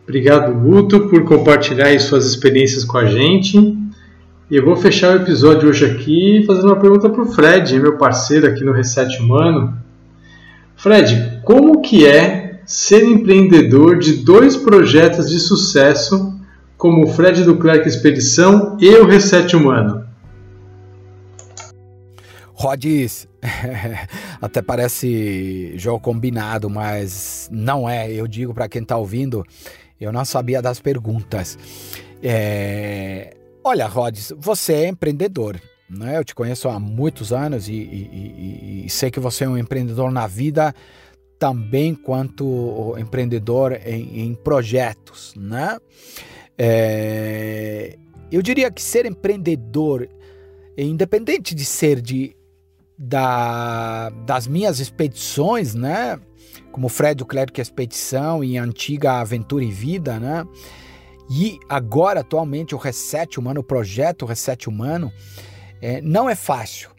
Obrigado, 0.03 0.53
Guto, 0.53 1.07
por 1.07 1.23
compartilhar 1.23 1.97
suas 1.99 2.25
experiências 2.25 2.83
com 2.83 2.97
a 2.97 3.05
gente. 3.05 3.57
E 4.51 4.57
eu 4.57 4.65
vou 4.65 4.75
fechar 4.75 5.15
o 5.15 5.21
episódio 5.21 5.69
hoje 5.69 5.85
aqui 5.85 6.43
fazendo 6.45 6.67
uma 6.67 6.79
pergunta 6.79 7.09
para 7.09 7.21
o 7.21 7.25
Fred, 7.25 7.79
meu 7.79 7.97
parceiro 7.97 8.45
aqui 8.45 8.63
no 8.63 8.73
Reset 8.73 9.17
Humano. 9.21 9.77
Fred, 10.75 11.39
como 11.45 11.81
que 11.81 12.05
é 12.05 12.59
ser 12.65 13.05
empreendedor 13.05 13.97
de 13.97 14.13
dois 14.17 14.57
projetos 14.57 15.29
de 15.29 15.39
sucesso 15.39 16.37
como 16.77 17.05
o 17.05 17.07
Fred 17.07 17.43
do 17.43 17.57
Clerc 17.57 17.87
Expedição 17.87 18.77
e 18.81 18.89
o 18.89 19.05
Reset 19.05 19.55
Humano? 19.55 20.05
Rods, 22.53 23.27
até 24.41 24.61
parece 24.61 25.73
jogo 25.77 26.01
combinado, 26.01 26.69
mas 26.69 27.49
não 27.49 27.89
é. 27.89 28.11
Eu 28.11 28.27
digo 28.27 28.53
para 28.53 28.67
quem 28.67 28.81
está 28.81 28.97
ouvindo, 28.97 29.45
eu 29.99 30.11
não 30.11 30.25
sabia 30.25 30.61
das 30.61 30.81
perguntas. 30.81 31.57
É... 32.21 33.37
Olha, 33.63 33.87
Rods, 33.87 34.33
você 34.37 34.73
é 34.73 34.87
empreendedor. 34.87 35.59
Né? 35.89 36.17
Eu 36.17 36.23
te 36.23 36.33
conheço 36.33 36.67
há 36.69 36.79
muitos 36.79 37.31
anos 37.31 37.67
e, 37.67 37.73
e, 37.73 38.83
e, 38.83 38.85
e 38.85 38.89
sei 38.89 39.11
que 39.11 39.19
você 39.19 39.43
é 39.43 39.49
um 39.49 39.57
empreendedor 39.57 40.11
na 40.11 40.27
vida 40.27 40.73
também 41.37 41.93
quanto 41.93 42.95
empreendedor 42.97 43.73
em, 43.85 44.21
em 44.21 44.33
projetos, 44.33 45.33
né? 45.35 45.77
É, 46.57 47.97
eu 48.31 48.41
diria 48.41 48.71
que 48.71 48.81
ser 48.81 49.05
empreendedor, 49.05 50.07
independente 50.77 51.53
de 51.53 51.65
ser 51.65 51.99
de 51.99 52.33
da, 52.97 54.09
das 54.25 54.47
minhas 54.47 54.79
expedições, 54.79 55.75
né? 55.75 56.17
como 56.73 56.89
Fred 56.89 57.15
do 57.15 57.25
Clérigo 57.25 57.61
Expedição 57.61 58.43
e 58.43 58.57
Antiga 58.57 59.13
Aventura 59.13 59.63
e 59.63 59.71
Vida, 59.71 60.19
né? 60.19 60.43
E 61.29 61.59
agora, 61.67 62.21
atualmente, 62.21 62.75
o 62.75 62.77
Reset 62.77 63.39
Humano, 63.39 63.61
o 63.61 63.63
projeto 63.63 64.25
Reset 64.25 64.67
Humano, 64.67 65.11
É, 65.85 65.99
não 65.99 66.29
é 66.29 66.35
fácil, 66.35 66.89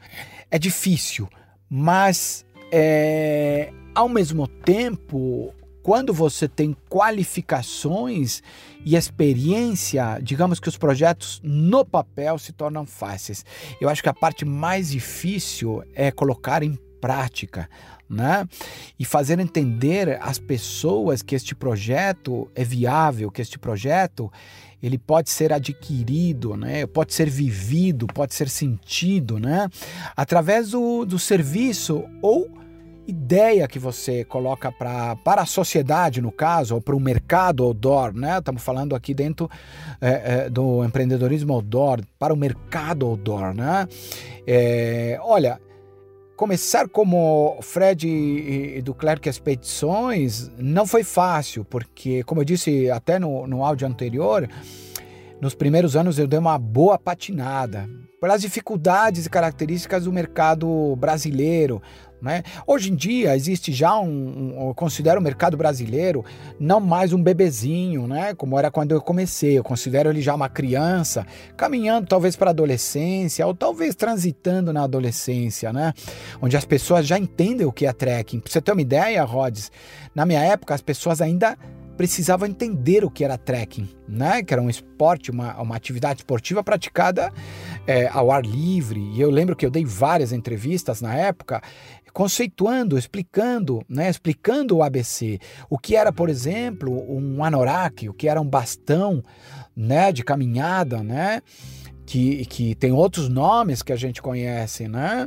é 0.51 0.59
difícil, 0.59 1.26
mas 1.70 2.44
é, 2.70 3.72
ao 3.94 4.10
mesmo 4.10 4.46
tempo, 4.46 5.55
quando 5.82 6.12
você 6.12 6.46
tem 6.46 6.76
qualificações 6.90 8.42
e 8.84 8.94
experiência, 8.94 10.18
digamos 10.22 10.60
que 10.60 10.68
os 10.68 10.76
projetos 10.76 11.40
no 11.42 11.82
papel 11.82 12.38
se 12.38 12.52
tornam 12.52 12.84
fáceis. 12.84 13.42
Eu 13.80 13.88
acho 13.88 14.02
que 14.02 14.10
a 14.10 14.14
parte 14.14 14.44
mais 14.44 14.90
difícil 14.90 15.82
é 15.94 16.10
colocar 16.10 16.62
em 16.62 16.78
prática. 17.01 17.70
Né? 18.15 18.49
E 18.99 19.05
fazer 19.05 19.39
entender 19.41 20.19
às 20.23 20.39
pessoas 20.39 21.20
que 21.20 21.35
este 21.35 21.55
projeto 21.55 22.49
é 22.55 22.65
viável, 22.65 23.31
que 23.31 23.43
este 23.43 23.59
projeto 23.59 24.32
ele 24.82 24.99
pode 24.99 25.31
ser 25.31 25.53
adquirido, 25.53 26.57
né? 26.57 26.86
pode 26.86 27.15
ser 27.15 27.28
vivido, 27.28 28.07
pode 28.07 28.35
ser 28.35 28.49
sentido 28.49 29.39
né? 29.39 29.69
através 30.16 30.70
do, 30.70 31.05
do 31.05 31.19
serviço 31.19 32.05
ou 32.23 32.65
ideia 33.07 33.69
que 33.69 33.78
você 33.78 34.24
coloca 34.24 34.73
pra, 34.73 35.16
para 35.16 35.43
a 35.43 35.47
sociedade, 35.47 36.20
no 36.20 36.32
caso, 36.32 36.74
ou 36.74 36.81
para 36.81 36.97
o 36.97 37.01
mercado 37.01 37.62
outdoor, 37.62 38.15
né? 38.15 38.39
Estamos 38.39 38.62
falando 38.62 38.95
aqui 38.95 39.12
dentro 39.12 39.51
é, 40.01 40.45
é, 40.47 40.51
do 40.51 40.85
empreendedorismo 40.85 41.53
outdoor, 41.53 42.01
para 42.19 42.32
o 42.32 42.36
mercado 42.36 43.07
outdoor, 43.07 43.55
né? 43.55 43.86
É, 44.47 45.19
olha, 45.23 45.61
começar 46.36 46.89
como 46.89 47.59
Fred 47.62 48.81
Duclerc 48.82 49.28
Expedições 49.28 50.51
não 50.59 50.86
foi 50.86 51.02
fácil, 51.02 51.65
porque, 51.65 52.23
como 52.24 52.40
eu 52.40 52.44
disse 52.44 52.90
até 52.90 53.19
no, 53.19 53.47
no 53.47 53.65
áudio 53.65 53.86
anterior, 53.86 54.48
nos 55.40 55.55
primeiros 55.55 55.97
anos 55.97 56.19
eu 56.19 56.27
dei 56.27 56.39
uma 56.39 56.59
boa 56.59 56.98
patinada. 56.98 57.89
Pelas 58.20 58.40
dificuldades 58.40 59.27
e 59.27 59.31
características 59.31 60.05
do 60.05 60.12
mercado 60.12 60.97
brasileiro, 60.97 61.82
né? 62.24 62.42
Hoje 62.66 62.90
em 62.90 62.96
dia 62.96 63.36
existe 63.36 63.70
já 63.70 63.98
um, 63.98 64.09
um, 64.09 64.68
eu 64.68 64.74
considero 64.74 65.20
o 65.20 65.22
mercado 65.22 65.59
brasileiro 65.59 66.24
não 66.59 66.80
mais 66.80 67.12
um 67.12 67.22
bebezinho, 67.22 68.06
né? 68.06 68.34
como 68.34 68.59
era 68.59 68.70
quando 68.70 68.92
eu 68.92 69.01
comecei. 69.01 69.59
Eu 69.59 69.62
considero 69.62 70.09
ele 70.09 70.22
já 70.22 70.34
uma 70.34 70.48
criança, 70.48 71.26
caminhando 71.55 72.06
talvez 72.09 72.34
para 72.34 72.48
a 72.48 72.52
adolescência, 72.52 73.46
ou 73.46 73.55
talvez 73.55 73.94
transitando 73.94 74.72
na 74.72 74.84
adolescência, 74.84 75.70
né? 75.70 75.92
onde 76.40 76.56
as 76.56 76.64
pessoas 76.64 77.06
já 77.06 77.18
entendem 77.18 77.66
o 77.66 77.72
que 77.72 77.86
é 77.86 77.92
trekking. 77.92 78.40
Para 78.40 78.51
você 78.51 78.60
ter 78.62 78.72
uma 78.72 78.80
ideia, 78.80 79.22
Rods, 79.22 79.70
na 80.14 80.24
minha 80.24 80.40
época 80.40 80.74
as 80.74 80.80
pessoas 80.80 81.20
ainda 81.20 81.59
precisavam 81.96 82.48
entender 82.48 83.05
o 83.05 83.10
que 83.10 83.24
era 83.24 83.38
trekking, 83.38 83.88
né? 84.09 84.42
que 84.42 84.52
era 84.52 84.62
um 84.62 84.70
esporte, 84.70 85.30
uma, 85.30 85.60
uma 85.60 85.76
atividade 85.76 86.20
esportiva 86.20 86.64
praticada 86.64 87.32
é, 87.86 88.09
ao 88.09 88.30
ar 88.30 88.44
livre. 88.44 89.01
E 89.14 89.20
eu 89.20 89.30
lembro 89.30 89.55
que 89.55 89.64
eu 89.64 89.70
dei 89.70 89.84
várias 89.84 90.32
entrevistas 90.32 91.01
na 91.01 91.14
época 91.14 91.62
conceituando, 92.15 92.97
explicando, 92.97 93.85
né, 93.89 94.09
explicando 94.09 94.77
o 94.77 94.82
ABC. 94.85 95.41
O 95.69 95.77
que 95.77 95.97
era, 95.97 96.12
por 96.12 96.31
exemplo, 96.31 96.93
um 97.12 97.43
anorak, 97.43 98.09
o 98.09 98.15
que 98.15 98.28
era 98.28 98.41
um 98.41 98.49
bastão 98.49 99.23
né, 99.77 100.12
de 100.12 100.23
caminhada, 100.23 101.03
né? 101.03 101.43
Que, 102.07 102.45
que, 102.45 102.74
tem 102.74 102.93
outros 102.93 103.31
nomes 103.31 103.82
que 103.82 103.91
a 103.91 103.97
gente 103.97 104.20
conhece, 104.20 104.86
né? 104.86 105.27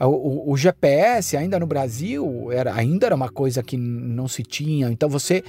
O, 0.00 0.52
o, 0.52 0.56
GPS 0.56 1.36
ainda 1.36 1.60
no 1.60 1.66
Brasil 1.66 2.50
era, 2.50 2.74
ainda 2.74 3.06
era 3.06 3.14
uma 3.14 3.28
coisa 3.28 3.62
que 3.62 3.76
não 3.76 4.26
se 4.26 4.42
tinha. 4.42 4.88
Então 4.90 5.06
você 5.06 5.44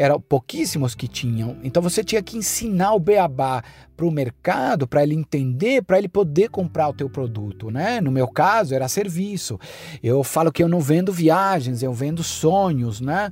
eram 0.00 0.18
pouquíssimos 0.18 0.94
que 0.94 1.06
tinham. 1.06 1.58
Então 1.62 1.82
você 1.82 2.02
tinha 2.02 2.22
que 2.22 2.38
ensinar 2.38 2.94
o 2.94 2.98
beabá 2.98 3.62
para 3.94 4.06
o 4.06 4.10
mercado, 4.10 4.88
para 4.88 5.02
ele 5.02 5.14
entender, 5.14 5.82
para 5.82 5.98
ele 5.98 6.08
poder 6.08 6.48
comprar 6.48 6.88
o 6.88 6.94
teu 6.94 7.10
produto, 7.10 7.70
né? 7.70 8.00
No 8.00 8.10
meu 8.10 8.26
caso 8.26 8.74
era 8.74 8.88
serviço. 8.88 9.60
Eu 10.02 10.24
falo 10.24 10.50
que 10.50 10.62
eu 10.62 10.68
não 10.68 10.80
vendo 10.80 11.12
viagens, 11.12 11.82
eu 11.82 11.92
vendo 11.92 12.24
sonhos, 12.24 12.98
né? 12.98 13.30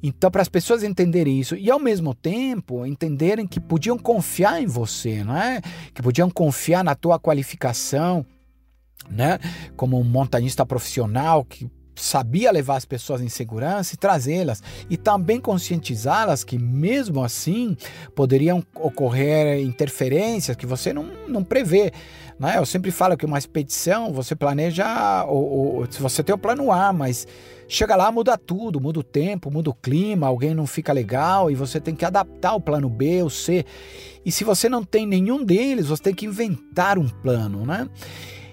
Então, 0.00 0.30
para 0.30 0.42
as 0.42 0.48
pessoas 0.48 0.84
entenderem 0.84 1.40
isso 1.40 1.56
e 1.56 1.68
ao 1.68 1.80
mesmo 1.80 2.14
tempo 2.14 2.86
entenderem 2.86 3.46
que 3.46 3.58
podiam 3.58 3.98
confiar 3.98 4.62
em 4.62 4.66
você, 4.66 5.24
não 5.24 5.36
é? 5.36 5.60
Que 5.92 6.00
podiam 6.00 6.30
confiar 6.30 6.84
na 6.84 6.94
tua 6.94 7.18
qualificação, 7.18 8.24
né? 9.10 9.40
Como 9.76 9.98
um 9.98 10.04
montanhista 10.04 10.64
profissional 10.64 11.44
que 11.44 11.68
sabia 11.94 12.50
levar 12.50 12.76
as 12.76 12.84
pessoas 12.84 13.20
em 13.20 13.28
segurança 13.28 13.94
e 13.94 13.98
trazê-las 13.98 14.62
e 14.88 14.96
também 14.96 15.40
conscientizá-las 15.40 16.44
que 16.44 16.58
mesmo 16.58 17.22
assim 17.22 17.76
poderiam 18.14 18.64
ocorrer 18.74 19.60
interferências 19.60 20.56
que 20.56 20.66
você 20.66 20.92
não, 20.92 21.04
não 21.28 21.44
prevê. 21.44 21.92
Né? 22.38 22.58
Eu 22.58 22.66
sempre 22.66 22.90
falo 22.90 23.16
que 23.16 23.26
uma 23.26 23.38
expedição 23.38 24.12
você 24.12 24.34
planeja, 24.34 25.24
ou, 25.26 25.76
ou, 25.76 25.86
você 26.00 26.22
tem 26.22 26.34
o 26.34 26.38
plano 26.38 26.72
A, 26.72 26.92
mas 26.92 27.26
chega 27.68 27.94
lá 27.94 28.10
muda 28.10 28.36
tudo, 28.36 28.80
muda 28.80 29.00
o 29.00 29.04
tempo, 29.04 29.50
muda 29.50 29.70
o 29.70 29.74
clima, 29.74 30.26
alguém 30.26 30.54
não 30.54 30.66
fica 30.66 30.92
legal 30.92 31.50
e 31.50 31.54
você 31.54 31.80
tem 31.80 31.94
que 31.94 32.04
adaptar 32.04 32.54
o 32.54 32.60
plano 32.60 32.88
B, 32.88 33.22
o 33.22 33.30
C. 33.30 33.64
E 34.24 34.32
se 34.32 34.44
você 34.44 34.68
não 34.68 34.82
tem 34.84 35.06
nenhum 35.06 35.44
deles, 35.44 35.86
você 35.86 36.02
tem 36.02 36.14
que 36.14 36.26
inventar 36.26 36.98
um 36.98 37.08
plano, 37.08 37.64
né? 37.64 37.88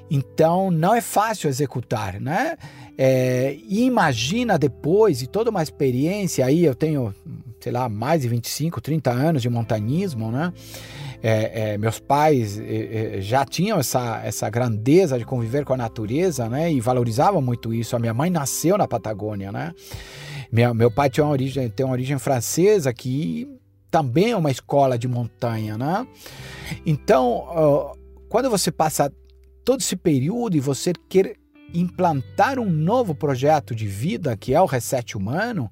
Então 0.09 0.71
não 0.71 0.95
é 0.95 1.01
fácil 1.01 1.49
executar, 1.49 2.19
né? 2.19 2.57
É, 2.97 3.57
imagina 3.69 4.57
depois, 4.57 5.21
e 5.21 5.27
toda 5.27 5.49
uma 5.49 5.63
experiência 5.63 6.45
aí, 6.45 6.65
eu 6.65 6.75
tenho, 6.75 7.13
sei 7.61 7.71
lá, 7.71 7.87
mais 7.87 8.23
de 8.23 8.27
25, 8.27 8.81
30 8.81 9.11
anos 9.11 9.41
de 9.41 9.49
montanismo, 9.49 10.31
né? 10.31 10.51
É, 11.21 11.73
é, 11.73 11.77
meus 11.77 11.99
pais 11.99 12.57
é, 12.59 13.17
é, 13.17 13.21
já 13.21 13.45
tinham 13.45 13.77
essa, 13.77 14.21
essa 14.23 14.49
grandeza 14.49 15.19
de 15.19 15.25
conviver 15.25 15.65
com 15.65 15.73
a 15.73 15.77
natureza, 15.77 16.49
né? 16.49 16.71
E 16.71 16.79
valorizavam 16.79 17.41
muito 17.41 17.73
isso. 17.73 17.95
A 17.95 17.99
minha 17.99 18.13
mãe 18.13 18.29
nasceu 18.29 18.77
na 18.77 18.87
Patagônia, 18.87 19.51
né? 19.51 19.73
Meu, 20.51 20.73
meu 20.73 20.89
pai 20.89 21.09
tinha 21.09 21.25
uma 21.25 21.31
origem, 21.31 21.69
tem 21.69 21.85
uma 21.85 21.93
origem 21.93 22.17
francesa 22.17 22.93
que 22.93 23.47
também 23.91 24.31
é 24.31 24.35
uma 24.35 24.51
escola 24.51 24.97
de 24.97 25.07
montanha, 25.07 25.77
né? 25.77 26.07
Então, 26.85 27.93
quando 28.29 28.49
você 28.49 28.71
passa 28.71 29.11
todo 29.69 29.81
esse 29.81 29.95
período 29.95 30.57
e 30.57 30.59
você 30.59 30.93
quer 31.07 31.35
implantar 31.71 32.57
um 32.57 32.67
novo 32.67 33.13
projeto 33.13 33.75
de 33.75 33.85
vida, 33.85 34.35
que 34.35 34.51
é 34.51 34.59
o 34.59 34.65
Reset 34.65 35.15
Humano, 35.15 35.69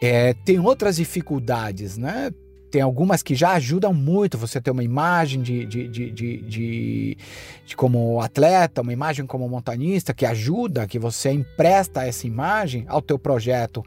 é, 0.00 0.32
tem 0.32 0.60
outras 0.60 0.94
dificuldades, 0.94 1.98
né? 1.98 2.30
Tem 2.70 2.80
algumas 2.80 3.20
que 3.20 3.34
já 3.34 3.54
ajudam 3.54 3.92
muito 3.92 4.38
você 4.38 4.60
ter 4.60 4.70
uma 4.70 4.84
imagem 4.84 5.42
de, 5.42 5.66
de, 5.66 5.88
de, 5.88 6.10
de, 6.12 7.16
de, 7.66 7.76
como 7.76 8.20
atleta, 8.20 8.82
uma 8.82 8.92
imagem 8.92 9.26
como 9.26 9.48
montanista, 9.48 10.14
que 10.14 10.24
ajuda, 10.24 10.86
que 10.86 11.00
você 11.00 11.32
empresta 11.32 12.06
essa 12.06 12.28
imagem 12.28 12.84
ao 12.86 13.02
teu 13.02 13.18
projeto. 13.18 13.84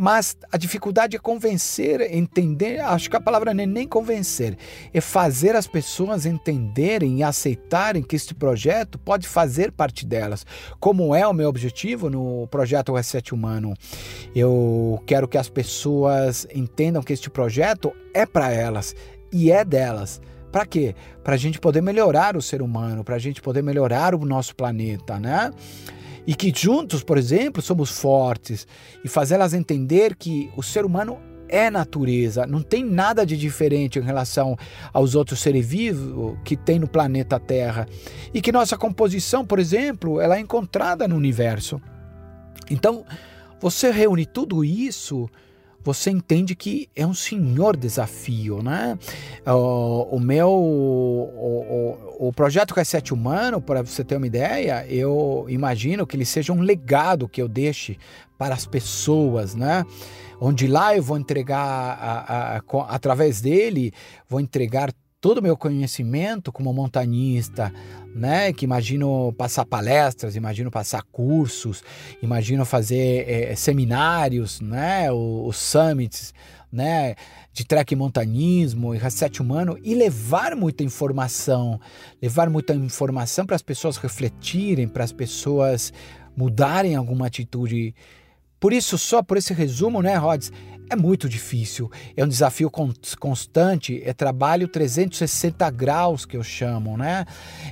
Mas 0.00 0.36
a 0.52 0.56
dificuldade 0.56 1.16
é 1.16 1.18
convencer, 1.18 2.00
entender, 2.14 2.78
acho 2.78 3.10
que 3.10 3.16
a 3.16 3.20
palavra 3.20 3.52
não 3.52 3.64
é 3.64 3.66
nem 3.66 3.84
convencer, 3.84 4.56
é 4.94 5.00
fazer 5.00 5.56
as 5.56 5.66
pessoas 5.66 6.24
entenderem 6.24 7.18
e 7.18 7.22
aceitarem 7.24 8.00
que 8.00 8.14
este 8.14 8.32
projeto 8.32 8.96
pode 8.96 9.26
fazer 9.26 9.72
parte 9.72 10.06
delas. 10.06 10.46
Como 10.78 11.12
é 11.16 11.26
o 11.26 11.34
meu 11.34 11.48
objetivo 11.48 12.08
no 12.08 12.46
projeto 12.46 12.94
Reset 12.94 13.34
Humano. 13.34 13.74
Eu 14.32 15.02
quero 15.04 15.26
que 15.26 15.36
as 15.36 15.48
pessoas 15.48 16.46
entendam 16.54 17.02
que 17.02 17.12
este 17.12 17.28
projeto 17.28 17.92
é 18.14 18.24
para 18.24 18.52
elas 18.52 18.94
e 19.32 19.50
é 19.50 19.64
delas. 19.64 20.20
Para 20.52 20.64
quê? 20.64 20.94
Para 21.24 21.34
a 21.34 21.36
gente 21.36 21.58
poder 21.58 21.82
melhorar 21.82 22.36
o 22.36 22.42
ser 22.42 22.62
humano, 22.62 23.02
para 23.02 23.16
a 23.16 23.18
gente 23.18 23.42
poder 23.42 23.62
melhorar 23.62 24.14
o 24.14 24.24
nosso 24.24 24.54
planeta, 24.54 25.18
né? 25.18 25.50
E 26.28 26.34
que 26.34 26.52
juntos, 26.54 27.02
por 27.02 27.16
exemplo, 27.16 27.62
somos 27.62 27.90
fortes. 27.90 28.66
E 29.02 29.08
fazê-las 29.08 29.54
entender 29.54 30.14
que 30.14 30.50
o 30.54 30.62
ser 30.62 30.84
humano 30.84 31.18
é 31.48 31.70
natureza, 31.70 32.46
não 32.46 32.60
tem 32.60 32.84
nada 32.84 33.24
de 33.24 33.34
diferente 33.34 33.98
em 33.98 34.02
relação 34.02 34.54
aos 34.92 35.14
outros 35.14 35.40
seres 35.40 35.66
vivos 35.66 36.36
que 36.44 36.54
tem 36.54 36.78
no 36.78 36.86
planeta 36.86 37.40
Terra. 37.40 37.88
E 38.34 38.42
que 38.42 38.52
nossa 38.52 38.76
composição, 38.76 39.42
por 39.42 39.58
exemplo, 39.58 40.20
ela 40.20 40.36
é 40.36 40.40
encontrada 40.40 41.08
no 41.08 41.16
universo. 41.16 41.80
Então, 42.70 43.06
você 43.58 43.90
reúne 43.90 44.26
tudo 44.26 44.62
isso 44.62 45.30
você 45.88 46.10
entende 46.10 46.54
que 46.54 46.86
é 46.94 47.06
um 47.06 47.14
senhor 47.14 47.74
desafio, 47.74 48.62
né? 48.62 48.98
O, 49.46 50.16
o 50.16 50.20
meu 50.20 50.50
o, 50.50 51.96
o, 52.18 52.28
o 52.28 52.32
projeto 52.32 52.74
Reset 52.74 53.14
Humano, 53.14 53.58
para 53.58 53.82
você 53.82 54.04
ter 54.04 54.16
uma 54.16 54.26
ideia, 54.26 54.86
eu 54.86 55.46
imagino 55.48 56.06
que 56.06 56.14
ele 56.14 56.26
seja 56.26 56.52
um 56.52 56.60
legado 56.60 57.26
que 57.26 57.40
eu 57.40 57.48
deixe 57.48 57.96
para 58.36 58.54
as 58.54 58.66
pessoas, 58.66 59.54
né? 59.54 59.86
Onde 60.38 60.66
lá 60.66 60.94
eu 60.94 61.02
vou 61.02 61.16
entregar, 61.16 61.58
a, 61.58 62.56
a, 62.56 62.56
a, 62.58 62.94
através 62.94 63.40
dele, 63.40 63.90
vou 64.28 64.40
entregar 64.40 64.92
todo 65.20 65.38
o 65.38 65.42
meu 65.42 65.56
conhecimento 65.56 66.52
como 66.52 66.72
montanista, 66.72 67.72
né, 68.14 68.52
que 68.52 68.64
imagino 68.64 69.32
passar 69.36 69.64
palestras, 69.64 70.36
imagino 70.36 70.70
passar 70.70 71.02
cursos, 71.10 71.82
imagino 72.22 72.64
fazer 72.64 73.28
é, 73.28 73.54
seminários, 73.56 74.60
né, 74.60 75.10
os, 75.10 75.48
os 75.48 75.56
summits, 75.56 76.32
né, 76.70 77.16
de 77.52 77.64
trek 77.64 77.96
montanismo 77.96 78.94
e 78.94 78.98
reset 78.98 79.42
humano 79.42 79.76
e 79.82 79.94
levar 79.94 80.54
muita 80.54 80.84
informação, 80.84 81.80
levar 82.22 82.48
muita 82.48 82.74
informação 82.74 83.44
para 83.44 83.56
as 83.56 83.62
pessoas 83.62 83.96
refletirem, 83.96 84.86
para 84.86 85.02
as 85.02 85.12
pessoas 85.12 85.92
mudarem 86.36 86.94
alguma 86.94 87.26
atitude. 87.26 87.92
Por 88.60 88.72
isso, 88.72 88.96
só 88.96 89.22
por 89.22 89.36
esse 89.36 89.52
resumo, 89.52 90.00
né, 90.00 90.16
Rods, 90.16 90.52
é 90.90 90.96
muito 90.96 91.28
difícil. 91.28 91.90
É 92.16 92.24
um 92.24 92.28
desafio 92.28 92.70
constante, 93.18 94.00
é 94.04 94.12
trabalho 94.12 94.68
360 94.68 95.70
graus 95.70 96.24
que 96.24 96.36
eu 96.36 96.42
chamo, 96.42 96.96
né? 96.96 97.24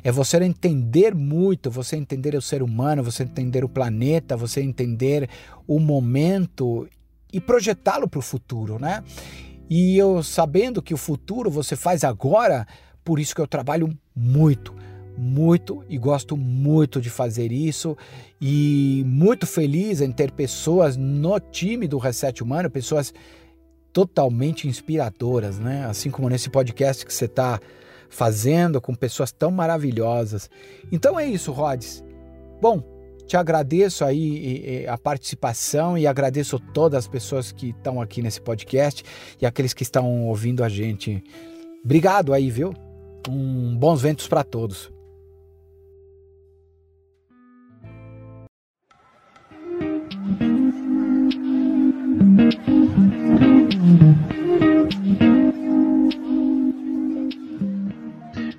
É 0.03 0.13
você 0.13 0.37
entender 0.39 1.15
muito, 1.15 1.71
você 1.71 1.97
entender 1.97 2.35
o 2.35 2.43
ser 2.43 2.63
humano, 2.63 3.03
você 3.03 3.23
entender 3.23 3.65
o 3.65 3.69
planeta, 3.69 4.37
você 4.37 4.61
entender 4.61 5.29
o 5.67 5.79
momento 5.79 6.89
e 7.33 7.41
projetá-lo 7.41 8.09
para 8.09 8.19
o 8.19 8.23
futuro, 8.23 8.79
né? 8.79 9.03
E 9.69 9.97
eu 9.97 10.23
sabendo 10.23 10.81
que 10.81 10.95
o 10.95 10.99
futuro 10.99 11.51
você 11.51 11.75
faz 11.75 12.05
agora, 12.05 12.67
por 13.05 13.19
isso 13.19 13.35
que 13.35 13.41
eu 13.41 13.47
trabalho 13.47 13.97
muito, 14.15 14.75
muito 15.17 15.85
e 15.89 15.97
gosto 15.99 16.37
muito 16.37 17.01
de 17.01 17.11
fazer 17.11 17.53
isso 17.53 17.97
e 18.41 19.03
muito 19.07 19.47
feliz 19.47 20.01
em 20.01 20.13
ter 20.13 20.31
pessoas 20.31 20.97
no 20.97 21.39
time 21.41 21.89
do 21.89 21.99
Reset 21.99 22.43
Humano, 22.43 22.71
pessoas 22.71 23.13
totalmente 23.93 24.69
inspiradoras, 24.69 25.59
né? 25.59 25.87
Assim 25.87 26.11
como 26.11 26.29
nesse 26.29 26.51
podcast 26.51 27.05
que 27.05 27.13
você 27.13 27.25
está 27.25 27.59
fazendo 28.09 28.81
com 28.81 28.95
pessoas 28.95 29.33
tão 29.33 29.51
maravilhosas. 29.51 30.51
Então 30.93 31.19
é 31.19 31.27
isso, 31.27 31.51
Rods. 31.51 32.05
Bom, 32.61 32.83
te 33.27 33.37
agradeço 33.37 34.05
aí 34.05 34.87
a 34.87 34.97
participação 34.97 35.99
e 35.99 36.07
agradeço 36.07 36.61
todas 36.73 36.99
as 36.99 37.09
pessoas 37.09 37.51
que 37.51 37.71
estão 37.71 38.01
aqui 38.01 38.23
nesse 38.23 38.41
podcast 38.41 39.03
e 39.41 39.47
aqueles 39.47 39.75
que 39.75 39.83
estão 39.83 40.27
ouvindo 40.27 40.63
a 40.63 40.69
gente. 40.69 41.25
Obrigado 41.85 42.33
aí, 42.33 42.51
viu? 42.51 42.73
Um 43.29 43.77
bons 43.77 44.01
ventos 44.01 44.29
para 44.29 44.45
todos. 44.45 44.96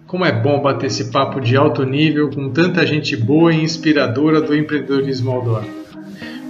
Como 0.07 0.23
é 0.23 0.31
bom 0.31 0.61
bater 0.61 0.85
esse 0.85 1.11
papo 1.11 1.41
de 1.41 1.57
alto 1.57 1.83
nível 1.83 2.29
com 2.29 2.49
tanta 2.49 2.87
gente 2.87 3.13
boa 3.17 3.53
e 3.53 3.61
inspiradora 3.61 4.39
do 4.39 4.55
empreendedorismo 4.55 5.29
outdoor. 5.29 5.65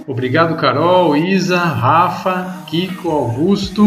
Obrigado, 0.06 0.56
Carol, 0.56 1.16
Isa, 1.16 1.58
Rafa, 1.58 2.64
Kiko, 2.68 3.10
Augusto, 3.10 3.84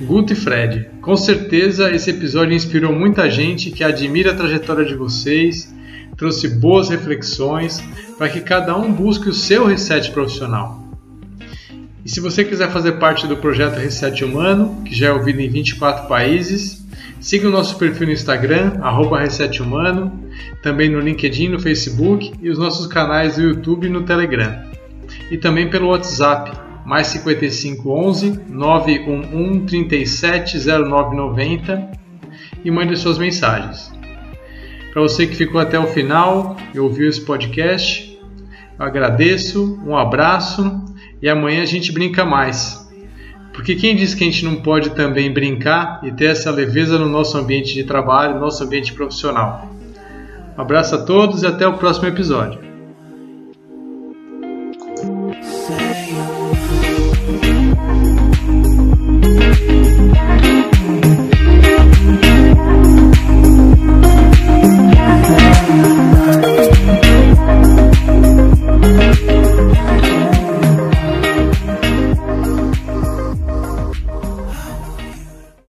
Guto 0.00 0.32
e 0.32 0.36
Fred. 0.36 0.88
Com 1.02 1.18
certeza 1.18 1.94
esse 1.94 2.08
episódio 2.08 2.54
inspirou 2.54 2.90
muita 2.90 3.30
gente 3.30 3.70
que 3.70 3.84
admira 3.84 4.32
a 4.32 4.34
trajetória 4.34 4.86
de 4.86 4.94
vocês, 4.94 5.70
trouxe 6.16 6.48
boas 6.48 6.88
reflexões 6.88 7.84
para 8.16 8.30
que 8.30 8.40
cada 8.40 8.74
um 8.74 8.90
busque 8.90 9.28
o 9.28 9.34
seu 9.34 9.66
reset 9.66 10.10
profissional. 10.12 10.82
E 12.02 12.08
se 12.10 12.20
você 12.20 12.42
quiser 12.42 12.70
fazer 12.70 12.92
parte 12.92 13.26
do 13.26 13.36
projeto 13.36 13.76
Reset 13.76 14.24
Humano, 14.24 14.82
que 14.82 14.94
já 14.94 15.08
é 15.08 15.12
ouvido 15.12 15.40
em 15.40 15.48
24 15.50 16.08
países, 16.08 16.87
Siga 17.20 17.48
o 17.48 17.50
nosso 17.50 17.76
perfil 17.78 18.06
no 18.06 18.12
Instagram, 18.12 18.80
@resethumano, 19.18 20.30
também 20.62 20.88
no 20.88 21.00
LinkedIn, 21.00 21.48
no 21.48 21.58
Facebook 21.58 22.32
e 22.40 22.48
os 22.48 22.58
nossos 22.58 22.86
canais 22.86 23.34
do 23.36 23.42
YouTube 23.42 23.88
e 23.88 23.90
no 23.90 24.02
Telegram. 24.02 24.62
E 25.30 25.36
também 25.36 25.68
pelo 25.68 25.88
WhatsApp, 25.88 26.52
mais 26.86 27.08
5511 27.08 28.40
911 28.48 29.66
370990 29.66 31.90
e 32.64 32.70
mande 32.70 32.96
suas 32.96 33.18
mensagens. 33.18 33.92
Para 34.92 35.02
você 35.02 35.26
que 35.26 35.36
ficou 35.36 35.60
até 35.60 35.78
o 35.78 35.86
final 35.88 36.56
e 36.72 36.78
ouviu 36.78 37.08
esse 37.08 37.20
podcast, 37.20 38.16
eu 38.78 38.84
agradeço, 38.84 39.76
um 39.84 39.96
abraço 39.96 40.84
e 41.20 41.28
amanhã 41.28 41.62
a 41.62 41.66
gente 41.66 41.90
brinca 41.92 42.24
mais. 42.24 42.87
Porque 43.58 43.74
quem 43.74 43.96
diz 43.96 44.14
que 44.14 44.22
a 44.22 44.26
gente 44.30 44.44
não 44.44 44.62
pode 44.62 44.90
também 44.90 45.32
brincar 45.32 45.98
e 46.04 46.12
ter 46.12 46.26
essa 46.26 46.48
leveza 46.48 46.96
no 46.96 47.08
nosso 47.08 47.36
ambiente 47.36 47.74
de 47.74 47.82
trabalho, 47.82 48.34
no 48.34 48.40
nosso 48.40 48.62
ambiente 48.62 48.92
profissional? 48.92 49.68
Um 50.56 50.60
abraço 50.60 50.94
a 50.94 50.98
todos 50.98 51.42
e 51.42 51.46
até 51.48 51.66
o 51.66 51.76
próximo 51.76 52.06
episódio. 52.06 52.67